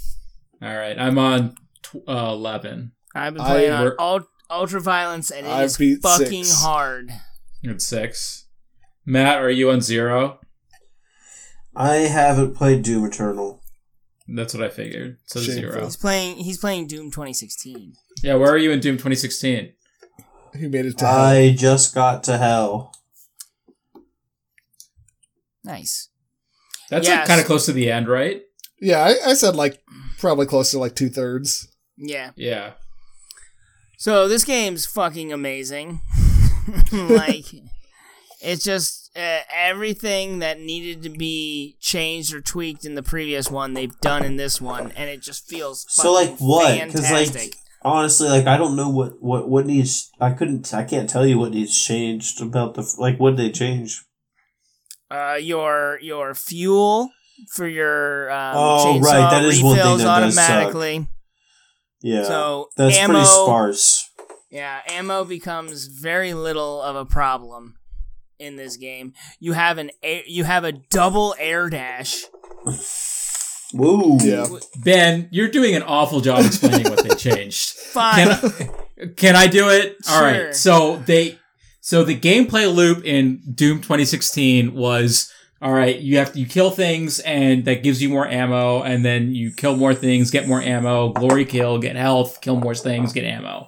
All 0.62 0.76
right, 0.76 0.98
I'm 1.00 1.18
on 1.18 1.56
tw- 1.92 2.08
uh, 2.10 2.30
eleven. 2.32 2.94
I've 3.14 3.34
been 3.34 3.42
I 3.44 3.48
playing 3.50 3.72
on 3.72 3.92
ult- 4.00 4.28
Ultra 4.50 4.82
Violence, 4.82 5.32
and 5.32 5.46
it 5.46 5.50
I've 5.52 5.66
is 5.66 5.78
fucking 6.02 6.44
six. 6.46 6.62
hard. 6.62 7.12
You're 7.62 7.74
at 7.74 7.82
six. 7.82 8.48
Matt, 9.06 9.38
are 9.42 9.50
you 9.50 9.70
on 9.72 9.82
zero? 9.82 10.40
I 11.76 11.96
haven't 11.96 12.56
played 12.56 12.84
Doom 12.84 13.06
Eternal. 13.06 13.62
That's 14.28 14.54
what 14.54 14.64
I 14.64 14.70
figured. 14.70 15.18
So 15.26 15.40
Shameful. 15.42 15.72
zero. 15.72 15.84
He's 15.86 15.98
playing. 15.98 16.38
He's 16.38 16.58
playing 16.58 16.88
Doom 16.88 17.12
2016. 17.12 17.94
Yeah, 18.24 18.36
where 18.36 18.52
are 18.52 18.58
you 18.58 18.72
in 18.72 18.80
Doom 18.80 18.96
2016? 18.96 19.74
He 20.58 20.68
made 20.68 20.86
it 20.86 20.98
to 21.00 21.06
hell. 21.08 21.16
I 21.18 21.54
just 21.58 21.96
got 21.96 22.24
to 22.26 22.38
hell. 22.38 22.94
Nice. 25.64 26.10
That's 26.90 27.08
Yes. 27.08 27.20
like 27.20 27.28
kind 27.28 27.40
of 27.42 27.48
close 27.48 27.66
to 27.68 27.72
the 27.74 27.90
end, 27.92 28.08
right? 28.08 28.42
Yeah, 28.80 29.00
I, 29.00 29.30
I 29.32 29.34
said 29.34 29.56
like 29.56 29.82
probably 30.20 30.46
close 30.46 30.72
to 30.72 30.80
like 30.80 30.96
two 30.96 31.10
thirds. 31.10 31.68
Yeah. 32.02 32.32
Yeah. 32.36 32.72
So 33.98 34.28
this 34.28 34.44
game's 34.44 34.86
fucking 34.86 35.32
amazing. 35.32 36.02
like, 36.92 37.46
it's 38.42 38.64
just 38.64 39.12
uh, 39.16 39.40
everything 39.54 40.40
that 40.40 40.60
needed 40.60 41.04
to 41.04 41.10
be 41.10 41.78
changed 41.80 42.34
or 42.34 42.42
tweaked 42.42 42.86
in 42.86 42.96
the 42.96 43.04
previous 43.04 43.52
one 43.52 43.74
they've 43.74 44.00
done 44.02 44.26
in 44.26 44.38
this 44.38 44.60
one, 44.60 44.92
and 44.94 45.10
it 45.10 45.22
just 45.22 45.48
feels 45.48 45.86
So 45.90 46.12
like 46.14 46.38
what? 46.38 46.88
Because 46.88 47.12
like 47.12 47.56
honestly, 47.84 48.30
like 48.30 48.48
I 48.48 48.58
don't 48.58 48.76
know 48.76 48.90
what 48.90 49.22
what 49.22 49.48
what 49.48 49.66
needs. 49.68 50.10
I 50.20 50.32
couldn't. 50.32 50.74
I 50.74 50.84
can't 50.84 51.10
tell 51.10 51.26
you 51.26 51.38
what 51.38 51.52
needs 51.52 51.80
changed 51.80 52.42
about 52.42 52.74
the 52.74 52.96
like. 52.98 53.20
What 53.20 53.38
they 53.38 53.52
change? 53.52 54.04
uh, 55.12 55.38
your 55.40 56.00
your 56.02 56.34
fuel 56.34 57.10
for 57.54 57.68
your 57.68 58.32
um, 58.32 58.54
Oh, 58.56 59.00
right, 59.00 59.30
that 59.32 59.44
is 59.44 59.62
one 59.62 59.76
thing 59.76 59.84
refills 59.84 60.04
that 60.04 60.20
does 60.22 60.36
suck. 60.36 60.74
Automatically. 62.04 62.10
Yeah, 62.12 62.24
So 62.24 62.70
that's 62.78 62.98
ammo, 62.98 63.14
pretty 63.14 63.26
sparse. 63.26 64.10
Yeah, 64.50 64.82
ammo 64.88 65.24
becomes 65.24 65.88
very 65.88 66.34
little 66.34 66.82
of 66.82 66.96
a 66.96 67.06
problem 67.06 67.78
in 68.40 68.56
this 68.56 68.78
game. 68.78 69.14
You 69.40 69.54
have 69.54 69.78
an 69.78 69.92
air, 70.04 70.24
you 70.26 70.44
have 70.44 70.64
a 70.64 70.72
double 70.72 71.36
air 71.40 71.70
dash 71.70 72.26
Woo. 73.74 74.18
Yeah. 74.22 74.48
Ben, 74.84 75.30
you're 75.32 75.48
doing 75.48 75.76
an 75.76 75.84
awful 75.84 76.22
job 76.22 76.46
explaining 76.46 76.90
what 76.90 77.04
they 77.08 77.16
changed. 77.16 77.70
Fine. 77.78 78.38
Can, 78.38 79.14
can 79.16 79.36
I 79.36 79.48
do 79.48 79.70
it? 79.70 79.96
All 80.10 80.22
right. 80.22 80.36
Sure. 80.36 80.54
So 80.54 80.98
they, 80.98 81.40
so 81.80 82.04
the 82.04 82.18
gameplay 82.18 82.74
loop 82.74 83.04
in 83.06 83.42
Doom 83.54 83.78
2016 83.78 84.74
was, 84.74 85.31
all 85.62 85.72
right, 85.72 86.00
you 86.00 86.18
have 86.18 86.34
to, 86.34 86.40
you 86.40 86.46
kill 86.48 86.72
things 86.72 87.20
and 87.20 87.66
that 87.66 87.84
gives 87.84 88.02
you 88.02 88.10
more 88.10 88.28
ammo 88.28 88.82
and 88.82 89.06
then 89.06 89.36
you 89.36 89.52
kill 89.52 89.76
more 89.76 89.94
things, 89.94 90.32
get 90.32 90.48
more 90.48 90.62
ammo, 90.62 91.10
glory 91.10 91.46
kill, 91.46 91.78
get 91.78 91.96
health, 91.96 92.42
kill 92.42 92.56
more 92.56 92.74
things, 92.74 93.14
get 93.14 93.26
ammo. 93.26 93.68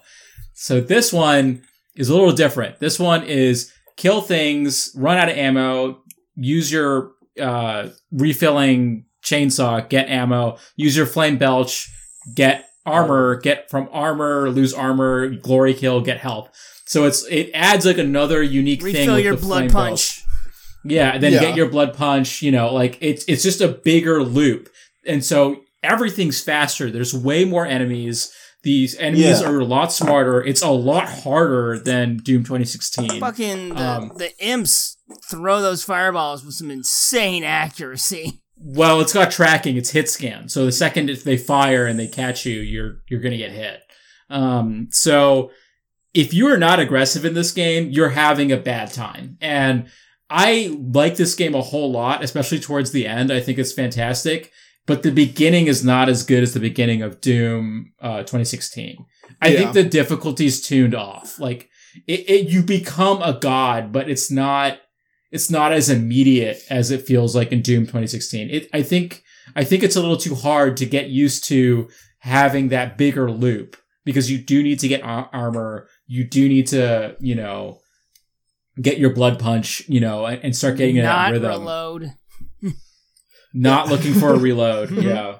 So 0.54 0.82
this 0.82 1.14
one 1.14 1.64
is 1.96 2.10
a 2.10 2.14
little 2.14 2.32
different. 2.32 2.80
This 2.80 2.98
one 2.98 3.24
is 3.24 3.72
kill 3.96 4.22
things, 4.22 4.92
run 4.96 5.18
out 5.18 5.30
of 5.30 5.38
ammo, 5.38 6.02
use 6.36 6.72
your, 6.72 7.12
uh, 7.40 7.90
refilling 8.12 9.06
chainsaw, 9.24 9.88
get 9.88 10.10
ammo, 10.10 10.58
use 10.76 10.98
your 10.98 11.06
flame 11.06 11.38
belch, 11.38 11.92
get 12.34 12.70
armor, 12.86 13.40
get 13.40 13.70
from 13.70 13.88
armor, 13.92 14.50
lose 14.50 14.74
armor, 14.74 15.30
glory 15.30 15.74
kill, 15.74 16.02
get 16.02 16.18
health. 16.18 16.50
So 16.86 17.06
it's 17.06 17.26
it 17.28 17.52
adds 17.54 17.86
like 17.86 17.98
another 17.98 18.44
unique 18.44 18.82
thing. 18.82 18.94
Refill 18.94 19.20
your 19.20 19.36
the 19.36 19.42
blood 19.42 19.58
flame 19.58 19.70
punch. 19.70 19.90
belch. 19.90 20.23
Yeah, 20.86 21.12
and 21.14 21.24
then 21.24 21.34
Yeah. 21.34 21.40
get 21.42 21.56
your 21.56 21.70
blood 21.70 21.94
punch. 21.94 22.42
You 22.42 22.52
know, 22.52 22.74
like 22.74 22.98
it's 23.02 23.24
it's 23.28 23.44
just 23.44 23.62
a 23.62 23.68
bigger 23.68 24.24
loop, 24.24 24.70
and 25.06 25.24
so 25.24 25.62
everything's 25.82 26.42
faster. 26.42 26.90
There's 26.92 27.14
way 27.14 27.46
more 27.46 27.66
enemies. 27.66 28.32
These 28.64 28.96
enemies 28.96 29.42
Yeah. 29.42 29.50
are 29.50 29.60
a 29.60 29.66
lot 29.66 29.92
smarter. 29.92 30.42
It's 30.42 30.62
a 30.62 30.70
lot 30.70 31.10
harder 31.10 31.78
than 31.78 32.18
Doom 32.18 32.46
2016. 32.46 33.20
Fucking 33.20 33.70
the, 33.76 33.82
Um, 33.84 34.12
the 34.18 34.32
imps 34.40 34.96
throw 35.30 35.62
those 35.62 35.84
fireballs 35.84 36.46
with 36.46 36.56
some 36.56 36.72
insane 36.72 37.44
accuracy. 37.44 38.40
Well, 38.66 39.02
it's 39.02 39.12
got 39.12 39.30
tracking. 39.30 39.76
It's 39.76 39.90
hit 39.90 40.10
scan. 40.10 40.48
So 40.48 40.64
the 40.66 40.72
second 40.72 41.10
if 41.10 41.26
they 41.26 41.36
fire 41.36 41.86
and 41.86 42.00
they 42.00 42.08
catch 42.08 42.46
you, 42.46 42.62
you're 42.62 43.00
you're 43.10 43.20
gonna 43.20 43.36
get 43.36 43.52
hit. 43.52 43.82
Um, 44.30 44.88
so 44.90 45.52
if 46.14 46.34
you 46.34 46.48
are 46.48 46.56
not 46.58 46.80
aggressive 46.80 47.26
in 47.26 47.34
this 47.34 47.52
game, 47.52 47.90
you're 47.92 48.10
having 48.12 48.54
a 48.54 48.58
bad 48.58 48.94
time. 48.94 49.38
And 49.42 49.88
I 50.36 50.76
like 50.80 51.16
this 51.16 51.36
game 51.36 51.54
a 51.54 51.62
whole 51.62 51.92
lot, 51.92 52.24
especially 52.24 52.60
towards 52.60 52.92
the 52.92 53.06
end. 53.06 53.32
I 53.32 53.40
think 53.40 53.60
it's 53.60 53.72
fantastic. 53.72 54.52
But 54.86 55.04
the 55.04 55.12
beginning 55.12 55.68
is 55.68 55.86
not 55.86 56.10
as 56.10 56.24
good 56.24 56.44
as 56.44 56.54
the 56.54 56.60
beginning 56.60 57.04
of 57.04 57.22
Doom 57.22 57.94
uh, 58.02 58.20
2016. 58.24 58.98
I 59.42 59.48
Yeah. 59.50 59.58
think 59.60 59.74
the 59.74 59.84
difficulty's 59.84 60.60
tuned 60.62 60.96
off. 60.96 61.40
Like 61.40 61.70
it, 62.08 62.28
it, 62.30 62.48
you 62.50 62.64
become 62.64 63.22
a 63.22 63.38
god, 63.40 63.92
but 63.94 64.10
it's 64.10 64.32
not 64.32 64.80
it's 65.32 65.50
not 65.50 65.72
as 65.72 65.90
immediate 65.90 66.62
as 66.70 66.92
it 66.92 67.06
feels 67.08 67.36
like 67.36 67.52
in 67.52 67.62
Doom 67.62 67.84
2016. 67.86 68.50
It, 68.50 68.70
I 68.74 68.84
think, 68.84 69.24
I 69.56 69.64
think 69.64 69.82
it's 69.84 69.96
a 69.96 70.02
little 70.02 70.18
too 70.18 70.36
hard 70.36 70.78
to 70.78 70.86
get 70.86 71.10
used 71.10 71.44
to 71.46 71.90
having 72.20 72.70
that 72.70 72.98
bigger 72.98 73.32
loop 73.32 73.76
because 74.06 74.30
you 74.30 74.38
do 74.38 74.62
need 74.62 74.80
to 74.80 74.88
get 74.88 75.02
ar- 75.04 75.30
armor. 75.34 75.88
You 76.08 76.24
do 76.24 76.48
need 76.48 76.68
to, 76.68 77.16
you 77.20 77.34
know, 77.36 77.80
get 78.82 78.98
your 78.98 79.12
blood 79.14 79.40
punch, 79.40 79.84
you 79.88 80.00
know, 80.00 80.26
and, 80.26 80.44
and 80.44 80.56
start 80.56 80.78
getting 80.78 80.96
in 80.98 81.04
that 81.04 81.16
Not 81.16 81.32
rhythm. 81.32 81.50
reload. 81.52 82.14
Not 83.54 83.88
looking 83.88 84.14
for 84.16 84.34
a 84.34 84.38
reload. 84.40 84.90
yeah. 85.04 85.38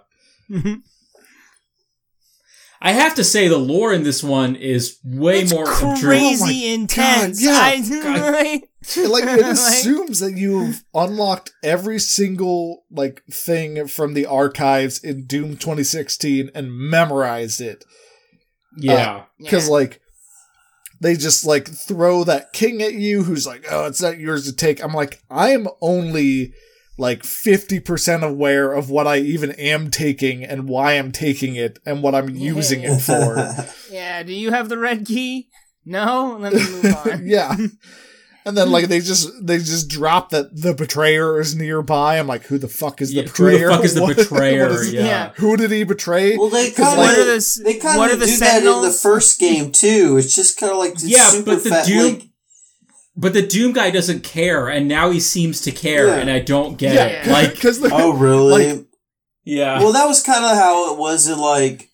I 2.86 2.92
have 2.92 3.16
to 3.16 3.24
say 3.24 3.48
the 3.48 3.58
lore 3.58 3.94
in 3.94 4.04
this 4.04 4.22
one 4.22 4.56
is 4.58 5.00
way 5.06 5.40
it's 5.40 5.54
more 5.54 5.64
oh 5.66 5.98
crazy. 6.02 6.70
Oh 6.70 6.74
intense. 6.74 7.42
God, 7.44 7.80
yeah. 7.80 8.02
I, 8.04 8.62
like 9.08 9.24
it 9.24 9.42
Like- 9.42 9.46
assumes 9.46 10.20
that 10.20 10.34
you've 10.36 10.84
unlocked 10.94 11.54
every 11.64 11.98
single 11.98 12.84
like 12.92 13.24
thing 13.32 13.88
from 13.88 14.14
the 14.16 14.26
archives 14.26 15.00
in 15.02 15.26
Doom 15.26 15.52
2016 15.56 16.52
and 16.54 16.72
memorized 16.78 17.62
it. 17.62 17.86
Yeah. 18.78 18.94
Uh, 19.16 19.24
because 19.40 19.68
Yeah. 19.68 19.74
like 19.74 20.02
they 21.04 21.16
just 21.16 21.46
like 21.46 21.68
throw 21.68 22.24
that 22.24 22.54
king 22.54 22.82
at 22.82 22.94
you 22.94 23.24
who's 23.24 23.46
like, 23.46 23.66
oh, 23.70 23.86
it's 23.86 24.02
not 24.02 24.18
yours 24.20 24.46
to 24.46 24.56
take. 24.56 24.84
I'm 24.84 24.94
like, 24.94 25.22
I'm 25.30 25.68
only 25.82 26.54
like 26.98 27.24
50% 27.24 28.24
aware 28.24 28.72
of 28.74 28.90
what 28.90 29.06
I 29.08 29.18
even 29.18 29.52
am 29.52 29.90
taking 29.92 30.44
and 30.44 30.68
why 30.70 30.94
I'm 30.94 31.12
taking 31.12 31.56
it 31.56 31.80
and 31.86 32.02
what 32.04 32.16
I'm 32.16 32.30
using 32.30 32.82
it 32.84 33.00
for. 33.02 33.68
yeah. 33.92 34.24
Do 34.24 34.34
you 34.34 34.52
have 34.52 34.70
the 34.70 34.78
red 34.78 35.06
key? 35.06 35.50
No. 35.86 36.38
Let 36.40 36.54
me 36.54 36.60
move 36.60 36.96
on. 37.06 37.28
yeah. 37.28 37.56
And 38.46 38.58
then 38.58 38.68
hmm. 38.68 38.74
like 38.74 38.88
they 38.88 39.00
just 39.00 39.30
they 39.46 39.58
just 39.58 39.90
drop 39.90 40.32
that 40.32 40.56
the 40.60 40.74
betrayer 40.74 41.40
is 41.40 41.56
nearby. 41.56 42.20
I'm 42.20 42.28
like, 42.28 42.44
who 42.44 42.58
the 42.58 42.68
fuck 42.68 43.02
is 43.02 43.10
the 43.10 43.16
Yeah, 43.16 43.22
who 43.24 43.28
the 43.28 43.32
betrayer? 43.52 43.70
fuck 43.70 43.84
is 43.86 43.94
the 43.96 44.02
What- 44.02 44.16
betrayer? 44.18 44.64
what 44.70 44.72
is- 44.80 44.94
Yeah. 44.94 45.06
Yeah. 45.06 45.30
Who 45.38 45.56
did 45.58 45.72
he 45.72 45.84
betray? 45.84 46.36
Well, 46.38 46.50
they 46.50 46.72
kind 46.72 46.98
like- 47.00 47.18
of 47.18 47.26
the 47.26 47.62
they 47.64 47.76
kind 47.76 47.98
what 47.98 48.10
are 48.10 48.14
of 48.14 48.20
the 48.20 48.26
do 48.26 48.38
that 48.38 48.64
in 48.64 48.82
the 48.82 48.92
first 48.92 49.40
game 49.40 49.72
too. 49.72 50.18
It's 50.18 50.36
just 50.36 50.60
kind 50.60 50.72
of 50.72 50.78
like 50.78 50.94
this 50.94 51.06
Yeah, 51.06 51.30
super 51.30 51.56
but 51.56 51.64
the 51.64 51.70
fat, 51.70 51.86
Doom- 51.86 52.14
like 52.16 52.24
But 53.16 53.34
the 53.34 53.46
Doom 53.46 53.74
guy 53.74 53.92
doesn't 53.92 54.24
care, 54.24 54.68
and 54.68 54.88
now 54.88 55.12
he 55.12 55.20
seems 55.20 55.62
to 55.62 55.72
care, 55.72 56.08
Yeah. 56.08 56.16
and 56.16 56.30
I 56.30 56.40
don't 56.40 56.78
get 56.78 56.96
yeah, 56.96 57.06
it. 57.06 57.28
Like, 57.28 57.54
because 57.56 57.80
oh 57.84 58.12
really? 58.14 58.74
Like- 58.74 58.86
yeah, 59.46 59.80
well, 59.80 59.92
that 59.94 60.06
was 60.08 60.22
kind 60.24 60.44
of 60.44 60.52
how 60.58 60.92
it 60.94 60.98
was 61.00 61.28
in 61.28 61.38
like 61.38 61.90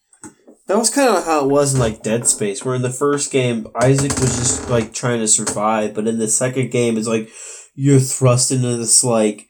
that 0.69 0.77
was 0.77 0.91
kind 0.91 1.09
of 1.09 1.25
how 1.25 1.43
it 1.43 1.49
was 1.49 1.73
in 1.73 1.79
like 1.79 2.03
Dead 2.03 2.27
Space, 2.27 2.63
where 2.63 2.75
in 2.75 2.83
the 2.83 2.91
first 2.91 3.31
game 3.31 3.65
Isaac 3.81 4.11
was 4.19 4.37
just 4.37 4.69
like 4.69 4.93
trying 4.93 5.19
to 5.19 5.27
survive, 5.27 5.95
but 5.95 6.07
in 6.07 6.19
the 6.19 6.27
second 6.27 6.69
game 6.69 6.95
it's 6.95 7.07
like 7.07 7.27
you're 7.73 7.99
thrust 7.99 8.51
into 8.51 8.77
this 8.77 9.03
like 9.03 9.47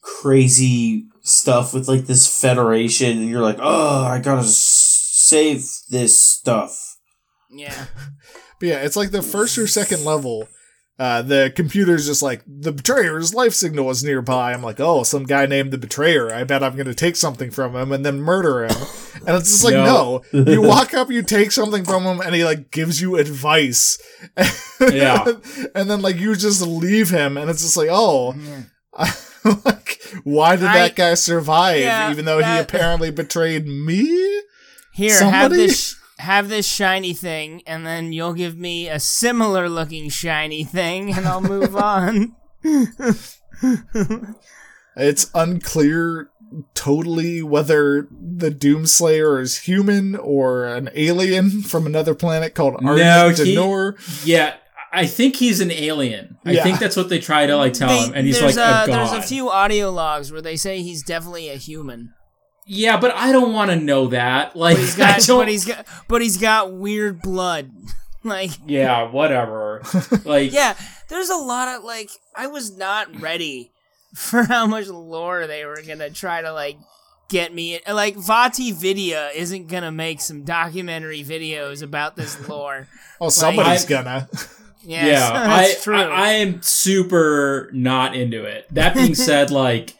crazy 0.00 1.04
stuff 1.20 1.74
with 1.74 1.86
like 1.86 2.06
this 2.06 2.40
federation, 2.40 3.18
and 3.18 3.28
you're 3.28 3.42
like, 3.42 3.58
oh, 3.60 4.04
I 4.04 4.20
gotta 4.20 4.42
save 4.44 5.66
this 5.90 6.20
stuff. 6.20 6.96
Yeah. 7.50 7.86
But 8.60 8.66
yeah, 8.70 8.82
it's 8.82 8.96
like 8.96 9.12
the 9.12 9.22
first 9.22 9.56
or 9.56 9.68
second 9.68 10.04
level. 10.04 10.48
Uh, 10.98 11.22
the 11.22 11.52
computer's 11.54 12.06
just 12.06 12.22
like 12.22 12.42
the 12.44 12.72
betrayer's 12.72 13.32
life 13.32 13.52
signal 13.54 13.88
is 13.90 14.02
nearby. 14.02 14.52
I'm 14.52 14.62
like, 14.64 14.80
oh, 14.80 15.04
some 15.04 15.24
guy 15.24 15.46
named 15.46 15.70
the 15.70 15.78
betrayer. 15.78 16.34
I 16.34 16.42
bet 16.42 16.62
I'm 16.64 16.74
gonna 16.76 16.92
take 16.92 17.14
something 17.14 17.52
from 17.52 17.76
him 17.76 17.92
and 17.92 18.04
then 18.04 18.20
murder 18.20 18.64
him. 18.64 18.76
And 19.26 19.36
it's 19.36 19.50
just 19.50 19.64
like, 19.64 19.74
no. 19.74 20.22
No. 20.32 20.40
You 20.52 20.60
walk 20.62 20.94
up, 20.94 21.08
you 21.10 21.22
take 21.22 21.52
something 21.52 21.84
from 21.84 22.02
him, 22.04 22.20
and 22.20 22.34
he 22.34 22.44
like 22.44 22.70
gives 22.72 23.00
you 23.00 23.16
advice. 23.16 23.98
Yeah. 24.80 25.24
and 25.74 25.90
then 25.90 26.02
like 26.02 26.16
you 26.16 26.34
just 26.36 26.62
leave 26.62 27.10
him, 27.10 27.36
and 27.36 27.48
it's 27.50 27.62
just 27.62 27.76
like, 27.76 27.88
oh, 27.90 28.34
Yeah. 28.34 29.12
like 29.64 30.00
why 30.24 30.56
did 30.56 30.66
I- 30.66 30.78
that 30.88 30.96
guy 30.96 31.14
survive 31.14 31.80
Yeah, 31.80 32.10
even 32.10 32.24
though 32.24 32.38
he 32.42 32.58
apparently 32.58 33.10
betrayed 33.12 33.66
me? 33.66 34.42
Here, 34.94 35.22
have 35.30 35.52
this 35.52 35.94
have 36.18 36.48
this 36.48 36.66
shiny 36.66 37.12
thing, 37.14 37.62
and 37.66 37.86
then 37.86 38.12
you'll 38.12 38.32
give 38.34 38.56
me 38.56 38.88
a 38.88 38.98
similar 39.00 39.68
looking 39.68 40.08
shiny 40.08 40.64
thing, 40.64 41.12
and 41.14 41.26
I'll 41.26 41.40
move 41.40 41.76
on. 41.76 42.34
It's 44.96 45.30
unclear 45.34 46.30
totally 46.74 47.42
whether 47.42 48.08
the 48.10 48.50
Doomslayer 48.50 49.40
is 49.40 49.58
human 49.60 50.16
or 50.16 50.66
an 50.66 50.88
alien 50.94 51.62
from 51.62 51.86
another 51.86 52.14
planet 52.14 52.54
called 52.54 52.80
No, 52.82 52.96
D'Nur. 53.32 53.96
yeah. 54.24 54.54
I 54.90 55.06
think 55.06 55.36
he's 55.36 55.60
an 55.60 55.70
alien. 55.70 56.38
I 56.46 56.52
Yeah. 56.52 56.62
think 56.62 56.78
that's 56.78 56.96
what 56.96 57.10
they 57.10 57.18
try 57.18 57.44
to 57.46 57.54
like 57.56 57.74
tell 57.74 57.88
They- 57.90 58.06
him, 58.08 58.12
and 58.14 58.26
he's 58.26 58.40
like 58.40 58.56
a, 58.56 58.58
a, 58.58 58.86
god. 58.86 58.88
there's 58.88 59.12
a 59.12 59.20
few 59.22 59.50
audio 59.50 59.90
logs 59.90 60.32
where 60.32 60.40
they 60.40 60.56
say 60.56 60.80
he's 60.82 61.02
definitely 61.02 61.50
a 61.50 61.56
human, 61.56 62.14
yeah, 62.68 63.00
but 63.00 63.14
I 63.14 63.32
don't 63.32 63.52
want 63.52 63.70
to 63.70 63.76
know 63.76 64.08
that. 64.08 64.54
Like, 64.56 64.76
but 64.76 64.80
he's 64.80 64.94
I 65.00 65.18
got 65.18 65.26
but 65.26 65.48
he's 65.48 65.64
got 65.64 65.86
but 66.08 66.22
he's 66.22 66.36
got 66.36 66.72
weird 66.72 67.22
blood. 67.22 67.70
like 68.24 68.50
yeah, 68.66 69.10
whatever. 69.10 69.82
Like, 70.24 70.52
yeah, 70.52 70.74
there's 71.08 71.30
a 71.30 71.36
lot 71.36 71.76
of 71.76 71.84
like 71.84 72.10
I 72.34 72.46
was 72.48 72.76
not 72.76 73.20
ready 73.20 73.72
for 74.14 74.42
how 74.44 74.66
much 74.66 74.88
lore 74.88 75.46
they 75.46 75.64
were 75.64 75.80
gonna 75.86 76.10
try 76.10 76.42
to 76.42 76.52
like 76.52 76.78
get 77.28 77.54
me. 77.54 77.80
Like 77.88 78.16
VaatiVidya 78.16 79.34
isn't 79.34 79.68
gonna 79.68 79.92
make 79.92 80.20
some 80.20 80.42
documentary 80.44 81.22
videos 81.24 81.82
about 81.82 82.16
this 82.16 82.48
lore. 82.48 82.88
Oh, 83.20 83.28
somebody's 83.28 83.84
I- 83.86 83.88
gonna. 83.88 84.28
Yes, 84.84 85.06
yeah, 85.06 85.32
that's 85.46 85.80
I, 85.80 85.82
true. 85.82 85.96
I 86.00 86.04
I 86.04 86.28
am 86.34 86.62
super 86.62 87.68
not 87.72 88.14
into 88.14 88.44
it. 88.44 88.66
That 88.72 88.94
being 88.94 89.14
said, 89.14 89.50
like 89.50 89.94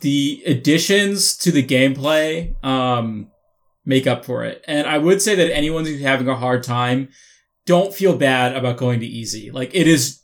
the 0.00 0.42
additions 0.46 1.36
to 1.38 1.50
the 1.50 1.62
gameplay 1.62 2.62
um 2.64 3.30
make 3.84 4.06
up 4.06 4.24
for 4.24 4.44
it. 4.44 4.62
And 4.66 4.86
I 4.86 4.98
would 4.98 5.22
say 5.22 5.34
that 5.34 5.52
anyone 5.52 5.86
who's 5.86 6.02
having 6.02 6.28
a 6.28 6.36
hard 6.36 6.62
time, 6.62 7.08
don't 7.64 7.94
feel 7.94 8.16
bad 8.16 8.54
about 8.54 8.76
going 8.76 9.00
to 9.00 9.06
easy. 9.06 9.50
Like 9.50 9.74
it 9.74 9.86
is 9.86 10.20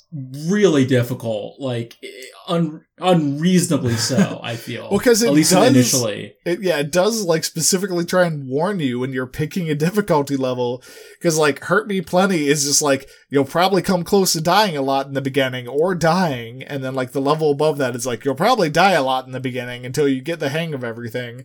really 0.49 0.85
difficult, 0.85 1.59
like 1.59 1.97
un- 2.47 2.85
unreasonably 2.99 3.95
so. 3.95 4.39
I 4.43 4.57
feel 4.67 4.89
Well, 4.91 5.01
'cause 5.01 5.23
it 5.23 5.29
at 5.29 5.33
least 5.35 5.53
does- 5.53 5.69
initially. 5.69 6.35
It, 6.45 6.63
yeah, 6.63 6.79
it 6.79 6.93
does 6.93 7.25
like 7.25 7.43
specifically 7.45 8.05
try 8.05 8.27
and 8.27 8.49
warn 8.49 8.81
you 8.81 9.01
when 9.01 9.13
you're 9.13 9.27
picking 9.27 9.69
a 9.69 9.75
difficulty 9.75 10.37
level. 10.37 10.83
Cause 11.23 11.37
like 11.37 11.65
Hurt 11.65 11.89
Me 11.89 12.01
Plenty 12.01 12.47
is 12.49 12.65
just 12.65 12.83
like, 12.83 13.09
you'll 13.31 13.45
probably 13.45 13.83
come 13.83 14.05
close 14.05 14.33
to 14.35 14.41
dying 14.41 14.77
a 14.77 14.83
lot 14.83 15.07
in 15.07 15.15
the 15.15 15.21
beginning 15.21 15.67
or 15.67 15.95
dying. 15.95 16.63
And 16.63 16.85
then 16.85 16.95
like 16.95 17.13
the 17.13 17.21
level 17.21 17.51
above 17.51 17.79
that 17.79 17.97
is 17.97 18.07
like, 18.07 18.25
you'll 18.25 18.35
probably 18.35 18.71
die 18.71 18.93
a 18.93 19.03
lot 19.03 19.27
in 19.27 19.33
the 19.33 19.41
beginning 19.41 19.85
until 19.85 20.07
you 20.07 20.21
get 20.21 20.39
the 20.41 20.51
hang 20.51 20.75
of 20.75 20.85
everything. 20.85 21.45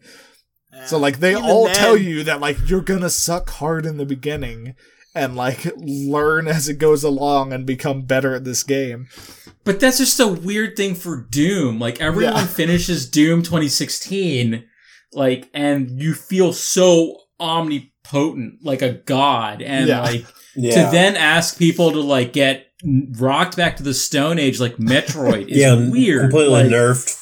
So 0.85 0.99
like 0.99 1.19
they 1.19 1.33
all 1.33 1.65
then- 1.65 1.75
tell 1.75 1.97
you 1.97 2.23
that 2.25 2.39
like 2.39 2.69
you're 2.69 2.81
gonna 2.81 3.09
suck 3.09 3.49
hard 3.49 3.85
in 3.87 3.97
the 3.97 4.05
beginning 4.05 4.75
and 5.15 5.35
like 5.35 5.65
learn 5.77 6.47
as 6.47 6.69
it 6.69 6.75
goes 6.79 7.03
along 7.03 7.51
and 7.53 7.65
become 7.65 8.03
better 8.03 8.35
at 8.35 8.43
this 8.45 8.63
game. 8.63 9.07
But 9.63 9.79
that's 9.79 9.97
just 9.97 10.19
a 10.19 10.27
weird 10.27 10.75
thing 10.77 10.95
for 10.95 11.27
Doom. 11.29 11.79
Like 11.79 11.99
everyone 12.01 12.33
Yeah. 12.35 12.45
finishes 12.47 13.09
Doom 13.09 13.41
2016, 13.43 14.63
like, 15.13 15.49
and 15.53 15.99
you 16.01 16.13
feel 16.13 16.53
so 16.53 17.17
omnipotent, 17.39 18.63
like 18.63 18.81
a 18.81 18.93
god, 18.93 19.61
and 19.61 19.87
Yeah. 19.87 20.01
like 20.01 20.25
Yeah. 20.55 20.85
to 20.85 20.91
then 20.91 21.15
ask 21.15 21.57
people 21.57 21.91
to 21.91 21.99
like 22.01 22.33
get 22.33 22.67
rocked 23.17 23.55
back 23.57 23.77
to 23.77 23.83
the 23.83 23.93
Stone 23.93 24.39
Age 24.39 24.59
like 24.59 24.77
Metroid 24.77 25.47
is 25.49 25.57
yeah, 25.59 25.89
weird. 25.89 26.21
Completely 26.31 26.63
Like, 26.63 26.67
nerfed. 26.67 27.17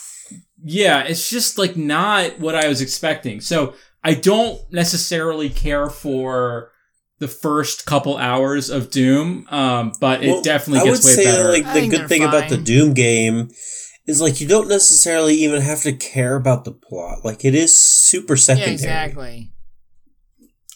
yeah, 0.64 1.04
it's 1.04 1.30
just 1.30 1.58
like 1.58 1.76
not 1.76 2.40
what 2.40 2.56
I 2.56 2.68
was 2.68 2.82
expecting. 2.82 3.42
So 3.42 3.74
I 4.04 4.14
don't 4.14 4.60
necessarily 4.72 5.50
care 5.50 5.90
for 5.90 6.72
the 7.20 7.28
first 7.28 7.86
couple 7.86 8.18
hours 8.18 8.70
of 8.70 8.92
Doom, 8.92 9.48
um, 9.50 9.92
but 10.00 10.24
it 10.24 10.28
Well, 10.30 10.42
definitely 10.42 10.88
gets 10.90 11.04
would 11.04 11.10
way 11.10 11.16
say 11.16 11.24
better. 11.26 11.44
that, 11.44 11.50
like 11.50 11.74
the 11.74 11.88
good 11.88 12.02
they're 12.02 12.08
thing 12.08 12.24
about 12.24 12.50
the. 12.50 12.58
Doom 12.58 12.94
game 12.94 13.50
is 14.06 14.22
like 14.22 14.40
you 14.40 14.48
don't 14.48 14.68
necessarily 14.70 15.36
even 15.36 15.62
have 15.62 15.82
to 15.82 15.94
care 15.94 16.36
about 16.36 16.64
the 16.64 16.72
plot. 16.72 17.26
Like 17.26 17.44
it 17.44 17.56
is 17.56 17.76
super 17.76 18.34
Yeah, 18.36 18.40
secondary. 18.42 18.74
exactly. 18.74 19.52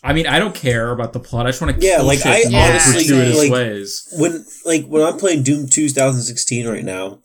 I 0.03 0.13
mean, 0.13 0.25
I 0.25 0.39
don't 0.39 0.55
care 0.55 0.89
about 0.91 1.13
the 1.13 1.19
plot. 1.19 1.45
I 1.45 1.49
just 1.49 1.61
want 1.61 1.79
to 1.79 1.85
Yeah, 1.85 1.97
kill 1.97 2.07
like, 2.07 2.17
shit 2.19 2.27
I 2.27 2.39
in 2.39 2.55
honestly, 2.55 3.05
gratuitous 3.05 3.37
like- 3.37 3.51
ways. 3.51 4.07
When 4.13 4.45
like 4.65 4.85
when 4.87 5.03
I'm 5.03 5.17
playing 5.19 5.43
Doom 5.43 5.67
2016 5.69 6.67
right 6.67 6.83
now, 6.83 7.19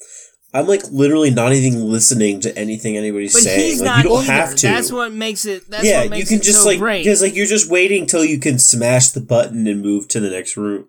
I'm 0.59 0.67
like 0.67 0.83
literally 0.91 1.31
not 1.31 1.53
even 1.53 1.91
listening 1.91 2.41
to 2.41 2.57
anything 2.59 2.97
anybody's 2.97 3.33
But 3.33 3.43
saying. 3.43 3.61
he's 3.61 3.81
like 3.81 3.87
not 3.87 4.05
you 4.05 4.11
don't 4.11 4.23
either. 4.25 4.33
have 4.33 4.55
to. 4.57 4.67
That's 4.67 4.91
what 4.93 5.13
makes 5.13 5.45
it. 5.47 5.69
That's 5.71 5.85
yeah, 5.85 6.03
what 6.03 6.11
makes 6.11 6.31
you 6.31 6.37
can 6.39 6.43
it 6.43 6.45
just 6.47 6.63
so 6.63 6.69
like 6.69 6.81
because 7.03 7.23
like 7.23 7.35
you're 7.35 7.47
just 7.47 7.71
waiting 7.71 8.07
till 8.07 8.25
you 8.25 8.39
can 8.39 8.59
smash 8.59 9.09
the 9.11 9.21
button 9.21 9.67
and 9.67 9.83
move 9.83 10.09
to 10.09 10.21
the 10.21 10.31
next 10.31 10.57
room. 10.57 10.87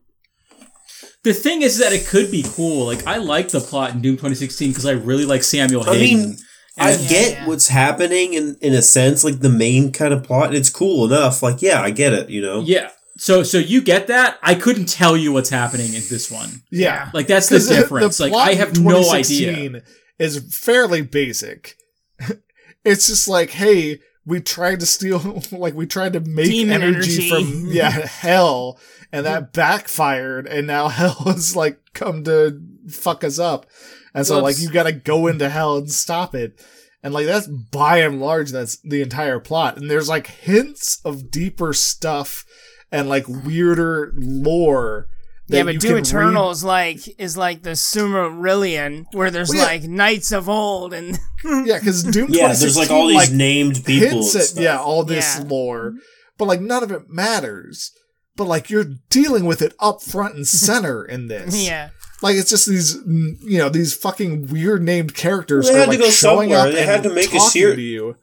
The 1.24 1.34
thing 1.34 1.62
is 1.62 1.78
that 1.80 1.92
it 1.94 2.08
could 2.08 2.32
be 2.32 2.44
cool. 2.48 2.86
Like 2.86 3.06
I 3.06 3.18
like 3.18 3.50
the 3.50 3.60
plot 3.60 3.92
in 3.94 4.02
Doom 4.02 4.16
2016 4.16 4.70
because 4.70 4.86
I 4.86 4.92
really 4.92 5.26
like 5.26 5.44
Samuel 5.44 5.88
I 5.90 5.96
Hayden. 5.98 6.30
mean, 6.30 6.38
I 6.78 6.92
Yeah, 6.92 7.10
get 7.10 7.32
yeah. 7.34 7.48
what's 7.48 7.68
happening 7.68 8.34
in 8.34 8.56
in 8.62 8.74
a 8.74 8.82
sense, 8.82 9.24
like 9.24 9.40
the 9.40 9.50
main 9.50 9.92
kind 9.92 10.14
of 10.14 10.24
plot. 10.24 10.56
It's 10.56 10.70
cool 10.70 11.06
enough. 11.06 11.44
Like 11.44 11.62
yeah, 11.62 11.82
I 11.82 11.90
get 11.92 12.14
it. 12.14 12.30
You 12.30 12.42
know. 12.42 12.62
yeah. 12.62 12.92
So 13.18 13.44
so 13.44 13.58
you 13.58 13.82
get 13.82 14.08
that? 14.08 14.38
I 14.42 14.56
couldn't 14.56 14.86
tell 14.86 15.18
you 15.18 15.32
what's 15.32 15.50
happening 15.50 15.88
in 15.88 16.04
this 16.10 16.32
one. 16.32 16.62
Yeah. 16.72 17.10
Like 17.14 17.28
that's 17.28 17.50
the 17.50 17.60
difference. 17.60 18.20
like 18.20 18.32
plot 18.32 18.50
I 18.50 18.52
in 18.52 18.58
have 18.60 18.80
no 18.80 19.12
idea. 19.12 19.82
Is 20.20 20.56
fairly 20.56 21.02
basic. 21.02 21.78
it's 22.84 23.08
just 23.08 23.28
like, 23.28 23.52
hey, 23.52 24.00
we 24.28 24.42
tried 24.42 24.82
to 24.82 24.86
steal, 24.86 25.42
like 25.52 25.74
we 25.74 25.88
tried 25.88 26.14
to 26.14 26.20
make 26.20 26.50
Demon 26.50 26.82
energy, 26.82 27.30
energy. 27.30 27.30
from 27.30 27.68
yeah 27.68 27.90
hell, 27.90 28.78
and 29.12 29.26
that 29.26 29.54
backfired, 29.54 30.46
and 30.48 30.68
now 30.68 30.90
hell 30.90 31.24
has 31.26 31.56
like 31.56 31.80
come 31.94 32.24
to 32.26 32.62
fuck 32.90 33.24
us 33.24 33.40
up, 33.40 33.66
and 34.14 34.28
so 34.28 34.40
like 34.40 34.60
you 34.60 34.70
got 34.70 34.84
to 34.84 34.92
go 34.92 35.28
into 35.28 35.50
hell 35.50 35.78
and 35.78 35.90
stop 35.90 36.36
it. 36.36 36.64
And 37.04 37.14
like 37.14 37.26
that's 37.26 37.48
by 37.48 38.00
and 38.00 38.20
large 38.20 38.52
that's 38.52 38.78
the 38.80 39.02
entire 39.02 39.40
plot. 39.40 39.78
And 39.78 39.90
there's 39.90 40.10
like 40.10 40.28
hints 40.28 41.00
of 41.06 41.32
deeper 41.32 41.72
stuff 41.72 42.44
and 42.92 43.10
like 43.10 43.28
weirder 43.28 44.14
lore. 44.16 45.08
that 45.50 45.58
yeah, 45.58 45.64
but 45.64 45.74
you 45.76 45.80
Doom 45.80 45.90
can 45.90 45.96
read 45.98 46.06
Eternal 46.08 46.52
is 46.52 46.64
like 46.64 47.00
is 47.20 47.38
like 47.38 47.64
the 47.64 47.72
Silmarillion, 47.72 49.06
where 49.14 49.32
there's 49.32 49.50
Well, 49.50 49.58
yeah. 49.60 49.64
like 49.66 49.84
knights 49.84 50.32
of 50.32 50.48
old 50.50 50.94
and 50.94 51.18
Yeah, 51.44 51.80
because 51.80 52.04
Doom. 52.04 52.28
Yeah, 52.30 52.54
there's 52.54 52.78
like 52.78 52.90
all 52.92 53.08
2016, 53.10 53.10
these 53.10 53.38
named 53.38 53.86
people. 53.86 54.10
hints 54.22 54.36
at 54.58 54.62
yeah 54.62 54.78
all 54.80 55.04
this 55.04 55.38
Yeah. 55.40 55.46
lore, 55.48 55.94
but 56.38 56.46
like 56.46 56.62
none 56.62 56.84
of 56.84 56.92
it 56.92 57.10
matters. 57.10 57.92
But 58.36 58.46
like 58.46 58.70
you're 58.70 58.86
dealing 59.10 59.46
with 59.46 59.62
it 59.64 59.74
up 59.80 60.02
front 60.02 60.36
and 60.36 60.48
center 60.66 61.04
in 61.04 61.28
this. 61.28 61.66
yeah, 61.66 61.90
like 62.22 62.36
it's 62.36 62.50
just 62.52 62.68
these 62.68 62.96
mm, 62.98 63.36
you 63.42 63.58
know 63.58 63.70
these 63.70 63.96
fucking 63.96 64.48
weird 64.48 64.84
named 64.84 65.16
characters 65.16 65.66
Well, 65.66 65.74
they 65.74 65.80
are 65.80 65.86
had 65.86 65.92
to 65.92 65.98
like 65.98 66.00
go 66.08 66.12
showing 66.12 66.50
somewhere. 66.50 66.68
up 66.68 66.74
They 66.74 66.82
and 66.82 66.90
had 66.90 67.04
to 67.04 67.10
make 67.14 67.34
a 67.34 67.38
talking 67.38 67.62
to 67.76 67.82
you. 67.82 68.16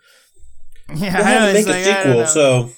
yeah. 0.94 0.96
They 0.98 1.06
I 1.06 1.10
had 1.22 1.46
to 1.48 1.52
make 1.54 1.66
a 1.66 1.70
like, 1.70 1.84
I 1.86 2.02
sequel, 2.04 2.26
so 2.26 2.70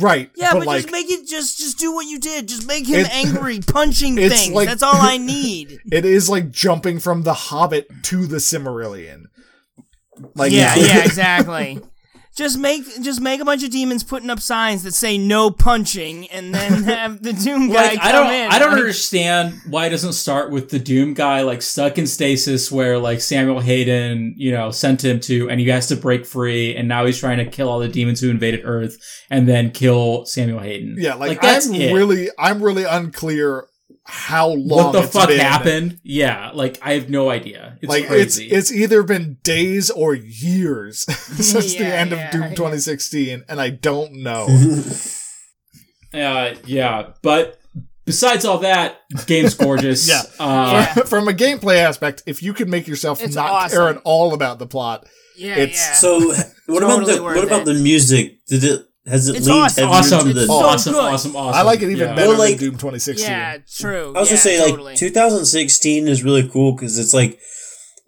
Right. 0.00 0.30
Yeah, 0.36 0.52
but, 0.52 0.60
but, 0.60 0.66
like 0.68 0.82
just 0.82 0.92
make 0.92 1.10
it 1.10 1.26
just 1.26 1.58
just 1.58 1.78
do 1.78 1.92
what 1.92 2.06
you 2.06 2.18
did. 2.18 2.48
Just 2.48 2.66
make 2.66 2.86
him 2.86 3.00
It- 3.00 3.12
angry, 3.12 3.58
punching 3.66 4.16
things. 4.16 4.50
like- 4.50 4.68
That's 4.68 4.82
all 4.82 4.94
I 4.94 5.16
need. 5.18 5.80
it 5.90 6.04
is 6.04 6.28
like 6.28 6.50
jumping 6.50 6.98
from 7.00 7.22
the 7.22 7.34
Hobbit 7.34 7.88
to 8.04 8.26
the 8.26 8.36
Silmarillion. 8.38 9.24
Like 10.34 10.52
yeah, 10.52 10.74
yeah, 10.76 11.04
exactly. 11.04 11.80
Just 12.34 12.58
make 12.58 12.84
just 13.02 13.20
make 13.20 13.42
a 13.42 13.44
bunch 13.44 13.62
of 13.62 13.70
demons 13.70 14.02
putting 14.02 14.30
up 14.30 14.40
signs 14.40 14.84
that 14.84 14.94
say 14.94 15.18
no 15.18 15.50
punching, 15.50 16.28
and 16.30 16.54
then 16.54 16.82
have 16.84 17.22
the 17.22 17.34
Doom 17.34 17.68
guy 17.68 17.88
Like 17.88 18.00
come 18.00 18.08
I 18.08 18.12
don't 18.12 18.32
in. 18.32 18.50
I 18.50 18.58
don't 18.58 18.70
Like, 18.70 18.78
understand 18.80 19.60
why 19.68 19.86
it 19.86 19.90
doesn't 19.90 20.14
start 20.14 20.50
with 20.50 20.70
the 20.70 20.78
Doom 20.78 21.12
guy 21.12 21.42
like 21.42 21.60
stuck 21.60 21.98
in 21.98 22.06
stasis 22.06 22.72
where 22.72 22.98
like 22.98 23.20
Samuel 23.20 23.60
Hayden, 23.60 24.34
you 24.38 24.50
know, 24.50 24.70
sent 24.70 25.04
him 25.04 25.20
to 25.20 25.50
and 25.50 25.60
he 25.60 25.68
has 25.68 25.88
to 25.88 25.96
break 25.96 26.24
free 26.24 26.74
and 26.74 26.88
now 26.88 27.04
he's 27.04 27.18
trying 27.18 27.36
to 27.36 27.44
kill 27.44 27.68
all 27.68 27.78
the 27.80 27.88
demons 27.88 28.20
who 28.20 28.30
invaded 28.30 28.62
Earth 28.64 28.96
and 29.28 29.46
then 29.46 29.70
kill 29.70 30.24
Samuel 30.24 30.60
Hayden. 30.60 30.96
Yeah, 30.98 31.14
like, 31.14 31.40
that's 31.40 31.68
I'm 31.68 31.74
it. 31.74 31.92
really 31.92 32.28
I'm 32.38 32.62
really 32.62 32.84
unclear 32.84 33.66
how 34.04 34.48
long 34.48 34.86
what 34.86 34.92
the 34.92 35.02
it's 35.04 35.12
fuck 35.12 35.28
been. 35.28 35.38
happened? 35.40 36.00
Yeah, 36.02 36.50
like 36.54 36.78
I 36.82 36.94
have 36.94 37.08
no 37.08 37.30
idea. 37.30 37.78
It's 37.80 37.88
like 37.88 38.06
crazy. 38.06 38.46
it's 38.46 38.70
it's 38.70 38.72
either 38.72 39.02
been 39.02 39.38
days 39.42 39.90
or 39.90 40.14
years 40.14 41.00
since 41.12 41.74
the 41.74 41.86
end 41.86 42.10
yeah, 42.10 42.26
of 42.26 42.32
Doom 42.32 42.42
yeah. 42.42 42.48
2016, 42.54 43.44
and 43.48 43.60
I 43.60 43.70
don't 43.70 44.22
know. 44.22 44.46
uh, 46.14 46.54
yeah, 46.66 47.10
but 47.22 47.58
besides 48.04 48.44
all 48.44 48.58
that, 48.58 49.00
game's 49.26 49.54
gorgeous. 49.54 50.08
Yeah. 50.08 50.22
Uh, 50.38 50.86
Yeah. 50.96 51.04
From 51.04 51.28
a 51.28 51.32
gameplay 51.32 51.76
aspect, 51.78 52.22
if 52.26 52.42
you 52.42 52.52
can 52.52 52.68
make 52.70 52.86
yourself 52.88 53.22
It's 53.22 53.34
not 53.34 53.50
awesome. 53.50 53.76
care 53.78 53.88
at 53.88 53.96
all 54.04 54.34
about 54.34 54.58
the 54.58 54.66
plot, 54.66 55.06
yeah, 55.36 55.56
it's 55.56 55.78
yeah. 55.78 55.92
so 55.94 56.18
what 56.66 56.80
Totally 56.80 56.94
about 57.04 57.06
the 57.06 57.22
worth 57.22 57.36
what 57.36 57.44
about 57.44 57.62
it. 57.62 57.64
the 57.66 57.74
music? 57.74 58.44
Did 58.46 58.64
it 58.64 58.86
has 59.06 59.28
it 59.28 59.36
It's 59.36 59.46
leaned 59.46 59.60
awesome. 59.62 59.84
heavier 59.84 59.98
awesome, 59.98 60.20
into 60.20 60.32
the 60.34 60.40
It's 60.42 60.48
so 60.50 60.54
awesome, 60.64 60.92
good. 60.92 61.04
awesome, 61.04 61.36
awesome. 61.36 61.58
I 61.58 61.62
like 61.62 61.82
it 61.82 61.90
even 61.90 62.08
Yeah. 62.08 62.14
better 62.14 62.28
Well, 62.30 62.38
like- 62.38 62.58
than 62.58 62.70
Doom 62.70 62.78
2016. 62.78 63.28
yeah, 63.30 63.58
true. 63.76 64.12
I 64.16 64.20
was 64.20 64.28
yeah, 64.28 64.34
gonna 64.36 64.42
say 64.42 64.58
totally. 64.58 64.92
like 64.92 64.98
2016 64.98 66.08
is 66.08 66.22
really 66.22 66.48
cool 66.48 66.72
because 66.72 66.98
it's 66.98 67.12
like, 67.14 67.38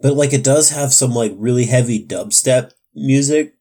but 0.00 0.14
like 0.14 0.32
it 0.32 0.44
does 0.44 0.70
have 0.70 0.92
some 0.94 1.12
like 1.14 1.32
really 1.36 1.66
heavy 1.66 2.04
dubstep 2.04 2.70
music, 2.94 3.54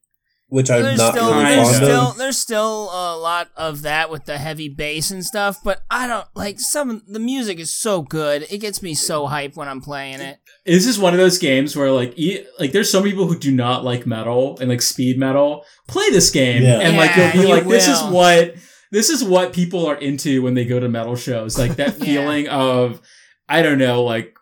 which 0.48 0.70
I'm 0.70 0.82
there's 0.82 0.98
not 0.98 1.14
still 1.14 1.30
really 1.32 1.44
Kinda. 1.44 1.54
there's 1.56 1.66
fond 1.70 1.84
still 1.84 2.00
of. 2.10 2.16
there's 2.18 2.38
still 2.38 2.82
a 2.92 3.16
lot 3.16 3.48
of 3.56 3.82
that 3.82 4.10
with 4.10 4.26
the 4.26 4.38
heavy 4.38 4.68
bass 4.68 5.10
and 5.10 5.24
stuff, 5.24 5.58
but 5.64 5.80
I 5.90 6.06
don't 6.06 6.26
like 6.36 6.60
some 6.60 7.02
the 7.08 7.18
music 7.18 7.58
is 7.58 7.74
so 7.74 8.02
good. 8.02 8.46
It 8.50 8.58
gets 8.58 8.80
me 8.82 8.94
so 8.94 9.26
hyped 9.26 9.56
when 9.56 9.68
I'm 9.68 9.80
playing 9.80 10.20
it. 10.20 10.38
This 10.66 10.86
is 10.86 10.98
one 10.98 11.12
of 11.12 11.18
those 11.18 11.36
games 11.38 11.76
where 11.76 11.90
like 11.90 12.14
e- 12.18 12.44
like 12.58 12.72
there's 12.72 12.90
some 12.90 13.02
people 13.02 13.26
who 13.26 13.38
do 13.38 13.52
not 13.52 13.84
like 13.84 14.06
metal 14.06 14.56
and 14.60 14.70
like 14.70 14.80
speed 14.82 15.18
metal. 15.18 15.64
Play 15.88 16.08
this 16.10 16.30
game 16.30 16.62
Yeah. 16.62 16.80
and 16.80 16.96
like 16.96 17.14
you'll 17.16 17.32
be 17.32 17.38
you 17.40 17.54
like, 17.54 17.66
this 17.68 17.86
is 17.88 18.02
what 18.04 18.54
this 18.90 19.10
is 19.10 19.22
what 19.22 19.52
people 19.52 19.86
are 19.86 19.96
into 19.96 20.40
when 20.42 20.54
they 20.54 20.64
go 20.64 20.80
to 20.80 20.88
metal 20.88 21.16
shows. 21.16 21.58
Like 21.58 21.76
that 21.76 21.98
Yeah. 21.98 22.04
feeling 22.04 22.48
of 22.48 23.02
I 23.48 23.60
don't 23.62 23.78
know, 23.78 24.02
like 24.04 24.34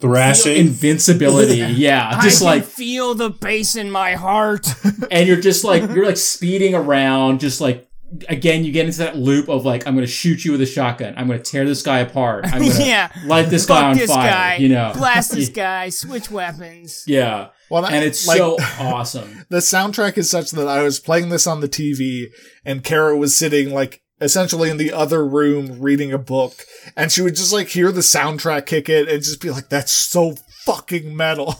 Thrashing. 0.00 0.56
invincibility. 0.56 1.56
yeah, 1.74 2.20
just 2.22 2.42
I 2.42 2.46
like 2.46 2.62
can 2.62 2.70
feel 2.70 3.14
the 3.14 3.30
bass 3.30 3.76
in 3.76 3.90
my 3.90 4.12
heart. 4.14 4.66
and 5.10 5.26
you're 5.26 5.40
just 5.40 5.64
like 5.64 5.82
you're 5.94 6.06
like 6.06 6.16
speeding 6.18 6.74
around, 6.74 7.40
just 7.40 7.60
like 7.60 7.86
again 8.28 8.64
you 8.64 8.72
get 8.72 8.86
into 8.86 8.98
that 8.98 9.16
loop 9.16 9.48
of 9.48 9.64
like 9.64 9.86
I'm 9.86 9.94
gonna 9.94 10.06
shoot 10.06 10.44
you 10.44 10.52
with 10.52 10.60
a 10.60 10.66
shotgun. 10.66 11.14
I'm 11.16 11.26
gonna 11.26 11.40
tear 11.42 11.64
this 11.64 11.82
guy 11.82 11.98
apart. 11.98 12.44
I'm 12.46 12.62
gonna 12.62 12.74
yeah, 12.84 13.10
light 13.24 13.50
this 13.50 13.66
guy 13.66 13.90
on 13.90 13.96
this 13.96 14.10
fire. 14.10 14.30
guy, 14.30 14.56
You 14.56 14.68
know, 14.68 14.92
blast 14.96 15.32
this 15.32 15.48
guy, 15.64 15.88
switch 15.88 16.30
weapons. 16.30 17.04
yeah, 17.06 17.48
Well, 17.70 17.84
I- 17.84 17.90
and 17.92 18.04
it's 18.04 18.26
like, 18.26 18.38
so 18.38 18.56
awesome. 18.78 19.44
the 19.48 19.58
soundtrack 19.58 20.16
is 20.18 20.30
such 20.30 20.50
that 20.52 20.68
I 20.68 20.82
was 20.82 21.00
playing 21.00 21.28
this 21.30 21.46
on 21.46 21.60
the 21.60 21.68
TV 21.68 22.26
and 22.64 22.84
Kara 22.84 23.16
was 23.16 23.36
sitting 23.36 23.70
like 23.74 24.02
essentially 24.20 24.70
in 24.70 24.76
the 24.78 24.92
other 24.92 25.26
room 25.26 25.80
reading 25.80 26.10
a 26.12 26.18
book 26.18 26.64
and 26.96 27.12
she 27.12 27.20
would 27.22 27.36
just 27.36 27.52
like 27.52 27.68
hear 27.68 27.92
the 27.92 28.00
soundtrack 28.00 28.64
kick 28.66 28.88
in 28.88 29.08
and 29.08 29.22
just 29.22 29.40
be 29.42 29.50
like, 29.50 29.68
that's 29.68 29.92
so 29.92 30.34
fucking 30.64 31.14
metal. 31.16 31.56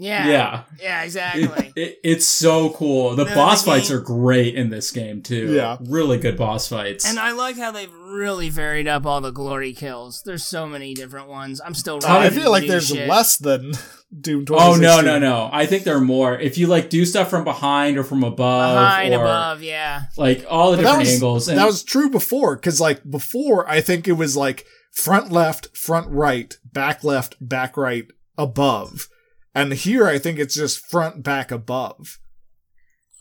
Yeah. 0.00 0.28
Yeah. 0.28 0.62
Yeah, 0.80 1.02
exactly. 1.02 1.72
it- 1.76 1.98
it's 2.04 2.26
so 2.26 2.70
cool. 2.70 3.16
The 3.16 3.24
No, 3.24 3.34
boss 3.34 3.64
the 3.64 3.70
fights 3.72 3.90
are 3.90 4.00
great 4.00 4.54
in 4.54 4.70
this 4.70 4.90
game 4.92 5.22
too. 5.22 5.52
Yeah. 5.52 5.76
really 5.86 6.18
good 6.18 6.36
boss 6.36 6.68
fights. 6.68 7.04
and 7.04 7.18
I 7.18 7.32
like 7.32 7.56
how 7.56 7.72
they've 7.72 7.92
really 7.92 8.48
varied 8.48 8.86
up 8.88 9.04
all 9.06 9.20
the 9.20 9.32
glory 9.32 9.72
kills. 9.72 10.22
There's 10.24 10.44
so 10.44 10.66
many 10.66 10.94
different 10.94 11.28
ones. 11.28 11.60
I'm 11.64 11.74
still. 11.74 11.98
I 12.06 12.30
feel 12.30 12.50
like 12.50 12.66
there's 12.66 12.88
shit. 12.88 13.08
less 13.08 13.36
than 13.36 13.72
Doom 14.20 14.46
2016. 14.46 14.54
oh 14.56 14.76
no 14.80 15.00
no 15.02 15.18
no! 15.18 15.50
I 15.52 15.66
think 15.66 15.84
there 15.84 15.96
are 15.96 16.00
more. 16.00 16.38
If 16.38 16.56
you 16.56 16.66
like 16.68 16.88
do 16.90 17.04
stuff 17.04 17.28
from 17.28 17.44
behind 17.44 17.98
or 17.98 18.04
from 18.04 18.24
above, 18.24 18.76
behind, 18.76 19.12
or 19.14 19.20
above. 19.20 19.62
Yeah. 19.62 20.04
like 20.16 20.46
all 20.48 20.70
the 20.70 20.78
But 20.78 20.82
that 20.84 20.88
different 20.90 21.00
was, 21.06 21.14
angles. 21.14 21.48
And 21.48 21.58
that 21.58 21.66
was 21.66 21.82
true 21.82 22.08
before, 22.08 22.56
because 22.56 22.80
like 22.80 23.02
before, 23.08 23.68
I 23.68 23.80
think 23.82 24.08
it 24.08 24.12
was 24.12 24.36
like 24.36 24.64
front 24.92 25.30
left, 25.30 25.76
front 25.76 26.06
right, 26.08 26.56
back 26.72 27.04
left, 27.04 27.36
back 27.40 27.76
right, 27.76 28.06
above. 28.38 29.08
And 29.54 29.72
here, 29.72 30.06
I 30.06 30.18
think 30.18 30.38
it's 30.38 30.54
just 30.54 30.86
front, 30.90 31.22
back, 31.22 31.50
above. 31.50 32.18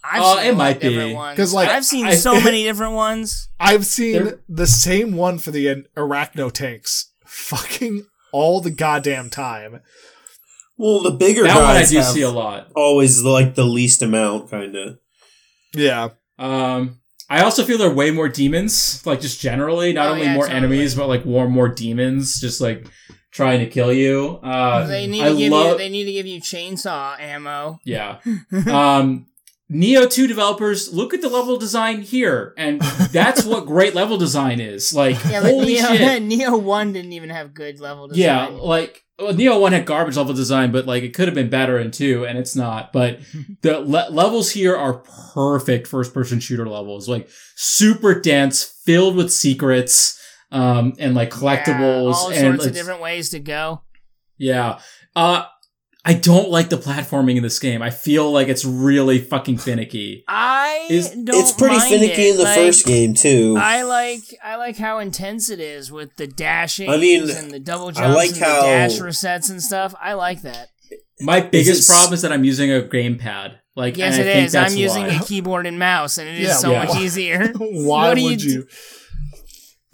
I've 0.03 0.21
Uh, 0.21 0.35
seen 0.37 0.45
it 0.45 0.55
might 0.55 0.79
be. 0.79 1.13
ones. 1.13 1.35
'Cause, 1.37 1.53
like, 1.53 1.69
I've 1.69 1.85
seen 1.85 2.05
I- 2.07 2.15
so 2.15 2.39
many 2.39 2.63
different 2.63 2.93
ones. 2.93 3.49
I've 3.59 3.85
seen 3.85 4.13
There- 4.23 4.39
the 4.47 4.67
same 4.67 5.15
one 5.15 5.37
for 5.39 5.51
the 5.51 5.83
arachno 5.97 6.51
tanks 6.51 7.11
fucking 7.25 8.05
all 8.31 8.61
the 8.61 8.69
goddamn 8.69 9.29
time. 9.29 9.81
Well, 10.77 11.01
the 11.01 11.11
bigger 11.11 11.43
that 11.43 11.55
one 11.55 11.65
I 11.75 11.85
do 11.85 12.01
see 12.03 12.21
a 12.21 12.29
lot. 12.29 12.69
always 12.75 13.23
like 13.23 13.55
the 13.55 13.65
least 13.65 14.01
amount, 14.03 14.51
kind 14.51 14.75
of. 14.75 14.99
Yeah. 15.73 16.09
Um, 16.37 16.99
I 17.29 17.41
also 17.41 17.63
feel 17.65 17.77
there 17.79 17.89
are 17.89 17.93
way 17.93 18.11
more 18.11 18.29
demons, 18.29 19.01
like 19.05 19.19
just 19.19 19.41
generally, 19.41 19.91
not 19.91 20.07
Oh, 20.07 20.11
only 20.11 20.25
yeah, 20.25 20.33
more 20.35 20.43
totally. 20.45 20.57
enemies, 20.57 20.93
but 20.95 21.07
like 21.07 21.25
more 21.25 21.49
more 21.49 21.67
demons, 21.67 22.39
just 22.39 22.61
like 22.61 22.85
trying 23.37 23.59
to 23.59 23.67
kill 23.67 23.93
you. 23.93 24.39
Uh, 24.43 24.85
they 24.87 25.07
need 25.07 25.21
I 25.21 25.29
to 25.29 25.37
give 25.37 25.51
you. 25.53 25.77
They 25.77 25.89
need 25.89 26.05
to 26.05 26.11
give 26.11 26.25
you 26.25 26.41
chainsaw 26.41 27.19
ammo. 27.19 27.79
yeah. 27.85 28.19
um, 28.67 29.27
Nioh 29.71 30.09
2 30.09 30.27
developers, 30.27 30.93
look 30.93 31.13
at 31.13 31.21
the 31.21 31.27
level 31.27 31.57
design 31.57 32.01
here, 32.01 32.53
and 32.57 32.79
that's 33.11 33.43
what 33.43 33.65
great 33.65 33.93
level 33.93 34.17
design 34.17 34.61
is. 34.61 34.93
Like, 34.93 35.21
Yeah, 35.25 35.41
holy 35.41 35.75
Nioh, 35.75 35.97
shit. 35.97 36.23
Nioh 36.29 36.61
One 36.61 36.93
didn't 36.93 37.11
even 37.11 37.29
have 37.29 37.53
good 37.53 37.79
level 37.81 38.07
design. 38.07 38.23
Yeah, 38.23 38.45
like 38.47 39.03
well, 39.19 39.33
Nioh 39.33 39.59
One 39.59 39.73
had 39.73 39.85
garbage 39.85 40.15
level 40.15 40.33
design, 40.33 40.71
but 40.71 40.85
like 40.85 41.03
it 41.03 41.13
could 41.13 41.27
have 41.27 41.35
been 41.35 41.49
better 41.49 41.77
in 41.77 41.91
two, 41.91 42.25
and 42.25 42.37
it's 42.37 42.55
not. 42.55 42.93
But 42.93 43.19
the 43.61 43.79
le- 43.79 44.09
levels 44.09 44.51
here 44.51 44.75
are 44.75 45.03
perfect 45.33 45.85
first 45.87 46.13
person 46.13 46.39
shooter 46.39 46.67
levels, 46.67 47.09
like 47.09 47.29
super 47.55 48.19
dense, 48.19 48.63
filled 48.63 49.17
with 49.17 49.33
secrets, 49.33 50.17
um, 50.51 50.93
and 50.99 51.13
like 51.15 51.29
collectibles, 51.31 52.11
Yeah, 52.13 52.17
all 52.17 52.29
and 52.31 52.39
sorts 52.55 52.65
of 52.67 52.73
different 52.73 53.01
ways 53.01 53.29
to 53.31 53.39
go. 53.39 53.81
yeah. 54.37 54.79
Uh, 55.15 55.45
I 56.05 56.13
don't 56.13 56.49
like 56.49 56.69
the 56.69 56.77
platforming 56.77 57.35
in 57.35 57.43
this 57.43 57.59
game. 57.59 57.81
I 57.81 57.89
feel 57.89 58.31
like 58.31 58.47
it's 58.47 58.63
really 58.63 59.19
fucking 59.19 59.57
finicky. 59.57 60.23
I 60.29 60.87
Is- 60.89 61.09
don't. 61.09 61.29
It's 61.35 61.51
pretty 61.51 61.75
mind 61.75 61.89
finicky 61.89 62.21
it. 62.27 62.31
in 62.31 62.37
the 62.37 62.43
Like, 62.43 62.55
first 62.55 62.85
game 62.85 63.13
too. 63.13 63.57
I 63.59 63.81
like 63.81 64.21
I 64.41 64.55
like 64.55 64.77
how 64.77 64.99
intense 64.99 65.49
it 65.49 65.59
is 65.59 65.91
with 65.91 66.15
the 66.15 66.25
dashing 66.25 66.89
I 66.89 66.95
mean, 66.95 67.29
and 67.29 67.51
the 67.51 67.59
double 67.59 67.89
I 67.89 67.91
jumps 67.91 68.15
like 68.15 68.29
and 68.29 68.37
how- 68.39 68.61
the 68.61 68.67
dash 68.67 68.99
resets 68.99 69.49
and 69.49 69.61
stuff. 69.61 69.93
I 69.99 70.13
like 70.13 70.43
that. 70.43 70.69
My 71.19 71.41
biggest 71.41 71.89
it 71.89 71.91
problem 71.91 72.13
is 72.13 72.21
that 72.21 72.31
I'm 72.31 72.45
using 72.45 72.71
a 72.71 72.79
gamepad. 72.81 73.55
Like, 73.75 73.97
Yes, 73.97 74.17
and 74.17 74.27
it 74.27 74.31
I 74.31 74.33
think 74.33 74.45
is. 74.47 74.51
that's 74.53 74.71
I'm 74.73 74.77
using 74.79 75.03
why. 75.07 75.13
a 75.15 75.23
keyboard 75.23 75.65
and 75.67 75.77
mouse, 75.77 76.17
and 76.17 76.29
it 76.29 76.35
is 76.39 76.47
Yeah, 76.47 76.53
so 76.55 76.71
yeah. 76.71 76.85
much 76.85 76.95
easier. 76.97 77.47
Why 77.57 78.07
What 78.09 78.15
do 78.15 78.23
would 78.23 78.41
you 78.43 78.51
you? 78.51 78.67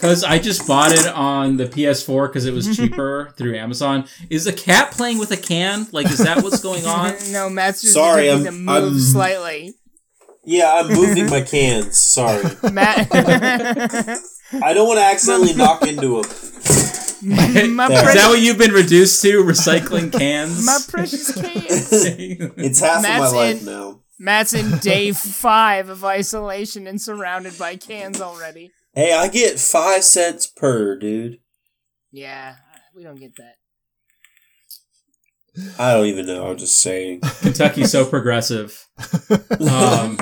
Because 0.04 0.26
I 0.26 0.38
just 0.38 0.68
bought 0.68 0.92
it 0.92 1.08
on 1.08 1.56
the 1.56 1.64
PS4 1.66 2.28
because 2.28 2.46
it 2.46 2.54
was 2.54 2.76
cheaper 2.76 3.34
through 3.38 3.56
Amazon. 3.56 4.04
Is 4.30 4.46
a 4.48 4.52
cat 4.52 4.92
playing 4.92 5.18
with 5.18 5.32
a 5.32 5.38
can? 5.38 5.88
Like, 5.94 6.08
is 6.08 6.18
that 6.18 6.44
what's 6.44 6.62
going 6.62 6.86
on? 6.86 7.14
no, 7.32 7.50
Matt's 7.50 7.82
just 7.82 7.94
Sorry, 7.94 8.30
I'm- 8.30 8.44
to 8.44 8.52
move 8.52 8.68
I'm- 8.70 9.00
slightly. 9.00 9.76
yeah, 10.44 10.74
I'm 10.74 10.90
moving 10.90 11.30
my 11.30 11.40
cans. 11.56 11.96
Sorry, 11.98 12.44
Matt, 12.70 13.08
I 13.14 14.74
don't 14.74 14.90
want 14.90 15.00
to 15.00 15.06
accidentally 15.06 15.54
knock 15.54 15.84
into 15.88 16.22
them. 16.22 16.30
my, 17.24 17.46
Is 17.46 17.56
Is 17.56 17.76
precious, 18.02 18.14
that 18.16 18.26
what 18.28 18.42
you've 18.42 18.58
been 18.58 18.74
reduced 18.74 19.22
to? 19.22 19.42
Recycling 19.46 20.12
cans? 20.12 20.66
my 20.66 20.80
precious 20.90 21.34
cans. 21.34 21.90
It's 21.94 22.82
half 22.82 23.04
Matt's 23.04 23.30
of 23.30 23.34
my 23.36 23.40
life 23.40 23.60
in- 23.62 23.66
now. 23.66 24.00
Matt's 24.20 24.54
in 24.54 24.80
day 24.80 25.14
five 25.14 25.88
of 25.88 26.04
isolation 26.04 26.88
and 26.88 27.02
surrounded 27.02 27.58
by 27.58 27.78
cans 27.78 28.20
already. 28.20 28.72
Hey, 28.94 29.14
I 29.14 29.28
get 29.28 29.60
five 29.60 30.04
cents 30.04 30.46
per 30.48 30.98
dude. 30.98 31.40
Yeah, 32.12 32.56
we 32.96 33.04
don't 33.04 33.20
get 33.20 33.36
that. 33.38 33.56
I 35.80 35.94
don't 35.94 36.06
even 36.08 36.26
know. 36.26 36.48
I'm 36.48 36.58
just 36.58 36.80
saying. 36.82 37.22
Kentucky's 37.42 37.92
so 37.92 38.06
progressive. 38.06 38.88
Um, 39.60 40.18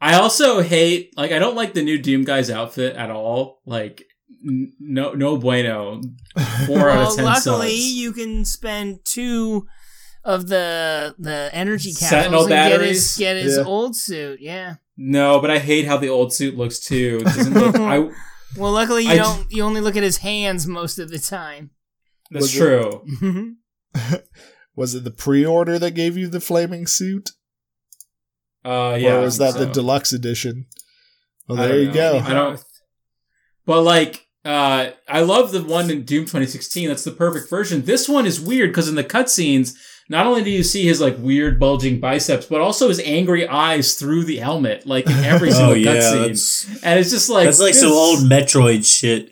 I 0.00 0.14
also 0.16 0.60
hate, 0.62 1.12
like, 1.16 1.32
I 1.32 1.38
don't 1.38 1.56
like 1.56 1.72
the 1.74 1.82
new 1.82 1.98
Doom 1.98 2.24
guy's 2.24 2.50
outfit 2.50 2.96
at 2.96 3.10
all. 3.10 3.60
Like, 3.66 4.04
n- 4.46 4.72
no, 4.80 5.12
no 5.12 5.36
bueno. 5.38 6.00
Four 6.66 6.90
out 6.90 7.08
of 7.08 7.16
ten 7.16 7.24
luckily 7.24 7.70
sucks. 7.78 7.92
you 7.94 8.12
can 8.12 8.44
spend 8.44 9.00
two 9.04 9.66
of 10.24 10.48
the 10.48 11.14
the 11.18 11.50
energy 11.52 11.92
Sentinel 11.92 12.46
capsules 12.46 12.50
and 12.50 12.70
get 12.72 12.80
his 12.88 13.16
get 13.18 13.36
his 13.36 13.56
Yeah. 13.58 13.64
old 13.64 13.96
suit. 13.96 14.40
Yeah. 14.40 14.76
No, 14.96 15.40
but 15.40 15.50
I 15.50 15.58
hate 15.58 15.86
how 15.86 15.96
the 15.96 16.08
old 16.08 16.32
suit 16.32 16.56
looks 16.56 16.78
too. 16.80 17.18
It 17.22 17.24
doesn't 17.24 17.54
look. 17.54 17.76
I. 17.78 17.98
Well, 18.56 18.72
luckily 18.72 19.04
you 19.04 19.10
I 19.10 19.16
don't. 19.16 19.50
You 19.50 19.64
only 19.64 19.80
look 19.80 19.96
at 19.96 20.02
his 20.04 20.18
hands 20.18 20.66
most 20.66 20.98
of 20.98 21.10
the 21.10 21.18
time. 21.18 21.70
That's 22.30 22.44
Was 22.44 22.56
it- 22.56 22.58
true. 22.58 23.56
Was 24.76 24.94
it 24.94 25.04
the 25.04 25.10
pre-order 25.12 25.78
that 25.78 25.92
gave 25.92 26.16
you 26.16 26.26
the 26.28 26.40
flaming 26.40 26.86
suit, 26.88 27.30
Uh, 28.64 28.96
yeah. 29.00 29.16
or 29.16 29.20
was 29.20 29.38
that 29.38 29.54
the 29.54 29.66
deluxe 29.66 30.12
edition? 30.12 30.66
Well, 31.48 31.58
there 31.58 31.78
you 31.78 31.86
know. 31.88 31.92
go. 31.94 32.18
I 32.18 32.32
don't. 32.34 32.60
But 33.66 33.82
like, 33.82 34.26
uh, 34.44 34.90
I 35.08 35.20
love 35.22 35.52
the 35.52 35.62
one 35.62 35.90
in 35.90 36.04
Doom 36.04 36.24
2016. 36.24 36.88
That's 36.88 37.04
the 37.04 37.12
perfect 37.12 37.48
version. 37.48 37.82
This 37.84 38.08
one 38.08 38.26
is 38.26 38.40
weird 38.40 38.70
because 38.70 38.88
in 38.88 38.96
the 38.96 39.04
cutscenes, 39.04 39.74
not 40.08 40.26
only 40.26 40.44
do 40.44 40.50
you 40.50 40.62
see 40.62 40.84
his 40.84 41.00
like 41.00 41.16
weird 41.18 41.58
bulging 41.58 41.98
biceps, 42.00 42.46
but 42.46 42.60
also 42.60 42.88
his 42.88 43.00
angry 43.00 43.48
eyes 43.48 43.94
through 43.94 44.24
the 44.24 44.36
helmet, 44.36 44.86
like 44.86 45.06
in 45.06 45.12
every 45.24 45.50
single 45.52 45.70
Oh 45.72 45.74
yeah, 45.74 45.94
cutscene. 45.94 46.80
And 46.82 46.98
it's 47.00 47.10
just 47.10 47.30
like 47.30 47.46
that's 47.46 47.60
like 47.60 47.74
some 47.74 47.92
old 47.92 48.20
Metroid 48.20 48.84
shit. 48.84 49.30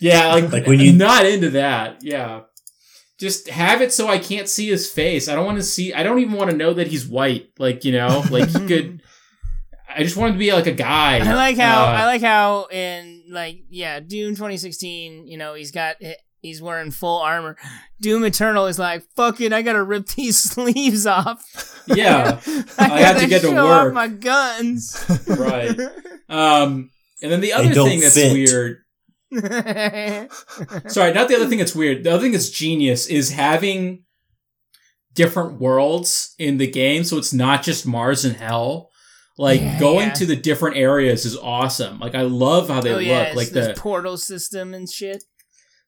Yeah, 0.00 0.28
like, 0.34 0.52
Like 0.52 0.66
when 0.66 0.80
you- 0.80 0.92
not 0.92 1.26
into 1.26 1.50
that. 1.50 1.98
Yeah. 2.02 2.42
Just 3.18 3.48
have 3.48 3.82
it 3.82 3.92
so 3.92 4.06
I 4.06 4.18
can't 4.18 4.48
see 4.48 4.68
his 4.68 4.88
face. 4.88 5.28
I 5.28 5.34
don't 5.34 5.44
want 5.44 5.58
to 5.58 5.64
see. 5.64 5.92
I 5.92 6.04
don't 6.04 6.20
even 6.20 6.34
want 6.34 6.50
to 6.52 6.56
know 6.56 6.72
that 6.74 6.86
he's 6.86 7.04
white. 7.04 7.50
Like 7.58 7.84
you 7.84 7.90
know, 7.90 8.22
like 8.30 8.48
he 8.48 8.64
could. 8.66 9.02
I 9.88 10.04
just 10.04 10.16
want 10.16 10.30
him 10.30 10.34
to 10.36 10.38
be 10.38 10.52
like 10.52 10.66
a 10.68 10.72
guy. 10.72 11.16
I 11.18 11.34
like 11.34 11.56
how 11.56 11.82
Uh, 11.82 11.86
I 11.86 12.04
like 12.04 12.22
how 12.22 12.66
in 12.70 13.24
like 13.30 13.64
yeah 13.70 13.98
Doom 13.98 14.34
2016. 14.36 15.26
You 15.26 15.36
know 15.36 15.54
he's 15.54 15.72
got 15.72 15.96
he's 16.40 16.60
wearing 16.62 16.90
full 16.90 17.18
armor. 17.20 17.56
Doom 18.00 18.24
Eternal 18.24 18.66
is 18.66 18.78
like 18.78 19.04
fuck 19.16 19.40
it. 19.40 19.52
I 19.52 19.62
gotta 19.62 19.82
rip 19.82 20.06
these 20.16 20.38
sleeves 20.38 21.06
off. 21.06 21.44
Yeah, 21.86 22.40
I, 22.78 22.90
I 22.90 23.00
have 23.00 23.16
to 23.16 23.20
gotta 23.22 23.26
get 23.28 23.40
to 23.42 23.48
show 23.48 23.64
work. 23.66 23.88
off 23.88 23.92
my 23.94 24.08
guns. 24.08 25.22
right. 25.28 25.78
Um, 26.28 26.90
and 27.22 27.32
then 27.32 27.40
the 27.40 27.52
other 27.52 27.72
don't 27.72 27.88
thing 27.88 28.00
that's 28.00 28.14
fit. 28.14 28.32
weird. 28.32 28.78
Sorry, 30.88 31.12
not 31.12 31.28
the 31.28 31.36
other 31.36 31.46
thing 31.46 31.58
that's 31.58 31.74
weird. 31.74 32.04
The 32.04 32.10
other 32.12 32.22
thing 32.22 32.32
that's 32.32 32.50
genius 32.50 33.06
is 33.06 33.30
having 33.32 34.04
different 35.14 35.60
worlds 35.60 36.34
in 36.38 36.58
the 36.58 36.66
game, 36.70 37.04
so 37.04 37.18
it's 37.18 37.32
not 37.32 37.62
just 37.62 37.86
Mars 37.86 38.24
and 38.24 38.36
Hell. 38.36 38.90
Like 39.36 39.60
Yeah, 39.60 39.78
going 39.78 40.08
yeah. 40.08 40.14
to 40.14 40.26
the 40.26 40.36
different 40.36 40.76
areas 40.76 41.24
is 41.24 41.36
awesome. 41.36 42.00
Like 42.00 42.14
I 42.16 42.22
love 42.22 42.68
how 42.68 42.80
they 42.80 42.90
oh 42.90 42.96
look. 42.96 43.04
yeah, 43.04 43.32
like 43.36 43.50
the 43.50 43.74
portal 43.76 44.16
system 44.16 44.74
and 44.74 44.88
shit. 44.88 45.22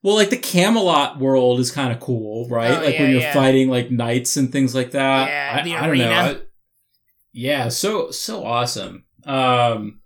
Well, 0.03 0.15
like 0.17 0.31
the 0.31 0.37
Camelot 0.39 1.19
world 1.19 1.61
is 1.61 1.71
kind 1.71 1.93
of 1.93 2.01
cool, 2.01 2.49
right? 2.49 2.79
Oh, 2.79 2.83
like 2.85 2.95
yeah, 2.95 3.03
when 3.03 3.11
you're 3.11 3.21
yeah. 3.21 3.33
fighting 3.35 3.69
like 3.69 3.91
knights 3.91 4.37
and 4.37 4.51
things 4.51 4.75
like 4.75 4.93
that. 4.93 5.29
Yeah, 5.29 5.59
I, 5.61 5.63
the 5.65 5.77
I 5.77 5.87
don't 5.87 5.99
know. 5.99 6.05
arena. 6.05 6.15
I- 6.15 6.41
yeah, 7.33 7.69
so 7.69 8.11
so 8.11 8.45
awesome. 8.45 9.05
Um, 9.25 10.01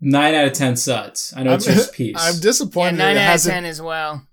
nine 0.00 0.34
out 0.34 0.46
of 0.46 0.52
ten 0.52 0.76
suds. 0.76 1.32
I 1.36 1.42
know 1.42 1.54
it's 1.54 1.68
I'm- 1.68 1.76
your 1.76 1.86
piece. 1.92 2.16
I'm 2.18 2.34
Yeah, 2.34 2.40
disappointed 2.40 2.98
nine 2.98 3.16
out 3.16 3.36
of 3.36 3.42
ten 3.42 3.64
as 3.64 3.80
well. 3.80 4.26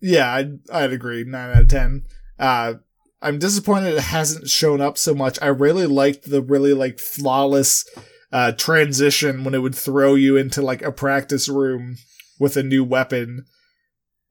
Yeah, 0.00 0.32
I'd, 0.32 0.58
I'd 0.72 0.92
agree. 0.92 1.24
Nine 1.24 1.50
out 1.56 1.62
of 1.62 1.68
ten. 1.68 2.04
Uh, 2.38 2.74
I'm 3.20 3.38
disappointed 3.40 3.94
it 3.94 4.00
hasn't 4.00 4.48
shown 4.48 4.80
up 4.80 4.96
so 4.96 5.12
much. 5.14 5.38
I 5.42 5.48
really 5.48 5.86
liked 5.86 6.30
the 6.30 6.40
really 6.40 6.72
like 6.72 7.00
flawless 7.00 7.84
uh, 8.32 8.52
transition 8.52 9.42
when 9.42 9.54
it 9.54 9.58
would 9.58 9.74
throw 9.74 10.14
you 10.14 10.36
into 10.36 10.62
like 10.62 10.82
a 10.82 10.92
practice 10.92 11.48
room 11.48 11.96
with 12.38 12.56
a 12.56 12.62
new 12.62 12.84
weapon. 12.84 13.44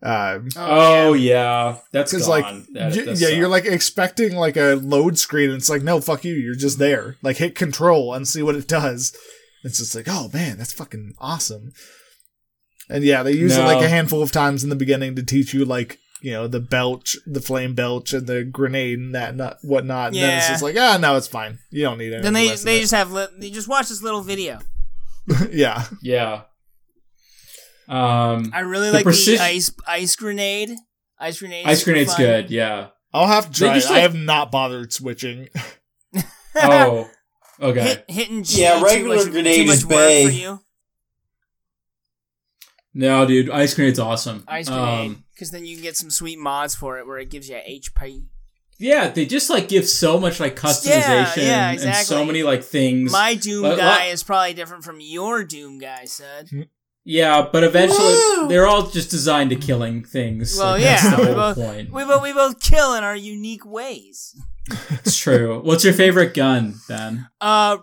Um, 0.04 0.50
Oh 0.56 1.14
yeah, 1.14 1.78
that's 1.92 2.12
because 2.12 2.28
like 2.28 2.46
That- 2.74 2.96
y- 2.96 3.04
that 3.06 3.18
yeah, 3.20 3.30
you're 3.30 3.48
like 3.48 3.66
expecting 3.66 4.36
like 4.36 4.56
a 4.56 4.76
load 4.76 5.18
screen, 5.18 5.50
and 5.50 5.58
it's 5.58 5.70
like 5.70 5.82
no, 5.82 6.00
fuck 6.02 6.24
you, 6.24 6.34
you're 6.36 6.54
just 6.56 6.78
there. 6.78 7.16
Like 7.24 7.38
hit 7.38 7.56
control 7.56 8.14
and 8.14 8.28
see 8.28 8.44
what 8.44 8.56
it 8.56 8.68
does. 8.68 9.16
It's 9.64 9.80
just 9.80 9.96
like 9.96 10.08
oh 10.08 10.30
man, 10.34 10.58
that's 10.60 10.74
fucking 10.74 11.14
awesome. 11.20 11.72
And 12.90 13.04
yeah, 13.04 13.24
they 13.24 13.32
use 13.34 13.58
it 13.58 13.64
like 13.66 13.84
a 13.84 13.90
handful 13.90 14.22
of 14.22 14.32
times 14.32 14.64
in 14.64 14.70
the 14.70 14.76
beginning 14.76 15.16
to 15.16 15.24
teach 15.24 15.54
you 15.54 15.66
like 15.66 15.98
you 16.22 16.32
know 16.32 16.48
the 16.48 16.60
belch, 16.60 17.18
the 17.26 17.42
flame 17.42 17.74
belch, 17.74 18.14
and 18.14 18.28
the 18.28 18.44
grenade 18.44 19.00
and 19.00 19.16
that 19.16 19.32
and 19.32 19.42
whatnot. 19.64 20.08
And 20.10 20.16
then 20.18 20.38
it's 20.38 20.48
just 20.48 20.64
like 20.64 20.76
ah 20.78 20.98
no, 21.02 21.18
it's 21.18 21.28
fine. 21.28 21.58
You 21.72 21.82
don't 21.84 21.98
need 21.98 22.14
it. 22.14 22.22
Then 22.22 22.34
they 22.34 22.50
they 22.66 22.80
just 22.82 22.94
have 22.94 23.12
li- 23.12 23.28
they 23.40 23.50
just 23.50 23.68
watch 23.68 23.90
this 23.90 24.04
little 24.04 24.22
video. 24.22 24.60
yeah. 25.52 25.86
Yeah. 26.04 26.44
Um, 27.88 28.52
I 28.54 28.60
really 28.62 28.88
The 28.88 28.94
like 28.94 29.04
precision- 29.04 29.38
the 29.40 29.44
ice 29.44 29.72
ice 29.88 30.16
grenade. 30.16 30.72
Ice 31.20 31.40
grenade. 31.40 31.66
ice 31.66 31.84
grenade's 31.84 32.16
good. 32.16 32.50
Yeah. 32.52 32.88
I'll 33.14 33.28
have 33.28 33.52
to 33.52 33.60
try. 33.60 33.74
just, 33.76 33.90
it. 33.90 33.94
I 33.96 34.00
have 34.00 34.14
not 34.16 34.52
bothered 34.52 34.92
switching. 34.94 35.50
Oh. 36.60 37.08
Okay. 37.62 37.84
Hit, 37.84 38.06
hitting 38.08 38.44
G 38.44 38.62
Yeah, 38.64 38.80
too 38.80 38.86
regular 38.86 39.16
much, 39.18 39.30
grenade 39.32 39.56
too 39.58 39.66
much 39.66 39.76
is 39.76 39.86
work 39.86 39.96
bae. 39.96 40.58
No, 42.94 43.26
dude, 43.28 43.50
ice 43.52 43.74
grenade's 43.76 44.00
awesome. 44.00 44.44
Ice 44.48 44.68
grenade, 44.68 45.12
Um, 45.12 45.24
because 45.34 45.52
then 45.52 45.66
you 45.66 45.76
can 45.76 45.84
get 45.84 45.96
some 45.98 46.10
sweet 46.10 46.40
mods 46.40 46.74
for 46.74 46.98
it 46.98 47.06
where 47.06 47.20
it 47.20 47.30
gives 47.30 47.48
you 47.48 47.56
HP. 47.56 48.26
yeah, 48.80 49.10
they 49.10 49.26
just 49.28 49.50
like 49.52 49.68
give 49.70 49.88
so 49.88 50.20
much 50.20 50.40
like 50.40 50.56
customization 50.56 51.38
yeah, 51.44 51.72
yeah, 51.74 51.82
and 51.82 51.96
so 52.08 52.26
many 52.26 52.42
like 52.44 52.64
things. 52.64 53.12
My 53.12 53.36
Doom 53.36 53.62
But 53.62 53.78
guy 53.78 54.06
is 54.06 54.24
probably 54.24 54.54
different 54.56 54.84
from 54.84 55.00
your 55.00 55.44
Doom 55.44 55.78
guy, 55.78 56.06
said. 56.06 56.50
Yeah, 57.10 57.48
but 57.52 57.64
eventually 57.64 58.14
Woo! 58.14 58.48
they're 58.50 58.68
all 58.68 58.88
just 58.88 59.10
designed 59.10 59.50
to 59.52 59.56
killing 59.56 60.04
things. 60.04 60.56
Well, 60.58 60.72
Like, 60.72 60.82
yeah, 60.82 61.02
that's 61.02 61.16
the 61.16 61.22
we 61.22 61.26
whole 61.28 61.36
both- 61.36 61.56
point. 61.58 61.92
We 61.92 62.04
both 62.04 62.22
we 62.22 62.34
both 62.34 62.60
kill 62.60 62.94
in 62.96 63.04
our 63.04 63.16
unique 63.16 63.66
ways. 63.66 64.36
It's 64.90 65.18
true. 65.18 65.62
What's 65.62 65.84
your 65.86 65.94
favorite 65.94 66.34
gun, 66.34 66.76
Ben? 66.90 67.28
Uh, 67.40 67.78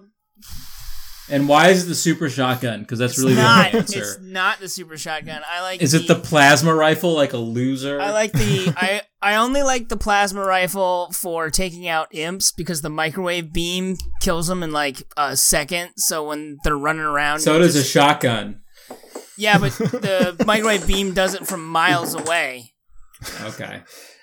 And 1.31 1.49
why 1.49 1.69
is 1.71 1.85
it 1.85 1.89
the 1.89 1.95
super 1.95 2.29
shotgun? 2.29 2.81
Because 2.81 2.99
that's 2.99 3.19
really 3.19 3.35
not 3.35 3.73
the 3.73 3.79
it's 3.79 3.97
answer. 3.97 4.21
not 4.21 4.61
the 4.61 4.69
super 4.69 4.99
shotgun. 4.99 5.41
I 5.51 5.63
like. 5.63 5.81
Is 5.81 5.95
it 5.95 6.07
the 6.07 6.17
plasma 6.17 6.75
rifle 6.75 7.15
like 7.15 7.33
a 7.33 7.39
loser? 7.39 7.99
I 7.99 8.11
like 8.11 8.33
the 8.33 8.75
I 8.77 9.01
I 9.23 9.37
only 9.37 9.63
like 9.63 9.89
the 9.89 9.97
plasma 9.97 10.45
rifle 10.45 11.11
for 11.13 11.49
taking 11.49 11.89
out 11.89 12.09
imps 12.15 12.53
because 12.53 12.83
the 12.83 12.91
microwave 12.91 13.55
beam 13.55 13.97
kills 14.21 14.49
them 14.49 14.63
in 14.63 14.71
like 14.73 15.03
a 15.17 15.35
second. 15.35 15.93
So 15.97 16.29
when 16.29 16.59
they're 16.63 16.77
running 16.77 17.01
around, 17.07 17.41
So 17.41 17.59
does 17.59 17.75
a 17.75 17.83
shotgun. 17.85 18.61
Yeah, 19.37 19.59
but 19.59 19.73
the 19.73 20.43
microwave 20.47 20.87
beam 20.87 21.13
does 21.15 21.35
it 21.35 21.47
from 21.47 21.65
miles 21.67 22.15
away, 22.15 22.73
Okay. 23.43 23.83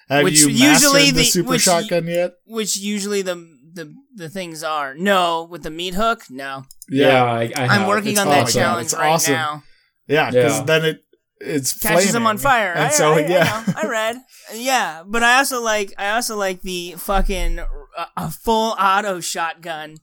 Have 0.10 0.24
Which 0.26 0.42
you 0.42 0.50
usually 0.50 1.04
mastered 1.04 1.16
the, 1.16 1.22
the- 1.22 1.24
super 1.24 1.50
which 1.52 1.62
shotgun 1.62 2.06
yet? 2.08 2.34
which 2.46 2.76
usually 2.78 3.22
the 3.22 3.36
the 3.74 3.96
the 4.16 4.30
things 4.30 4.62
are. 4.64 4.94
No, 4.94 5.48
with 5.50 5.64
the 5.64 5.70
meat 5.72 5.94
hook, 5.94 6.24
no. 6.30 6.64
Yeah, 6.90 7.24
I, 7.24 7.52
I 7.56 7.68
I'm 7.68 7.88
working 7.88 8.12
it's 8.12 8.20
on 8.20 8.28
that 8.28 8.44
awesome. 8.44 8.60
challenge 8.62 8.86
It's 8.88 8.94
right 8.94 9.08
awesome. 9.12 9.34
now. 9.34 9.64
Yeah, 10.08 10.30
because 10.32 10.58
Yeah. 10.60 10.64
then 10.66 10.86
it 10.86 11.04
it's 11.40 11.80
Catches 11.80 12.12
them 12.12 12.28
on 12.28 12.38
fire. 12.38 12.74
And 12.74 12.88
I, 12.88 12.90
so 12.90 13.14
I, 13.14 13.20
yeah, 13.26 13.64
I, 13.68 13.72
know. 13.72 13.78
I 13.78 13.88
read. 13.88 14.16
Yeah, 14.54 15.04
but 15.08 15.24
I 15.24 15.38
also 15.38 15.62
like 15.62 15.94
I 15.98 16.12
also 16.12 16.36
like 16.36 16.62
the 16.62 16.96
fucking 16.98 17.60
uh, 17.60 18.06
a 18.18 18.30
full 18.30 18.76
auto 18.78 19.22
shotgun 19.22 19.96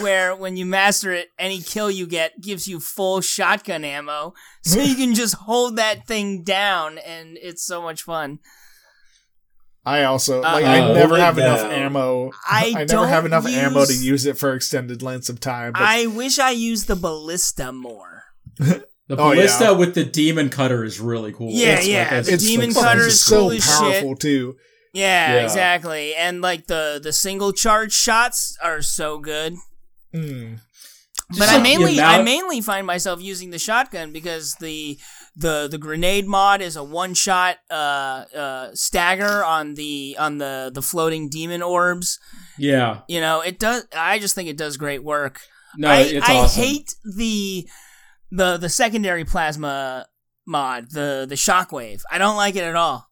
where 0.00 0.34
when 0.36 0.56
you 0.56 0.64
master 0.66 1.12
it, 1.12 1.28
any 1.38 1.60
kill 1.60 1.90
you 1.90 2.06
get 2.06 2.40
gives 2.40 2.68
you 2.68 2.78
full 2.80 3.20
shotgun 3.20 3.84
ammo, 3.84 4.34
so 4.62 4.80
you 4.80 4.94
can 4.94 5.14
just 5.14 5.34
hold 5.34 5.76
that 5.76 6.06
thing 6.06 6.42
down, 6.44 6.98
and 6.98 7.36
it's 7.40 7.64
so 7.64 7.82
much 7.82 8.02
fun. 8.02 8.38
I 9.84 10.04
also 10.04 10.40
like 10.42 10.64
Uh, 10.64 10.68
I 10.68 10.78
Uh, 10.80 10.92
never 10.94 11.08
hold 11.08 11.18
it 11.18 11.22
have 11.22 11.38
enough 11.38 11.60
ammo. 11.60 12.30
I 12.48 12.70
never 12.70 12.84
don't 12.84 13.08
have 13.08 13.26
enough 13.26 13.46
ammo 13.46 13.84
to 13.84 13.92
use- 13.92 14.04
use 14.04 14.26
it 14.26 14.38
for 14.38 14.54
extended 14.54 15.02
lengths 15.02 15.28
of 15.28 15.40
time. 15.40 15.72
But 15.72 15.82
I 15.82 16.06
wish 16.06 16.38
I 16.38 16.50
used 16.50 16.86
the 16.86 16.94
ballista 16.96 17.72
more. 17.72 18.22
The 18.58 18.84
Oh, 19.10 19.16
ballista 19.30 19.64
yeah. 19.64 19.70
with 19.72 19.94
the 19.96 20.04
demon 20.04 20.48
cutter 20.48 20.84
is 20.84 21.00
really 21.00 21.32
cool. 21.32 21.50
Yeah, 21.52 21.74
It's 21.78 21.88
yeah, 21.88 22.08
like 22.14 22.24
the 22.26 22.36
demon 22.36 22.70
fucking 22.70 22.82
cutter 22.88 23.06
is 23.08 23.20
so 23.22 23.36
cool 23.40 23.50
as 23.52 23.64
shit. 23.64 23.72
powerful 23.74 24.14
too. 24.16 24.56
Yeah, 24.94 25.34
Yeah. 25.34 25.42
exactly. 25.44 26.14
And 26.14 26.40
like 26.40 26.68
the 26.68 27.00
the 27.02 27.12
single 27.12 27.52
charge 27.52 27.92
shots 27.92 28.56
are 28.62 28.82
so 28.82 29.18
good. 29.18 29.56
Mm. 30.14 30.60
but 31.38 31.48
I 31.48 31.62
mainly 31.62 31.98
I 32.00 32.22
mainly 32.22 32.60
find 32.60 32.86
myself 32.86 33.20
using 33.22 33.50
the 33.50 33.58
shotgun 33.58 34.12
because 34.12 34.54
the 34.60 34.98
the 35.34 35.68
the 35.70 35.78
grenade 35.78 36.26
mod 36.26 36.60
is 36.60 36.76
a 36.76 36.84
one 36.84 37.14
shot 37.14 37.56
uh, 37.70 38.24
uh, 38.36 38.70
stagger 38.74 39.42
on 39.44 39.74
the 39.74 40.16
on 40.18 40.38
the 40.38 40.70
the 40.74 40.82
floating 40.82 41.28
demon 41.30 41.62
orbs. 41.62 42.18
yeah. 42.58 43.00
You 43.08 43.20
know, 43.20 43.40
it 43.40 43.58
does. 43.58 43.86
I 43.96 44.18
just 44.18 44.34
think 44.34 44.48
it 44.50 44.58
does 44.58 44.76
great 44.76 45.02
work. 45.02 45.40
No, 45.78 45.88
I, 45.88 46.00
it's 46.00 46.28
I 46.28 46.36
awesome. 46.36 46.62
hate 46.62 46.94
the 47.16 47.66
the 48.30 48.58
the 48.58 48.68
secondary 48.68 49.24
plasma 49.24 50.06
mod, 50.46 50.90
the 50.90 51.24
the 51.26 51.34
shockwave. 51.34 52.02
I 52.10 52.18
don't 52.18 52.36
like 52.36 52.56
it 52.56 52.64
at 52.64 52.76
all 52.76 53.08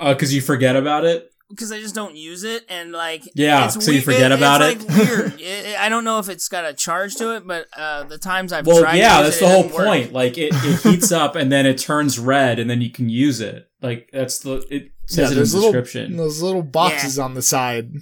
because 0.00 0.32
Uh, 0.32 0.34
you 0.34 0.40
forget 0.40 0.74
about 0.74 1.04
it. 1.04 1.27
Because 1.50 1.72
I 1.72 1.80
just 1.80 1.94
don't 1.94 2.14
use 2.16 2.44
it 2.44 2.64
and 2.68 2.92
like 2.92 3.22
Yeah, 3.34 3.66
it's 3.66 3.84
so 3.84 3.90
you 3.90 3.98
we- 3.98 4.04
forget 4.04 4.32
about 4.32 4.60
it's 4.62 4.84
it. 4.84 4.88
Like 4.88 4.98
weird. 5.08 5.32
It- 5.40 5.66
it- 5.66 5.78
I 5.80 5.88
don't 5.88 6.04
know 6.04 6.18
if 6.18 6.28
it's 6.28 6.48
got 6.48 6.64
a 6.64 6.74
charge 6.74 7.14
to 7.16 7.34
it, 7.36 7.46
but 7.46 7.66
uh, 7.76 8.04
the 8.04 8.18
times 8.18 8.52
I've 8.52 8.66
Well, 8.66 8.80
tried, 8.80 8.92
to 8.92 8.98
yeah, 8.98 9.18
use 9.20 9.26
that's 9.26 9.36
it, 9.36 9.40
the 9.40 9.46
it 9.46 9.52
whole 9.52 9.62
doesn't 9.62 9.76
work. 9.76 9.86
point. 9.86 10.12
Like 10.12 10.36
it, 10.38 10.52
it 10.54 10.80
heats 10.82 11.10
up 11.12 11.36
and 11.36 11.50
then 11.50 11.64
it 11.66 11.78
turns 11.78 12.18
red 12.18 12.58
and 12.58 12.68
then 12.68 12.80
you 12.82 12.90
can 12.90 13.08
use 13.08 13.40
it. 13.40 13.68
Like 13.80 14.10
that's 14.12 14.40
the 14.40 14.64
it 14.70 14.90
says 15.06 15.18
Yeah, 15.18 15.24
it 15.24 15.30
in 15.30 15.36
there's 15.36 15.52
the 15.52 15.58
little 15.58 15.72
description. 15.72 16.16
those 16.16 16.42
little 16.42 16.62
boxes 16.62 17.18
on 17.18 17.34
the 17.34 17.42
side 17.42 17.92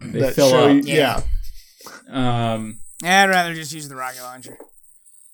They 0.00 0.20
that 0.20 0.34
fill 0.34 0.50
show 0.50 0.68
up. 0.68 0.74
you. 0.76 0.82
Yeah. 0.84 1.22
Yeah. 2.08 2.52
Um, 2.54 2.78
I'd 3.02 3.28
rather 3.30 3.54
just 3.54 3.72
use 3.72 3.88
the 3.88 3.96
rocket 3.96 4.22
launcher. 4.22 4.56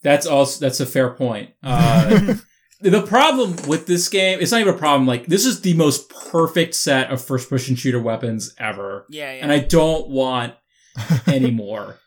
that's 0.03 0.27
also 0.27 0.61
that's 0.65 0.81
a 0.81 0.87
fair 0.87 1.11
point. 1.11 1.51
Uh, 1.63 2.35
the 2.81 3.03
problem 3.03 3.57
with 3.67 3.87
this 3.87 4.09
game, 4.09 4.39
it's 4.41 4.53
not 4.53 4.61
even 4.61 4.75
a 4.75 4.79
problem. 4.79 5.07
Like 5.07 5.27
this 5.27 5.45
is 5.45 5.61
the 5.61 5.75
most 5.75 6.09
perfect 6.09 6.75
set 6.75 7.11
of 7.11 7.23
first 7.23 7.49
person 7.49 7.77
shooter 7.77 8.01
weapons 8.01 8.55
ever. 8.59 9.07
Yeah, 9.09 9.33
yeah. 9.33 9.43
and 9.43 9.53
I 9.53 9.59
don't 9.59 10.09
want 10.09 10.55
any 11.27 11.51
more. 11.51 11.97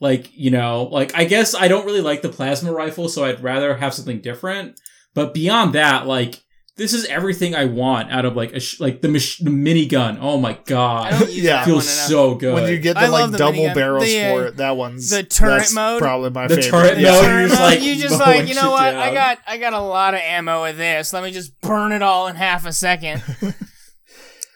Like, 0.00 0.36
you 0.36 0.50
know, 0.50 0.88
like 0.90 1.14
I 1.14 1.22
guess 1.22 1.54
I 1.54 1.68
don't 1.68 1.86
really 1.86 2.00
like 2.00 2.22
the 2.22 2.28
plasma 2.28 2.72
rifle, 2.72 3.08
so 3.08 3.24
I'd 3.24 3.40
rather 3.40 3.76
have 3.76 3.94
something 3.94 4.20
different. 4.20 4.80
But 5.14 5.32
beyond 5.32 5.74
that, 5.74 6.08
like 6.08 6.42
this 6.82 6.92
is 6.92 7.04
everything 7.06 7.54
I 7.54 7.66
want 7.66 8.10
out 8.10 8.24
of 8.24 8.34
like 8.34 8.52
a 8.52 8.58
sh- 8.60 8.80
like 8.80 9.00
the 9.02 9.08
mach- 9.08 9.38
the 9.40 9.50
minigun. 9.50 10.18
Oh 10.20 10.36
my 10.36 10.58
god, 10.66 11.28
Yeah. 11.30 11.52
that 11.58 11.64
feels 11.66 11.88
so 11.88 12.34
good. 12.34 12.54
When 12.54 12.68
you 12.68 12.78
get 12.80 12.94
the 12.96 13.02
love 13.08 13.12
like 13.12 13.30
the 13.30 13.38
double 13.38 13.58
minigun. 13.60 13.74
barrels 13.74 14.04
The, 14.04 14.20
for 14.34 14.46
it, 14.46 14.56
that 14.56 14.76
one's 14.76 15.08
the 15.10 15.22
turret 15.22 15.58
that's 15.60 15.72
mode? 15.74 16.00
Probably 16.02 16.30
my 16.30 16.48
The 16.48 16.56
favorite. 16.56 16.70
turret 16.70 16.98
yeah. 16.98 17.12
mode, 17.12 17.22
Turn 17.24 17.38
you're 17.40 17.48
just 17.48 17.60
like 17.60 17.82
you 17.82 17.94
just 17.96 18.18
like 18.26 18.48
you 18.48 18.54
know 18.54 18.62
shit 18.62 18.70
what? 18.72 18.90
down. 18.90 18.96
I 19.02 19.14
got 19.14 19.38
I 19.46 19.58
got 19.58 19.72
a 19.74 19.80
lot 19.80 20.14
of 20.14 20.20
ammo 20.20 20.62
with 20.62 20.76
this. 20.76 21.12
Let 21.12 21.22
me 21.22 21.30
just 21.30 21.60
burn 21.60 21.92
it 21.92 22.02
all 22.02 22.26
in 22.26 22.34
half 22.36 22.66
a 22.66 22.72
second. 22.72 23.22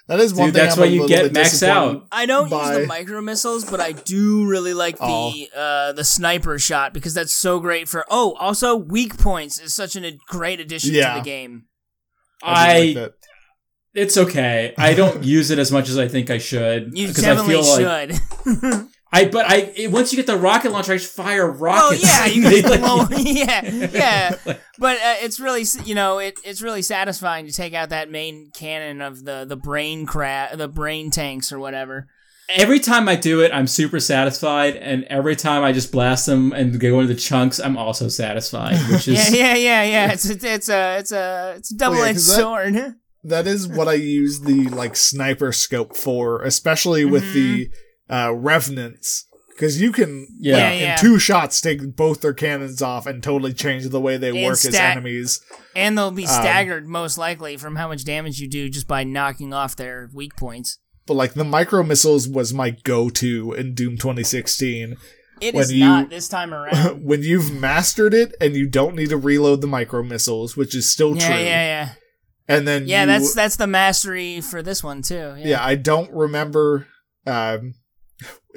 That 0.08 0.20
is 0.20 0.32
one 0.32 0.46
Dude, 0.50 0.54
thing. 0.54 0.62
that's 0.62 0.76
I'm 0.76 0.80
why 0.82 0.86
a 0.86 0.90
you 0.90 1.08
get 1.08 1.22
bit 1.24 1.32
max 1.32 1.64
out. 1.64 2.06
I 2.12 2.26
don't 2.26 2.48
Bye. 2.48 2.68
use 2.74 2.78
the 2.82 2.86
micro 2.86 3.20
missiles, 3.20 3.64
but 3.68 3.80
I 3.80 3.90
do 3.90 4.46
really 4.46 4.72
like 4.72 4.98
Oh. 5.00 5.32
the 5.32 5.48
uh, 5.52 5.92
the 5.94 6.04
sniper 6.04 6.60
shot 6.60 6.94
because 6.94 7.12
that's 7.12 7.32
so 7.32 7.58
great 7.58 7.88
for. 7.88 8.04
Oh, 8.08 8.36
also 8.38 8.76
weak 8.76 9.18
points 9.18 9.58
is 9.58 9.74
such 9.74 9.96
an, 9.96 10.04
a 10.04 10.16
great 10.28 10.60
addition 10.60 10.94
Yeah. 10.94 11.14
to 11.14 11.18
the 11.18 11.24
game. 11.24 11.64
I, 12.42 12.76
I 12.96 13.00
like 13.00 13.12
it's 13.94 14.16
okay. 14.18 14.74
I 14.76 14.92
don't 14.94 15.24
use 15.36 15.50
it 15.50 15.58
as 15.58 15.72
much 15.72 15.88
as 15.88 15.98
I 15.98 16.06
think 16.08 16.30
I 16.30 16.38
should 16.38 16.96
You 16.96 17.08
because 17.08 17.24
I 17.24 17.34
definitely 17.34 17.62
feel 17.62 17.86
like 17.88 18.10
should. 18.12 18.88
I 19.12 19.24
but 19.26 19.46
I 19.48 19.72
it, 19.76 19.90
once 19.90 20.12
you 20.12 20.16
get 20.16 20.26
the 20.26 20.36
rocket 20.36 20.72
launcher, 20.72 20.92
I 20.92 20.96
just 20.98 21.14
fire 21.14 21.44
oh 21.50 21.54
rockets. 21.54 22.02
yeah, 22.04 22.26
you 22.26 22.42
They, 22.42 22.60
can 22.60 22.70
like- 22.72 22.80
blow. 22.80 23.06
yeah, 23.18 23.64
yeah. 23.64 24.36
But 24.78 24.96
uh, 24.98 25.14
it's 25.22 25.40
really, 25.40 25.64
you 25.84 25.94
know, 25.94 26.18
it, 26.18 26.38
it's 26.44 26.60
really 26.60 26.82
satisfying 26.82 27.46
to 27.46 27.52
take 27.52 27.72
out 27.72 27.88
that 27.90 28.10
main 28.10 28.50
cannon 28.52 29.00
of 29.00 29.24
the 29.24 29.44
the 29.48 29.56
brain 29.56 30.04
cra- 30.06 30.50
the 30.54 30.68
brain 30.68 31.10
tanks 31.10 31.52
or 31.52 31.58
whatever. 31.58 32.08
Every 32.48 32.78
time 32.80 33.08
I 33.08 33.16
do 33.16 33.40
it, 33.40 33.50
I'm 33.52 33.66
super 33.66 34.00
satisfied, 34.00 34.76
and 34.76 35.04
every 35.04 35.36
time 35.36 35.62
I 35.62 35.72
just 35.72 35.92
blast 35.92 36.26
them 36.26 36.52
and 36.52 36.78
go 36.80 37.00
into 37.00 37.12
the 37.14 37.20
chunks, 37.20 37.58
I'm 37.58 37.76
also 37.76 38.08
satisfied, 38.08 38.76
which 38.90 39.08
is 39.08 39.30
Yeah, 39.34 39.54
yeah, 39.54 39.54
yeah, 39.54 39.82
yeah. 39.84 40.12
It's 40.12 40.28
a, 40.28 40.32
it's 40.54 40.68
a 40.68 40.98
it's 40.98 41.12
a 41.12 41.54
it's 41.58 41.70
a 41.72 41.76
double 41.76 42.02
edged 42.02 42.16
'cause 42.16 42.26
that- 42.28 42.36
sword. 42.36 42.94
that 43.24 43.46
is 43.46 43.66
what 43.68 43.88
I 43.88 43.94
use 43.94 44.40
the 44.40 44.68
like 44.68 44.96
sniper 44.96 45.52
scope 45.52 45.96
for, 45.96 46.42
especially 46.42 47.04
with 47.04 47.32
the 47.34 47.68
uh, 48.08 48.32
revenants, 48.34 49.26
because 49.48 49.80
you 49.82 49.90
can 49.90 50.28
Yeah. 50.38 50.54
like, 50.54 50.80
Yeah, 50.80 50.92
in 50.94 50.98
two 51.00 51.18
shots 51.18 51.60
take 51.60 51.96
both 51.96 52.20
their 52.20 52.32
cannons 52.34 52.80
off 52.82 53.06
and 53.06 53.20
totally 53.22 53.52
change 53.52 53.88
the 53.88 54.00
way 54.00 54.16
they 54.16 54.28
And 54.28 54.44
work 54.44 54.64
as 54.64 54.74
enemies. 54.74 55.40
And 55.74 55.98
they'll 55.98 56.12
be 56.12 56.22
Um, 56.26 56.28
staggered 56.32 56.86
most 56.86 57.18
likely 57.18 57.56
from 57.56 57.74
how 57.76 57.88
much 57.88 58.04
damage 58.04 58.38
you 58.38 58.48
do 58.48 58.68
just 58.68 58.86
by 58.86 59.02
knocking 59.02 59.52
off 59.52 59.74
their 59.74 60.08
weak 60.14 60.36
points. 60.36 60.78
But 61.06 61.14
like 61.14 61.34
the 61.34 61.44
micro 61.44 61.82
missiles 61.82 62.28
was 62.28 62.52
my 62.52 62.70
go-to 62.70 63.52
in 63.52 63.74
Doom 63.74 63.96
2016. 63.96 64.96
It 65.40 65.54
When 65.54 65.62
is 65.62 65.72
you- 65.72 65.84
not 65.84 66.10
this 66.10 66.28
time 66.28 66.52
around. 66.54 67.04
when 67.04 67.22
you've 67.22 67.52
mastered 67.52 68.14
it 68.14 68.34
and 68.40 68.56
you 68.56 68.68
don't 68.68 68.96
need 68.96 69.10
to 69.10 69.16
reload 69.16 69.60
the 69.60 69.66
micro 69.66 70.02
missiles, 70.02 70.56
which 70.56 70.74
is 70.74 70.88
still 70.90 71.16
yeah, 71.16 71.26
true. 71.28 71.36
yeah, 71.36 71.42
yeah. 71.44 71.88
And 72.48 72.66
then 72.66 72.86
Yeah, 72.88 73.02
you- 73.02 73.06
that's 73.06 73.34
that's 73.34 73.56
the 73.56 73.66
mastery 73.66 74.40
for 74.40 74.62
this 74.62 74.82
one 74.82 75.02
too. 75.02 75.34
Yeah. 75.38 75.44
yeah. 75.46 75.64
I 75.64 75.74
don't 75.76 76.10
remember. 76.12 76.86
Um, 77.26 77.74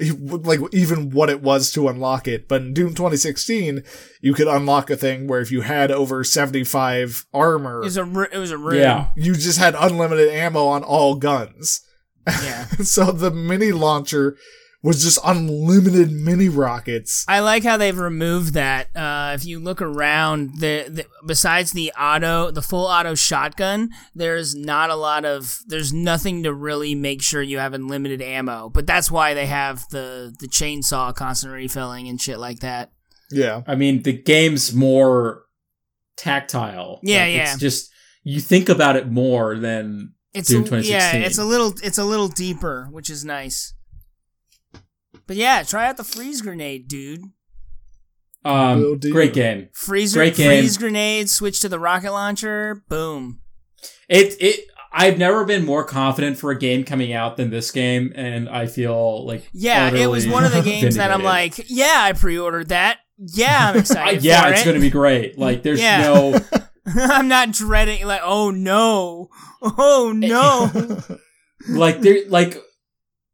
like 0.00 0.60
even 0.72 1.10
what 1.10 1.28
it 1.28 1.42
was 1.42 1.70
to 1.72 1.88
unlock 1.88 2.26
it. 2.26 2.48
But 2.48 2.62
in 2.62 2.72
Doom 2.72 2.90
2016, 2.94 3.82
you 4.22 4.32
could 4.32 4.48
unlock 4.48 4.88
a 4.88 4.96
thing 4.96 5.26
where 5.28 5.40
if 5.40 5.52
you 5.52 5.60
had 5.60 5.90
over 5.90 6.24
75 6.24 7.26
armor, 7.34 7.80
It 7.82 7.84
was 7.84 7.96
a 7.98 8.04
ru- 8.04 8.28
it 8.32 8.38
was 8.38 8.50
a 8.50 8.56
room. 8.58 8.76
Yeah. 8.78 9.08
you 9.16 9.34
just 9.34 9.58
had 9.58 9.74
unlimited 9.78 10.28
ammo 10.30 10.66
on 10.68 10.82
all 10.82 11.16
guns. 11.16 11.82
Yeah. 12.26 12.66
so 12.82 13.12
the 13.12 13.30
mini 13.30 13.72
launcher 13.72 14.36
was 14.82 15.02
just 15.02 15.18
unlimited 15.24 16.10
mini 16.10 16.48
rockets. 16.48 17.24
I 17.28 17.40
like 17.40 17.64
how 17.64 17.76
they've 17.76 17.98
removed 17.98 18.54
that. 18.54 18.88
Uh, 18.96 19.32
if 19.34 19.44
you 19.44 19.58
look 19.60 19.82
around, 19.82 20.60
the, 20.60 20.86
the 20.88 21.06
besides 21.26 21.72
the 21.72 21.92
auto, 21.92 22.50
the 22.50 22.62
full 22.62 22.86
auto 22.86 23.14
shotgun, 23.14 23.90
there's 24.14 24.54
not 24.54 24.90
a 24.90 24.94
lot 24.94 25.24
of. 25.24 25.60
There's 25.66 25.92
nothing 25.92 26.42
to 26.44 26.54
really 26.54 26.94
make 26.94 27.20
sure 27.20 27.42
you 27.42 27.58
have 27.58 27.74
unlimited 27.74 28.22
ammo. 28.22 28.70
But 28.70 28.86
that's 28.86 29.10
why 29.10 29.34
they 29.34 29.46
have 29.46 29.86
the 29.90 30.34
the 30.38 30.48
chainsaw 30.48 31.14
constant 31.14 31.52
refilling 31.52 32.08
and 32.08 32.20
shit 32.20 32.38
like 32.38 32.60
that. 32.60 32.90
Yeah. 33.30 33.62
I 33.66 33.74
mean, 33.74 34.02
the 34.02 34.12
game's 34.12 34.74
more 34.74 35.44
tactile. 36.16 37.00
Yeah, 37.02 37.24
Like, 37.24 37.34
yeah. 37.34 37.52
It's 37.52 37.60
just 37.60 37.90
you 38.22 38.40
think 38.40 38.68
about 38.68 38.96
it 38.96 39.10
more 39.10 39.56
than 39.56 40.14
It's 40.32 40.48
Doom 40.48 40.62
a, 40.62 40.64
2016. 40.64 41.20
yeah, 41.20 41.26
it's 41.26 41.38
a 41.38 41.44
little 41.44 41.74
it's 41.82 41.98
a 41.98 42.04
little 42.04 42.28
deeper, 42.28 42.88
which 42.90 43.10
is 43.10 43.24
nice. 43.24 43.74
But 45.26 45.36
yeah, 45.36 45.62
try 45.62 45.86
out 45.88 45.96
the 45.96 46.04
freeze 46.04 46.40
grenade, 46.40 46.88
dude. 46.88 47.20
Um 48.44 48.98
great 49.00 49.34
game. 49.34 49.68
Freeze 49.74 50.14
Great 50.14 50.34
game. 50.34 50.46
freeze 50.60 50.78
grenade, 50.78 51.28
switch 51.28 51.60
to 51.60 51.68
the 51.68 51.78
rocket 51.78 52.12
launcher, 52.12 52.82
boom. 52.88 53.40
It 54.08 54.34
it 54.40 54.66
I've 54.92 55.18
never 55.18 55.44
been 55.44 55.64
more 55.64 55.84
confident 55.84 56.36
for 56.38 56.50
a 56.50 56.58
game 56.58 56.82
coming 56.84 57.12
out 57.12 57.36
than 57.36 57.50
this 57.50 57.70
game, 57.70 58.12
and 58.16 58.48
I 58.48 58.66
feel 58.66 59.24
like 59.26 59.48
Yeah, 59.52 59.92
it 59.92 60.06
was 60.06 60.26
one 60.26 60.44
of 60.44 60.52
the 60.52 60.62
games 60.62 60.96
that 60.96 61.10
I'm 61.12 61.22
like, 61.22 61.66
yeah, 61.68 61.98
I 62.02 62.12
pre-ordered 62.12 62.70
that. 62.70 62.98
Yeah, 63.18 63.68
I'm 63.70 63.76
I- 63.76 63.78
excited 63.80 64.24
yeah, 64.24 64.42
for 64.46 64.52
it's 64.52 64.62
it. 64.62 64.64
gonna 64.64 64.80
be 64.80 64.90
great. 64.90 65.38
Like 65.38 65.62
there's 65.62 65.80
Yeah. 65.80 66.02
no 66.02 66.40
I'm 66.96 67.28
not 67.28 67.52
dreading 67.52 68.06
like, 68.06 68.20
oh 68.24 68.50
no, 68.50 69.30
oh 69.62 70.12
no. 70.14 71.00
like 71.68 72.00
there 72.00 72.28
like 72.28 72.56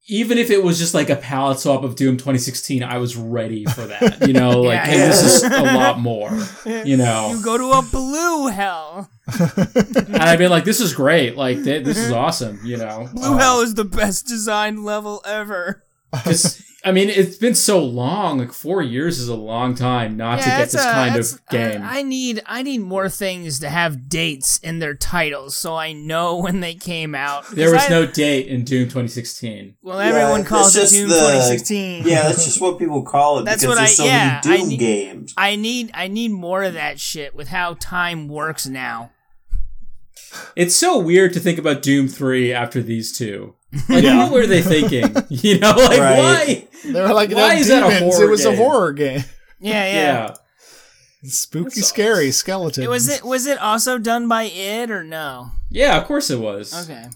even 0.08 0.38
if 0.38 0.50
it 0.50 0.62
was 0.62 0.78
just 0.78 0.94
like 0.94 1.10
a 1.10 1.16
palette 1.16 1.58
swap 1.58 1.82
of 1.82 1.96
Doom 1.96 2.16
2016, 2.16 2.84
I 2.84 2.98
was 2.98 3.16
ready 3.16 3.64
for 3.64 3.82
that. 3.86 4.26
You 4.26 4.34
know, 4.34 4.60
like 4.62 4.74
Yeah. 4.76 4.86
hey, 4.86 4.98
this 4.98 5.22
is 5.22 5.42
a 5.42 5.62
lot 5.62 5.98
more. 5.98 6.30
You 6.64 6.96
know, 6.96 7.30
you 7.36 7.42
go 7.44 7.58
to 7.58 7.70
a 7.78 7.82
blue 7.82 8.46
hell. 8.48 9.10
and 9.40 10.16
I've 10.16 10.38
been 10.38 10.50
like, 10.50 10.64
this 10.64 10.80
is 10.80 10.94
great. 10.94 11.36
Like 11.36 11.64
th- 11.64 11.84
this 11.84 11.98
is 11.98 12.12
awesome. 12.12 12.60
You 12.64 12.76
know, 12.76 13.08
Blue 13.12 13.34
Uh, 13.34 13.38
hell 13.38 13.60
is 13.62 13.74
the 13.74 13.84
best 13.84 14.26
designed 14.26 14.84
level 14.84 15.22
ever. 15.26 15.82
'Cause, 16.12 16.62
I 16.84 16.92
mean, 16.92 17.08
it's 17.10 17.36
been 17.36 17.56
so 17.56 17.82
long. 17.84 18.38
Like 18.38 18.52
four 18.52 18.80
years 18.80 19.18
is 19.18 19.28
a 19.28 19.34
long 19.34 19.74
time 19.74 20.16
not 20.16 20.38
to 20.38 20.44
get 20.44 20.70
this 20.70 20.74
a- 20.74 20.78
kind 20.92 21.16
of 21.16 21.40
game. 21.50 21.82
I, 21.82 21.98
I 21.98 22.02
need 22.02 22.42
I 22.46 22.62
need 22.62 22.78
more 22.78 23.08
things 23.08 23.58
to 23.60 23.68
have 23.68 24.08
dates 24.08 24.58
in 24.58 24.78
their 24.78 24.94
titles 24.94 25.56
so 25.56 25.74
I 25.74 25.92
know 25.92 26.36
when 26.42 26.60
they 26.60 26.74
came 26.74 27.14
out. 27.16 27.48
there 27.50 27.72
was 27.72 27.82
I- 27.86 27.88
no 27.88 28.06
date 28.06 28.46
in 28.46 28.62
Doom 28.64 28.84
2016. 28.84 29.76
Well, 29.82 29.98
everyone 29.98 30.44
calls 30.44 30.76
it 30.76 30.90
Doom 30.90 31.08
the- 31.08 31.16
2016. 31.16 32.06
Yeah, 32.06 32.22
that's 32.22 32.44
just 32.44 32.60
what 32.60 32.78
people 32.78 33.02
call 33.02 33.40
it 33.40 33.44
That's 33.46 33.62
because 33.62 33.68
what 33.76 33.78
there's 33.78 33.90
I- 33.90 33.94
so 33.94 34.04
yeah, 34.04 34.40
many 34.44 34.58
Doom 34.60 34.68
need- 34.68 34.78
games. 34.78 35.34
I 35.36 35.56
need 35.56 35.90
I 35.92 36.06
need 36.06 36.30
more 36.30 36.62
of 36.62 36.74
that 36.74 37.00
shit 37.00 37.34
with 37.34 37.48
how 37.48 37.74
time 37.80 38.28
works 38.28 38.66
now. 38.66 39.10
It's 40.54 40.76
so 40.76 40.98
weird 40.98 41.32
to 41.34 41.40
think 41.40 41.58
about 41.58 41.82
Doom 41.82 42.08
3 42.08 42.52
after 42.52 42.82
these 42.82 43.16
two. 43.16 43.54
Like, 43.88 44.04
Yeah. 44.04 44.22
what 44.24 44.32
were 44.32 44.46
they 44.46 44.62
thinking? 44.62 45.14
You 45.28 45.58
know, 45.58 45.70
like 45.76 45.98
Right. 46.00 46.18
why? 46.18 46.68
They 46.84 47.00
were 47.00 47.12
like, 47.14 47.30
Why 47.30 47.54
"No, 47.54 47.60
is 47.60 47.68
that 47.68 47.82
a 47.86 47.98
demons, 47.98 48.14
horror 48.16 48.26
It 48.26 48.30
was 48.30 48.44
a 48.44 48.56
horror 48.56 48.92
game. 48.92 49.24
Yeah, 49.60 49.84
yeah. 49.86 49.92
Yeah. 49.92 50.34
Spooky, 51.24 51.80
That's 51.80 51.88
scary 51.88 52.30
skeleton. 52.30 52.84
It 52.84 52.90
was 52.90 53.08
it 53.08 53.24
was 53.24 53.46
it 53.46 53.58
also 53.58 53.98
done 53.98 54.28
by 54.28 54.44
it 54.44 54.90
or 54.90 55.02
no? 55.02 55.50
Yeah, 55.70 55.96
of 55.98 56.04
course 56.06 56.30
it 56.30 56.38
was. 56.38 56.72
Okay. 56.88 57.06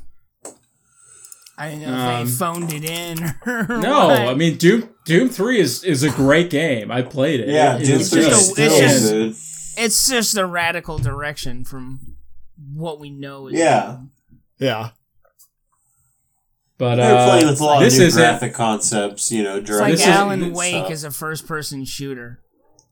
I 1.58 1.70
didn't 1.70 1.82
know 1.82 1.94
Um, 1.94 2.22
if 2.22 2.28
they 2.28 2.34
phoned 2.36 2.72
it 2.72 2.84
in. 2.84 3.18
Or 3.46 3.66
No, 3.68 4.06
what. 4.08 4.20
I 4.28 4.34
mean 4.34 4.56
Doom 4.56 4.88
Doom 5.04 5.28
3 5.28 5.60
is 5.60 5.84
is 5.84 6.02
a 6.02 6.10
great 6.10 6.50
game. 6.50 6.90
I 6.90 7.02
played 7.02 7.40
it. 7.40 7.48
Yeah, 7.50 7.76
It- 7.76 7.84
Doom 7.86 8.00
it's 8.00 8.10
3 8.10 8.22
just 8.22 8.40
is 8.40 8.48
a- 8.48 8.52
still 8.52 8.72
it's 8.72 9.10
just- 9.10 9.78
it's 9.78 10.08
just 10.08 10.36
a 10.36 10.46
radical 10.46 10.98
direction 10.98 11.64
from 11.64 12.16
what 12.74 12.98
we 12.98 13.10
know. 13.10 13.46
Is 13.48 13.54
Yeah. 13.58 13.98
yeah. 14.58 14.90
But 16.80 16.96
They're 16.96 17.14
uh, 17.16 17.26
playing 17.28 17.46
with 17.46 17.60
a 17.60 17.64
lot 17.64 17.76
of 17.76 17.84
this 17.84 17.98
new 17.98 18.06
isn't 18.06 18.20
graphic 18.20 18.54
concepts, 18.54 19.30
you 19.30 19.42
know, 19.44 19.58
It's 19.58 19.70
like 19.70 19.92
This 19.92 20.00
is- 20.00 20.06
Alan 20.08 20.42
and 20.42 20.54
Wake 20.56 20.74
stuff. 20.74 20.90
is 20.90 21.04
a 21.04 21.10
first-person 21.10 21.84
shooter. 21.84 22.40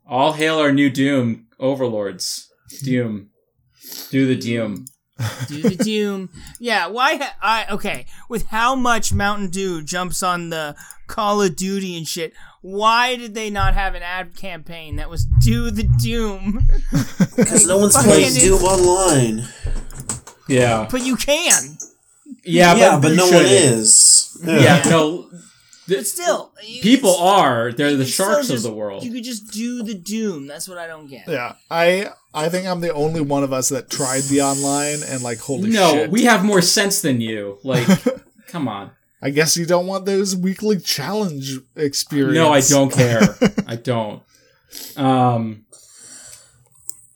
all 0.06 0.35
hail 0.35 0.59
our 0.59 0.70
new 0.73 0.90
Doom 0.90 1.47
overlords. 1.59 2.51
Doom. 2.85 3.31
Do 4.10 4.27
the 4.27 4.36
Doom. 4.36 4.85
Do 5.48 5.62
the 5.62 5.74
Doom. 5.82 6.28
Yeah, 6.60 6.86
why? 6.89 7.16
Ha- 7.16 7.36
I 7.40 7.66
okay. 7.70 8.05
With 8.28 8.47
how 8.48 8.74
much 8.77 9.12
Mountain 9.12 9.48
Dew 9.51 9.82
jumps 9.82 10.23
on 10.23 10.51
the 10.51 10.77
Call 11.06 11.40
of 11.43 11.56
Duty 11.56 11.97
and 11.97 12.06
shit, 12.06 12.35
why 12.60 13.16
did 13.16 13.35
they 13.35 13.48
not 13.48 13.73
have 13.74 13.94
an 13.94 14.02
ad 14.02 14.36
campaign 14.36 14.97
that 14.97 15.09
was 15.09 15.24
"Do 15.43 15.70
the 15.70 15.85
Doom"? 15.85 16.60
Because 17.36 17.66
no 17.66 17.78
one's 17.78 17.97
playing 17.97 18.36
it's- 18.36 18.43
Doom 18.43 18.62
online. 18.62 19.48
Yeah. 20.48 20.89
But 20.90 21.05
you 21.06 21.16
can. 21.16 21.78
Yeah, 22.44 22.74
Yeah, 22.77 22.90
but, 22.97 23.09
but 23.09 23.16
no 23.16 23.24
one 23.24 23.32
shouldn't. 23.32 23.51
is. 23.52 24.39
Yeah, 24.44 24.82
no. 24.86 25.31
But 25.89 26.06
still, 26.06 26.52
it's- 26.62 26.82
People 26.82 27.16
are. 27.16 27.73
They're 27.73 27.94
the 27.97 28.02
it's 28.02 28.12
still 28.12 28.27
sharks 28.27 28.51
of 28.51 28.62
the 28.62 28.73
world. 28.73 29.05
You 29.05 29.10
could 29.12 29.24
just 29.24 29.51
do 29.52 29.82
the 29.82 29.94
Doom. 29.94 30.47
That's 30.47 30.69
what 30.69 30.77
I 30.77 30.86
don't 30.86 31.09
get. 31.09 31.27
Yeah. 31.27 31.55
I 31.70 32.10
I 32.35 32.51
think 32.51 32.66
I'm 32.66 32.81
the 32.82 32.93
only 32.93 33.23
one 33.23 33.43
of 33.43 33.55
us 33.55 33.70
that 33.70 33.89
tried 33.90 34.23
the 34.24 34.43
online 34.43 34.98
and 35.09 35.23
like 35.23 35.39
holy 35.39 35.70
shit. 35.70 35.81
no, 35.81 35.93
shit. 35.93 36.10
we 36.10 36.24
have 36.24 36.44
more 36.44 36.60
sense 36.60 37.01
than 37.01 37.23
you. 37.23 37.59
Like, 37.65 37.86
come 38.48 38.69
on. 38.69 38.90
I 39.23 39.31
guess 39.31 39.56
you 39.56 39.65
don't 39.66 39.86
want 39.86 40.05
those 40.05 40.36
weekly 40.36 40.78
challenge 40.78 41.56
experience. 41.74 42.35
No, 42.35 42.52
I 42.52 42.60
don't 42.60 42.93
care. 42.93 43.23
I 43.66 43.77
don't. 43.77 44.23
Um, 44.97 45.65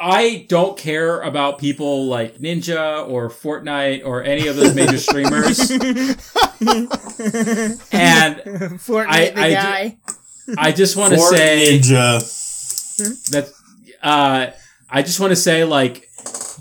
I 0.05 0.47
don't 0.49 0.77
care 0.77 1.21
about 1.21 1.59
people 1.59 2.07
like 2.07 2.39
Ninja 2.39 3.09
or 3.09 3.31
Fortnite 3.31 4.05
or 4.05 4.23
any 4.25 4.49
of 4.49 4.57
those 4.57 4.75
major 4.75 4.99
streamers. 4.99 5.71
and 5.71 5.81
Fortnite, 8.81 9.07
I- 9.09 9.31
the 9.31 9.41
I 9.41 9.49
ju- 9.49 9.55
guy. 9.55 9.99
I 10.59 10.73
just 10.73 10.97
want 10.97 11.15
to 11.15 11.21
say 11.21 11.79
Ninja. 11.79 13.31
that 13.31 13.49
uh, 14.03 14.49
I 14.91 15.03
just 15.03 15.21
want 15.21 15.31
to 15.31 15.37
say 15.37 15.63
like 15.65 16.09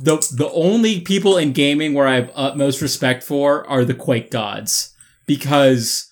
the 0.01 0.17
the 0.37 0.49
only 0.53 1.01
people 1.01 1.37
in 1.37 1.51
gaming 1.51 1.93
where 1.95 2.07
I 2.07 2.13
have 2.15 2.31
utmost 2.35 2.79
respect 2.81 3.23
for 3.23 3.67
are 3.67 3.83
the 3.83 3.95
Quake 3.95 4.29
gods 4.29 4.93
because 5.25 6.10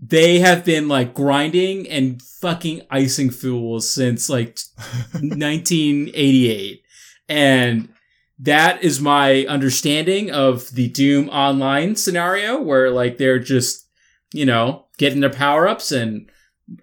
they 0.00 0.38
have 0.38 0.64
been 0.64 0.86
like 0.88 1.12
grinding 1.14 1.88
and 1.88 2.22
fucking 2.22 2.82
icing 2.90 3.30
fools 3.30 3.88
since 3.90 4.28
like 4.30 4.58
1988 5.12 6.82
and 7.28 7.88
that 8.38 8.82
is 8.84 9.00
my 9.00 9.44
understanding 9.46 10.30
of 10.30 10.70
the 10.70 10.88
Doom 10.88 11.28
online 11.30 11.96
scenario 11.96 12.60
where 12.60 12.90
like 12.90 13.18
they're 13.18 13.38
just 13.40 13.88
you 14.32 14.46
know 14.46 14.86
getting 14.98 15.20
their 15.20 15.30
power-ups 15.30 15.90
and 15.92 16.30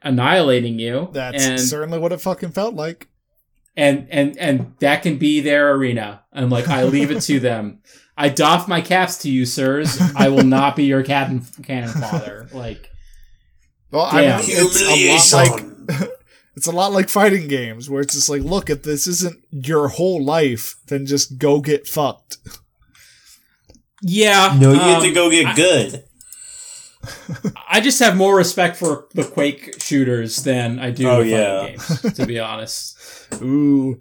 annihilating 0.02 0.80
you 0.80 1.10
That's 1.14 1.46
and 1.46 1.60
certainly 1.60 2.00
what 2.00 2.12
it 2.12 2.20
fucking 2.22 2.52
felt 2.52 2.76
like. 2.76 3.08
and 3.78 4.08
and 4.10 4.38
and 4.38 4.74
that 4.80 5.04
can 5.04 5.18
be 5.18 5.42
their 5.42 5.72
arena. 5.74 6.24
I'm 6.34 6.50
like, 6.50 6.68
I 6.68 6.84
leave 6.84 7.12
it 7.12 7.22
to 7.22 7.40
them. 7.50 7.80
I 8.18 8.30
doff 8.30 8.68
my 8.68 8.82
caps 8.82 9.18
to 9.20 9.30
you, 9.30 9.46
sirs. 9.46 10.00
I 10.16 10.30
will 10.30 10.44
not 10.44 10.76
be 10.76 10.86
your 10.86 11.04
cannon 11.04 11.46
cannon 11.64 11.90
father. 11.90 12.48
Like, 12.54 12.90
Well, 13.96 14.12
Damn. 14.12 14.40
I 14.40 14.42
mean, 14.42 14.50
it's 14.50 15.32
a 15.32 15.38
lot 15.38 15.50
like 15.50 16.10
it's 16.56 16.68
a 16.68 16.72
lot 16.72 16.92
like 16.92 17.10
fighting 17.10 17.48
games 17.48 17.90
where 17.90 18.02
it's 18.02 18.14
just 18.14 18.30
like, 18.30 18.42
look, 18.42 18.70
if 18.70 18.84
this 18.84 19.08
isn't 19.08 19.40
your 19.52 19.88
whole 19.88 20.24
life, 20.24 20.76
then 20.88 21.06
just 21.06 21.38
go 21.38 21.62
get 21.62 21.88
fucked. 21.88 22.38
yeah, 24.02 24.56
No, 24.60 24.74
you 24.74 24.80
have 24.80 25.02
to 25.02 25.08
um, 25.10 25.14
go 25.14 25.30
get 25.30 25.46
I- 25.48 25.56
good. 25.56 26.04
I 27.70 27.82
just 27.82 28.00
have 28.00 28.18
more 28.18 28.36
respect 28.36 28.78
for 28.78 29.08
the 29.14 29.24
Quake 29.24 29.80
shooters 29.80 30.38
than 30.44 30.80
I 30.80 30.90
do 30.90 31.08
Oh, 31.08 31.20
yeah. 31.22 31.60
fighting 31.78 31.78
games. 32.02 32.16
To 32.16 32.26
be 32.26 32.40
honest, 32.40 32.98
Ooh, 33.44 34.00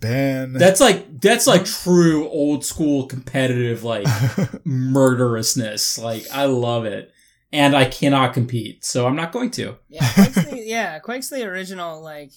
Ben. 0.00 0.52
that's 0.52 0.80
like 0.80 1.20
that's 1.20 1.48
like 1.48 1.64
true 1.64 2.28
old 2.28 2.64
school 2.64 3.06
competitive 3.06 3.82
like 3.82 4.06
murderousness. 4.64 5.98
Like, 5.98 6.24
I 6.32 6.44
love 6.44 6.84
it, 6.84 7.12
and 7.56 7.74
I 7.74 7.86
cannot 7.86 8.34
compete, 8.34 8.84
so 8.84 9.06
I'm 9.06 9.16
not 9.16 9.32
going 9.32 9.50
to. 9.52 9.76
Yeah, 9.88 10.06
Quake's 10.12 10.44
the, 10.44 10.62
yeah, 10.64 10.98
Quake's 10.98 11.30
the 11.30 11.42
original. 11.44 12.02
Like 12.02 12.32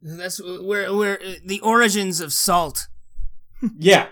that's 0.00 0.40
where 0.40 0.94
where 0.94 1.18
the 1.44 1.60
origins 1.62 2.20
of 2.20 2.32
Salt 2.32 2.86
Yeah, 3.76 4.06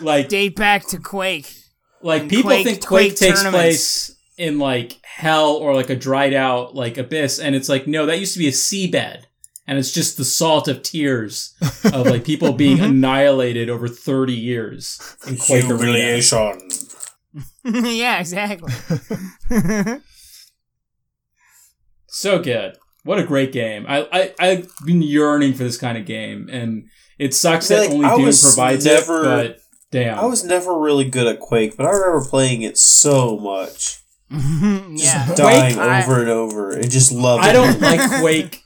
like 0.00 0.28
date 0.28 0.56
back 0.56 0.86
to 0.88 0.98
Quake. 0.98 1.54
Like 2.02 2.28
people 2.28 2.50
Quake- 2.50 2.66
think 2.66 2.84
Quake 2.84 3.10
Quake, 3.12 3.18
takes 3.18 3.42
place 3.44 4.16
in 4.36 4.58
like 4.58 4.98
hell 5.04 5.52
or 5.54 5.74
like 5.74 5.90
a 5.90 5.96
dried 5.96 6.34
out 6.34 6.74
like 6.74 6.98
abyss, 6.98 7.38
and 7.38 7.54
it's 7.54 7.68
like 7.68 7.86
no, 7.86 8.04
that 8.06 8.18
used 8.18 8.32
to 8.32 8.38
be 8.40 8.48
a 8.48 8.52
seabed, 8.52 9.22
and 9.66 9.78
it's 9.78 9.92
just 9.92 10.16
the 10.16 10.24
salt 10.24 10.66
of 10.66 10.82
tears 10.82 11.54
of 11.84 12.06
like 12.06 12.24
people 12.24 12.52
being 12.52 12.80
annihilated 12.90 13.70
over 13.70 13.86
thirty 13.86 14.34
years 14.34 15.16
in 15.26 15.36
Quake 15.46 15.70
Arena. 15.70 16.20
Humiliation. 17.72 17.96
yeah, 17.96 18.18
exactly. 18.20 18.72
So 22.08 22.42
good. 22.42 22.76
What 23.04 23.18
a 23.18 23.24
great 23.24 23.52
game. 23.52 23.84
I, 23.86 24.08
I, 24.10 24.34
I've 24.40 24.68
been 24.84 25.02
yearning 25.02 25.52
for 25.52 25.64
this 25.64 25.76
kind 25.76 25.98
of 25.98 26.06
game, 26.06 26.48
and 26.50 26.88
it 27.18 27.34
sucks 27.34 27.70
I 27.70 27.74
feel 27.74 27.78
that 27.82 27.88
like 27.88 27.94
only 27.94 28.06
I 28.06 28.16
Doom 28.16 28.40
provides 28.42 28.84
never- 28.84 29.20
it, 29.20 29.24
but 29.24 29.58
damn. 29.90 30.18
I 30.18 30.24
was 30.24 30.42
never 30.44 30.78
really 30.78 31.04
good 31.04 31.26
at 31.26 31.40
Quake, 31.40 31.76
but 31.76 31.84
I 31.86 31.90
remember 31.90 32.24
playing 32.26 32.62
it 32.62 32.78
so 32.78 33.38
much. 33.38 34.00
Just 34.32 35.04
yeah. 35.04 35.34
dying 35.34 35.78
I- 35.78 36.02
over 36.02 36.20
and 36.20 36.30
over 36.30 36.70
and 36.70 36.90
just 36.90 37.12
loving 37.12 37.44
it. 37.44 37.48
I 37.48 37.52
don't 37.52 37.80
like 37.80 38.20
Quake. 38.20 38.62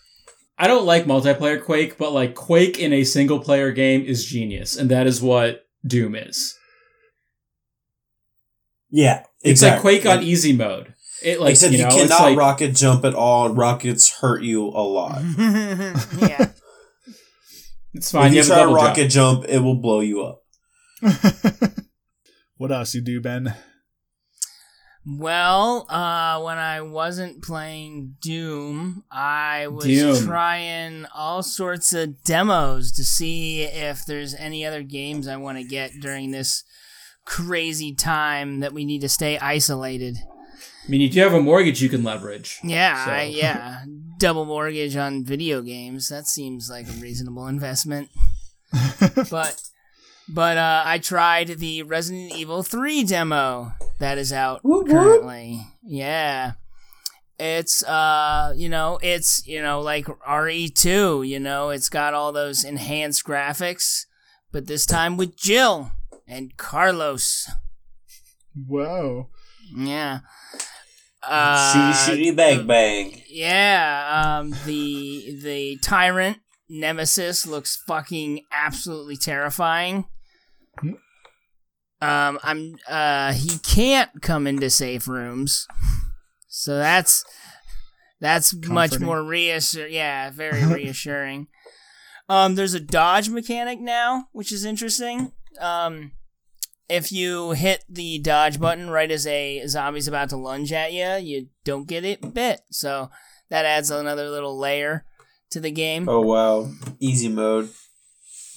I 0.56 0.66
don't 0.66 0.86
like 0.86 1.05
multiplayer 1.05 1.62
Quake, 1.62 1.98
but 1.98 2.12
like 2.12 2.35
Quake 2.35 2.78
in 2.78 2.93
a 2.93 3.05
single 3.05 3.40
player 3.40 3.72
game 3.72 4.02
is 4.02 4.24
genius, 4.24 4.77
and 4.77 4.90
that 4.90 5.06
is 5.06 5.20
what 5.20 5.66
Doom 5.86 6.14
is. 6.14 6.56
Yeah. 8.91 9.25
It's 9.43 9.62
like 9.62 9.81
Quake 9.81 10.07
on 10.07 10.23
easy 10.23 10.53
mode. 10.53 10.95
It 11.23 11.41
like 11.41 11.53
Except 11.53 11.73
you 11.73 11.79
you, 11.79 11.85
know, 11.85 11.91
it's 11.91 12.03
cannot 12.03 12.23
like 12.23 12.39
rocket 12.39 12.75
jump 12.75 13.05
at 13.05 13.15
all, 13.15 13.47
and 13.47 13.57
rockets 13.57 14.11
hurt 14.21 14.43
you 14.43 14.65
a 14.69 14.81
lot. 14.83 15.21
yeah. 15.39 16.51
it's 17.93 18.11
fine. 18.11 18.29
if 18.29 18.33
You 18.33 18.43
you 18.43 18.49
have 18.49 18.51
a 18.51 18.55
try 18.55 18.62
to 18.65 18.75
rocket 18.75 19.09
jump. 19.09 19.41
jump. 19.43 19.51
it 19.53 19.59
will 19.59 19.75
blow 19.77 20.01
you 20.01 20.23
up. 20.23 20.43
what 22.57 22.73
else 22.73 22.95
you 22.95 23.03
do, 23.03 23.21
Ben? 23.21 23.55
Well, 25.07 25.87
uh, 25.89 26.41
when 26.43 26.59
I 26.59 26.83
wasn't 26.83 27.43
playing 27.43 28.17
Doom, 28.21 29.03
I 29.11 29.67
was 29.69 29.87
Doom. 29.87 30.27
trying 30.27 31.07
all 31.15 31.43
sorts 31.43 31.93
of 31.95 32.23
demos 32.23 32.93
to 32.93 33.05
see 33.05 33.62
if 33.62 34.05
there's 34.05 34.35
any 34.35 34.65
other 34.65 34.83
games 34.83 35.27
I 35.27 35.37
want 35.37 35.57
to 35.59 35.65
get 35.65 36.01
during 36.01 36.31
this 36.33 36.65
crazy 37.31 37.94
time 37.94 38.59
that 38.59 38.73
we 38.73 38.85
need 38.85 39.01
to 39.02 39.09
stay 39.09 39.39
isolated. 39.39 40.19
I 40.19 40.90
mean, 40.90 41.01
you 41.01 41.09
do 41.09 41.20
have 41.20 41.32
a 41.32 41.40
mortgage 41.40 41.81
you 41.81 41.89
can 41.89 42.02
leverage. 42.02 42.59
Yeah, 42.65 43.05
So- 43.05 43.11
I, 43.12 43.23
yeah. 43.23 43.85
Double 44.19 44.44
mortgage 44.44 44.97
on 44.97 45.24
video 45.24 45.62
games. 45.62 46.09
That 46.09 46.27
seems 46.27 46.69
like 46.69 46.89
a 46.89 46.93
reasonable 47.01 47.47
investment. 47.47 48.11
but 49.31 49.62
but 50.28 50.59
uh, 50.59 50.82
I 50.85 50.98
tried 50.98 51.48
the 51.48 51.85
Resident 51.85 52.35
Evil 52.36 52.62
3 52.62 53.05
demo 53.05 53.73
that 53.98 54.19
is 54.19 54.31
out 54.32 54.61
currently. 54.62 55.66
Yeah. 55.82 56.52
It's 57.39 57.82
uh, 57.85 58.52
you 58.57 58.69
know, 58.69 58.98
it's, 59.02 59.47
you 59.47 59.62
know, 59.62 59.81
like 59.81 60.05
RE2, 60.05 61.27
you 61.27 61.40
know, 61.40 61.70
it's 61.70 61.89
got 61.89 62.12
all 62.12 62.32
those 62.32 62.62
enhanced 62.65 63.24
graphics, 63.24 64.05
but 64.52 64.66
this 64.66 64.85
time 64.85 65.16
with 65.16 65.35
Jill 65.36 65.93
and 66.31 66.57
Carlos. 66.57 67.51
Wow. 68.69 69.28
Yeah. 69.77 70.20
Uh, 71.23 71.74
Shooty 71.74 71.93
shooty 72.32 72.36
bang 72.36 72.66
bang. 72.66 73.23
Yeah, 73.28 74.39
um, 74.40 74.55
the 74.65 75.39
the 75.43 75.77
tyrant 75.82 76.39
nemesis 76.69 77.47
looks 77.47 77.77
fucking 77.77 78.44
absolutely 78.51 79.16
terrifying. 79.16 80.07
Um, 82.01 82.39
I'm 82.43 82.77
uh, 82.89 83.35
he 83.35 83.59
can't 83.59 84.23
come 84.23 84.47
into 84.47 84.70
safe 84.70 85.07
rooms, 85.07 85.66
so 86.48 86.78
that's 86.78 87.23
that's 88.20 88.55
much 88.55 88.98
more 88.98 89.23
reassuring. 89.23 89.93
Yeah, 89.93 90.31
very 90.31 90.65
reassuring. 90.74 91.48
Um, 92.31 92.55
there's 92.55 92.74
a 92.74 92.81
dodge 92.81 93.28
mechanic 93.28 93.78
now, 93.78 94.28
which 94.32 94.52
is 94.52 94.65
interesting. 94.65 95.32
Um, 95.61 96.12
if 96.91 97.12
you 97.12 97.53
hit 97.53 97.85
the 97.89 98.19
dodge 98.19 98.61
button 98.61 98.91
right 98.91 99.11
as 99.11 99.27
a 99.27 99.67
zombie's 99.67 100.09
about 100.09 100.29
to 100.31 100.37
lunge 100.37 100.73
at 100.73 100.93
you, 100.93 101.07
you 101.17 101.49
don't 101.65 101.87
get 101.89 102.05
it 102.05 102.35
bit. 102.35 102.61
So 102.71 103.11
that 103.49 103.65
adds 103.65 103.91
another 103.91 104.29
little 104.29 104.59
layer 104.59 105.05
to 105.51 105.61
the 105.61 105.71
game. 105.71 106.09
Oh 106.09 106.21
wow, 106.21 106.71
easy 106.99 107.29
mode. 107.29 107.71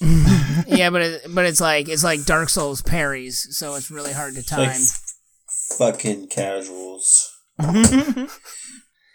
yeah, 0.66 0.90
but 0.90 1.02
it, 1.02 1.22
but 1.34 1.46
it's 1.46 1.60
like 1.60 1.88
it's 1.88 2.04
like 2.04 2.24
Dark 2.24 2.48
Souls 2.48 2.82
parries, 2.82 3.46
so 3.50 3.74
it's 3.76 3.90
really 3.90 4.12
hard 4.12 4.34
to 4.34 4.40
Like 4.56 4.72
time. 4.72 4.80
fucking 5.78 6.28
casuals. 6.28 7.30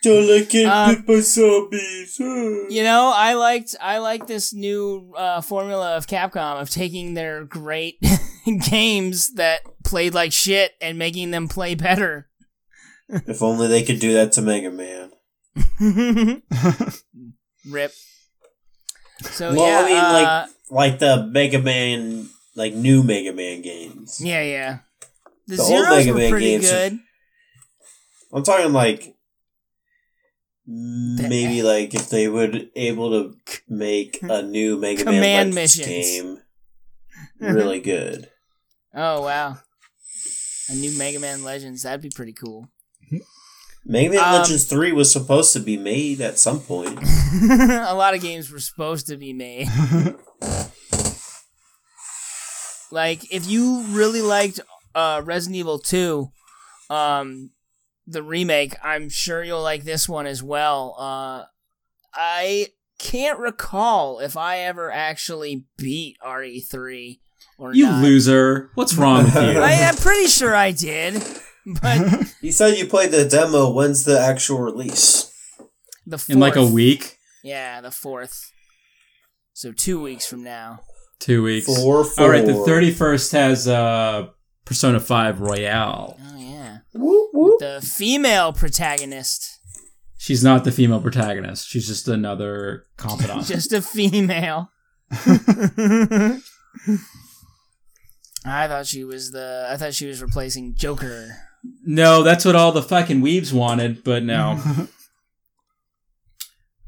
Don't 0.02 0.30
like 0.30 0.50
getting 0.50 0.70
Um, 0.70 0.96
bit 0.96 1.06
by 1.08 1.20
zombies. 1.20 2.18
You 2.70 2.84
know, 2.84 3.12
I 3.14 3.34
liked 3.34 3.76
I 3.82 3.98
like 3.98 4.28
this 4.28 4.54
new 4.54 5.14
uh, 5.18 5.42
formula 5.42 5.98
of 5.98 6.08
Capcom 6.08 6.62
of 6.62 6.70
taking 6.70 7.16
their 7.16 7.44
great 7.44 7.98
games 8.58 9.34
that 9.36 9.62
played 9.86 10.14
like 10.14 10.34
shit 10.34 10.72
and 10.82 10.98
making 10.98 11.32
them 11.32 11.48
play 11.48 11.76
better. 11.76 12.28
If 13.12 13.42
only 13.42 13.68
they 13.68 13.82
could 13.84 14.00
do 14.00 14.14
that 14.14 14.34
to 14.34 14.42
Mega 14.44 14.70
Man. 14.70 15.12
Rip. 17.70 17.92
So 19.32 19.54
Well, 19.54 19.68
yeah, 19.68 19.80
I 19.80 19.86
mean, 19.86 20.14
like- 20.14 20.28
uh, 20.28 20.48
Like 20.72 21.00
the 21.00 21.26
Mega 21.32 21.60
Man, 21.60 22.30
like 22.56 22.74
new 22.76 23.02
Mega 23.04 23.34
Man 23.34 23.62
games. 23.64 24.22
yeah, 24.22 24.44
yeah. 24.44 24.78
The, 25.48 25.56
The 25.56 25.64
old 25.64 25.90
Mega 25.90 26.14
Man 26.14 26.40
games 26.40 26.66
are- 26.66 26.90
good. 26.90 27.00
I'm 28.32 28.44
talking 28.44 28.72
like 28.74 29.16
maybe 30.68 31.64
like 31.64 31.96
if 31.96 32.10
they 32.10 32.28
would 32.28 32.70
able 32.76 33.10
to 33.10 33.36
make 33.68 34.20
a 34.22 34.44
new 34.44 34.78
Mega 34.78 35.06
Man 35.06 35.16
Command 35.16 35.56
Legends 35.56 35.78
missions. 35.80 35.88
game 36.08 36.38
really 37.40 37.80
good. 37.80 38.30
Oh 38.94 39.22
wow, 39.22 39.58
a 40.70 40.74
new 40.76 40.98
Mega 40.98 41.20
Man 41.20 41.44
Legends 41.44 41.84
that'd 41.84 42.02
be 42.02 42.10
pretty 42.14 42.34
cool. 42.34 42.70
Mega 43.86 44.10
Man 44.10 44.20
Um, 44.20 44.34
Legends 44.42 44.66
3 44.66 44.92
was 44.92 45.12
supposed 45.12 45.54
to 45.54 45.60
be 45.60 45.78
made 45.78 46.22
at 46.22 46.38
some 46.38 46.60
point. 46.60 47.00
a 47.52 47.94
lot 47.96 48.14
of 48.14 48.22
games 48.22 48.52
were 48.52 48.60
supposed 48.60 49.08
to 49.08 49.18
be 49.18 49.34
made. 49.34 49.68
like 52.92 53.32
if 53.34 53.48
you 53.48 53.84
really 53.90 54.22
liked 54.22 54.60
uh, 54.96 55.22
Resident 55.24 55.56
Evil 55.58 55.80
2, 55.80 56.28
um, 56.90 57.52
the 58.08 58.24
remake, 58.24 58.76
I'm 58.84 59.10
sure 59.10 59.44
you'll 59.44 59.62
like 59.62 59.84
this 59.84 60.10
one 60.10 60.26
as 60.28 60.44
well. 60.44 60.96
Uh, 61.00 61.46
I 62.14 62.68
can't 62.98 63.40
recall 63.40 64.20
if 64.20 64.36
I 64.36 64.60
ever 64.60 64.92
actually 64.92 65.66
beat 65.78 66.18
RE3 66.26 67.20
or 67.60 67.74
You 67.74 67.86
not. 67.86 68.04
loser. 68.04 68.72
What's 68.76 68.96
wrong 68.96 69.26
with 69.26 69.36
you? 69.36 69.42
I, 69.62 69.74
I'm 69.88 69.96
pretty 69.96 70.28
sure 70.28 70.56
I 70.56 70.72
did, 70.72 71.22
but 71.82 72.32
You 72.42 72.52
said 72.52 72.78
you 72.78 72.88
played 72.88 73.12
the 73.12 73.26
demo. 73.26 73.70
When's 73.72 74.04
the 74.06 74.20
actual 74.20 74.60
release? 74.60 75.32
the 76.08 76.18
fourth, 76.18 76.30
In 76.30 76.40
like 76.40 76.56
a 76.56 76.66
week? 76.66 77.18
yeah, 77.44 77.82
the 77.82 77.92
fourth. 77.92 78.52
So 79.54 79.72
two 79.74 80.02
weeks 80.02 80.26
from 80.26 80.44
now. 80.44 80.80
Two 81.20 81.44
weeks. 81.44 81.66
Four, 81.68 82.06
four. 82.06 82.24
All 82.24 82.30
right, 82.32 82.46
the 82.46 82.54
31st 82.54 83.32
has 83.34 83.68
uh, 83.68 84.28
Persona 84.66 85.00
5 85.02 85.42
Royal. 85.42 86.18
Oh 86.18 86.38
yeah. 86.38 86.78
Whoop, 86.94 87.30
whoop. 87.34 87.60
the 87.60 87.82
female 87.86 88.54
protagonist. 88.54 89.60
She's 90.18 90.44
not 90.44 90.64
the 90.64 90.72
female 90.72 91.02
protagonist. 91.02 91.68
She's 91.68 91.88
just 91.88 92.08
another 92.08 92.86
confidant. 92.98 93.46
Just 93.48 93.72
a 93.74 93.82
female. 93.82 94.70
I 98.46 98.68
thought 98.68 98.88
she 98.88 99.04
was 99.04 99.32
the. 99.32 99.68
I 99.70 99.78
thought 99.78 99.94
she 99.94 100.08
was 100.08 100.22
replacing 100.22 100.76
Joker. 100.76 101.36
no, 101.86 102.24
that's 102.24 102.46
what 102.46 102.56
all 102.56 102.72
the 102.72 102.82
fucking 102.84 103.22
weebs 103.22 103.54
wanted, 103.54 104.04
but 104.04 104.24
no. 104.24 104.58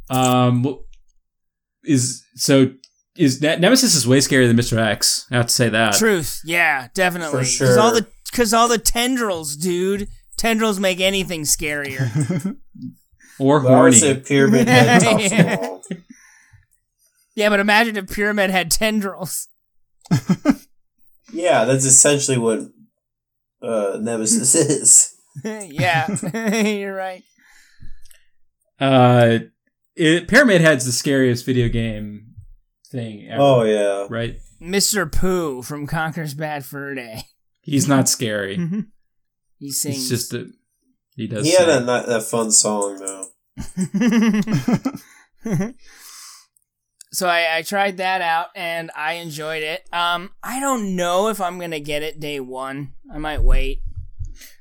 um, 0.10 0.80
is 1.84 2.24
so 2.36 2.72
is 3.18 3.42
Ne- 3.42 3.58
Nemesis 3.58 3.96
is 3.96 4.08
way 4.08 4.20
scarier 4.20 4.48
than 4.48 4.58
Mr. 4.58 4.78
X. 4.78 5.28
I 5.32 5.38
have 5.38 5.48
to 5.48 5.54
say 5.54 5.70
that. 5.70 5.96
Truth, 5.96 6.42
yeah, 6.46 6.88
definitely. 6.94 7.46
For 7.46 7.66
Because 7.66 7.78
all 7.78 7.94
the 7.94 8.08
because 8.32 8.54
all 8.54 8.68
the 8.68 8.78
tendrils, 8.78 9.56
dude. 9.56 10.08
Tendrils 10.38 10.80
make 10.80 11.00
anything 11.00 11.44
scarier. 11.44 12.58
Or 13.40 13.60
But 13.60 13.72
I 13.72 13.82
would 13.82 13.94
say 13.96 14.14
horny. 14.14 14.22
Pyramid 14.24 14.68
Head 14.68 15.02
Yeah. 15.32 15.78
yeah, 17.34 17.50
but 17.50 17.60
imagine 17.60 17.98
if 17.98 18.08
Pyramid 18.12 18.52
had 18.52 18.70
tendrils. 18.70 19.48
Yeah, 21.34 21.66
that's 21.66 21.86
essentially 21.86 22.38
what 22.38 22.60
uh, 23.62 23.98
Nemesis 24.02 24.56
is. 24.56 25.16
yeah, 25.44 26.08
you're 26.64 26.96
right. 26.96 27.24
Uh, 28.80 29.40
it, 29.96 30.28
Pyramid 30.28 30.62
Head's 30.62 30.86
the 30.86 30.92
scariest 30.92 31.46
video 31.46 31.70
game 31.70 32.34
thing 32.88 33.28
ever. 33.30 33.42
Oh 33.42 33.64
yeah. 33.64 34.08
right. 34.10 34.38
Mr. 34.62 35.12
Poo 35.12 35.62
from 35.62 35.88
Conker's 35.88 36.34
Bad 36.34 36.66
Fur 36.66 36.94
Day. 36.96 37.24
He's 37.62 37.88
not 37.88 38.10
scary. 38.10 38.56
He 39.58 39.72
sings. 39.72 39.98
It's 39.98 40.10
just 40.10 40.34
a 40.34 40.48
He 41.16 41.28
does. 41.28 41.46
He 41.46 41.52
had 41.54 41.68
sing. 41.68 41.86
that, 41.86 42.08
that 42.08 42.24
fun 42.24 42.52
song 42.52 42.98
though. 43.00 43.28
So 47.12 47.28
I, 47.28 47.58
I 47.58 47.62
tried 47.62 47.98
that 47.98 48.22
out 48.22 48.48
and 48.56 48.90
I 48.96 49.14
enjoyed 49.14 49.64
it. 49.64 49.86
Um, 49.92 50.32
I 50.42 50.60
don't 50.60 50.96
know 50.96 51.28
if 51.28 51.42
I'm 51.42 51.60
gonna 51.60 51.80
get 51.80 52.04
it 52.04 52.20
day 52.20 52.40
one. 52.40 52.94
I 53.14 53.18
might 53.18 53.44
wait. 53.44 53.82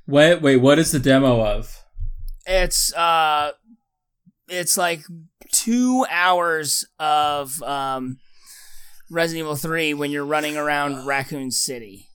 Wait, 0.06 0.42
wait. 0.42 0.56
What 0.56 0.78
is 0.78 0.90
the 0.90 0.98
demo 0.98 1.44
of? 1.44 1.84
It's 2.46 2.92
uh, 2.94 3.52
it's 4.48 4.76
like 4.76 5.02
two 5.52 6.04
hours 6.10 6.84
of 6.98 7.62
um, 7.62 8.18
Resident 9.08 9.44
Evil 9.44 9.56
Three 9.56 9.94
when 9.94 10.10
you're 10.10 10.24
running 10.24 10.56
around 10.56 11.06
Raccoon 11.06 11.52
City. 11.52 12.09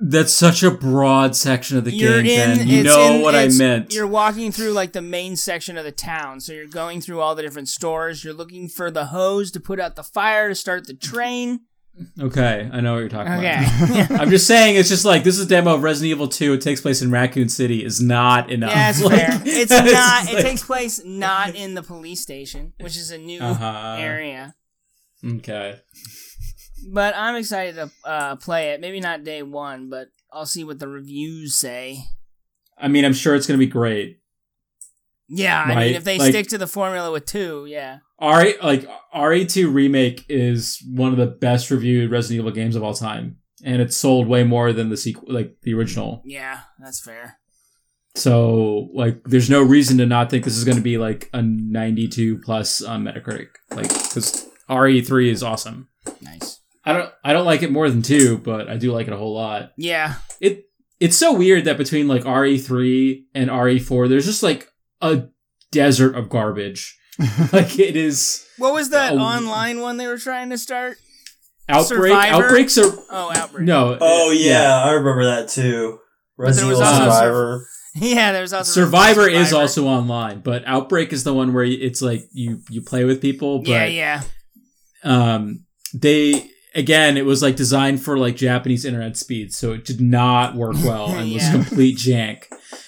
That's 0.00 0.32
such 0.32 0.62
a 0.62 0.70
broad 0.70 1.34
section 1.34 1.78
of 1.78 1.84
the 1.84 1.92
You're 1.92 2.22
game, 2.22 2.50
in- 2.50 2.58
Ben. 2.58 2.68
You 2.68 2.82
know 2.82 3.14
in- 3.16 3.22
what 3.22 3.34
I 3.34 3.48
meant. 3.48 3.94
You're 3.94 4.06
walking 4.06 4.52
through 4.52 4.72
like 4.72 4.92
the 4.92 5.00
main 5.02 5.36
section 5.36 5.76
of 5.78 5.84
the 5.84 5.92
town. 5.92 6.40
So 6.40 6.52
you're 6.52 6.66
going 6.66 7.00
through 7.00 7.20
all 7.20 7.34
the 7.34 7.42
different 7.42 7.68
stores. 7.68 8.22
You're 8.22 8.34
looking 8.34 8.68
for 8.68 8.90
the 8.90 9.06
hose 9.06 9.50
to 9.52 9.60
put 9.60 9.80
out 9.80 9.96
the 9.96 10.02
fire 10.04 10.48
to 10.50 10.54
start 10.54 10.86
the 10.86 10.94
train. 10.94 11.60
Okay, 12.20 12.68
I 12.70 12.80
know 12.82 12.92
what 12.92 12.98
you're 12.98 13.08
talking 13.08 13.32
Okay. 13.32 13.56
about. 14.06 14.10
I'm 14.20 14.28
just 14.28 14.46
saying, 14.46 14.76
it's 14.76 14.90
just 14.90 15.06
like 15.06 15.24
this 15.24 15.38
is 15.38 15.46
a 15.46 15.48
demo 15.48 15.72
of 15.74 15.82
Resident 15.82 16.10
Evil 16.10 16.28
2. 16.28 16.52
It 16.52 16.60
takes 16.60 16.82
place 16.82 17.00
in 17.00 17.10
Raccoon 17.10 17.48
City. 17.48 17.82
Is 17.82 18.02
not 18.02 18.50
enough. 18.50 18.72
Yeah, 18.72 18.90
it's 18.90 19.02
Like, 19.02 19.18
fair. 19.18 19.42
It's 19.46 19.70
it's 19.72 19.92
not. 19.92 20.28
It 20.28 20.34
like- 20.34 20.44
takes 20.44 20.62
place 20.62 21.02
not 21.06 21.54
in 21.54 21.72
the 21.72 21.82
police 21.82 22.20
station, 22.20 22.74
which 22.80 22.98
is 22.98 23.10
a 23.10 23.16
new 23.16 23.40
Uh-huh. 23.40 23.96
area. 23.98 24.54
Okay. 25.24 25.80
But 26.88 27.14
I'm 27.16 27.36
excited 27.36 27.74
to 27.76 27.90
uh, 28.04 28.36
play 28.36 28.70
it. 28.70 28.80
Maybe 28.80 29.00
not 29.00 29.24
day 29.24 29.42
one, 29.42 29.90
but 29.90 30.08
I'll 30.32 30.46
see 30.46 30.64
what 30.64 30.78
the 30.78 30.88
reviews 30.88 31.54
say. 31.54 32.04
I 32.78 32.88
mean, 32.88 33.04
I'm 33.04 33.14
sure 33.14 33.34
it's 33.34 33.46
gonna 33.46 33.58
be 33.58 33.66
great. 33.66 34.20
Yeah, 35.28 35.60
I 35.62 35.74
mean, 35.74 35.94
if 35.94 36.04
they 36.04 36.18
like- 36.18 36.30
stick 36.30 36.48
to 36.48 36.58
the 36.58 36.66
formula 36.66 37.10
with 37.10 37.26
two, 37.26 37.66
yeah. 37.66 37.98
RE 38.20 38.56
like 38.62 38.88
RE2 39.14 39.72
remake 39.72 40.24
is 40.28 40.82
one 40.90 41.12
of 41.12 41.18
the 41.18 41.26
best 41.26 41.70
reviewed 41.70 42.10
Resident 42.10 42.40
Evil 42.40 42.52
games 42.52 42.76
of 42.76 42.82
all 42.82 42.94
time, 42.94 43.38
and 43.64 43.82
it's 43.82 43.96
sold 43.96 44.26
way 44.26 44.44
more 44.44 44.72
than 44.72 44.88
the 44.88 44.96
sequel, 44.96 45.32
like 45.32 45.56
the 45.62 45.74
original. 45.74 46.22
Yeah, 46.24 46.60
that's 46.78 47.00
fair. 47.00 47.38
So 48.14 48.88
like, 48.94 49.22
there's 49.24 49.50
no 49.50 49.62
reason 49.62 49.98
to 49.98 50.06
not 50.06 50.30
think 50.30 50.44
this 50.44 50.56
is 50.56 50.64
going 50.64 50.78
to 50.78 50.82
be 50.82 50.96
like 50.96 51.28
a 51.34 51.42
92 51.42 52.38
plus 52.38 52.80
on 52.80 53.04
Metacritic, 53.04 53.48
like 53.70 53.88
because 53.88 54.48
RE3 54.70 55.30
is 55.30 55.42
awesome. 55.42 55.88
Nice. 56.22 56.55
I 56.86 56.92
don't 56.92 57.12
I 57.24 57.32
don't 57.32 57.44
like 57.46 57.62
it 57.62 57.72
more 57.72 57.90
than 57.90 58.02
two, 58.02 58.38
but 58.38 58.68
I 58.68 58.76
do 58.76 58.92
like 58.92 59.06
it 59.08 59.12
a 59.12 59.16
whole 59.16 59.34
lot. 59.34 59.72
Yeah. 59.76 60.14
It 60.40 60.64
it's 61.00 61.16
so 61.16 61.32
weird 61.34 61.64
that 61.64 61.76
between 61.76 62.08
like 62.08 62.22
RE3 62.22 63.24
and 63.34 63.50
RE4, 63.50 64.08
there's 64.08 64.24
just 64.24 64.42
like 64.42 64.68
a 65.02 65.24
desert 65.72 66.14
of 66.14 66.28
garbage. 66.30 66.96
like 67.52 67.78
it 67.78 67.96
is 67.96 68.46
What 68.58 68.72
was 68.72 68.90
that 68.90 69.12
Oh. 69.14 69.18
online 69.18 69.80
one 69.80 69.96
they 69.96 70.06
were 70.06 70.18
trying 70.18 70.50
to 70.50 70.58
start? 70.58 70.96
outbreak. 71.68 72.12
Survivor? 72.12 72.44
Outbreaks 72.44 72.78
are 72.78 72.92
Oh, 73.10 73.32
Outbreak. 73.34 73.66
no. 73.66 73.98
Oh 74.00 74.30
yeah, 74.30 74.82
I 74.84 74.92
remember 74.92 75.24
that 75.24 75.48
too. 75.48 75.98
Resident 76.38 76.70
was 76.70 76.78
Evil 76.78 76.92
also 76.92 77.04
Survivor. 77.04 77.66
Yeah, 77.96 78.32
there's 78.32 78.52
also 78.52 78.70
Survivor 78.82 79.26
is 79.28 79.52
also 79.54 79.86
online, 79.86 80.40
but 80.40 80.62
Outbreak 80.66 81.12
is 81.14 81.24
the 81.24 81.32
one 81.34 81.52
where 81.54 81.64
it's 81.64 82.00
like 82.02 82.28
you 82.32 82.60
you 82.70 82.82
play 82.82 83.04
with 83.04 83.20
people. 83.22 83.60
But 83.60 83.68
Yeah, 83.70 83.86
yeah. 83.86 84.22
um, 85.02 85.64
they 85.94 86.50
again, 86.76 87.16
it 87.16 87.24
was 87.24 87.42
like 87.42 87.56
designed 87.56 88.02
for 88.02 88.16
like 88.16 88.36
Japanese 88.36 88.84
internet 88.84 89.16
speeds, 89.16 89.56
so 89.56 89.72
it 89.72 89.84
did 89.84 90.00
not 90.00 90.54
work 90.54 90.76
well 90.84 91.08
and 91.08 91.32
was 91.32 91.48
complete 91.50 91.96
jank. 91.96 92.44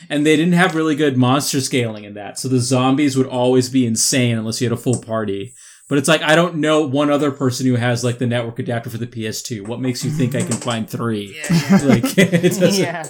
And 0.09 0.25
they 0.25 0.37
didn't 0.37 0.53
have 0.55 0.77
really 0.77 0.95
good 0.95 1.17
monster 1.17 1.61
scaling 1.61 2.05
in 2.05 2.15
that, 2.15 2.39
so 2.39 2.49
the 2.49 2.61
zombies 2.61 3.17
would 3.17 3.27
always 3.27 3.69
be 3.69 3.87
insane 3.87 4.39
unless 4.39 4.61
you 4.61 4.69
had 4.69 4.79
a 4.79 4.81
full 4.81 5.01
party. 5.01 5.55
But 5.89 5.97
it's 5.99 6.09
like 6.09 6.23
I 6.23 6.37
don't 6.37 6.57
know 6.57 6.87
one 6.87 7.11
other 7.11 7.31
person 7.33 7.67
who 7.67 7.77
has 7.77 8.05
like 8.05 8.19
the 8.19 8.27
network 8.27 8.59
adapter 8.59 8.91
for 8.91 8.99
the 8.99 9.07
PS2. 9.07 9.67
What 9.67 9.81
makes 9.81 10.05
you 10.05 10.11
think 10.11 10.35
I 10.35 10.43
can 10.43 10.53
find 10.53 10.89
three? 10.89 11.35
Yeah, 11.35 11.63
yeah. 11.71 11.79
Like 11.89 12.19
it 12.19 12.43
doesn't. 12.61 12.75
yeah. 12.75 13.07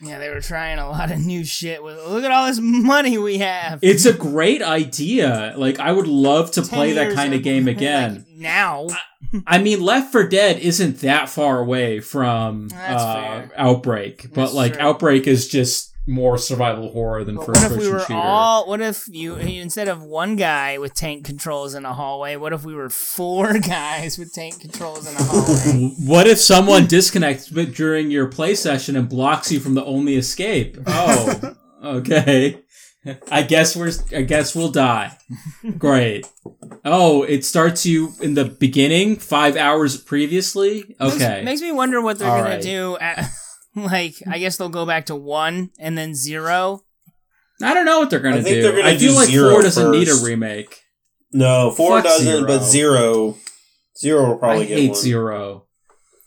Yeah, 0.00 0.18
they 0.18 0.28
were 0.28 0.42
trying 0.42 0.78
a 0.78 0.88
lot 0.90 1.10
of 1.10 1.18
new 1.20 1.42
shit 1.44 1.82
with 1.82 1.96
look 2.06 2.22
at 2.22 2.30
all 2.30 2.46
this 2.46 2.58
money 2.60 3.16
we 3.16 3.38
have. 3.38 3.78
It's 3.82 4.04
a 4.04 4.12
great 4.12 4.60
idea. 4.62 5.54
Like 5.56 5.80
I 5.80 5.90
would 5.92 6.06
love 6.06 6.50
to 6.52 6.62
play 6.62 6.92
that 6.92 7.14
kind 7.14 7.32
of 7.32 7.38
of- 7.40 7.44
game 7.44 7.64
like, 7.66 7.76
again. 7.76 8.26
now. 8.36 8.88
I 9.46 9.58
mean, 9.58 9.80
Left 9.80 10.12
4 10.12 10.28
Dead 10.28 10.58
isn't 10.60 11.00
that 11.00 11.28
far 11.30 11.58
away 11.60 12.00
from 12.00 12.68
uh. 12.74 13.46
Outbreak, 13.56 14.24
but 14.34 14.34
That's 14.42 14.52
like 14.54 14.74
true. 14.74 14.82
Outbreak 14.82 15.26
is 15.26 15.48
just 15.48 15.92
more 16.06 16.38
survival 16.38 16.92
horror 16.92 17.24
than 17.24 17.34
But 17.36 17.46
first 17.46 17.62
what 17.62 17.72
if 17.72 17.72
we 17.72 17.76
person 17.78 17.92
were 17.94 18.00
shooter. 18.00 18.14
all? 18.14 18.68
What 18.68 18.80
if 18.80 19.08
you 19.08 19.34
instead 19.36 19.88
of 19.88 20.02
one 20.02 20.36
guy 20.36 20.78
with 20.78 20.94
tank 20.94 21.24
controls 21.24 21.74
in 21.74 21.84
a 21.84 21.92
hallway? 21.92 22.36
What 22.36 22.52
if 22.52 22.64
we 22.64 22.74
were 22.74 22.88
four 22.90 23.58
guys 23.58 24.16
with 24.18 24.32
tank 24.32 24.60
controls 24.60 25.08
in 25.08 25.14
a 25.16 25.22
hallway? 25.22 25.92
What 26.06 26.26
if 26.26 26.38
someone 26.38 26.86
disconnects 26.86 27.48
but 27.48 27.74
during 27.74 28.10
your 28.10 28.26
play 28.28 28.54
session 28.54 28.96
and 28.96 29.08
blocks 29.08 29.50
you 29.50 29.58
from 29.60 29.74
the 29.74 29.84
only 29.84 30.16
escape? 30.16 30.78
Oh, 30.86 31.54
okay. 31.84 32.60
I 33.30 33.42
guess 33.42 33.76
we're. 33.76 33.92
I 34.16 34.22
guess 34.22 34.52
we'll 34.56 34.72
die. 34.72 35.16
Great. 35.78 36.26
Oh, 36.84 37.22
it 37.22 37.44
starts 37.44 37.86
you 37.86 38.12
in 38.20 38.34
the 38.34 38.44
beginning, 38.46 39.14
five 39.16 39.56
hours 39.56 39.96
previously. 39.96 40.96
Okay. 41.00 41.36
Makes, 41.36 41.44
makes 41.44 41.60
me 41.62 41.70
wonder 41.70 42.00
what 42.02 42.18
they're 42.18 42.28
All 42.28 42.38
gonna 42.38 42.56
right. 42.56 42.62
do. 42.62 42.96
At, 43.00 43.30
like, 43.84 44.14
I 44.28 44.38
guess 44.38 44.56
they'll 44.56 44.68
go 44.68 44.86
back 44.86 45.06
to 45.06 45.14
one 45.16 45.70
and 45.78 45.96
then 45.96 46.14
zero. 46.14 46.82
I 47.62 47.72
don't 47.74 47.84
know 47.86 48.00
what 48.00 48.10
they're 48.10 48.20
gonna 48.20 48.38
I 48.38 48.42
think 48.42 48.56
do. 48.56 48.62
they're 48.62 48.72
gonna 48.76 48.88
I 48.88 48.98
feel 48.98 49.12
do 49.12 49.16
like 49.18 49.28
zero 49.28 49.50
four 49.50 49.62
doesn't 49.62 49.90
need 49.92 50.08
a 50.08 50.16
remake. 50.24 50.82
No, 51.32 51.70
four 51.70 51.96
Fuck 51.98 52.04
doesn't, 52.04 52.26
Zero. 52.26 52.46
but 52.46 52.62
zero. 52.62 53.36
Zero 53.98 54.28
will 54.28 54.38
probably 54.38 54.64
I 54.64 54.68
get 54.68 54.78
hate 54.78 54.90
one. 54.90 55.00
zero. 55.00 55.66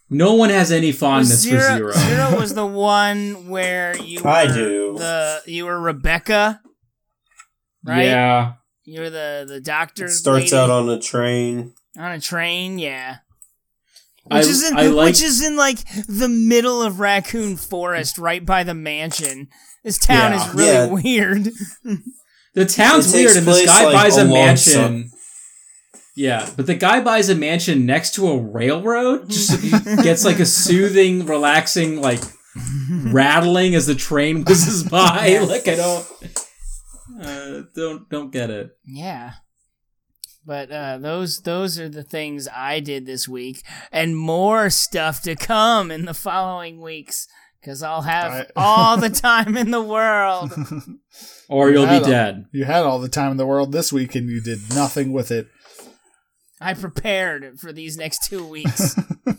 No 0.10 0.34
one 0.34 0.50
has 0.50 0.72
any 0.72 0.92
fondness 0.92 1.42
zero, 1.42 1.60
for 1.62 1.68
zero. 1.68 1.92
zero 1.92 2.36
was 2.40 2.54
the 2.56 2.66
one 2.66 3.48
where 3.50 3.96
you. 3.98 4.22
Were 4.24 4.30
I 4.30 4.48
do. 4.48 4.96
The 4.98 5.42
you 5.46 5.66
were 5.66 5.80
Rebecca, 5.80 6.62
right? 7.86 8.06
Yeah. 8.06 8.54
You 8.86 9.02
were 9.02 9.10
the 9.12 9.46
the 9.48 9.62
doctor. 9.62 10.08
Starts 10.10 10.52
lady 10.52 10.56
out 10.58 10.70
on 10.72 10.90
a 10.90 11.00
train. 11.00 11.74
on 11.98 12.12
a 12.12 12.20
train. 12.20 12.80
Yeah. 12.80 13.18
I- 14.32 14.40
Which 14.40 14.48
is 14.48 14.64
in 14.70 14.78
I 14.78 14.88
like- 14.88 15.06
which 15.08 15.22
is 15.22 15.42
in 15.44 15.56
like 15.56 15.80
the 16.08 16.30
middle 16.30 16.82
of 16.82 17.00
Raccoon 17.00 17.58
Forest, 17.58 18.18
right 18.18 18.46
by 18.46 18.64
the 18.64 18.74
mansion. 18.74 19.48
This 19.84 19.98
town 19.98 20.32
Yeah. 20.34 20.48
is 20.50 20.54
really 20.56 20.72
Yeah. 20.72 20.86
weird. 20.88 21.50
The 22.56 22.66
town's 22.66 23.14
It 23.14 23.18
weird, 23.18 23.38
and 23.38 23.46
this 23.46 23.66
guy 23.68 23.86
like, 23.86 23.94
buys 23.94 24.18
a 24.18 24.26
mansion. 24.26 24.74
some- 24.74 25.12
Yeah, 26.16 26.50
but 26.58 26.66
the 26.66 26.74
guy 26.76 27.00
buys 27.00 27.30
a 27.30 27.36
mansion 27.36 27.86
next 27.86 28.16
to 28.16 28.28
a 28.28 28.38
railroad. 28.42 29.30
Just 29.30 29.62
gets 30.04 30.26
like 30.26 30.40
a 30.40 30.46
soothing, 30.48 31.26
relaxing, 31.28 32.02
like 32.02 32.20
rattling 33.06 33.76
as 33.76 33.86
the 33.86 33.96
train 33.96 34.44
whizzes 34.44 34.84
by. 34.84 35.28
Yeah. 35.34 35.42
Like 35.44 35.68
I 35.68 35.76
don't, 35.76 36.08
uh, 37.22 37.62
don't 37.76 38.10
don't 38.10 38.32
get 38.32 38.50
it. 38.50 38.72
Yeah. 38.86 39.34
But 40.50 40.72
uh, 40.72 40.98
those 40.98 41.42
those 41.42 41.78
are 41.80 41.88
the 41.90 42.02
things 42.02 42.48
I 42.52 42.80
did 42.80 43.06
this 43.06 43.28
week, 43.28 43.62
and 43.92 44.18
more 44.18 44.72
stuff 44.72 45.22
to 45.22 45.36
come 45.36 45.92
in 45.92 46.06
the 46.06 46.14
following 46.16 46.82
weeks 46.82 47.28
because 47.62 47.84
I'll 47.84 48.02
have 48.02 48.32
I- 48.32 48.48
all 48.56 48.98
the 48.98 49.12
time 49.12 49.56
in 49.56 49.70
the 49.70 49.84
world. 49.84 50.52
Or 51.50 51.70
you'll 51.70 51.86
Yeah, 51.86 52.00
be 52.00 52.06
I 52.06 52.10
dead. 52.10 52.46
you 52.52 52.66
had 52.66 52.84
all 52.84 52.98
the 53.00 53.10
time 53.10 53.30
in 53.32 53.38
the 53.38 53.46
world 53.46 53.72
this 53.72 53.92
week 53.94 54.16
and 54.16 54.28
you 54.30 54.40
did 54.42 54.60
nothing 54.74 55.12
with 55.12 55.30
it. 55.32 55.48
I 56.62 56.74
prepared 56.74 57.60
for 57.60 57.72
these 57.72 57.96
next 57.98 58.24
two 58.24 58.44
weeks. 58.46 58.96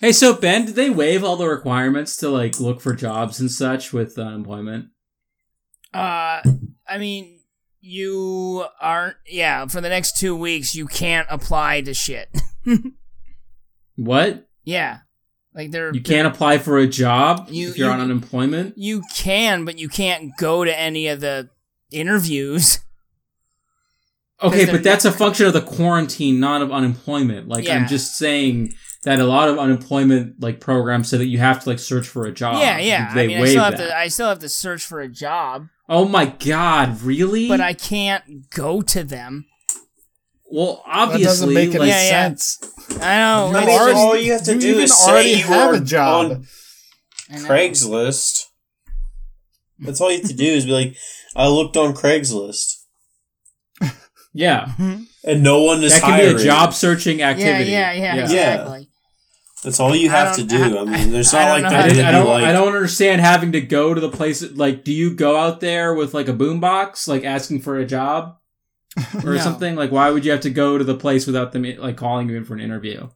Hey, 0.00 0.12
so 0.12 0.34
Ben, 0.34 0.66
did 0.66 0.74
they 0.74 0.90
waive 0.90 1.24
all 1.24 1.36
the 1.36 1.48
requirements 1.48 2.16
to 2.18 2.28
like 2.28 2.60
look 2.60 2.80
for 2.82 2.92
jobs 2.94 3.40
and 3.40 3.50
such 3.50 3.92
with 3.92 4.18
unemployment? 4.18 4.86
Uh, 5.94 6.42
I 6.86 6.98
mean, 6.98 7.33
you 7.84 8.64
aren't. 8.80 9.16
Yeah, 9.26 9.66
for 9.66 9.80
the 9.80 9.88
next 9.88 10.16
two 10.16 10.34
weeks, 10.34 10.74
you 10.74 10.86
can't 10.86 11.26
apply 11.30 11.82
to 11.82 11.94
shit. 11.94 12.28
What? 13.96 14.48
yeah, 14.64 14.98
like 15.54 15.70
they're 15.70 15.92
You 15.94 16.00
can't 16.02 16.26
apply 16.26 16.58
for 16.58 16.78
a 16.78 16.86
job 16.86 17.46
You- 17.50 17.68
if 17.70 17.78
you're 17.78 17.86
you- 17.88 17.92
on 17.94 18.00
unemployment. 18.00 18.76
You 18.76 19.02
can, 19.14 19.64
but 19.64 19.78
you 19.78 19.88
can't 19.88 20.32
go 20.36 20.64
to 20.64 20.76
any 20.78 21.06
of 21.08 21.20
the 21.20 21.50
interviews. 21.92 22.80
Okay, 24.42 24.66
but 24.66 24.82
that's 24.82 25.04
a 25.04 25.12
function 25.12 25.46
of 25.46 25.52
the 25.52 25.62
quarantine, 25.62 26.38
not 26.40 26.60
of 26.60 26.70
unemployment. 26.72 27.48
Like 27.48 27.64
Yeah. 27.64 27.76
I'm 27.76 27.86
just 27.86 28.16
saying 28.18 28.74
that 29.04 29.18
a 29.20 29.24
lot 29.24 29.48
of 29.48 29.58
unemployment 29.58 30.40
like 30.42 30.60
programs 30.60 31.08
say 31.08 31.16
that 31.18 31.26
you 31.28 31.38
have 31.38 31.62
to 31.62 31.68
like 31.70 31.78
search 31.78 32.06
for 32.06 32.26
a 32.26 32.32
job. 32.32 32.60
yeah, 32.60 32.78
yeah. 32.78 33.14
They 33.14 33.24
I 33.24 33.26
mean, 33.28 33.38
I 33.40 33.46
still 33.46 33.62
have 33.64 33.76
that. 33.78 33.86
to. 33.88 33.96
I 33.96 34.08
still 34.08 34.28
have 34.28 34.40
to 34.40 34.48
search 34.48 34.84
for 34.84 35.00
a 35.00 35.08
job, 35.08 35.68
oh 35.88 36.06
my 36.06 36.26
god, 36.26 37.00
really? 37.02 37.48
but 37.48 37.60
I 37.60 37.72
can't 37.74 38.48
go 38.50 38.80
to 38.82 39.04
them. 39.04 39.46
well, 40.44 40.82
That 40.86 40.92
obviously, 40.98 41.24
doesn't 41.24 41.54
make 41.54 41.70
any 41.70 41.78
like, 41.80 41.88
Yeah, 41.88 42.02
yeah. 42.02 42.28
sense. 42.28 42.58
I 43.00 43.16
know. 43.18 43.50
You 43.50 43.56
I 43.56 43.60
mean, 43.60 43.68
already- 43.70 43.92
just- 43.92 44.04
all 44.04 44.16
you 44.16 44.32
have 44.32 44.42
to 44.44 44.54
you 44.54 44.60
do 44.60 44.68
even 44.70 44.82
is 44.84 44.96
say 44.96 45.30
you 45.36 45.44
have 45.44 45.70
are 45.70 45.74
a 45.74 45.80
job. 45.80 46.24
on- 46.32 46.46
know. 47.30 47.38
Craigslist. 47.48 48.44
That's 49.80 50.00
all 50.00 50.10
you 50.12 50.18
have 50.18 50.28
to 50.28 50.34
do 50.36 50.44
is 50.44 50.66
be 50.66 50.70
like, 50.72 50.96
I 51.34 51.48
looked 51.48 51.76
on 51.76 51.94
Craigslist, 51.94 52.76
Yeah, 54.32 54.68
and 55.24 55.42
no 55.42 55.62
one 55.62 55.82
is 55.82 55.92
that 55.92 56.02
can 56.02 56.10
hiring. 56.12 56.36
be 56.36 56.42
a 56.42 56.44
job 56.44 56.72
searching 56.74 57.22
activity. 57.22 57.70
Yeah, 57.72 57.80
activity. 57.88 58.02
yeah, 58.02 58.14
yeah, 58.14 58.22
exactly. 58.22 58.88
That's 59.64 59.80
all 59.80 59.96
you 59.96 60.10
have 60.10 60.36
to 60.36 60.44
don't- 60.44 60.76
I- 60.76 60.80
I, 60.80 60.84
mean, 60.98 61.10
there's 61.12 61.32
not 61.32 61.46
don't 61.46 61.62
like 61.62 61.72
that. 61.72 61.84
I, 61.86 61.88
to 61.88 62.02
I 62.06 62.06
be 62.06 62.12
don't. 62.12 62.26
like. 62.28 62.44
I 62.44 62.52
don't 62.52 62.68
understand 62.74 63.20
having 63.20 63.52
to 63.52 63.60
go 63.60 63.94
to 63.94 64.00
the 64.00 64.10
place. 64.10 64.42
Like, 64.52 64.84
do 64.84 64.92
you 64.92 65.14
go 65.14 65.36
out 65.36 65.60
there 65.60 65.94
with 65.94 66.14
like 66.14 66.28
a 66.28 66.32
boombox, 66.34 67.08
like 67.08 67.24
asking 67.24 67.62
for 67.62 67.76
a 67.78 67.84
job 67.86 68.36
or 69.24 69.32
No. 69.34 69.38
something? 69.38 69.74
Like, 69.74 69.90
why 69.90 70.10
would 70.10 70.24
you 70.24 70.30
have 70.32 70.42
to 70.42 70.50
go 70.50 70.78
to 70.78 70.84
the 70.84 70.94
place 70.96 71.26
without 71.26 71.52
them 71.52 71.64
like 71.78 71.96
calling 71.96 72.28
you 72.28 72.36
in 72.36 72.44
for 72.44 72.54
an 72.54 72.60
interview? 72.60 73.08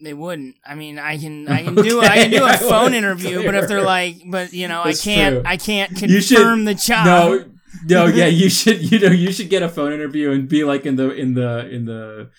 They 0.00 0.14
wouldn't. 0.14 0.56
I 0.66 0.74
mean, 0.74 0.98
I 0.98 1.16
can 1.18 1.48
I 1.48 1.62
can 1.62 1.74
do 1.74 2.00
I 2.00 2.08
can 2.22 2.30
do 2.30 2.44
Okay, 2.44 2.54
a 2.54 2.58
phone 2.58 2.68
well, 2.70 2.94
interview, 2.94 3.44
but 3.44 3.54
if 3.54 3.68
they're 3.68 3.82
like, 3.84 4.22
but 4.26 4.52
you 4.52 4.68
know, 4.68 4.82
That's 4.84 5.00
I 5.00 5.04
can't 5.04 5.34
true. 5.36 5.42
I 5.46 5.56
can't 5.56 6.02
You 6.02 6.20
should- 6.20 6.36
confirm 6.38 6.64
the 6.64 6.74
job. 6.74 7.06
No, 7.06 7.44
no, 7.86 8.06
yeah, 8.06 8.26
you 8.26 8.50
should. 8.50 8.90
You 8.92 8.98
know, 8.98 9.10
you 9.12 9.32
should 9.32 9.48
get 9.48 9.62
a 9.62 9.68
phone 9.68 9.92
interview 9.92 10.30
and 10.32 10.48
be 10.48 10.62
like 10.64 10.84
in 10.86 10.96
the 10.96 11.10
in 11.14 11.34
the 11.34 11.68
in 11.70 11.84
the 11.86 12.30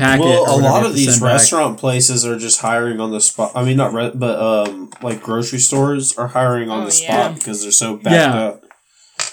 packet. 0.00 0.24
well, 0.24 0.50
or 0.50 0.60
a 0.60 0.62
lot 0.64 0.84
of 0.86 0.94
these 0.94 1.10
send 1.10 1.20
back. 1.22 1.32
restaurant 1.34 1.78
places 1.78 2.24
are 2.26 2.38
just 2.38 2.60
hiring 2.60 3.00
on 3.00 3.10
the 3.10 3.20
spot. 3.20 3.52
I 3.54 3.64
mean, 3.64 3.76
not 3.76 3.92
re- 3.92 4.12
but 4.14 4.38
um, 4.40 4.90
like 5.02 5.22
grocery 5.22 5.58
stores 5.60 6.16
are 6.18 6.28
hiring 6.28 6.70
on 6.70 6.82
Oh, 6.82 6.90
the 6.90 7.00
yeah. 7.02 7.22
spot 7.24 7.34
because 7.36 7.62
they're 7.62 7.72
so 7.72 7.96
backed 7.96 8.14
Yeah. 8.14 8.34
up. 8.40 8.64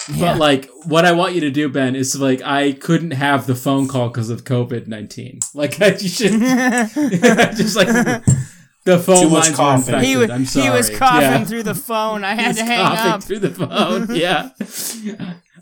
Yeah. 0.10 0.34
But 0.34 0.38
like, 0.40 0.70
what 0.86 1.06
I 1.06 1.12
want 1.14 1.36
you 1.36 1.42
to 1.42 1.52
do, 1.52 1.68
Ben, 1.70 1.96
is 1.96 2.18
like, 2.20 2.42
I 2.42 2.72
couldn't 2.74 3.12
have 3.12 3.46
the 3.48 3.56
phone 3.56 3.88
call 3.88 4.08
because 4.10 4.30
of 4.30 4.44
COVID 4.46 4.88
nineteen. 4.88 5.40
Like, 5.54 5.82
I, 5.82 5.96
you 5.96 6.08
should 6.10 6.32
just 7.58 7.76
like 7.76 7.88
the 8.86 8.98
phone 9.00 9.24
Too 9.24 9.28
lines 9.30 9.50
coughing. 9.56 9.94
were 9.94 10.00
infected. 10.00 10.04
he 10.08 10.16
was 10.18 10.30
I'm 10.30 10.46
sorry. 10.46 10.66
he 10.66 10.72
was 10.72 10.90
coughing 10.90 11.22
Yeah. 11.22 11.44
through 11.44 11.64
the 11.64 11.76
phone. 11.90 12.24
I 12.24 12.36
He 12.36 12.42
had 12.42 12.48
was 12.50 12.58
to 12.58 12.64
hang 12.66 12.86
coughing 12.86 13.12
up. 13.12 13.24
through 13.24 13.40
the 13.40 13.52
phone. 13.52 14.16
Yeah, 14.16 14.50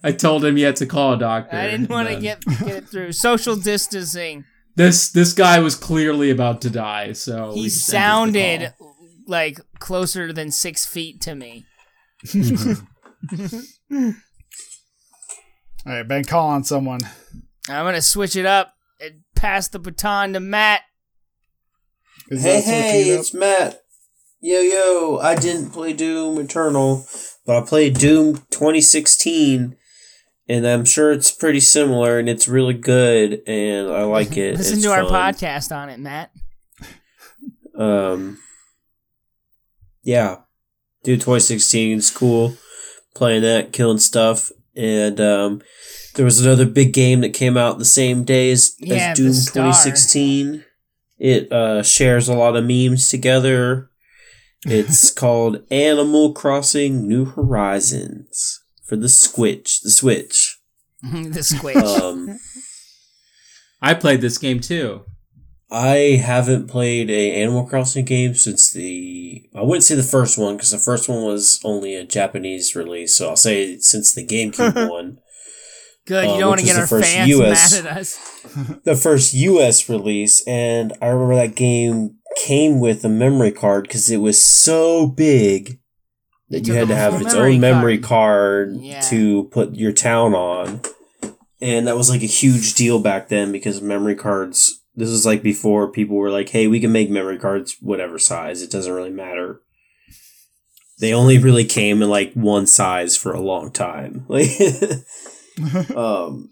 I 0.04 0.12
told 0.12 0.46
him 0.46 0.56
he 0.56 0.62
had 0.64 0.76
to 0.78 0.86
call 0.86 1.14
a 1.14 1.18
doctor. 1.18 1.56
I 1.58 1.70
didn't 1.72 1.90
want 1.90 2.10
to 2.10 2.20
get 2.20 2.42
get 2.46 2.68
it 2.68 2.88
through. 2.90 3.12
Social 3.14 3.56
distancing. 3.56 4.46
This. 4.76 5.10
This 5.10 5.34
guy 5.34 5.60
was 5.60 5.76
clearly 5.76 6.30
about 6.30 6.62
to 6.62 6.70
die, 6.70 7.14
so 7.14 7.54
He 7.54 7.64
just 7.66 7.94
ended 7.94 8.36
the 8.36 8.68
sounded 8.68 8.74
like 9.28 9.60
closer 9.80 10.32
than 10.34 10.52
six 10.52 10.86
feet 10.86 11.22
to 11.22 11.36
me. 11.36 11.66
All 15.86 15.94
right, 15.94 16.08
Ben, 16.08 16.24
call 16.24 16.50
on 16.50 16.64
someone. 16.64 17.02
I'm 17.70 17.86
gonna 17.86 18.02
switch 18.02 18.36
it 18.36 18.46
up 18.46 18.74
and 19.00 19.22
pass 19.36 19.68
the 19.68 19.80
baton 19.80 20.34
to 20.34 20.40
Matt. 20.40 20.82
Is 22.30 22.44
Hey, 22.44 22.62
hey, 22.62 23.10
it's 23.10 23.34
Matt. 23.34 23.82
Yo, 24.42 24.60
yo, 24.60 25.20
I 25.22 25.36
didn't 25.36 25.72
play 25.72 25.94
Doom 25.94 26.38
Eternal, 26.40 27.08
but 27.46 27.58
I 27.58 27.66
played 27.66 27.98
Doom 27.98 28.36
2016, 28.52 29.76
and 30.48 30.68
I'm 30.68 30.86
sure 30.86 31.12
it's 31.12 31.32
pretty 31.32 31.60
similar, 31.60 32.20
and 32.20 32.30
it's 32.30 32.48
really 32.48 32.74
good, 32.74 33.42
and 33.48 33.90
I 33.90 34.04
like 34.04 34.38
it. 34.38 34.58
Listen 34.58 34.76
It's 34.76 34.84
to 34.84 34.92
our 34.92 35.04
podcast 35.04 35.76
on 35.76 35.90
it, 35.90 36.00
Matt. 36.00 36.32
Um, 37.78 38.40
yeah, 40.04 40.38
Doom 41.04 41.16
2016 41.20 41.98
is 41.98 42.12
cool. 42.12 42.58
Playing 43.16 43.42
that, 43.44 43.74
killing 43.74 43.98
stuff, 43.98 44.52
and 44.76 45.20
um, 45.20 45.62
there 46.16 46.26
was 46.26 46.46
another 46.46 46.66
big 46.66 46.94
game 46.94 47.22
that 47.22 47.34
came 47.34 47.58
out 47.58 47.80
the 47.80 47.86
same 47.86 48.24
day 48.24 48.52
as, 48.52 48.76
Yeah, 48.80 49.12
as 49.12 49.18
Doom 49.18 49.28
2016. 49.32 50.66
It 51.18 51.52
uh, 51.52 51.82
shares 51.82 52.28
a 52.28 52.36
lot 52.36 52.58
of 52.58 52.66
memes 52.66 53.10
together. 53.10 53.90
It's 54.66 55.12
called 55.14 55.64
Animal 55.72 56.34
Crossing 56.34 57.08
New 57.08 57.26
Horizons 57.26 58.65
for 58.86 58.96
the 58.96 59.10
Switch. 59.10 59.82
The 59.82 59.92
Switch. 59.92 60.60
the 61.04 61.44
squid. 61.44 61.78
Um, 61.78 62.40
I 63.82 63.94
played 63.94 64.22
this 64.22 64.38
game 64.38 64.60
too. 64.60 65.04
I 65.72 66.22
haven't 66.24 66.68
played 66.68 67.10
a 67.10 67.42
Animal 67.42 67.66
Crossing 67.66 68.06
game 68.06 68.36
since 68.36 68.72
the 68.72 69.50
I 69.56 69.62
wouldn't 69.62 69.84
say 69.84 69.96
the 69.96 70.04
first 70.04 70.38
one 70.38 70.56
because 70.56 70.72
the 70.72 70.78
first 70.78 71.10
one 71.10 71.24
was 71.24 71.60
only 71.64 71.96
a 71.96 72.06
Japanese 72.06 72.76
release, 72.76 73.16
so 73.16 73.30
I'll 73.30 73.36
say 73.36 73.78
since 73.80 74.14
the 74.14 74.26
GameCube 74.26 74.90
one, 74.90 75.20
Good. 76.06 76.26
You 76.26 76.32
uh, 76.32 76.40
don't 76.40 76.50
want 76.50 76.60
to 76.62 76.66
get 76.68 76.78
our 76.78 76.88
first 76.88 77.12
fans 77.12 77.30
US 77.30 77.74
mad 77.74 77.86
at 77.86 77.98
us. 77.98 78.42
the 78.84 78.96
first 78.96 79.34
US 79.34 79.90
release, 79.90 80.46
and 80.48 80.94
I 81.02 81.08
remember 81.08 81.36
that 81.36 81.56
game 81.56 82.18
came 82.38 82.80
with 82.80 83.04
a 83.04 83.10
memory 83.10 83.52
card 83.52 83.84
because 83.84 84.10
it 84.10 84.18
was 84.18 84.40
so 84.40 85.08
big 85.08 85.80
that 86.50 86.68
you 86.68 86.74
had 86.74 86.88
to 86.90 86.96
have 86.96 87.16
its 87.22 87.34
memory 87.34 87.56
own 87.56 87.62
memory 87.62 87.98
card. 87.98 88.70
card 88.74 88.84
Yeah. 88.84 89.02
to 89.02 89.46
put 89.46 89.76
your 89.76 89.92
town 89.92 90.34
on. 90.34 90.82
And 91.62 91.88
that 91.88 91.98
was 91.98 92.10
like 92.10 92.22
a 92.22 92.28
huge 92.28 92.76
deal 92.76 93.00
back 93.00 93.30
then 93.30 93.52
because 93.52 93.82
memory 93.82 94.16
cards, 94.16 94.84
this 94.96 95.10
was 95.10 95.26
like 95.26 95.42
before 95.42 95.92
people 95.92 96.16
were 96.18 96.30
like, 96.30 96.50
hey, 96.50 96.68
we 96.68 96.80
can 96.80 96.92
make 96.92 97.10
memory 97.10 97.40
cards 97.40 97.78
whatever 97.82 98.20
size. 98.20 98.62
It 98.62 98.70
doesn't 98.72 98.94
really 98.94 99.10
matter. 99.12 99.62
They 101.00 101.14
only 101.14 101.38
really 101.38 101.66
came 101.66 102.02
in 102.02 102.10
like 102.10 102.34
one 102.34 102.68
size 102.68 103.18
for 103.18 103.34
a 103.34 103.42
long 103.42 103.72
time. 103.72 104.26
Like, 104.30 104.50
um, 105.96 106.52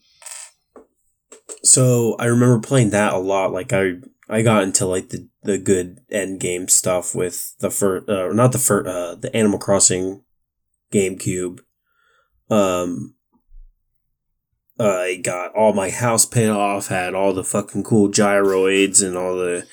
so 1.64 2.16
I 2.20 2.26
remember 2.26 2.60
playing 2.60 2.92
that 2.92 3.14
a 3.14 3.18
lot. 3.18 3.52
Like 3.52 3.74
I, 3.74 3.96
I 4.30 4.42
got 4.42 4.64
into 4.64 4.86
like 4.86 5.10
the, 5.10 5.28
the 5.44 5.58
good 5.58 6.00
end 6.10 6.40
game 6.40 6.68
stuff 6.68 7.14
with 7.14 7.56
the 7.60 7.70
first, 7.70 8.10
uh, 8.10 8.30
not 8.30 8.52
the 8.52 8.58
first, 8.58 8.88
uh, 8.88 9.16
the 9.16 9.36
Animal 9.36 9.60
Crossing 9.60 10.24
GameCube. 10.94 11.60
Um, 12.50 13.16
I 14.80 15.20
got 15.24 15.54
all 15.56 15.74
my 15.74 15.90
house 15.90 16.26
paid 16.26 16.50
off, 16.50 16.88
had 16.88 17.14
all 17.14 17.34
the 17.34 17.44
fucking 17.44 17.84
cool 17.84 18.10
gyroids 18.10 19.06
and 19.06 19.18
all 19.18 19.36
the 19.36 19.68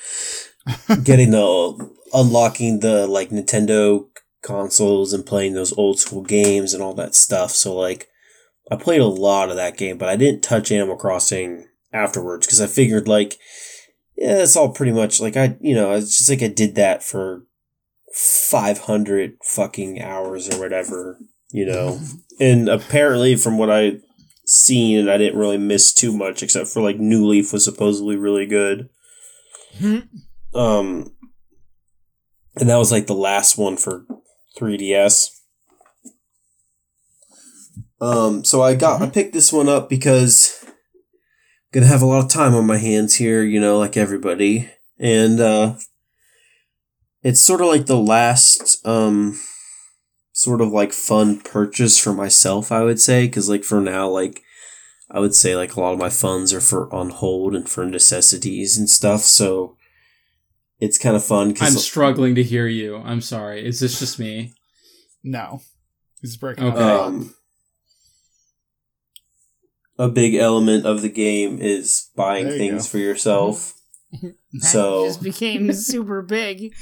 getting 1.03 1.31
the 1.31 1.89
unlocking 2.13 2.79
the 2.79 3.07
like 3.07 3.29
Nintendo 3.29 4.05
consoles 4.43 5.13
and 5.13 5.25
playing 5.25 5.53
those 5.53 5.75
old 5.77 5.99
school 5.99 6.23
games 6.23 6.73
and 6.73 6.83
all 6.83 6.93
that 6.95 7.15
stuff. 7.15 7.51
So 7.51 7.75
like 7.75 8.07
I 8.71 8.75
played 8.75 9.01
a 9.01 9.05
lot 9.05 9.49
of 9.49 9.55
that 9.55 9.77
game, 9.77 9.97
but 9.97 10.09
I 10.09 10.15
didn't 10.15 10.43
touch 10.43 10.71
Animal 10.71 10.97
Crossing 10.97 11.67
afterwards 11.93 12.45
because 12.45 12.61
I 12.61 12.67
figured 12.67 13.07
like 13.07 13.37
yeah, 14.21 14.43
it's 14.43 14.55
all 14.55 14.69
pretty 14.69 14.91
much 14.91 15.19
like 15.19 15.35
I 15.35 15.57
you 15.61 15.73
know, 15.73 15.93
it's 15.93 16.15
just 16.15 16.29
like 16.29 16.43
I 16.43 16.47
did 16.47 16.75
that 16.75 17.03
for 17.03 17.43
500 18.13 19.37
fucking 19.43 19.99
hours 19.99 20.47
or 20.47 20.59
whatever, 20.59 21.17
you 21.51 21.65
know. 21.65 21.99
and 22.39 22.69
apparently 22.69 23.35
from 23.35 23.57
what 23.57 23.71
I 23.71 23.97
seen 24.45 25.09
I 25.09 25.17
didn't 25.17 25.39
really 25.39 25.57
miss 25.57 25.91
too 25.91 26.15
much 26.15 26.43
except 26.43 26.67
for 26.67 26.83
like 26.83 26.99
New 26.99 27.25
Leaf 27.25 27.51
was 27.51 27.65
supposedly 27.65 28.15
really 28.15 28.45
good. 28.45 28.89
Um 30.53 31.15
and 32.57 32.69
that 32.69 32.77
was 32.77 32.91
like 32.91 33.07
the 33.07 33.15
last 33.15 33.57
one 33.57 33.75
for 33.75 34.05
3DS. 34.59 35.29
Um 37.99 38.43
so 38.43 38.61
I 38.61 38.75
got 38.75 39.01
I 39.01 39.09
picked 39.09 39.33
this 39.33 39.51
one 39.51 39.67
up 39.67 39.89
because 39.89 40.60
gonna 41.71 41.85
have 41.87 42.01
a 42.01 42.05
lot 42.05 42.23
of 42.23 42.29
time 42.29 42.53
on 42.55 42.65
my 42.65 42.77
hands 42.77 43.15
here, 43.15 43.43
you 43.43 43.59
know, 43.59 43.77
like 43.79 43.97
everybody. 43.97 44.69
And 44.99 45.39
uh 45.39 45.75
it's 47.23 47.41
sort 47.41 47.61
of 47.61 47.67
like 47.67 47.85
the 47.85 47.97
last 47.97 48.85
um 48.85 49.39
sort 50.33 50.61
of 50.61 50.69
like 50.69 50.91
fun 50.93 51.39
purchase 51.39 51.97
for 51.99 52.13
myself, 52.13 52.71
I 52.71 52.83
would 52.83 52.99
say, 52.99 53.25
because 53.27 53.49
like 53.49 53.63
for 53.63 53.79
now, 53.81 54.07
like 54.09 54.41
I 55.09 55.19
would 55.19 55.35
say 55.35 55.55
like 55.55 55.75
a 55.75 55.79
lot 55.81 55.93
of 55.93 55.99
my 55.99 56.09
funds 56.09 56.53
are 56.53 56.61
for 56.61 56.93
on 56.93 57.09
hold 57.09 57.53
and 57.55 57.67
for 57.69 57.85
necessities 57.85 58.77
and 58.77 58.89
stuff. 58.89 59.21
So 59.21 59.75
it's 60.79 60.97
kind 60.97 61.15
of 61.15 61.23
fun 61.23 61.47
I'm 61.47 61.53
because 61.53 61.83
struggling 61.85 62.33
to 62.35 62.43
hear 62.43 62.65
you. 62.67 62.97
I'm 62.97 63.21
sorry. 63.21 63.65
Is 63.65 63.79
this 63.79 63.99
just 63.99 64.19
me? 64.19 64.53
no. 65.23 65.61
He's 66.21 66.37
breaking 66.37 66.65
Okay. 66.65 66.79
up. 66.79 67.01
um, 67.07 67.33
a 70.05 70.09
big 70.09 70.35
element 70.35 70.85
of 70.85 71.01
the 71.01 71.09
game 71.09 71.59
is 71.59 72.09
buying 72.15 72.47
There 72.47 72.57
things 72.57 72.83
go. 72.85 72.89
for 72.91 72.97
yourself. 72.97 73.73
Matt 74.53 74.63
So- 74.63 75.05
just 75.07 75.23
became 75.23 75.71
super 75.91 76.21
big. 76.21 76.73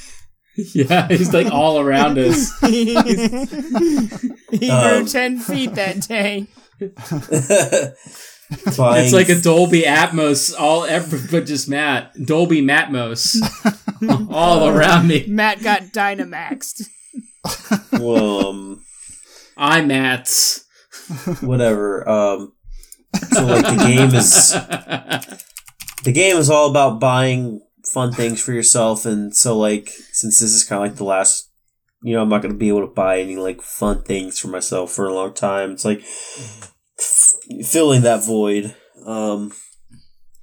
yeah, 0.56 1.08
he's 1.08 1.34
like 1.34 1.52
all 1.52 1.80
around 1.80 2.18
us. 2.18 2.52
he 2.62 2.96
Um, 2.98 4.24
grew 4.52 5.06
ten 5.08 5.40
feet 5.40 5.76
that 5.76 6.02
day. 6.08 6.48
It's 8.52 9.14
like 9.14 9.30
a 9.30 9.40
Dolby 9.40 9.84
Atmos, 9.84 10.54
all 10.60 10.84
every, 10.86 11.20
but 11.32 11.46
just 11.46 11.70
Matt. 11.70 12.12
Dolby 12.26 12.62
Matmos, 12.62 13.38
all 14.34 14.68
around 14.68 15.08
me. 15.08 15.26
Matt 15.28 15.62
got 15.62 15.84
Dynamaxed. 15.94 16.82
um 17.94 18.84
IMATs. 19.58 20.64
whatever. 21.44 22.08
Um 22.10 22.54
so 23.16 23.46
like 23.46 23.66
the 23.66 23.84
game 23.86 24.14
is 24.14 24.52
the 26.04 26.12
game 26.12 26.38
is 26.38 26.50
all 26.50 26.70
about 26.70 27.00
buying 27.00 27.62
fun 27.86 28.12
things 28.12 28.42
for 28.42 28.54
yourself, 28.54 29.06
and 29.06 29.36
so 29.36 29.58
like 29.58 29.90
since 30.12 30.40
this 30.40 30.54
is 30.54 30.64
kind 30.64 30.84
of 30.84 30.90
like 30.90 30.98
the 30.98 31.04
last, 31.04 31.50
you 32.02 32.14
know, 32.14 32.22
I'm 32.22 32.30
not 32.30 32.42
gonna 32.42 32.54
be 32.54 32.70
able 32.70 32.82
to 32.82 32.94
buy 32.94 33.20
any 33.20 33.36
like 33.36 33.62
fun 33.62 34.04
things 34.04 34.40
for 34.40 34.48
myself 34.48 34.92
for 34.92 35.06
a 35.06 35.14
long 35.14 35.34
time. 35.34 35.72
It's 35.72 35.86
like 35.86 36.02
f- 36.02 37.34
filling 37.66 38.02
that 38.02 38.24
void. 38.26 38.76
Um, 39.06 39.52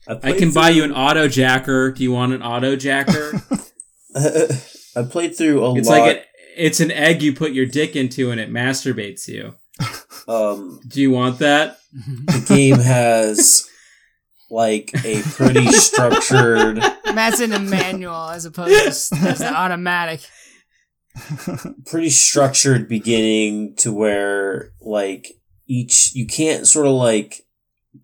I 0.08 0.14
played 0.14 0.38
can 0.38 0.52
buy 0.52 0.70
you 0.70 0.84
an 0.84 0.92
auto 0.92 1.28
jacker. 1.28 1.92
Do 1.92 2.02
you 2.02 2.12
want 2.12 2.32
an 2.32 2.42
auto 2.42 2.76
jacker? 2.76 3.42
I 4.16 5.02
played 5.02 5.36
through 5.36 5.64
a 5.64 5.74
it's 5.74 5.88
lot. 5.88 6.00
like 6.00 6.16
an, 6.16 6.22
it's 6.56 6.80
an 6.80 6.90
egg 6.90 7.22
you 7.22 7.34
put 7.34 7.52
your 7.52 7.66
dick 7.66 7.96
into 7.96 8.30
and 8.30 8.40
it 8.40 8.50
masturbates 8.50 9.28
you. 9.28 9.54
Um, 10.28 10.80
Do 10.88 11.00
you 11.00 11.10
want 11.10 11.38
that? 11.40 11.78
the 11.92 12.44
game 12.46 12.78
has 12.78 13.68
like 14.50 14.90
a 15.04 15.22
pretty 15.22 15.66
structured 15.72 16.76
Matt's 17.14 17.40
in 17.40 17.52
a 17.52 17.58
manual 17.58 18.28
as 18.30 18.44
opposed 18.44 18.70
to 18.70 18.88
s- 18.88 19.12
as 19.24 19.40
an 19.40 19.54
automatic. 19.54 20.20
pretty 21.86 22.10
structured 22.10 22.88
beginning 22.88 23.74
to 23.76 23.92
where 23.92 24.72
like 24.80 25.32
each 25.66 26.12
you 26.14 26.26
can't 26.26 26.66
sort 26.66 26.86
of 26.86 26.92
like 26.92 27.42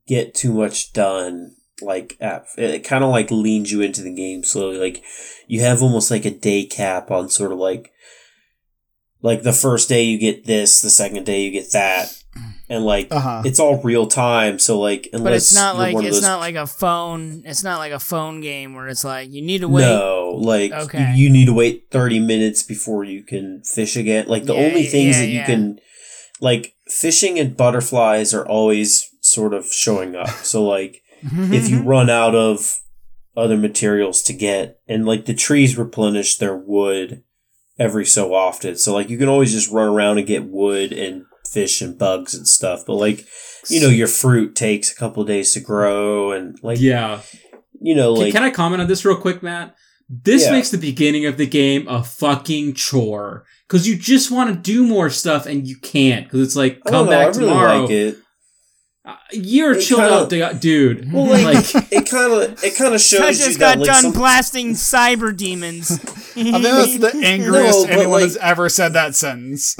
get 0.06 0.34
too 0.34 0.52
much 0.52 0.92
done 0.92 1.54
like 1.82 2.16
at, 2.20 2.46
it 2.56 2.80
kind 2.84 3.04
of 3.04 3.10
like 3.10 3.30
leans 3.30 3.70
you 3.70 3.82
into 3.82 4.00
the 4.02 4.14
game 4.14 4.42
slowly 4.42 4.78
like 4.78 5.02
you 5.46 5.60
have 5.60 5.82
almost 5.82 6.10
like 6.10 6.24
a 6.24 6.30
day 6.30 6.64
cap 6.64 7.10
on 7.10 7.28
sort 7.28 7.52
of 7.52 7.58
like 7.58 7.92
like 9.22 9.42
the 9.42 9.52
first 9.52 9.88
day 9.88 10.02
you 10.02 10.18
get 10.18 10.44
this 10.44 10.80
the 10.82 10.90
second 10.90 11.24
day 11.24 11.42
you 11.44 11.50
get 11.50 11.72
that 11.72 12.12
and 12.68 12.84
like 12.84 13.08
Uh-huh. 13.10 13.42
it's 13.44 13.60
all 13.60 13.80
real 13.82 14.06
time 14.06 14.58
so 14.58 14.80
like 14.80 15.08
unless 15.12 15.24
But 15.24 15.32
it's 15.34 15.54
not 15.54 15.76
like 15.76 15.94
it's 15.96 16.16
those 16.16 16.22
not 16.22 16.40
like 16.40 16.54
a 16.54 16.66
phone. 16.66 17.42
It's 17.44 17.62
not 17.62 17.78
like 17.78 17.92
a 17.92 17.98
phone 18.00 18.40
game 18.40 18.74
where 18.74 18.88
it's 18.88 19.04
like 19.04 19.30
you 19.30 19.42
need 19.42 19.60
to 19.60 19.68
wait. 19.68 19.82
No, 19.82 20.38
like 20.40 20.72
Okay. 20.72 21.12
you, 21.14 21.24
you 21.24 21.30
need 21.30 21.46
to 21.46 21.52
wait 21.52 21.86
30 21.90 22.20
minutes 22.20 22.62
before 22.62 23.04
you 23.04 23.22
can 23.22 23.62
fish 23.64 23.96
again. 23.96 24.26
Like 24.28 24.44
the 24.44 24.54
Yeah, 24.54 24.60
only 24.66 24.84
things 24.84 25.16
yeah, 25.16 25.22
that 25.22 25.28
you 25.28 25.38
yeah. 25.40 25.46
can 25.46 25.78
like 26.40 26.74
fishing 26.88 27.38
and 27.38 27.56
butterflies 27.56 28.32
are 28.34 28.46
always 28.46 29.08
sort 29.20 29.52
of 29.54 29.66
showing 29.66 30.16
up. 30.16 30.28
So 30.52 30.64
like 30.64 31.02
if 31.22 31.68
you 31.68 31.82
run 31.82 32.08
out 32.10 32.34
of 32.34 32.80
other 33.36 33.56
materials 33.56 34.22
to 34.24 34.32
get 34.32 34.78
and 34.88 35.06
like 35.06 35.26
the 35.26 35.34
trees 35.34 35.78
replenish 35.78 36.36
their 36.38 36.56
wood 36.56 37.22
every 37.82 38.06
so 38.06 38.34
often. 38.34 38.76
So 38.76 38.92
like 38.94 39.10
you 39.10 39.18
can 39.18 39.28
always 39.28 39.52
just 39.52 39.70
run 39.70 39.88
around 39.88 40.18
and 40.18 40.26
get 40.26 40.44
wood 40.44 40.92
and 40.92 41.24
fish 41.50 41.80
and 41.82 41.98
bugs 41.98 42.34
and 42.34 42.46
stuff. 42.46 42.84
But 42.86 42.94
like 42.94 43.26
you 43.68 43.80
know 43.80 43.88
your 43.88 44.08
fruit 44.08 44.54
takes 44.56 44.90
a 44.92 44.96
couple 44.96 45.22
of 45.22 45.28
days 45.28 45.52
to 45.54 45.60
grow 45.60 46.32
and 46.32 46.58
like 46.62 46.80
Yeah. 46.80 47.20
you 47.80 47.94
know 47.94 48.14
Can- 48.14 48.22
like 48.24 48.32
can 48.32 48.42
I 48.42 48.50
comment 48.50 48.82
on 48.82 48.88
this 48.88 49.04
real 49.04 49.16
quick, 49.16 49.42
Matt? 49.42 49.74
This 50.08 50.44
Yeah. 50.44 50.52
makes 50.52 50.70
the 50.70 50.78
beginning 50.78 51.24
of 51.26 51.36
the 51.38 51.46
game 51.46 51.86
a 51.88 52.02
fucking 52.04 52.74
chore 52.74 53.44
because 53.68 53.88
you 53.88 53.96
just 53.96 54.30
want 54.30 54.50
to 54.54 54.56
do 54.72 54.86
more 54.86 55.08
stuff 55.10 55.46
and 55.46 55.66
you 55.66 55.76
can't 55.76 56.24
because 56.26 56.40
it's 56.40 56.56
like 56.56 56.82
come 56.84 57.06
back 57.08 57.34
I 57.34 57.38
really 57.38 57.48
tomorrow. 57.48 57.80
like 57.82 57.90
it. 57.90 58.18
Uh, 59.04 59.16
You're 59.32 59.72
It 59.72 59.80
chilled 59.82 60.28
kinda- 60.30 60.46
out, 60.46 60.60
dude. 60.60 61.12
Well, 61.12 61.26
like, 61.30 61.44
Like- 61.74 61.92
it 61.92 62.08
kind 62.08 62.32
of 62.32 62.62
it 62.64 62.76
kind 62.76 62.88
of 62.94 62.94
I 62.94 62.96
shows 62.98 63.38
you 63.40 63.46
just 63.46 63.58
that 63.58 63.76
got 63.76 63.78
like 63.78 63.86
done 63.86 64.02
some, 64.02 64.12
blasting 64.12 64.70
cyber 64.74 65.36
demons. 65.36 65.90
I 66.36 66.42
think 66.44 66.62
that's 66.62 66.98
the 66.98 67.20
angriest 67.24 67.86
No, 67.88 67.92
anyone 67.92 68.10
like- 68.12 68.22
has 68.22 68.36
ever 68.36 68.68
said 68.68 68.92
that 68.92 69.14
sentence. 69.16 69.76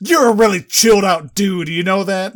You're 0.00 0.28
a 0.28 0.32
really 0.32 0.62
chilled 0.62 1.04
out 1.04 1.34
dude. 1.34 1.68
You 1.68 1.82
know 1.84 2.02
that? 2.04 2.32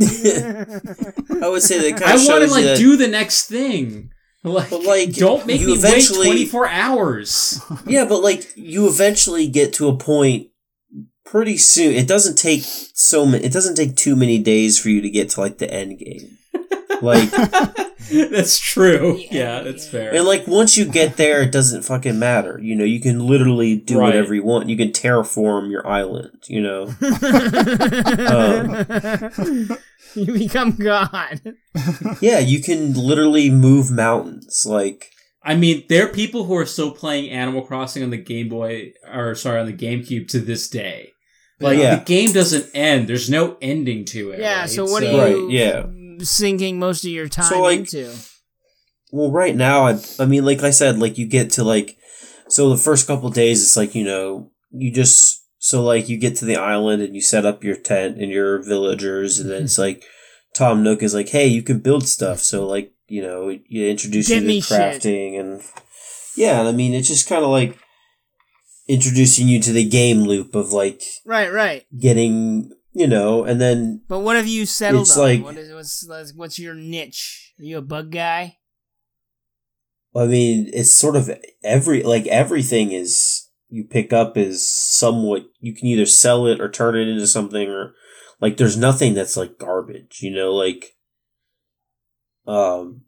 I 1.43 1.49
would 1.49 1.63
say 1.63 1.79
that 1.91 2.01
kind 2.01 2.13
I 2.13 2.17
want 2.17 2.45
to 2.45 2.51
like 2.51 2.65
that, 2.65 2.77
do 2.79 2.97
the 2.97 3.09
next 3.09 3.47
thing. 3.47 4.11
Like, 4.47 4.69
But, 4.69 4.83
like, 4.85 5.15
don't 5.15 5.47
make 5.47 5.63
you 5.63 5.69
me 5.77 5.81
wait 5.83 6.07
24 6.07 6.69
hours. 6.69 7.63
yeah, 7.87 8.05
but 8.05 8.21
like 8.23 8.47
you 8.57 8.87
eventually 8.87 9.49
get 9.49 9.73
to 9.75 9.89
a 9.89 9.97
point 9.97 10.49
pretty 11.25 11.57
soon. 11.57 11.93
It 11.95 12.07
doesn't 12.09 12.37
take 12.37 12.63
so 12.65 13.25
many. 13.27 13.45
It 13.45 13.53
doesn't 13.53 13.75
take 13.77 13.97
too 13.97 14.17
many 14.17 14.39
days 14.39 14.79
for 14.79 14.89
you 14.91 15.01
to 15.01 15.11
get 15.11 15.31
to 15.31 15.41
like 15.41 15.59
the 15.59 15.73
end 15.73 15.99
game. 15.99 16.39
Like 17.03 17.31
that's 18.11 18.59
true. 18.61 19.17
Yeah, 19.19 19.29
Yeah, 19.31 19.63
that's 19.63 19.87
fair. 19.89 20.15
and 20.15 20.25
like 20.25 20.47
once 20.47 20.77
you 20.77 20.85
get 20.85 21.17
there, 21.17 21.43
it 21.43 21.51
doesn't 21.53 21.83
fucking 21.83 22.19
matter. 22.19 22.59
You 22.63 22.77
know, 22.77 22.85
you 22.85 23.01
can 23.01 23.19
literally 23.27 23.77
do 23.77 23.99
Right. 23.99 24.07
whatever 24.07 24.35
you 24.35 24.45
want. 24.45 24.69
You 24.69 24.77
can 24.77 24.91
terraform 24.91 25.71
your 25.71 25.87
island. 25.87 26.45
You 26.47 26.63
know. 26.63 26.83
Um, 28.29 28.87
you 30.15 30.27
become 30.33 30.73
God. 30.77 31.41
Yeah, 32.21 32.39
you 32.39 32.63
can 32.63 32.95
literally 32.95 33.51
move 33.51 33.91
mountains. 33.91 34.65
Like 34.67 35.11
I 35.43 35.55
mean, 35.57 35.85
there 35.89 36.07
are 36.07 36.13
people 36.13 36.45
who 36.45 36.57
are 36.57 36.67
still 36.67 36.91
playing 36.93 37.31
Animal 37.31 37.63
Crossing 37.63 38.03
on 38.03 38.11
the 38.11 38.17
Game 38.17 38.49
Boy, 38.49 38.93
or 39.13 39.35
sorry, 39.35 39.61
on 39.61 39.67
the 39.67 39.73
GameCube 39.73 40.29
to 40.29 40.39
this 40.39 40.69
day. 40.69 41.11
Like 41.65 41.79
Yeah. 41.79 41.97
the 41.97 42.05
game 42.05 42.33
doesn't 42.33 42.71
end. 42.75 43.09
There's 43.09 43.29
no 43.31 43.57
ending 43.61 44.05
to 44.07 44.31
it. 44.31 44.41
Yeah. 44.41 44.61
right? 44.61 44.71
So 44.71 44.85
what 44.85 45.03
Right, 45.03 45.15
are 45.15 45.29
you 45.31 45.45
right, 45.47 45.51
yeah. 45.53 45.87
sinking 46.21 46.79
most 46.79 47.05
of 47.05 47.11
your 47.11 47.29
time 47.29 47.47
So, 47.47 47.63
like, 47.63 47.81
into? 47.81 48.13
Well, 49.11 49.31
right 49.31 49.55
now, 49.55 49.87
I, 49.87 49.99
I 50.19 50.27
mean, 50.27 50.45
like 50.45 50.63
I 50.63 50.71
said, 50.71 50.99
like 50.99 51.19
you 51.19 51.27
get 51.27 51.51
to 51.53 51.65
like, 51.65 51.97
so 52.49 52.69
the 52.69 52.77
first 52.77 53.07
couple 53.07 53.31
days, 53.31 53.63
it's 53.63 53.77
like, 53.77 53.95
you 53.95 54.05
know, 54.05 54.51
you 54.71 54.93
just, 54.93 55.43
so 55.59 55.83
like 55.83 56.09
you 56.09 56.19
get 56.19 56.37
to 56.37 56.45
the 56.45 56.57
island 56.57 57.01
and 57.03 57.15
you 57.15 57.21
set 57.21 57.47
up 57.47 57.65
your 57.65 57.77
tent 57.77 58.21
and 58.21 58.31
your 58.31 58.63
villagers, 58.63 59.39
and 59.39 59.49
then 59.49 59.59
mm-hmm. 59.59 59.65
it's 59.65 59.79
like, 59.79 60.05
Tom 60.55 60.83
Nook 60.83 61.03
is 61.03 61.15
like, 61.15 61.29
hey, 61.31 61.47
you 61.47 61.63
can 61.63 61.79
build 61.81 62.07
stuff. 62.07 62.41
So, 62.41 62.67
like, 62.67 62.93
you 63.09 63.23
know, 63.23 63.49
you 63.69 63.89
introduce 63.89 64.29
Get 64.29 64.43
you 64.43 64.49
me 64.49 64.61
to 64.61 64.67
shit. 64.67 64.79
crafting 64.81 65.39
and, 65.41 65.63
yeah, 66.37 66.59
and 66.61 66.69
I 66.69 66.73
mean, 66.73 66.95
it's 66.95 67.09
just 67.09 67.29
kind 67.29 67.45
of 67.45 67.51
like 67.51 67.79
introducing 68.89 69.49
you 69.49 69.61
to 69.63 69.73
the 69.73 69.89
game 69.89 70.23
loop 70.25 70.55
of 70.55 70.73
like 70.73 71.03
Right. 71.25 71.51
Right. 71.53 71.85
getting, 71.99 72.73
you 72.93 73.07
know, 73.07 73.45
and 73.45 73.61
then 73.61 74.03
But 74.09 74.21
what 74.21 74.37
have 74.37 74.47
you 74.47 74.67
settled 74.67 75.03
It's 75.09 75.17
on? 75.17 75.23
like- 75.23 75.43
what 75.45 75.57
is 75.57 76.05
what's 76.07 76.33
what's 76.35 76.59
your 76.59 76.75
niche? 76.75 77.53
Are 77.59 77.65
you 77.65 77.79
a 77.79 77.83
bug 77.83 78.11
guy? 78.11 78.59
I 80.17 80.27
mean, 80.27 80.71
it's 80.73 80.95
sort 80.95 81.17
of 81.17 81.31
every 81.63 82.03
like 82.03 82.27
everything 82.29 82.93
is 82.93 83.49
you 83.69 83.85
pick 83.85 84.13
up 84.13 84.37
is 84.37 84.65
somewhat 84.71 85.47
you 85.61 85.75
can 85.75 85.87
either 85.89 86.07
sell 86.07 86.47
it 86.47 86.61
or 86.61 86.71
turn 86.71 86.97
it 86.97 87.09
into 87.09 87.27
something 87.27 87.69
or 87.69 87.95
like 88.41 88.57
there's 88.57 88.77
nothing 88.77 89.15
that's 89.15 89.37
like 89.37 89.59
garbage, 89.59 90.19
you 90.21 90.31
know, 90.31 90.53
like 90.55 90.95
um 92.47 93.03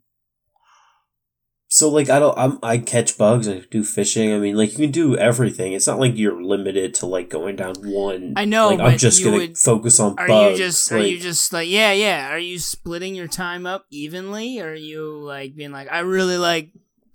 so 1.77 1.89
like 1.89 2.09
I 2.09 2.17
don't 2.19 2.37
I'm 2.37 2.59
I 2.63 2.79
catch 2.79 3.17
bugs, 3.17 3.47
I 3.47 3.61
do 3.69 3.83
fishing. 3.83 4.33
I 4.33 4.39
mean, 4.39 4.55
like 4.55 4.71
you 4.71 4.77
can 4.77 4.91
do 4.91 5.15
everything. 5.15 5.73
It's 5.73 5.85
not 5.87 5.99
like 5.99 6.17
you're 6.17 6.41
limited 6.41 6.93
to 6.95 7.05
like 7.05 7.29
going 7.29 7.55
down 7.55 7.75
one. 7.83 8.33
I 8.35 8.45
know, 8.45 8.69
like 8.69 8.79
I'm 8.79 8.97
just 8.97 9.23
gonna 9.23 9.37
would- 9.37 9.57
focus 9.57 9.99
on 9.99 10.15
Are 10.17 10.27
bugs. 10.27 10.59
you 10.59 10.65
just 10.65 10.91
are 10.91 10.99
like- 10.99 11.11
you 11.11 11.19
just 11.19 11.53
like 11.53 11.69
yeah 11.69 11.91
yeah? 11.91 12.29
Are 12.33 12.39
you 12.39 12.57
splitting 12.59 13.13
your 13.15 13.27
time 13.27 13.65
up 13.65 13.85
evenly? 13.91 14.59
Or 14.59 14.69
are 14.69 14.75
you 14.75 15.17
like 15.19 15.55
being 15.55 15.71
like 15.71 15.91
I 15.91 15.99
really 15.99 16.37
like 16.37 16.71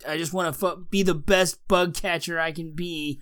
I 0.09 0.17
just 0.17 0.33
want 0.33 0.55
to 0.55 0.59
fu- 0.59 0.87
be 0.91 1.03
the 1.03 1.15
best 1.15 1.67
bug 1.69 1.95
catcher 1.95 2.39
I 2.41 2.53
can 2.53 2.73
be? 2.73 3.21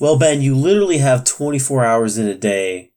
Well, 0.00 0.18
Ben, 0.18 0.42
you 0.42 0.56
literally 0.56 0.98
have 0.98 1.24
24 1.24 1.84
hours 1.84 2.18
in 2.18 2.26
a 2.26 2.34
day. 2.36 2.92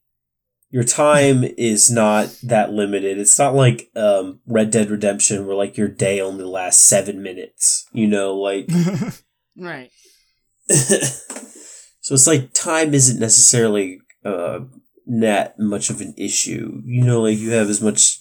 Your 0.70 0.84
time 0.84 1.44
is 1.56 1.90
not 1.90 2.34
that 2.42 2.72
limited. 2.72 3.18
It's 3.18 3.38
not 3.38 3.54
like 3.54 3.90
um, 3.96 4.40
Red 4.46 4.70
Dead 4.70 4.90
Redemption 4.90 5.46
where 5.46 5.56
like 5.56 5.76
your 5.78 5.88
day 5.88 6.20
only 6.20 6.44
lasts 6.44 6.82
seven 6.84 7.22
minutes. 7.22 7.86
You 7.92 8.06
know, 8.06 8.34
like 8.34 8.68
Right. 9.56 9.90
so 10.68 12.14
it's 12.14 12.26
like 12.26 12.52
time 12.52 12.92
isn't 12.94 13.18
necessarily 13.18 14.00
uh, 14.24 14.60
not 15.06 15.58
much 15.58 15.88
of 15.90 16.00
an 16.00 16.14
issue. 16.16 16.82
You 16.84 17.02
know, 17.04 17.22
like 17.22 17.38
you 17.38 17.50
have 17.52 17.70
as 17.70 17.80
much 17.80 18.20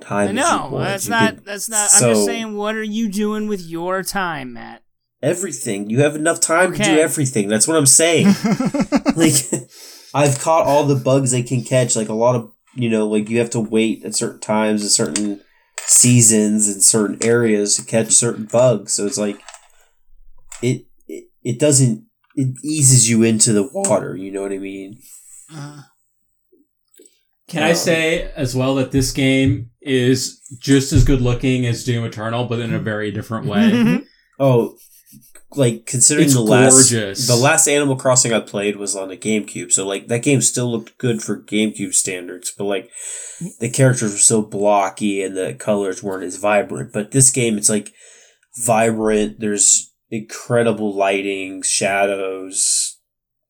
time. 0.00 0.34
Know. 0.34 0.70
That's 0.78 1.06
You 1.06 1.10
not. 1.10 1.34
can- 1.36 1.44
That's 1.44 1.68
not. 1.68 1.88
I'm 1.94 2.00
just 2.14 2.26
saying. 2.26 2.56
What 2.56 2.74
are 2.74 2.82
you 2.82 3.08
doing 3.08 3.48
with 3.48 3.60
your 3.66 4.02
time, 4.02 4.52
Matt? 4.52 4.82
everything. 5.22 5.88
You 5.90 6.02
have 6.02 6.14
enough 6.14 6.40
time 6.40 6.72
to 6.74 6.82
do 6.82 6.98
everything. 6.98 7.48
That's 7.48 7.66
what 7.66 7.76
I'm 7.76 7.86
saying. 7.86 8.26
like 9.16 9.32
I've 10.16 10.38
caught 10.40 10.66
all 10.66 10.84
the 10.84 10.94
bugs 10.94 11.30
they 11.30 11.42
can 11.42 11.62
catch. 11.62 11.94
Like 11.96 12.08
a 12.08 12.14
lot 12.14 12.34
of 12.36 12.50
you 12.74 12.88
know, 12.90 13.06
like 13.08 13.28
you 13.30 13.38
have 13.38 13.50
to 13.50 13.60
wait 13.60 14.04
at 14.04 14.14
certain 14.14 14.40
times, 14.40 14.84
at 14.84 14.90
certain 14.90 15.40
seasons, 15.80 16.68
in 16.74 16.80
certain 16.80 17.18
areas 17.22 17.76
to 17.76 17.84
catch 17.84 18.10
certain 18.12 18.44
bugs. 18.44 18.92
So 18.92 19.06
it's 19.06 19.18
like 19.18 19.40
it 20.62 20.86
it, 21.08 21.24
it 21.42 21.58
doesn't 21.58 22.04
it 22.34 22.54
eases 22.62 23.08
you 23.08 23.22
into 23.22 23.52
the 23.52 23.68
water. 23.72 24.16
You 24.16 24.30
know 24.32 24.42
what 24.42 24.52
I 24.52 24.58
mean? 24.58 25.00
Uh, 25.54 25.82
Can 27.48 27.62
I 27.62 27.70
Um, 27.70 27.76
say 27.76 28.30
as 28.36 28.54
well 28.56 28.74
that 28.76 28.90
this 28.92 29.12
game 29.12 29.70
is 29.80 30.40
just 30.58 30.92
as 30.92 31.04
good 31.04 31.20
looking 31.22 31.64
as 31.66 31.84
Doom 31.84 32.04
Eternal, 32.04 32.46
but 32.46 32.58
in 32.58 32.74
a 32.74 32.78
very 32.78 33.10
different 33.10 33.46
way? 33.46 34.00
Oh, 34.38 34.76
like 35.54 35.86
considering 35.86 36.26
It's 36.26 36.34
the 36.34 36.40
last 36.40 36.90
gorgeous. 36.90 37.26
the 37.26 37.36
last 37.36 37.68
Animal 37.68 37.96
Crossing 37.96 38.32
I 38.32 38.40
played 38.40 38.76
was 38.76 38.96
on 38.96 39.08
the 39.08 39.16
GameCube, 39.16 39.72
so 39.72 39.86
like 39.86 40.08
that 40.08 40.22
game 40.22 40.40
still 40.40 40.70
looked 40.70 40.98
good 40.98 41.22
for 41.22 41.40
GameCube 41.40 41.94
standards, 41.94 42.52
but 42.56 42.64
like 42.64 42.90
the 43.60 43.70
characters 43.70 44.12
were 44.12 44.18
so 44.18 44.42
blocky 44.42 45.22
and 45.22 45.36
the 45.36 45.54
colors 45.54 46.02
weren't 46.02 46.24
as 46.24 46.36
vibrant. 46.36 46.92
But 46.92 47.12
this 47.12 47.30
game, 47.30 47.56
it's 47.56 47.70
like 47.70 47.92
vibrant. 48.56 49.40
There's 49.40 49.92
incredible 50.10 50.94
lighting, 50.94 51.62
shadows, 51.62 52.98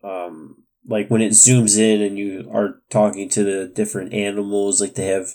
um, 0.05 0.65
like 0.87 1.09
when 1.09 1.23
it 1.23 1.33
zooms 1.33 1.79
in 1.79 2.03
and 2.03 2.19
you 2.19 2.49
are 2.53 2.83
talking 2.91 3.29
to 3.31 3.43
the 3.43 3.67
different 3.67 4.13
animals, 4.13 4.81
like 4.81 4.95
they 4.95 5.07
have 5.07 5.29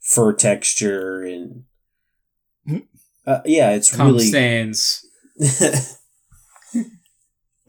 fur 0.00 0.32
texture 0.32 1.22
and 1.22 1.64
uh, 3.26 3.40
yeah, 3.44 3.70
it's 3.70 3.94
Cum 3.94 4.08
really 4.08 4.24
stains. 4.24 5.04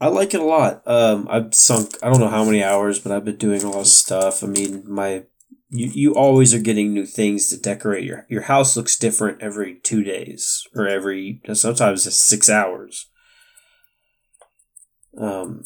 I 0.00 0.08
like 0.08 0.32
it 0.32 0.40
a 0.40 0.44
lot. 0.44 0.82
Um, 0.86 1.26
I've 1.30 1.54
sunk 1.54 1.96
I 2.02 2.08
don't 2.08 2.20
know 2.20 2.28
how 2.28 2.44
many 2.44 2.62
hours, 2.62 2.98
but 2.98 3.12
I've 3.12 3.24
been 3.24 3.36
doing 3.36 3.62
a 3.62 3.70
lot 3.70 3.80
of 3.80 3.86
stuff. 3.86 4.44
I 4.44 4.46
mean, 4.46 4.84
my 4.86 5.24
you 5.70 5.86
you 5.88 6.14
always 6.14 6.54
are 6.54 6.60
getting 6.60 6.92
new 6.92 7.04
things 7.04 7.48
to 7.48 7.60
decorate 7.60 8.04
your 8.04 8.26
your 8.28 8.42
house. 8.42 8.76
Looks 8.76 8.96
different 8.96 9.42
every 9.42 9.76
two 9.82 10.04
days 10.04 10.66
or 10.74 10.86
every 10.86 11.40
sometimes 11.52 12.06
it's 12.06 12.16
six 12.16 12.48
hours. 12.48 13.08
Um, 15.18 15.64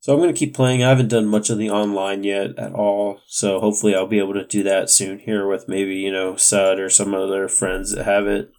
so 0.00 0.12
I'm 0.12 0.20
gonna 0.20 0.34
keep 0.34 0.54
playing. 0.54 0.82
I 0.82 0.90
haven't 0.90 1.08
done 1.08 1.26
much 1.26 1.48
of 1.48 1.56
the 1.56 1.70
online 1.70 2.24
yet 2.24 2.58
at 2.58 2.74
all, 2.74 3.20
so 3.26 3.58
hopefully 3.58 3.94
I'll 3.94 4.06
be 4.06 4.18
able 4.18 4.34
to 4.34 4.46
do 4.46 4.62
that 4.64 4.90
soon 4.90 5.18
here 5.18 5.48
with 5.48 5.66
maybe 5.66 5.94
you 5.96 6.12
know 6.12 6.36
Sud 6.36 6.78
or 6.78 6.90
some 6.90 7.14
other 7.14 7.48
friends 7.48 7.94
that 7.94 8.04
have 8.04 8.26
it. 8.26 8.52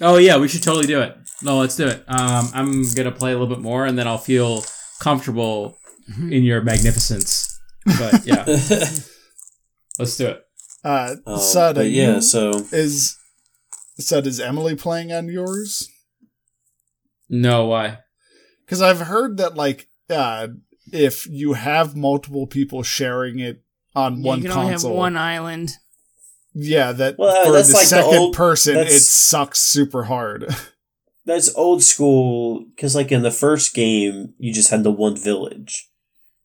Oh 0.00 0.18
yeah, 0.18 0.36
we 0.38 0.48
should 0.48 0.62
totally 0.62 0.86
do 0.86 1.00
it. 1.00 1.16
No, 1.42 1.58
let's 1.58 1.76
do 1.76 1.86
it. 1.86 2.04
Um, 2.08 2.48
I'm 2.54 2.82
gonna 2.94 3.12
play 3.12 3.32
a 3.32 3.38
little 3.38 3.54
bit 3.54 3.62
more, 3.62 3.86
and 3.86 3.98
then 3.98 4.06
I'll 4.06 4.18
feel 4.18 4.64
comfortable 5.00 5.76
in 6.18 6.42
your 6.44 6.62
magnificence. 6.62 7.58
But 7.98 8.26
yeah, 8.26 8.44
let's 9.98 10.16
do 10.16 10.26
it. 10.28 10.42
Uh, 10.84 11.16
Um, 11.26 11.38
Sud, 11.38 11.78
are 11.78 11.84
yeah, 11.84 12.20
so 12.20 12.50
is 12.72 13.16
Sud 13.98 14.26
is 14.26 14.40
Emily 14.40 14.74
playing 14.76 15.12
on 15.12 15.28
yours? 15.28 15.88
No, 17.28 17.66
why? 17.66 17.98
Because 18.64 18.82
I've 18.82 19.00
heard 19.00 19.36
that 19.38 19.54
like 19.56 19.88
uh, 20.10 20.48
if 20.92 21.26
you 21.26 21.54
have 21.54 21.96
multiple 21.96 22.46
people 22.46 22.82
sharing 22.82 23.38
it 23.38 23.62
on 23.94 24.20
Yeah, 24.22 24.28
one 24.28 24.38
you 24.38 24.48
can 24.48 24.52
only 24.52 24.66
have 24.66 24.74
console, 24.82 24.96
one 24.96 25.16
island. 25.16 25.70
Yeah, 26.58 26.92
that 26.92 27.18
Well, 27.18 27.36
uh, 27.36 27.44
for 27.44 27.52
that's 27.52 27.68
the 27.68 27.74
like 27.74 27.82
the 27.82 27.88
second 27.88 28.18
old- 28.18 28.34
person 28.34 28.76
it 28.78 28.90
sucks 28.90 29.60
super 29.60 30.04
hard. 30.04 30.46
that's 31.26 31.54
old 31.54 31.82
school 31.82 32.64
because 32.74 32.94
like 32.94 33.12
in 33.12 33.22
the 33.22 33.30
first 33.30 33.74
game 33.74 34.32
you 34.38 34.54
just 34.54 34.70
had 34.70 34.84
the 34.84 34.90
one 34.92 35.16
village 35.16 35.90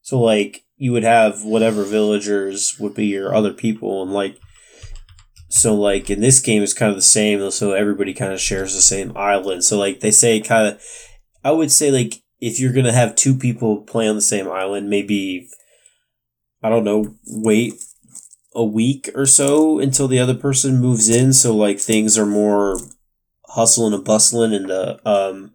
so 0.02 0.20
like 0.20 0.66
you 0.76 0.92
would 0.92 1.04
have 1.04 1.44
whatever 1.44 1.84
villagers 1.84 2.78
would 2.80 2.96
be 2.96 3.06
your 3.06 3.34
other 3.34 3.54
people 3.54 4.02
and 4.02 4.12
like 4.12 4.36
so 5.50 5.76
like 5.76 6.10
in 6.10 6.20
this 6.20 6.40
game 6.40 6.64
it's 6.64 6.74
kind 6.74 6.90
of 6.90 6.96
the 6.96 7.02
same 7.02 7.52
so 7.52 7.74
everybody 7.74 8.12
kind 8.14 8.34
of 8.34 8.42
shares 8.42 8.74
the 8.74 8.82
same 8.82 9.16
island 9.16 9.64
so 9.64 9.78
like 9.78 10.00
they 10.00 10.10
say 10.10 10.42
kind 10.42 10.68
of 10.68 10.82
i 11.44 11.52
would 11.52 11.72
say 11.72 11.92
like 11.92 12.16
if 12.40 12.60
you're 12.60 12.74
gonna 12.74 12.92
have 12.92 13.16
two 13.16 13.36
people 13.36 13.82
play 13.84 14.08
on 14.08 14.16
the 14.16 14.22
same 14.22 14.50
island 14.50 14.90
maybe 14.90 15.48
i 16.64 16.70
don't 16.70 16.84
know 16.84 17.16
wait 17.28 17.74
a 18.54 18.64
week 18.64 19.10
or 19.16 19.26
so 19.26 19.80
until 19.80 20.08
the 20.08 20.20
other 20.20 20.36
person 20.36 20.80
moves 20.80 21.08
in 21.10 21.32
so 21.34 21.56
like 21.56 21.80
things 21.80 22.18
are 22.18 22.26
more 22.26 22.78
hustling 23.50 23.94
and 23.94 24.04
bustling 24.06 24.54
and 24.54 24.70
the 24.70 25.00
um 25.10 25.54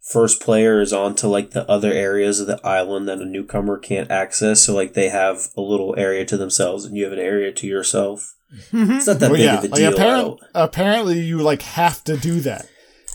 first 0.00 0.40
player 0.40 0.80
is 0.80 0.92
on 0.92 1.14
to 1.14 1.28
like 1.28 1.50
the 1.50 1.68
other 1.70 1.92
areas 1.92 2.40
of 2.40 2.46
the 2.46 2.60
island 2.66 3.08
that 3.08 3.18
a 3.20 3.24
newcomer 3.24 3.78
can't 3.78 4.10
access 4.10 4.62
so 4.62 4.74
like 4.74 4.94
they 4.94 5.08
have 5.08 5.48
a 5.56 5.60
little 5.60 5.94
area 5.98 6.24
to 6.24 6.36
themselves 6.36 6.84
and 6.84 6.96
you 6.96 7.04
have 7.04 7.12
an 7.12 7.18
area 7.18 7.52
to 7.52 7.66
yourself 7.66 8.34
it's 8.72 9.06
not 9.06 9.18
that 9.18 9.30
well, 9.30 9.32
big 9.32 9.40
yeah, 9.44 9.58
of 9.58 9.64
a 9.64 9.68
deal 9.68 9.88
I 9.88 9.92
apparent, 9.92 10.40
apparently 10.54 11.20
you 11.20 11.38
like 11.38 11.62
have 11.62 12.02
to 12.04 12.16
do 12.16 12.40
that 12.40 12.66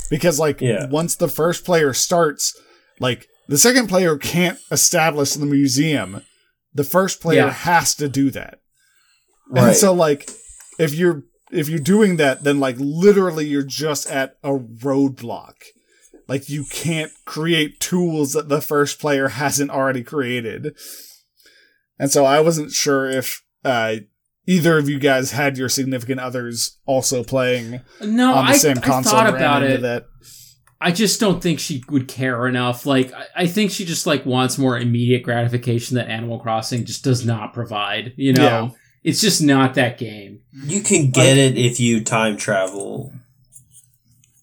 because 0.09 0.39
like 0.39 0.61
Yeah. 0.61 0.87
once 0.89 1.15
the 1.15 1.27
first 1.27 1.65
player 1.65 1.91
starts, 1.93 2.55
like 2.99 3.27
the 3.47 3.57
second 3.57 3.87
player 3.87 4.15
can't 4.17 4.59
establish 4.69 5.33
the 5.33 5.47
museum. 5.47 6.21
The 6.75 6.83
first 6.83 7.19
player 7.19 7.47
Yeah. 7.47 7.51
has 7.51 7.95
to 7.95 8.07
do 8.07 8.29
that. 8.29 8.59
And 9.53 9.75
so 9.75 9.93
like 9.93 10.29
if 10.79 10.93
you're 10.93 11.23
if 11.51 11.69
you're 11.69 11.79
doing 11.79 12.17
that, 12.17 12.43
then 12.43 12.59
like 12.59 12.75
literally 12.79 13.45
you're 13.45 13.63
just 13.63 14.09
at 14.09 14.37
a 14.43 14.51
roadblock. 14.51 15.55
Like 16.27 16.49
you 16.49 16.65
can't 16.71 17.11
create 17.25 17.79
tools 17.79 18.33
that 18.33 18.49
the 18.49 18.61
first 18.61 18.99
player 18.99 19.27
hasn't 19.43 19.71
already 19.71 20.03
created. 20.03 20.75
And 21.99 22.11
so 22.11 22.25
I 22.25 22.39
wasn't 22.39 22.71
sure 22.71 23.09
if 23.09 23.43
uh 23.63 23.97
either 24.47 24.77
of 24.77 24.89
you 24.89 24.99
guys 24.99 25.31
had 25.31 25.57
your 25.57 25.69
significant 25.69 26.19
others 26.19 26.77
also 26.85 27.23
playing 27.23 27.79
No, 28.01 28.33
on 28.33 28.45
the 28.45 28.51
I, 28.51 28.57
same 28.57 28.77
I 28.79 28.81
console. 28.81 29.13
thought 29.13 29.29
about 29.33 29.63
it. 29.63 29.81
That. 29.81 30.05
I 30.81 30.91
just 30.91 31.19
don't 31.21 31.41
think 31.41 31.59
she 31.61 31.81
would 31.89 32.09
care 32.09 32.45
enough. 32.45 32.85
Like, 32.85 33.13
I, 33.13 33.25
I 33.37 33.47
think 33.47 33.71
she 33.71 33.85
just 33.85 34.05
like 34.05 34.25
wants 34.25 34.57
more 34.57 34.77
immediate 34.77 35.23
gratification 35.23 35.95
that 35.95 36.09
Animal 36.09 36.39
Crossing 36.41 36.83
just 36.83 37.05
does 37.05 37.25
not 37.25 37.53
provide. 37.53 38.13
You 38.17 38.33
know, 38.33 38.43
Yeah. 38.43 38.69
It's 39.03 39.21
just 39.21 39.41
not 39.41 39.73
that 39.75 39.97
game. 39.97 40.41
you 40.51 40.81
can 40.81 41.09
get 41.11 41.37
it 41.37 41.57
if 41.57 41.79
you 41.79 42.03
time 42.03 42.37
travel 42.37 43.11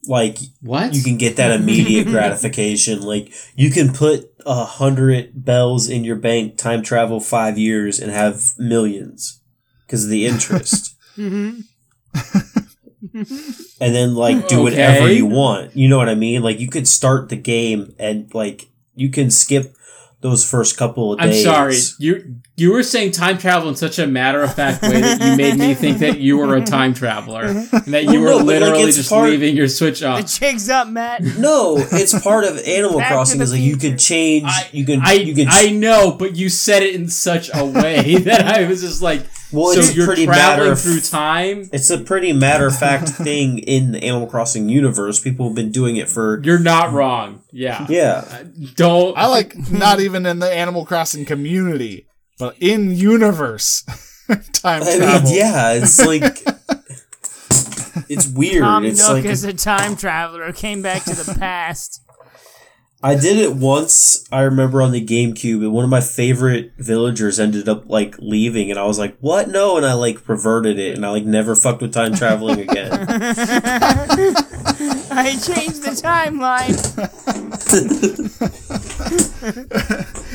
like 0.06 0.38
What? 0.62 0.94
you 0.94 1.02
can 1.02 1.16
get 1.18 1.36
that 1.36 1.52
immediate 1.52 2.06
gratification 2.14 3.02
like 3.02 3.32
you 3.54 3.70
can 3.70 3.92
put 3.92 4.32
a 4.46 4.64
hundred 4.64 5.44
bells 5.44 5.88
in 5.88 6.04
your 6.04 6.16
bank 6.16 6.56
time 6.56 6.82
travel 6.82 7.20
five 7.20 7.58
years 7.58 8.00
and 8.00 8.10
have 8.10 8.52
millions 8.58 9.40
because 9.86 10.04
of 10.04 10.10
the 10.10 10.26
interest 10.26 10.94
Mhm. 11.16 11.64
and 13.80 13.94
then 13.94 14.14
like 14.14 14.48
do 14.48 14.62
whatever 14.62 15.10
you 15.12 15.26
want. 15.26 15.76
You 15.76 15.88
know 15.88 15.96
what 15.98 16.08
I 16.08 16.14
mean? 16.14 16.42
Like 16.42 16.60
you 16.60 16.68
could 16.68 16.88
start 16.88 17.28
the 17.28 17.36
game 17.36 17.94
and 17.98 18.32
like 18.34 18.68
you 18.94 19.10
can 19.10 19.30
skip 19.30 19.74
those 20.22 20.48
first 20.48 20.76
couple 20.76 21.14
of 21.14 21.18
days. 21.18 21.46
I'm 21.46 21.52
sorry. 21.52 21.76
You 21.98 22.36
you 22.56 22.72
were 22.72 22.82
saying 22.82 23.12
time 23.12 23.38
travel 23.38 23.70
in 23.70 23.74
such 23.76 23.98
a 23.98 24.06
matter 24.06 24.42
of 24.42 24.54
fact 24.54 24.82
way 24.82 25.00
that 25.00 25.20
you 25.22 25.34
made 25.36 25.56
me 25.58 25.72
think 25.72 25.98
that 26.00 26.18
you 26.18 26.36
were 26.36 26.56
a 26.56 26.62
time 26.64 26.92
traveler 26.92 27.42
and 27.46 27.66
that 27.94 28.04
you 28.04 28.20
Well, 28.20 28.22
were 28.22 28.28
no, 28.30 28.38
but, 28.40 28.46
like, 28.46 28.60
literally 28.60 28.92
just 28.92 29.08
part- 29.08 29.30
leaving 29.30 29.56
your 29.56 29.66
switch 29.68 30.00
The 30.00 30.08
off. 30.08 30.26
jig's 30.26 30.68
up, 30.68 30.88
Matt. 30.88 31.22
No, 31.38 31.76
it's 31.78 32.18
part 32.20 32.44
of 32.44 32.58
Animal 32.58 32.98
Back 32.98 33.12
Crossing. 33.12 33.40
Is 33.40 33.52
like 33.52 33.62
you 33.62 33.76
future. 33.76 33.90
could 33.90 33.98
change. 33.98 34.44
I- 34.46 34.68
you 34.72 34.84
could. 34.84 34.98
I 35.02 35.12
you 35.14 35.34
could. 35.34 35.46
I 35.48 35.70
know, 35.70 36.12
but 36.12 36.36
you 36.36 36.50
said 36.50 36.82
it 36.82 36.94
in 36.94 37.08
such 37.08 37.48
a 37.54 37.64
way 37.64 38.16
that 38.18 38.42
I 38.46 38.68
was 38.68 38.82
just 38.82 39.00
like, 39.00 39.22
well, 39.52 39.72
so 39.72 39.80
it's 39.80 39.94
you're 39.94 40.06
pretty 40.06 40.26
matter 40.26 40.56
traveling 40.56 40.72
of. 40.72 40.80
through 40.80 41.00
time. 41.00 41.68
It's 41.72 41.90
a 41.90 41.98
pretty 41.98 42.32
matter 42.32 42.66
of 42.66 42.78
fact 42.78 43.08
thing 43.08 43.58
in 43.58 43.92
the 43.92 44.02
Animal 44.02 44.26
Crossing 44.26 44.68
universe. 44.68 45.20
People 45.20 45.46
have 45.46 45.54
been 45.54 45.72
doing 45.72 45.96
it 45.96 46.08
for. 46.08 46.40
You're 46.42 46.58
not 46.58 46.92
wrong. 46.92 47.42
Yeah. 47.52 47.86
Yeah, 47.90 48.24
uh, 48.30 48.44
Don't. 48.76 49.16
I 49.18 49.26
like 49.26 49.56
not 49.70 50.00
even 50.00 50.24
in 50.26 50.38
the 50.38 50.52
Animal 50.52 50.86
Crossing 50.86 51.24
community, 51.24 52.06
but 52.38 52.56
in 52.60 52.92
universe 52.94 53.82
time 54.52 54.82
I 54.84 54.98
mean, 54.98 55.34
yeah. 55.34 55.72
It's 55.72 55.98
like. 56.04 56.38
It's 58.08 58.26
weird. 58.28 58.62
Tom 58.62 58.84
it's 58.84 59.00
Nook 59.00 59.18
like 59.18 59.24
is 59.24 59.44
a 59.44 59.52
time 59.52 59.96
traveler 59.96 60.46
who 60.46 60.52
came 60.52 60.82
back 60.82 61.04
to 61.04 61.14
the 61.14 61.36
past. 61.38 62.02
I 63.02 63.14
did 63.14 63.38
it 63.38 63.54
once. 63.56 64.26
I 64.30 64.42
remember 64.42 64.82
on 64.82 64.92
the 64.92 65.04
GameCube, 65.04 65.62
and 65.62 65.72
one 65.72 65.84
of 65.84 65.90
my 65.90 66.02
favorite 66.02 66.72
villagers 66.76 67.40
ended 67.40 67.66
up 67.66 67.88
like 67.88 68.14
leaving, 68.18 68.70
and 68.70 68.78
I 68.78 68.84
was 68.84 68.98
like, 68.98 69.16
"What? 69.20 69.48
No!" 69.48 69.78
And 69.78 69.86
I 69.86 69.94
like 69.94 70.22
perverted 70.22 70.78
it, 70.78 70.96
and 70.96 71.06
I 71.06 71.10
like 71.10 71.24
never 71.24 71.56
fucked 71.56 71.80
with 71.80 71.94
time 71.94 72.14
traveling 72.14 72.60
again. 72.60 72.90
I 75.12 75.32
changed 75.42 75.82
the 75.82 75.96
timeline. 76.02 76.76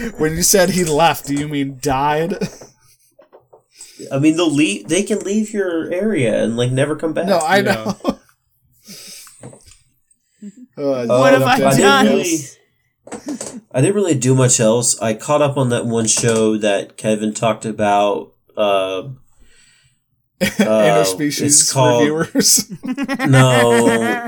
When 0.19 0.35
you 0.35 0.43
said 0.43 0.71
he 0.71 0.83
left, 0.83 1.27
do 1.27 1.33
you 1.35 1.47
mean 1.47 1.77
died? 1.81 2.35
I 4.11 4.19
mean, 4.19 4.35
they'll 4.35 4.51
leave. 4.51 4.87
They 4.89 5.03
can 5.03 5.19
leave 5.19 5.51
your 5.53 5.91
area 5.93 6.43
and 6.43 6.57
like 6.57 6.71
never 6.71 6.95
come 6.95 7.13
back. 7.13 7.27
No, 7.27 7.37
I 7.37 7.57
Yeah. 7.57 7.93
know. 8.03 8.19
Uh, 10.77 11.05
Oh, 11.09 11.19
What 11.19 11.33
have 11.33 11.43
I 11.43 11.53
I 11.53 11.57
didn't 11.57 11.79
done? 11.79 12.05
really- 12.07 12.39
I 13.71 13.81
didn't 13.81 13.95
really 13.95 14.15
do 14.15 14.33
much 14.35 14.59
else. 14.59 14.99
I 15.01 15.13
caught 15.13 15.41
up 15.41 15.57
on 15.57 15.69
that 15.69 15.85
one 15.85 16.07
show 16.07 16.57
that 16.57 16.97
Kevin 16.97 17.33
talked 17.33 17.65
about. 17.65 18.33
Uh, 18.57 19.09
Interspecies 20.41 21.41
it's 21.41 21.71
called- 21.71 22.01
reviewers. 22.01 22.69
no, 23.27 24.27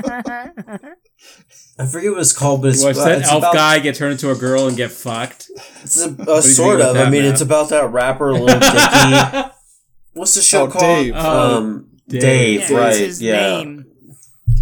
I 1.80 1.86
forget 1.86 2.10
what 2.12 2.20
it's 2.20 2.32
called, 2.32 2.62
but 2.62 2.68
it's, 2.70 2.82
Watch 2.82 2.96
uh, 2.96 3.04
that 3.04 3.18
it's 3.20 3.28
elf 3.30 3.38
about 3.42 3.54
guy 3.54 3.78
get 3.78 3.94
turned 3.94 4.12
into 4.12 4.30
a 4.30 4.34
girl 4.34 4.66
and 4.68 4.76
get 4.76 4.90
fucked. 4.90 5.50
It's 5.82 6.00
a, 6.04 6.10
do 6.10 6.22
uh, 6.22 6.40
sort 6.40 6.80
of. 6.80 6.96
I 6.96 7.08
mean, 7.10 7.22
Matt? 7.22 7.32
it's 7.32 7.40
about 7.40 7.68
that 7.70 7.90
rapper 7.92 8.32
Lil 8.32 8.46
Dicky. 8.58 9.50
What's 10.14 10.34
the 10.34 10.42
show 10.42 10.62
Oh, 10.64 10.68
called? 10.68 10.82
Dave. 10.82 11.12
Oh, 11.16 11.56
um, 11.58 11.88
Dave. 12.08 12.20
Dave, 12.20 12.70
Yeah, 12.70 12.76
right? 12.76 12.96
His 12.96 13.22
yeah. 13.22 13.56
name. 13.62 13.86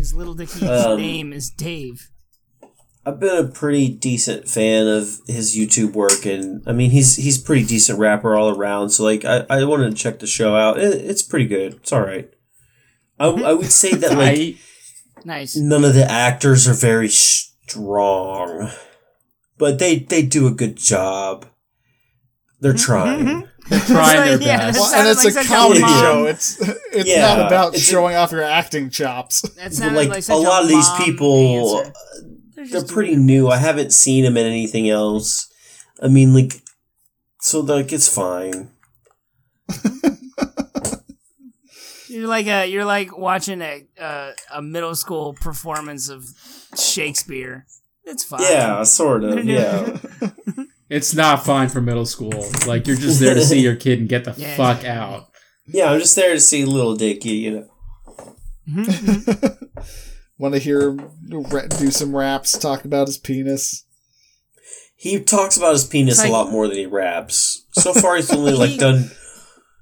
His 0.07 0.15
little 0.15 0.35
Dicky's 0.35 0.63
Um, 0.63 0.99
name 1.01 1.33
is 1.33 1.51
Dave. 1.51 2.11
I've 3.05 3.19
been 3.19 3.45
a 3.45 3.49
pretty 3.49 3.89
decent 3.89 4.49
fan 4.49 4.87
of 4.87 5.19
his 5.27 5.57
YouTube 5.57 5.95
work, 5.95 6.25
and 6.25 6.63
I 6.65 6.71
mean, 6.71 6.93
he's 6.93 7.17
he's 7.17 7.39
pretty 7.39 7.67
decent 7.67 7.99
rapper 7.99 8.37
all 8.37 8.57
around. 8.57 8.91
So 8.91 9.03
like, 9.03 9.25
I, 9.25 9.45
I 9.51 9.65
wanted 9.65 9.91
to 9.91 9.97
check 9.97 10.21
the 10.21 10.29
show 10.29 10.55
out. 10.55 10.79
It, 10.79 10.95
it's 11.05 11.25
pretty 11.25 11.47
good. 11.49 11.75
It's 11.75 11.93
all 11.93 12.03
right. 12.03 12.31
I, 13.19 13.27
I 13.31 13.53
would 13.53 13.73
say 13.73 13.95
that 13.97 14.17
like 14.17 14.59
Nice. 15.25 15.57
None 15.57 15.85
of 15.85 15.95
the 15.95 16.09
actors 16.09 16.69
are 16.69 16.75
very 16.75 17.09
strong, 17.09 18.71
but 19.59 19.81
they 19.81 19.99
they 19.99 20.23
do 20.23 20.47
a 20.47 20.53
good 20.53 20.77
job. 20.77 21.47
They're 22.61 22.73
trying. 22.75 23.47
They're 23.69 23.81
trying 23.87 24.25
their 24.25 24.39
best. 24.39 24.79
that 24.79 24.81
Well, 24.81 24.95
and 24.95 25.09
it's 25.09 25.25
like 25.25 25.33
a 25.35 25.37
such 25.37 25.45
a 25.47 25.49
comedy 25.49 25.81
mom- 25.81 26.01
show. 26.01 26.25
It's 26.27 26.61
it's 26.93 27.09
Yeah, 27.09 27.37
not 27.37 27.47
about 27.47 27.75
it's 27.75 27.83
a- 27.83 27.91
showing 27.91 28.17
off 28.17 28.33
your 28.33 28.43
acting 28.43 28.91
chops. 28.91 29.43
That 29.43 29.73
But 29.79 29.93
like, 29.93 30.09
like 30.09 30.19
a 30.19 30.23
such 30.23 30.43
lot 30.43 30.63
of 30.63 30.69
these 30.69 30.89
mom 30.89 31.03
people, 31.03 31.79
answer. 31.79 31.93
they're 32.55 32.65
just 32.67 32.89
pretty 32.89 33.13
doing 33.15 33.27
new. 33.27 33.49
I 33.49 33.59
haven't 33.59 33.93
seen 33.93 34.25
them 34.25 34.37
in 34.37 34.47
anything 34.47 34.89
else. 34.89 35.53
I 36.03 36.09
mean, 36.09 36.33
like, 36.35 36.63
so 37.41 37.61
like 37.61 37.93
it's 37.93 38.09
fine. 38.09 38.71
You're 42.09 42.29
like 42.29 42.47
a 42.47 42.67
you're 42.67 42.85
like 42.85 43.17
watching 43.19 43.61
a 43.61 43.85
uh, 44.01 44.31
a 44.55 44.63
middle 44.63 44.95
school 44.95 45.35
performance 45.35 46.09
of 46.09 46.25
Shakespeare. 46.79 47.67
It's 48.05 48.25
fine. 48.25 48.41
Yeah, 48.43 48.83
sort 48.85 49.25
of. 49.25 49.45
Yeah. 49.45 49.99
It's 50.89 51.15
not 51.15 51.45
fine 51.45 51.69
for 51.69 51.81
middle 51.81 52.07
school. 52.07 52.49
Like 52.67 52.87
you're 52.87 52.97
just 52.97 53.19
there 53.21 53.35
to 53.35 53.43
see 53.45 53.61
your 53.61 53.77
kid 53.77 53.99
and 54.01 54.09
get 54.09 54.25
the 54.25 54.33
Yeah, 54.37 54.57
fuck 54.57 54.85
out. 54.85 55.29
yeah, 55.67 55.91
I'm 55.91 55.99
just 56.01 56.15
there 56.17 56.33
to 56.35 56.41
see 56.41 56.65
Little 56.65 56.95
Dicky. 56.97 57.31
You 57.31 57.51
know. 57.53 58.35
Mm-hmm. 58.69 59.65
Want 60.39 60.55
to 60.55 60.61
hear 60.61 60.91
him 60.91 61.11
do 61.29 61.91
some 61.91 62.15
raps, 62.15 62.57
talk 62.59 62.85
about 62.85 63.07
his 63.07 63.17
penis? 63.19 63.85
He 64.97 65.19
talks 65.21 65.57
about 65.57 65.73
his 65.73 65.85
penis 65.85 66.19
like- 66.19 66.29
a 66.29 66.33
lot 66.33 66.51
more 66.51 66.69
than 66.69 66.77
he 66.77 66.87
raps. 66.87 67.65
So 67.73 67.93
far, 67.95 68.17
he's 68.17 68.31
only 68.33 68.53
like 68.55 68.79
done. 68.79 69.11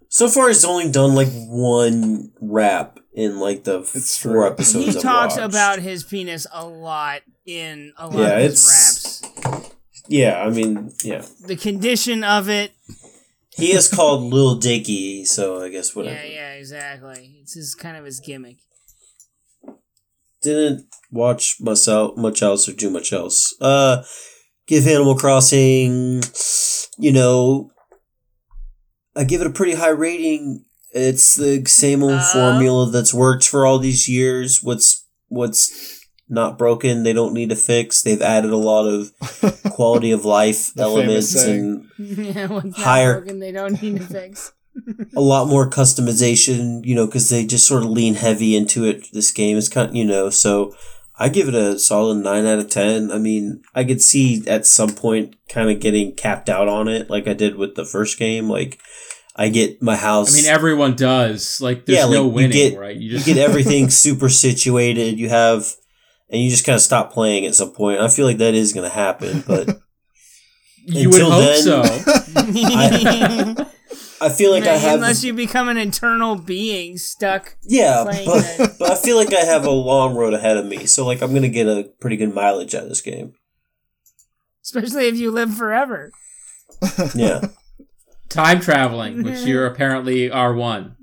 So 0.09 0.29
far, 0.29 0.49
he's 0.49 0.65
only 0.65 0.91
done 0.91 1.15
like 1.17 1.29
one 1.33 2.31
rap 2.41 2.99
in 3.15 3.41
like 3.41 3.65
the 3.65 3.81
It's 3.81 4.17
four 4.17 4.33
true. 4.33 4.47
episodes. 4.47 4.85
he 4.87 4.97
I've 4.97 5.03
talks 5.03 5.37
watched. 5.37 5.45
about 5.55 5.79
his 5.81 6.05
penis 6.05 6.47
a 6.53 6.65
lot 6.65 7.23
in 7.47 7.93
a 7.99 8.07
lot 8.07 8.19
Yeah, 8.19 8.37
of 8.37 8.43
his 8.43 8.65
it's- 8.65 9.23
raps. 9.45 9.71
Yeah, 10.09 10.43
I 10.43 10.51
mean, 10.51 10.93
yeah, 11.03 11.25
The 11.47 11.57
condition 11.57 12.23
of 12.25 12.49
it. 12.49 12.73
he 13.57 13.73
is 13.73 13.89
called 13.89 14.25
Lil 14.33 14.57
Dicky, 14.57 15.25
so 15.25 15.63
I 15.63 15.69
guess 15.71 15.95
whatever. 15.97 16.17
Yeah, 16.17 16.25
yeah, 16.25 16.53
exactly. 16.55 17.39
It's 17.43 17.55
his 17.55 17.75
kind 17.75 17.97
of 17.97 18.05
his 18.05 18.21
gimmick. 18.21 18.59
Didn't 20.43 20.87
watch 21.11 21.57
much 21.61 21.89
else, 21.89 22.13
much 22.19 22.43
else 22.43 22.69
or 22.69 22.73
do 22.75 22.91
much 22.91 23.13
else. 23.13 23.55
Uh, 23.61 24.03
give 24.67 24.87
Animal 24.87 25.15
Crossing, 25.17 26.23
you 26.99 27.13
know, 27.13 27.71
I 29.17 29.25
give 29.25 29.41
it 29.41 29.47
a 29.47 29.51
pretty 29.51 29.75
high 29.75 29.89
rating. 29.89 30.65
It's 30.91 31.35
the 31.37 31.65
same 31.67 32.03
old 32.03 32.21
Uh, 32.21 32.33
formula 32.33 32.91
that's 32.91 33.15
worked 33.15 33.49
for 33.49 33.65
all 33.65 33.79
these 33.79 34.09
years. 34.09 34.63
What's 34.63 35.07
what's 35.29 35.94
not 36.29 36.57
broken, 36.59 37.03
they 37.03 37.13
don't 37.13 37.35
need 37.35 37.51
to 37.51 37.57
fix. 37.57 38.03
They've 38.03 38.23
added 38.23 38.51
a 38.51 38.57
lot 38.57 38.87
of 38.87 39.13
quality 39.71 40.11
of 40.13 40.25
life 40.25 40.77
elements 40.79 41.35
and 41.45 41.87
yeah, 41.99 42.61
Higher- 42.77 43.21
broken, 43.21 43.41
they 43.41 43.53
don't 43.53 43.81
need 43.83 43.99
to 43.99 44.05
fix. 44.07 44.53
a 45.17 45.21
lot 45.21 45.47
more 45.47 45.69
customization, 45.71 46.85
you 46.85 46.95
know, 46.95 47.07
because 47.07 47.29
they 47.29 47.45
just 47.47 47.67
sort 47.67 47.83
of 47.85 47.91
lean 47.91 48.15
heavy 48.15 48.57
into 48.57 48.85
it. 48.85 49.07
This 49.13 49.31
game 49.31 49.57
is 49.57 49.69
kind, 49.69 49.97
you 49.97 50.05
know, 50.05 50.31
so 50.31 50.75
I 51.17 51.29
give 51.29 51.47
it 51.49 51.55
a 51.55 51.79
solid 51.79 52.17
nine 52.25 52.45
out 52.47 52.59
of 52.59 52.71
ten. 52.71 53.13
I 53.13 53.19
mean, 53.19 53.63
I 53.75 53.85
could 53.85 54.03
see 54.03 54.43
at 54.49 54.67
some 54.67 54.91
point 54.91 55.37
kind 55.49 55.71
of 55.71 55.79
getting 55.81 56.15
capped 56.15 56.49
out 56.49 56.67
on 56.69 56.89
it, 56.89 57.09
like 57.09 57.29
I 57.29 57.35
did 57.35 57.55
with 57.57 57.77
the 57.77 57.85
first 57.85 58.19
game. 58.19 58.49
Like, 58.49 58.81
I 59.37 59.49
get 59.49 59.81
my 59.83 59.95
house. 59.97 60.33
I 60.33 60.37
mean, 60.37 60.47
everyone 60.51 60.97
does. 60.97 61.61
Like, 61.61 61.87
there's 61.87 61.99
Yeah, 61.99 62.05
like, 62.07 62.15
no 62.15 62.23
you 62.25 62.29
winning, 62.31 62.51
get- 62.71 62.79
right? 62.79 62.97
You 62.97 63.11
you 63.11 63.13
just 63.13 63.27
get 63.27 63.37
everything 63.49 63.91
super 63.91 64.29
situated. 64.29 65.19
You 65.21 65.29
have, 65.29 65.73
and 66.35 66.43
you 66.43 66.51
just 66.51 66.67
kind 66.67 66.75
of 66.75 66.83
stop 66.83 67.13
playing 67.13 67.47
at 67.47 67.55
some 67.55 67.71
point. 67.71 68.01
I 68.01 68.09
feel 68.09 68.27
like 68.27 68.39
that 68.39 68.55
is 68.55 68.73
going 68.73 68.89
to 68.89 68.95
happen, 68.95 69.45
but 69.47 69.69
you 70.85 71.09
would 71.11 71.21
until 71.21 71.31
hope 71.31 71.45
then- 71.45 71.63
so. 73.57 73.65
I 74.21 74.29
feel 74.31 74.51
like 74.53 74.65
I 74.65 74.77
have. 74.77 74.95
Unless 74.95 75.23
you 75.23 75.35
become 75.35 75.69
an 75.69 75.77
eternal 75.77 76.37
being 76.37 76.97
stuck. 76.97 77.57
Yeah, 77.63 78.05
playing 78.05 78.27
but, 78.27 78.77
but 78.79 78.91
I 78.91 78.95
feel 78.97 79.17
like 79.17 79.35
I 79.35 79.41
have 79.41 79.67
a 79.67 79.71
long 79.71 80.17
road 80.17 80.33
ahead 80.33 80.57
of 80.57 80.65
me. 80.65 80.87
So 80.87 81.05
like 81.05 81.21
I'm 81.21 81.35
gonna 81.35 81.49
get 81.49 81.67
a 81.67 81.91
pretty 82.01 82.17
good 82.17 82.35
mileage 82.35 82.75
out 82.75 82.85
of 82.85 82.89
this 82.89 83.03
game. 83.03 83.35
Especially 84.63 85.09
if 85.09 85.17
you 85.17 85.31
live 85.31 85.55
forever. 85.55 86.11
Yeah. 87.15 87.49
Time 88.31 88.61
traveling, 88.61 89.23
which 89.23 89.41
you're 89.41 89.67
apparently 89.67 90.31
are 90.31 90.55
one. 90.55 90.97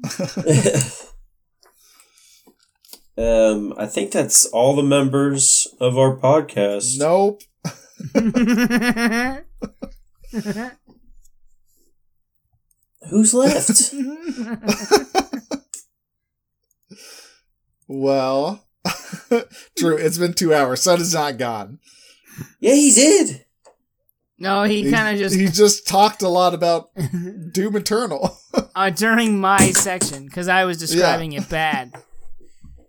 Um, 3.21 3.73
I 3.77 3.85
think 3.87 4.11
that's 4.11 4.45
all 4.47 4.75
the 4.75 4.83
members 4.83 5.65
of 5.79 5.97
our 5.97 6.17
podcast. 6.17 6.99
Nope. 6.99 7.41
Who's 13.09 13.33
left? 13.33 13.93
Well, 17.93 18.65
Drew, 19.75 19.97
it's 19.97 20.17
been 20.17 20.31
two 20.33 20.53
hours. 20.53 20.81
Sun 20.81 21.01
is 21.01 21.13
not 21.13 21.37
gone. 21.37 21.79
yeah, 22.61 22.73
he 22.73 22.89
did. 22.93 23.43
no, 24.39 24.63
he 24.63 24.89
kind 24.89 25.13
of 25.13 25.21
just 25.21 25.35
he 25.37 25.47
just 25.47 25.89
talked 25.89 26.21
a 26.21 26.29
lot 26.29 26.53
about 26.53 26.87
Doom 27.51 27.75
Eternal. 27.75 28.37
uh, 28.75 28.91
during 28.91 29.41
my 29.41 29.71
section 29.71 30.23
because 30.23 30.47
I 30.47 30.63
was 30.63 30.77
describing 30.77 31.33
it 31.33 31.49
bad. 31.49 31.93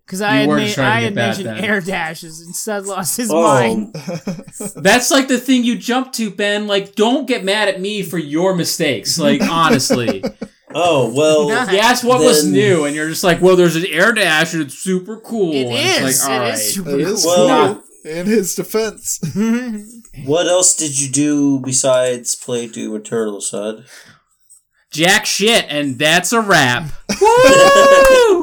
Because 0.06 0.20
I 0.20 0.34
had, 0.36 0.48
were 0.48 0.56
made, 0.56 0.78
I 0.78 1.00
had 1.02 1.14
bad 1.14 1.26
mentioned 1.38 1.46
then. 1.46 1.64
air 1.64 1.80
dashes 1.80 2.40
and 2.40 2.54
Sud 2.54 2.86
lost 2.86 3.16
his 3.16 3.30
Oh, 3.32 3.42
mind. 3.42 3.94
That's 4.76 5.10
like 5.10 5.28
the 5.28 5.38
thing 5.38 5.64
you 5.64 5.76
jump 5.78 6.12
to, 6.14 6.30
Ben. 6.30 6.66
Like, 6.66 6.94
don't 6.96 7.26
get 7.26 7.44
mad 7.44 7.68
at 7.68 7.80
me 7.80 8.02
for 8.02 8.18
your 8.18 8.54
mistakes. 8.54 9.18
Like, 9.18 9.40
honestly. 9.42 10.22
oh 10.74 11.12
well. 11.14 11.48
Nice. 11.48 11.72
You 11.72 11.78
asked 11.78 12.04
what 12.04 12.20
was 12.20 12.44
new, 12.46 12.84
and 12.84 12.94
you're 12.96 13.08
just 13.08 13.24
like, 13.24 13.40
well, 13.40 13.56
there's 13.56 13.76
an 13.76 13.86
air 13.86 14.12
dash, 14.12 14.52
and 14.54 14.62
it's 14.62 14.78
super 14.78 15.18
cool. 15.18 15.52
It 15.52 15.66
and 15.66 16.06
it's. 16.08 16.22
Like, 16.26 16.30
all 16.30 16.36
it 16.36 16.40
right. 16.44 16.54
is 16.54 16.74
super 16.74 16.90
it 16.90 17.00
is 17.00 17.24
Well- 17.24 17.74
cool. 17.76 17.82
In 18.04 18.26
his 18.26 18.54
defense. 18.56 19.20
What 20.26 20.46
else 20.46 20.76
did 20.76 21.00
you 21.00 21.08
do 21.08 21.58
besides 21.60 22.34
play 22.36 22.66
Doom 22.66 22.96
Eternal, 22.96 23.40
Sud? 23.40 23.86
Jack 24.90 25.24
shit, 25.24 25.64
and 25.70 25.98
that's 25.98 26.34
a 26.34 26.40
wrap. 26.42 26.90
Woo! 27.18 28.42